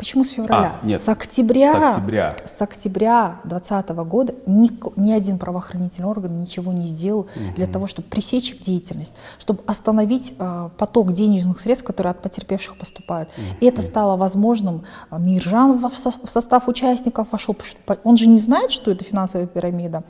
Почему 0.00 0.24
с 0.24 0.30
февраля? 0.30 0.76
А, 0.82 0.86
нет, 0.86 0.98
с 0.98 1.06
октября. 1.10 1.72
С 1.72 1.74
октября. 1.74 2.36
С 2.46 2.62
октября 2.62 3.40
2020 3.44 3.90
года 4.08 4.34
ни, 4.46 4.70
ни 4.98 5.12
один 5.12 5.38
правоохранительный 5.38 6.08
орган 6.08 6.38
ничего 6.38 6.72
не 6.72 6.86
сделал 6.86 7.20
угу. 7.20 7.54
для 7.54 7.66
того, 7.66 7.86
чтобы 7.86 8.08
пресечь 8.08 8.52
их 8.52 8.62
деятельность, 8.62 9.12
чтобы 9.38 9.62
остановить 9.66 10.32
э, 10.38 10.70
поток 10.78 11.12
денежных 11.12 11.60
средств, 11.60 11.84
которые 11.84 12.12
от 12.12 12.22
потерпевших 12.22 12.78
поступают. 12.78 13.28
Угу. 13.28 13.56
И 13.60 13.66
это 13.66 13.82
стало 13.82 14.16
возможным. 14.16 14.84
А, 15.10 15.18
Миржан 15.18 15.76
в, 15.76 15.90
в 15.90 16.30
состав 16.30 16.66
участников 16.66 17.28
вошел, 17.30 17.54
он 18.02 18.16
же 18.16 18.26
не 18.26 18.38
знает, 18.38 18.70
что 18.70 18.90
это 18.90 19.04
финансовая 19.04 19.46
пирамида. 19.46 20.04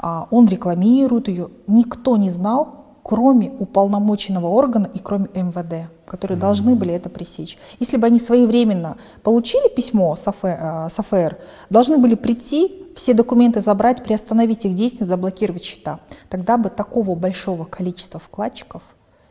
А, 0.00 0.26
он 0.32 0.46
рекламирует 0.46 1.28
ее. 1.28 1.50
Никто 1.68 2.16
не 2.16 2.28
знал, 2.28 2.87
кроме 3.02 3.50
уполномоченного 3.50 4.46
органа 4.46 4.90
и 4.92 4.98
кроме 4.98 5.28
МВД, 5.34 5.90
которые 6.06 6.36
mm-hmm. 6.36 6.40
должны 6.40 6.74
были 6.74 6.92
это 6.92 7.08
пресечь. 7.08 7.58
Если 7.80 7.96
бы 7.96 8.06
они 8.06 8.18
своевременно 8.18 8.96
получили 9.22 9.68
письмо 9.68 10.14
с 10.16 10.28
АФР, 10.28 11.14
э, 11.14 11.36
должны 11.70 11.98
были 11.98 12.14
прийти, 12.14 12.84
все 12.96 13.14
документы 13.14 13.60
забрать, 13.60 14.02
приостановить 14.02 14.64
их 14.64 14.74
действия, 14.74 15.06
заблокировать 15.06 15.62
счета. 15.62 16.00
Тогда 16.28 16.58
бы 16.58 16.68
такого 16.68 17.14
большого 17.14 17.64
количества 17.64 18.18
вкладчиков 18.18 18.82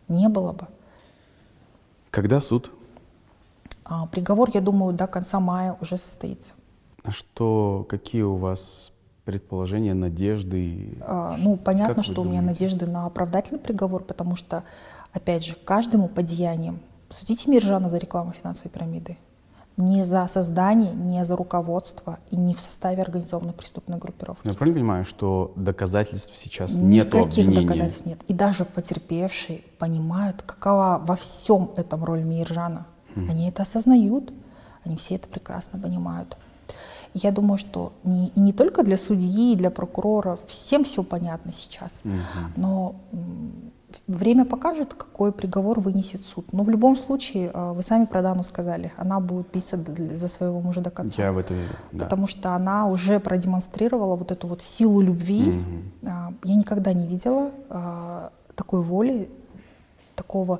не 0.07 0.29
было 0.29 0.53
бы. 0.53 0.67
Когда 2.09 2.39
суд? 2.39 2.71
А, 3.83 4.05
приговор, 4.07 4.49
я 4.53 4.61
думаю, 4.61 4.93
до 4.93 5.07
конца 5.07 5.39
мая 5.39 5.77
уже 5.81 5.97
состоится. 5.97 6.53
А 7.03 7.11
что, 7.11 7.85
какие 7.87 8.21
у 8.21 8.35
вас 8.35 8.91
предположения, 9.27 9.93
надежды? 9.93 10.97
А, 11.01 11.35
ну, 11.37 11.57
понятно, 11.57 12.01
что 12.01 12.13
думаете? 12.13 12.29
у 12.29 12.31
меня 12.31 12.41
надежды 12.41 12.89
на 12.89 13.05
оправдательный 13.05 13.59
приговор, 13.59 14.01
потому 14.01 14.37
что, 14.37 14.63
опять 15.11 15.45
же, 15.45 15.57
каждому 15.65 16.07
по 16.07 16.23
деяниям. 16.23 16.79
Судите 17.09 17.51
Миржана 17.51 17.89
за 17.89 17.97
рекламу 17.97 18.31
финансовой 18.31 18.71
пирамиды. 18.71 19.17
Не 19.75 20.05
за 20.05 20.25
создание, 20.27 20.93
не 20.95 21.25
за 21.25 21.35
руководство 21.35 22.19
и 22.31 22.37
не 22.37 22.55
в 22.55 22.61
составе 22.61 23.03
организованной 23.03 23.51
преступной 23.51 23.97
группировки. 23.97 24.47
Я 24.47 24.53
правильно 24.53 24.79
понимаю, 24.79 25.03
что 25.03 25.51
доказательств 25.57 26.31
сейчас 26.37 26.75
нет? 26.75 27.13
Никаких 27.13 27.53
доказательств 27.53 28.05
нет. 28.05 28.19
И 28.29 28.33
даже 28.33 28.63
потерпевшие 28.63 29.63
понимают, 29.77 30.41
какова 30.41 31.03
во 31.05 31.17
всем 31.17 31.71
этом 31.75 32.05
роль 32.05 32.23
Миржана. 32.23 32.87
Хм. 33.13 33.27
Они 33.29 33.49
это 33.49 33.63
осознают, 33.63 34.31
они 34.85 34.95
все 34.95 35.15
это 35.15 35.27
прекрасно 35.27 35.79
понимают. 35.79 36.37
Я 37.17 37.31
думаю, 37.31 37.57
что 37.57 37.93
не, 38.03 38.31
не 38.35 38.53
только 38.53 38.83
для 38.83 38.97
судьи, 38.97 39.53
и 39.53 39.55
для 39.55 39.69
прокурора, 39.69 40.37
всем 40.47 40.83
все 40.83 41.03
понятно 41.03 41.51
сейчас. 41.51 42.01
Угу. 42.03 42.13
Но 42.55 42.95
Время 44.07 44.45
покажет, 44.45 44.93
какой 44.93 45.31
приговор 45.31 45.79
вынесет 45.79 46.23
суд. 46.23 46.53
Но 46.53 46.63
в 46.63 46.69
любом 46.69 46.95
случае, 46.95 47.51
э, 47.53 47.71
вы 47.71 47.81
сами 47.81 48.05
про 48.05 48.21
Дану 48.21 48.43
сказали, 48.43 48.91
она 48.97 49.19
будет 49.19 49.47
биться 49.53 49.79
за 50.15 50.27
своего 50.27 50.59
мужа 50.61 50.81
до 50.81 50.91
конца. 50.91 51.21
Я 51.21 51.31
в 51.31 51.37
это 51.37 51.53
верю. 51.53 51.67
Да. 51.91 52.05
Потому 52.05 52.27
что 52.27 52.53
она 52.53 52.87
уже 52.87 53.19
продемонстрировала 53.19 54.15
вот 54.15 54.31
эту 54.31 54.47
вот 54.47 54.61
силу 54.61 55.01
любви. 55.01 55.49
Угу. 55.49 56.35
Я 56.43 56.55
никогда 56.55 56.93
не 56.93 57.07
видела 57.07 57.51
а, 57.69 58.31
такой 58.55 58.81
воли, 58.81 59.29
такого 60.15 60.59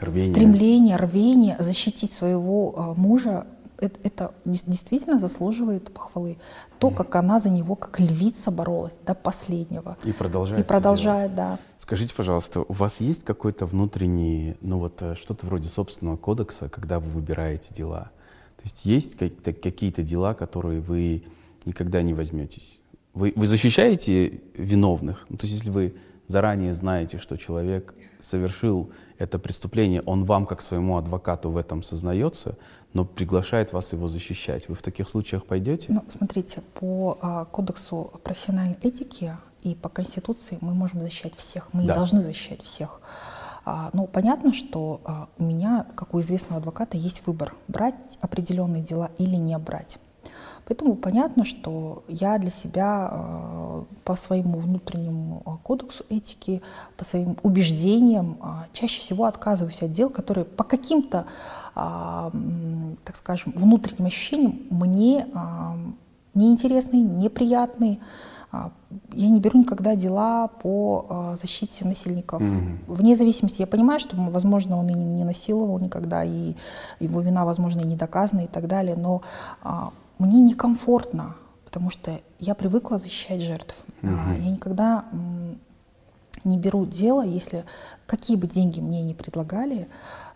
рвения. 0.00 0.32
стремления, 0.32 0.96
рвения 0.96 1.56
защитить 1.58 2.12
своего 2.12 2.94
мужа 2.96 3.46
это, 3.78 4.00
это 4.02 4.34
действительно 4.44 5.18
заслуживает 5.18 5.92
похвалы. 5.92 6.38
То, 6.78 6.88
mm. 6.88 6.94
как 6.94 7.16
она 7.16 7.40
за 7.40 7.50
него, 7.50 7.74
как 7.74 8.00
львица 8.00 8.50
боролась 8.50 8.96
до 9.04 9.14
последнего. 9.14 9.96
И 10.04 10.12
продолжает. 10.12 10.60
И 10.60 10.62
продолжает, 10.62 11.34
да. 11.34 11.58
Скажите, 11.76 12.14
пожалуйста, 12.14 12.60
у 12.60 12.72
вас 12.72 13.00
есть 13.00 13.24
какой-то 13.24 13.66
внутренний, 13.66 14.56
ну 14.60 14.78
вот 14.78 15.02
э, 15.02 15.14
что-то 15.14 15.46
вроде 15.46 15.68
собственного 15.68 16.16
кодекса, 16.16 16.68
когда 16.68 17.00
вы 17.00 17.10
выбираете 17.10 17.74
дела? 17.74 18.10
То 18.56 18.62
есть 18.64 18.84
есть 18.84 19.16
какие-то 19.16 20.02
дела, 20.02 20.34
которые 20.34 20.80
вы 20.80 21.24
никогда 21.64 22.02
не 22.02 22.14
возьметесь? 22.14 22.80
Вы, 23.12 23.32
вы 23.36 23.46
защищаете 23.46 24.40
виновных? 24.54 25.26
Ну, 25.28 25.36
то 25.36 25.46
есть 25.46 25.58
если 25.58 25.70
вы 25.70 25.94
заранее 26.26 26.74
знаете, 26.74 27.18
что 27.18 27.36
человек 27.36 27.94
совершил 28.20 28.90
это 29.18 29.38
преступление, 29.38 30.02
он 30.02 30.24
вам, 30.24 30.46
как 30.46 30.60
своему 30.60 30.96
адвокату, 30.96 31.50
в 31.50 31.56
этом 31.56 31.82
сознается, 31.82 32.56
но 32.92 33.04
приглашает 33.04 33.72
вас 33.72 33.92
его 33.92 34.08
защищать. 34.08 34.68
Вы 34.68 34.74
в 34.74 34.82
таких 34.82 35.08
случаях 35.08 35.44
пойдете? 35.44 35.86
Ну, 35.92 36.04
смотрите, 36.08 36.62
по 36.74 37.18
а, 37.20 37.44
кодексу 37.44 38.12
профессиональной 38.22 38.76
этики 38.82 39.36
и 39.62 39.74
по 39.74 39.88
Конституции 39.88 40.58
мы 40.60 40.74
можем 40.74 41.00
защищать 41.00 41.34
всех, 41.36 41.72
мы 41.72 41.84
да. 41.84 41.94
должны 41.94 42.22
защищать 42.22 42.62
всех. 42.62 43.00
А, 43.64 43.90
ну, 43.92 44.06
понятно, 44.06 44.52
что 44.52 45.00
а, 45.04 45.28
у 45.38 45.44
меня, 45.44 45.86
как 45.96 46.14
у 46.14 46.20
известного 46.20 46.60
адвоката, 46.60 46.96
есть 46.96 47.26
выбор, 47.26 47.54
брать 47.68 48.18
определенные 48.20 48.82
дела 48.82 49.10
или 49.18 49.36
не 49.36 49.56
брать. 49.58 49.98
Поэтому 50.66 50.96
понятно, 50.96 51.44
что 51.44 52.04
я 52.08 52.38
для 52.38 52.50
себя 52.50 53.10
э, 53.12 53.82
по 54.04 54.16
своему 54.16 54.58
внутреннему 54.58 55.42
э, 55.44 55.50
кодексу 55.62 56.04
этики, 56.08 56.62
по 56.96 57.04
своим 57.04 57.36
убеждениям 57.42 58.38
э, 58.40 58.46
чаще 58.72 59.00
всего 59.00 59.26
отказываюсь 59.26 59.82
от 59.82 59.92
дел, 59.92 60.08
которые 60.08 60.44
по 60.44 60.64
каким-то, 60.64 61.26
так 61.74 63.16
скажем, 63.16 63.52
внутренним 63.56 64.06
ощущениям 64.06 64.60
мне 64.70 65.26
неинтересны, 66.34 66.98
неприятны. 66.98 67.98
Я 69.12 69.28
не 69.28 69.40
беру 69.40 69.58
никогда 69.58 69.96
дела 69.96 70.46
по 70.46 71.34
защите 71.40 71.84
насильников. 71.84 72.40
Mm-hmm. 72.40 72.78
Вне 72.86 73.16
зависимости, 73.16 73.60
я 73.60 73.66
понимаю, 73.66 73.98
что, 73.98 74.16
возможно, 74.16 74.78
он 74.78 74.88
и 74.88 74.94
не 74.94 75.24
насиловал 75.24 75.80
никогда, 75.80 76.22
и 76.22 76.54
его 77.00 77.20
вина, 77.20 77.44
возможно, 77.44 77.80
и 77.80 77.86
не 77.86 77.96
доказана 77.96 78.42
и 78.42 78.46
так 78.46 78.68
далее, 78.68 78.94
но 78.94 79.22
мне 80.18 80.42
некомфортно, 80.42 81.36
потому 81.64 81.90
что 81.90 82.20
я 82.38 82.54
привыкла 82.54 82.98
защищать 82.98 83.40
жертв. 83.40 83.74
Угу. 84.02 84.12
Я 84.12 84.50
никогда 84.50 85.04
не 86.44 86.58
беру 86.58 86.84
дело, 86.84 87.22
если 87.22 87.64
какие 88.06 88.36
бы 88.36 88.46
деньги 88.46 88.80
мне 88.80 89.02
не 89.02 89.14
предлагали, 89.14 89.88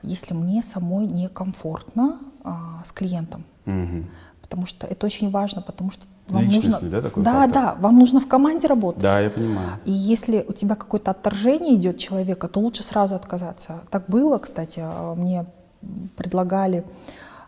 если 0.02 0.34
мне 0.34 0.62
самой 0.62 1.06
некомфортно 1.06 2.18
а, 2.44 2.82
с 2.84 2.92
клиентом. 2.92 3.44
Угу. 3.66 4.04
Потому 4.42 4.66
что 4.66 4.86
это 4.86 5.04
очень 5.04 5.30
важно, 5.30 5.60
потому 5.60 5.90
что 5.90 6.06
вам 6.28 6.46
нужно, 6.46 6.78
да, 6.80 7.02
такой 7.02 7.22
да, 7.22 7.32
фактор? 7.32 7.52
да, 7.52 7.74
вам 7.74 7.98
нужно 7.98 8.20
в 8.20 8.28
команде 8.28 8.66
работать. 8.66 9.02
Да, 9.02 9.20
я 9.20 9.30
понимаю. 9.30 9.78
И 9.84 9.92
если 9.92 10.44
у 10.46 10.52
тебя 10.52 10.74
какое-то 10.74 11.10
отторжение 11.10 11.74
идет 11.74 11.98
человека, 11.98 12.48
то 12.48 12.60
лучше 12.60 12.82
сразу 12.82 13.14
отказаться. 13.14 13.80
Так 13.90 14.08
было, 14.08 14.38
кстати, 14.38 14.80
а, 14.82 15.14
мне 15.14 15.46
предлагали 16.16 16.84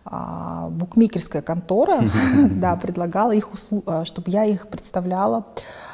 букмекерская 0.05 1.43
контора 1.43 2.01
да, 2.51 2.77
предлагала 2.77 3.33
их 3.33 3.49
а, 3.87 4.05
чтобы 4.05 4.31
я 4.31 4.45
их 4.45 4.69
представляла, 4.69 5.47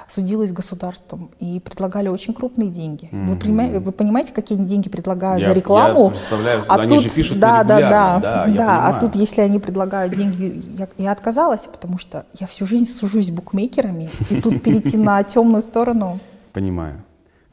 судилась 0.09 0.53
государством 0.53 1.31
и 1.41 1.61
предлагали 1.61 2.09
очень 2.09 2.33
крупные 2.33 2.71
деньги. 2.71 3.09
Mm-hmm. 3.11 3.27
Вы, 3.27 3.37
понимаете, 3.37 3.79
вы 3.81 3.93
понимаете, 3.93 4.33
какие 4.33 4.59
деньги 4.59 4.89
предлагают 4.89 5.41
я, 5.41 5.49
за 5.49 5.53
рекламу? 5.53 6.05
Я 6.05 6.11
представляю, 6.11 6.63
а 6.69 6.75
они 6.77 6.95
тут, 6.95 7.05
же 7.05 7.11
пишут 7.11 7.39
да, 7.41 7.65
да, 7.65 7.81
да, 7.81 8.21
да, 8.21 8.47
да. 8.47 8.87
А 8.87 9.01
тут, 9.01 9.17
если 9.17 9.41
они 9.41 9.59
предлагают 9.59 10.15
деньги, 10.15 10.63
я, 10.79 10.89
я 10.97 11.13
отказалась, 11.13 11.63
потому 11.63 11.99
что 11.99 12.27
я 12.39 12.47
всю 12.47 12.67
жизнь 12.67 12.87
сужусь 12.87 13.27
с 13.27 13.31
букмекерами, 13.31 14.11
и 14.31 14.41
тут 14.41 14.63
перейти 14.63 14.97
на 14.97 15.23
темную 15.25 15.63
сторону. 15.63 16.21
Понимаю. 16.53 17.03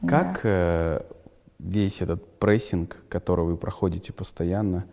Как 0.06 0.40
э, 0.44 1.00
весь 1.58 2.02
этот 2.02 2.38
прессинг, 2.38 2.98
который 3.08 3.44
вы 3.44 3.56
проходите 3.56 4.12
постоянно, 4.12 4.84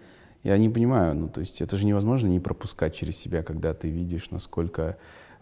я 0.44 0.58
не 0.58 0.70
понимаю, 0.70 1.16
ну, 1.16 1.28
то 1.28 1.42
есть 1.42 1.62
это 1.62 1.78
же 1.78 1.86
невозможно 1.86 2.28
не 2.28 2.40
пропускать 2.40 2.96
через 2.96 3.18
себя, 3.18 3.44
когда 3.44 3.74
ты 3.74 3.90
видишь, 3.90 4.32
насколько 4.32 4.98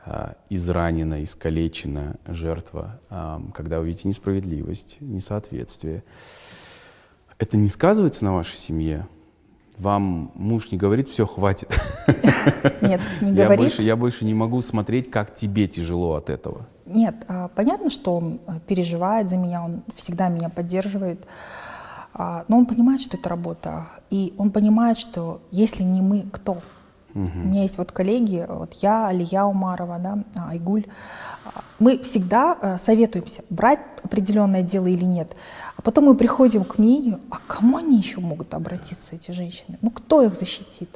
а, 0.05 0.35
изранена, 0.49 1.23
искалечена 1.23 2.17
жертва, 2.25 2.99
а, 3.09 3.41
когда 3.53 3.79
вы 3.79 3.87
видите 3.87 4.07
несправедливость, 4.07 4.97
несоответствие. 4.99 6.03
Это 7.37 7.57
не 7.57 7.69
сказывается 7.69 8.25
на 8.25 8.33
вашей 8.33 8.57
семье? 8.57 9.07
Вам 9.77 10.31
муж 10.35 10.71
не 10.71 10.77
говорит, 10.77 11.07
все, 11.07 11.25
хватит? 11.25 11.69
Нет, 12.81 12.99
не 13.21 13.31
я 13.31 13.45
говорит. 13.45 13.59
Больше, 13.59 13.83
я 13.83 13.95
больше 13.95 14.25
не 14.25 14.33
могу 14.33 14.61
смотреть, 14.61 15.09
как 15.09 15.33
тебе 15.33 15.67
тяжело 15.67 16.15
от 16.15 16.29
этого. 16.29 16.67
Нет, 16.85 17.15
а, 17.27 17.47
понятно, 17.49 17.89
что 17.89 18.17
он 18.17 18.39
переживает 18.67 19.29
за 19.29 19.37
меня, 19.37 19.63
он 19.63 19.83
всегда 19.95 20.27
меня 20.27 20.49
поддерживает. 20.49 21.25
А, 22.13 22.45
но 22.47 22.57
он 22.57 22.65
понимает, 22.65 23.01
что 23.01 23.17
это 23.17 23.29
работа, 23.29 23.87
и 24.09 24.33
он 24.37 24.51
понимает, 24.51 24.97
что 24.97 25.41
если 25.51 25.83
не 25.83 26.01
мы, 26.01 26.25
кто? 26.31 26.61
Угу. 27.15 27.29
У 27.35 27.47
меня 27.47 27.63
есть 27.63 27.77
вот 27.77 27.91
коллеги, 27.91 28.45
вот 28.47 28.73
я, 28.75 29.07
Алия 29.07 29.45
Умарова, 29.45 29.99
да, 29.99 30.23
а, 30.35 30.49
Айгуль. 30.51 30.85
А, 31.45 31.63
мы 31.79 31.99
всегда 31.99 32.57
э, 32.61 32.77
советуемся, 32.77 33.43
брать 33.49 33.79
определенное 34.03 34.61
дело 34.61 34.87
или 34.87 35.05
нет. 35.05 35.35
А 35.75 35.81
потом 35.81 36.05
мы 36.05 36.15
приходим 36.15 36.63
к 36.63 36.77
мнению, 36.77 37.19
а 37.31 37.37
кому 37.47 37.77
они 37.77 37.97
еще 37.97 38.19
могут 38.19 38.53
обратиться, 38.53 39.15
эти 39.15 39.31
женщины? 39.31 39.77
Ну 39.81 39.89
кто 39.89 40.21
их 40.21 40.35
защитит? 40.35 40.89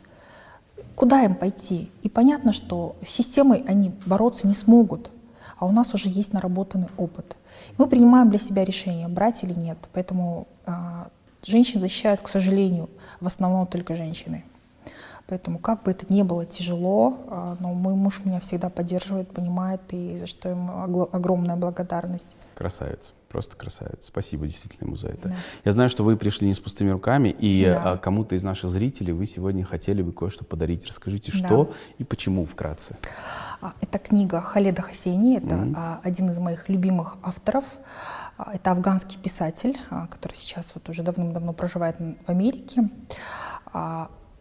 Куда 0.96 1.24
им 1.24 1.36
пойти? 1.36 1.90
И 2.04 2.10
понятно, 2.10 2.54
что 2.54 2.96
с 3.04 3.10
системой 3.10 3.64
они 3.68 3.92
бороться 4.06 4.48
не 4.48 4.54
смогут, 4.54 5.10
а 5.64 5.66
у 5.66 5.72
нас 5.72 5.94
уже 5.94 6.10
есть 6.10 6.34
наработанный 6.34 6.90
опыт. 6.98 7.38
Мы 7.78 7.88
принимаем 7.88 8.30
для 8.30 8.38
себя 8.38 8.66
решение, 8.66 9.08
брать 9.08 9.46
или 9.46 9.54
нет. 9.54 9.78
Поэтому 9.94 10.46
а, 10.66 11.08
женщин 11.42 11.80
защищают, 11.80 12.20
к 12.20 12.28
сожалению, 12.28 12.90
в 13.22 13.28
основном 13.28 13.66
только 13.68 13.96
женщины. 13.96 14.44
Поэтому 15.26 15.60
как 15.60 15.84
бы 15.84 15.92
это 15.92 16.14
ни 16.14 16.22
было 16.22 16.46
тяжело, 16.46 17.18
а, 17.30 17.56
но 17.62 17.74
мой 17.74 17.96
муж 17.96 18.26
меня 18.26 18.42
всегда 18.42 18.70
поддерживает, 18.70 19.32
понимает, 19.32 19.80
и 19.92 20.18
за 20.18 20.28
что 20.28 20.50
ему 20.50 21.08
огромная 21.14 21.56
благодарность. 21.56 22.36
Красавец, 22.56 23.14
просто 23.34 23.58
красавец. 23.58 24.06
Спасибо 24.06 24.46
действительно 24.46 24.86
ему 24.86 24.96
за 24.96 25.08
это. 25.08 25.30
Да. 25.30 25.36
Я 25.66 25.72
знаю, 25.72 25.90
что 25.90 26.04
вы 26.04 26.16
пришли 26.18 26.48
не 26.48 26.54
с 26.54 26.60
пустыми 26.60 26.92
руками, 26.92 27.30
и 27.30 27.66
да. 27.66 27.94
А, 27.94 27.98
кому-то 27.98 28.36
из 28.36 28.44
наших 28.44 28.70
зрителей 28.70 29.12
вы 29.12 29.26
сегодня 29.26 29.66
хотели 29.66 30.04
бы 30.04 30.14
кое-что 30.14 30.46
подарить. 30.46 30.86
Расскажите, 30.86 31.32
что 31.32 31.66
да. 31.66 31.72
и 31.98 32.04
почему 32.04 32.46
вкратце. 32.46 32.96
Это 33.82 33.98
книга 33.98 34.40
Халеда 34.40 34.84
Хасейни, 34.84 35.38
это 35.38 35.56
mm-hmm. 35.56 36.00
один 36.04 36.30
из 36.30 36.38
моих 36.38 36.70
любимых 36.70 37.18
авторов. 37.24 37.66
Это 38.38 38.72
афганский 38.72 39.18
писатель, 39.18 39.78
который 40.12 40.36
сейчас 40.36 40.76
вот 40.76 40.88
уже 40.90 41.02
давным-давно 41.02 41.54
проживает 41.54 41.98
в 41.98 42.30
Америке. 42.30 42.90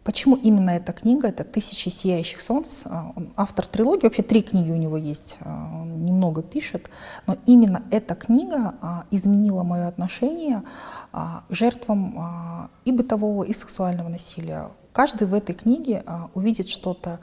Почему 0.03 0.35
именно 0.35 0.71
эта 0.71 0.91
книга? 0.91 1.29
Это 1.29 1.43
«Тысячи 1.43 1.89
сияющих 1.89 2.41
солнц». 2.41 2.85
Он 2.85 3.33
автор 3.35 3.65
трилогии, 3.65 4.03
вообще 4.03 4.21
три 4.21 4.41
книги 4.41 4.71
у 4.71 4.75
него 4.75 4.97
есть, 4.97 5.37
он 5.45 6.03
немного 6.05 6.43
пишет. 6.43 6.89
Но 7.25 7.37
именно 7.45 7.83
эта 7.89 8.15
книга 8.15 9.05
изменила 9.11 9.63
мое 9.63 9.87
отношение 9.87 10.63
к 11.11 11.43
жертвам 11.49 12.69
и 12.83 12.91
бытового, 12.91 13.43
и 13.43 13.53
сексуального 13.53 14.09
насилия. 14.09 14.71
Каждый 14.91 15.27
в 15.27 15.33
этой 15.33 15.55
книге 15.55 16.03
увидит 16.33 16.67
что-то 16.67 17.19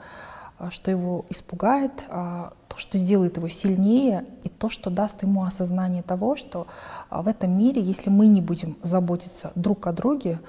а, 0.61 0.69
что 0.69 0.91
его 0.91 1.25
испугает, 1.29 2.05
а, 2.09 2.53
то, 2.67 2.77
что 2.77 2.99
сделает 2.99 3.37
его 3.37 3.47
сильнее, 3.47 4.25
и 4.43 4.49
то, 4.49 4.69
что 4.69 4.91
даст 4.91 5.23
ему 5.23 5.43
осознание 5.43 6.03
того, 6.03 6.35
что 6.35 6.67
а, 7.09 7.23
в 7.23 7.27
этом 7.27 7.57
мире, 7.57 7.81
если 7.81 8.11
мы 8.11 8.27
не 8.27 8.41
будем 8.41 8.77
заботиться 8.83 9.51
друг 9.55 9.87
о 9.87 9.91
друге, 9.91 10.39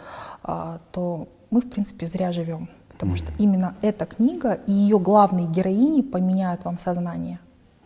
то 0.42 1.28
мы, 1.52 1.60
в 1.60 1.70
принципе, 1.70 2.06
зря 2.06 2.32
живем. 2.32 2.68
Потому 2.88 3.12
mm. 3.12 3.16
что 3.16 3.32
именно 3.38 3.76
эта 3.82 4.06
книга 4.06 4.54
и 4.66 4.72
ее 4.72 4.98
главные 4.98 5.46
героини 5.46 6.02
поменяют 6.02 6.64
вам 6.64 6.78
сознание. 6.78 7.38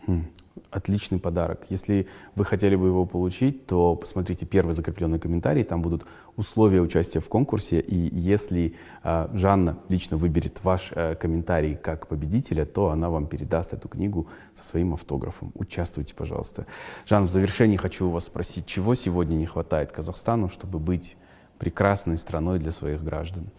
Mm. 0.07 0.23
Отличный 0.71 1.19
подарок. 1.19 1.65
Если 1.69 2.07
вы 2.35 2.45
хотели 2.45 2.75
бы 2.75 2.87
его 2.87 3.05
получить, 3.05 3.65
то 3.67 3.95
посмотрите 3.95 4.45
первый 4.45 4.71
закрепленный 4.73 5.19
комментарий. 5.19 5.63
Там 5.63 5.81
будут 5.81 6.05
условия 6.35 6.81
участия 6.81 7.19
в 7.19 7.29
конкурсе. 7.29 7.79
И 7.79 7.95
если 8.15 8.75
э, 9.03 9.27
Жанна 9.33 9.77
лично 9.89 10.17
выберет 10.17 10.63
ваш 10.63 10.91
э, 10.95 11.15
комментарий 11.15 11.75
как 11.75 12.07
победителя, 12.07 12.65
то 12.65 12.89
она 12.89 13.09
вам 13.09 13.27
передаст 13.27 13.73
эту 13.73 13.87
книгу 13.87 14.27
со 14.53 14.63
своим 14.63 14.93
автографом. 14.93 15.51
Участвуйте, 15.55 16.15
пожалуйста. 16.15 16.65
Жан, 17.05 17.25
в 17.25 17.29
завершении 17.29 17.77
хочу 17.77 18.07
у 18.07 18.11
вас 18.11 18.25
спросить, 18.25 18.65
чего 18.65 18.95
сегодня 18.95 19.35
не 19.35 19.45
хватает 19.45 19.91
Казахстану, 19.91 20.49
чтобы 20.49 20.79
быть 20.79 21.17
прекрасной 21.59 22.17
страной 22.17 22.59
для 22.59 22.71
своих 22.71 23.03
граждан? 23.03 23.49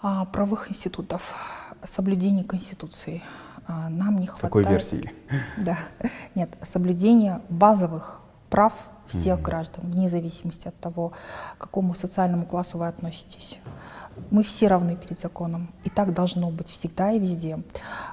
А, 0.00 0.24
правовых 0.26 0.70
институтов, 0.70 1.34
соблюдение 1.84 2.44
Конституции– 2.44 3.22
а, 3.66 3.88
нам 3.88 4.18
не 4.18 4.26
хватает... 4.26 4.42
Какой 4.42 4.64
версии? 4.64 5.12
Да, 5.56 5.78
нет, 6.34 6.50
соблюдение 6.62 7.40
базовых 7.48 8.20
прав 8.50 8.72
всех 9.06 9.38
mm-hmm. 9.38 9.42
граждан, 9.42 9.90
вне 9.90 10.08
зависимости 10.08 10.68
от 10.68 10.78
того, 10.78 11.12
к 11.58 11.62
какому 11.62 11.94
социальному 11.94 12.46
классу 12.46 12.78
вы 12.78 12.88
относитесь. 12.88 13.58
Мы 14.30 14.42
все 14.42 14.68
равны 14.68 14.96
перед 14.96 15.20
законом, 15.20 15.72
и 15.84 15.90
так 15.90 16.12
должно 16.12 16.50
быть 16.50 16.68
всегда 16.68 17.12
и 17.12 17.18
везде. 17.18 17.62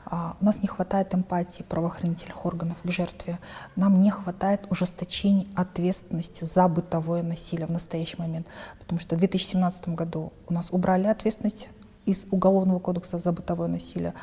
А, 0.05 0.37
у 0.39 0.45
нас 0.45 0.61
не 0.61 0.67
хватает 0.67 1.13
эмпатии 1.13 1.63
правоохранительных 1.63 2.45
органов 2.45 2.77
к 2.83 2.89
жертве. 2.89 3.39
Нам 3.75 3.99
не 3.99 4.09
хватает 4.09 4.65
ужесточения 4.69 5.47
ответственности 5.55 6.45
за 6.45 6.67
бытовое 6.67 7.21
насилие 7.23 7.67
в 7.67 7.71
настоящий 7.71 8.17
момент. 8.17 8.47
Потому 8.79 8.99
что 8.99 9.15
в 9.15 9.19
2017 9.19 9.89
году 9.89 10.31
у 10.47 10.53
нас 10.53 10.69
убрали 10.71 11.07
ответственность 11.07 11.69
из 12.05 12.27
Уголовного 12.31 12.79
кодекса 12.79 13.17
за 13.17 13.31
бытовое 13.31 13.67
насилие. 13.67 14.13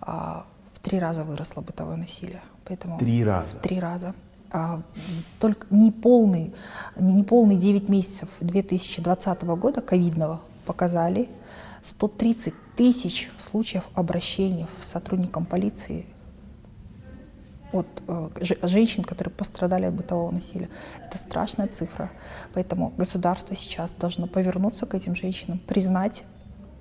А, 0.00 0.46
три 0.82 0.98
раза 0.98 1.22
выросло 1.24 1.60
бытовое 1.60 1.96
насилие. 1.96 2.40
Поэтому 2.64 2.98
три 2.98 3.22
раза? 3.24 3.58
Три 3.58 3.78
раза. 3.78 4.14
А, 4.52 4.82
только 5.38 5.66
неполный, 5.70 6.52
неполный 6.96 7.56
9 7.56 7.88
месяцев 7.88 8.28
2020 8.40 9.42
года, 9.42 9.80
ковидного, 9.80 10.40
показали 10.66 11.28
130 11.82 12.54
тысяч 12.76 13.30
случаев 13.38 13.84
обращений 13.94 14.66
с 14.80 14.88
сотрудникам 14.88 15.46
полиции 15.46 16.06
от 17.72 17.86
э, 18.08 18.28
женщин, 18.62 19.04
которые 19.04 19.32
пострадали 19.32 19.84
от 19.84 19.94
бытового 19.94 20.32
насилия. 20.32 20.68
Это 21.04 21.18
страшная 21.18 21.68
цифра. 21.68 22.10
Поэтому 22.52 22.92
государство 22.96 23.54
сейчас 23.54 23.92
должно 23.92 24.26
повернуться 24.26 24.86
к 24.86 24.94
этим 24.94 25.14
женщинам, 25.14 25.60
признать, 25.60 26.24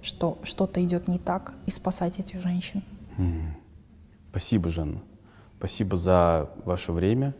что 0.02 0.40
что-то 0.44 0.84
идет 0.84 1.08
не 1.08 1.20
так, 1.20 1.54
и 1.68 1.72
спасать 1.72 2.20
этих 2.20 2.42
женщин. 2.42 2.84
Спасибо, 4.32 4.70
Жанна. 4.70 5.02
Спасибо 5.58 5.98
за 5.98 6.50
ваше 6.66 6.92
время. 6.92 7.36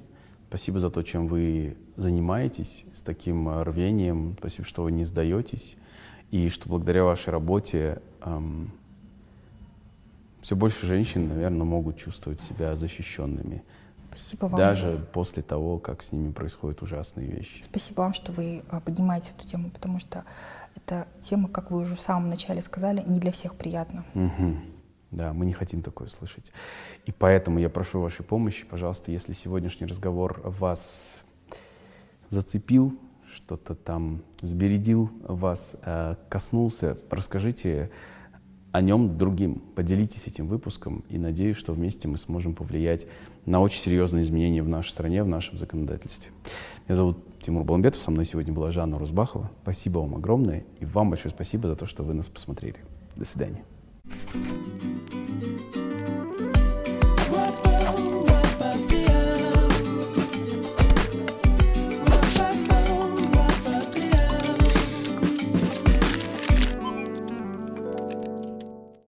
Спасибо 0.50 0.80
за 0.80 0.90
то, 0.90 1.04
чем 1.04 1.28
вы 1.28 1.78
занимаетесь 1.96 2.88
с 2.92 3.04
таким 3.04 3.48
э, 3.50 3.62
рвением. 3.62 4.36
Спасибо, 4.40 4.68
что 4.68 4.82
вы 4.82 4.92
не 4.92 5.06
сдаетесь. 5.06 5.78
И 6.32 6.50
что 6.50 6.68
благодаря 6.68 7.04
вашей 7.04 7.30
работе 7.30 8.02
эм, 8.22 8.72
все 10.42 10.56
больше 10.56 10.88
женщин, 10.88 11.28
наверное, 11.28 11.66
могут 11.66 11.98
чувствовать 11.98 12.42
себя 12.42 12.76
защищенными. 12.76 13.64
Спасибо 14.10 14.46
вам. 14.48 14.56
Даже 14.56 15.08
после 15.14 15.44
того, 15.44 15.78
как 15.78 16.02
с 16.02 16.12
ними 16.12 16.32
происходят 16.32 16.82
ужасные 16.82 17.28
вещи. 17.28 17.62
Спасибо 17.62 18.02
вам, 18.02 18.16
что 18.16 18.32
вы 18.32 18.64
э, 18.68 18.82
поднимаете 18.84 19.34
эту 19.38 19.46
тему, 19.46 19.70
потому 19.70 20.00
что 20.00 20.26
эта 20.76 21.08
тема, 21.22 21.48
как 21.48 21.70
вы 21.70 21.78
уже 21.78 21.96
в 21.96 22.02
самом 22.02 22.28
начале 22.28 22.62
сказали, 22.62 23.04
не 23.06 23.20
для 23.20 23.32
всех 23.32 23.54
приятна. 23.54 24.04
Угу. 24.16 24.56
Да, 25.12 25.34
мы 25.34 25.46
не 25.46 25.54
хотим 25.54 25.82
такое 25.82 26.08
слышать. 26.08 26.52
И 27.06 27.12
поэтому 27.12 27.60
я 27.60 27.70
прошу 27.70 28.00
вашей 28.00 28.24
помощи, 28.24 28.66
пожалуйста, 28.66 29.12
если 29.12 29.34
сегодняшний 29.34 29.88
разговор 29.88 30.42
вас 30.44 31.24
зацепил, 32.30 32.98
что-то 33.34 33.76
там 33.76 34.22
взбередил 34.42 35.12
вас, 35.22 35.76
э, 35.84 36.16
коснулся, 36.30 36.98
расскажите 37.10 37.92
о 38.72 38.82
нем 38.82 39.18
другим, 39.18 39.62
поделитесь 39.76 40.28
этим 40.28 40.48
выпуском, 40.48 41.04
и 41.10 41.18
надеюсь, 41.18 41.58
что 41.58 41.74
вместе 41.74 42.08
мы 42.08 42.18
сможем 42.18 42.54
повлиять 42.54 43.08
на 43.46 43.62
очень 43.62 43.80
серьезные 43.80 44.22
изменения 44.22 44.62
в 44.62 44.68
нашей 44.68 44.90
стране, 44.90 45.24
в 45.24 45.28
нашем 45.28 45.58
законодательстве. 45.58 46.32
Меня 46.88 46.96
зовут 46.96 47.18
Тимур 47.42 47.64
Баламбетов, 47.64 48.02
со 48.02 48.12
мной 48.12 48.26
сегодня 48.26 48.54
была 48.54 48.70
Жанна 48.72 49.00
Рузбахова. 49.00 49.50
Спасибо 49.64 50.00
вам 50.00 50.16
огромное, 50.16 50.66
и 50.80 50.86
вам 50.86 51.10
большое 51.10 51.34
спасибо 51.34 51.68
за 51.68 51.76
то, 51.76 51.86
что 51.86 52.04
вы 52.04 52.14
нас 52.14 52.30
посмотрели. 52.30 52.78
До 53.16 53.26
свидания. 53.26 53.64
Thank 54.10 55.76
you. 55.76 55.89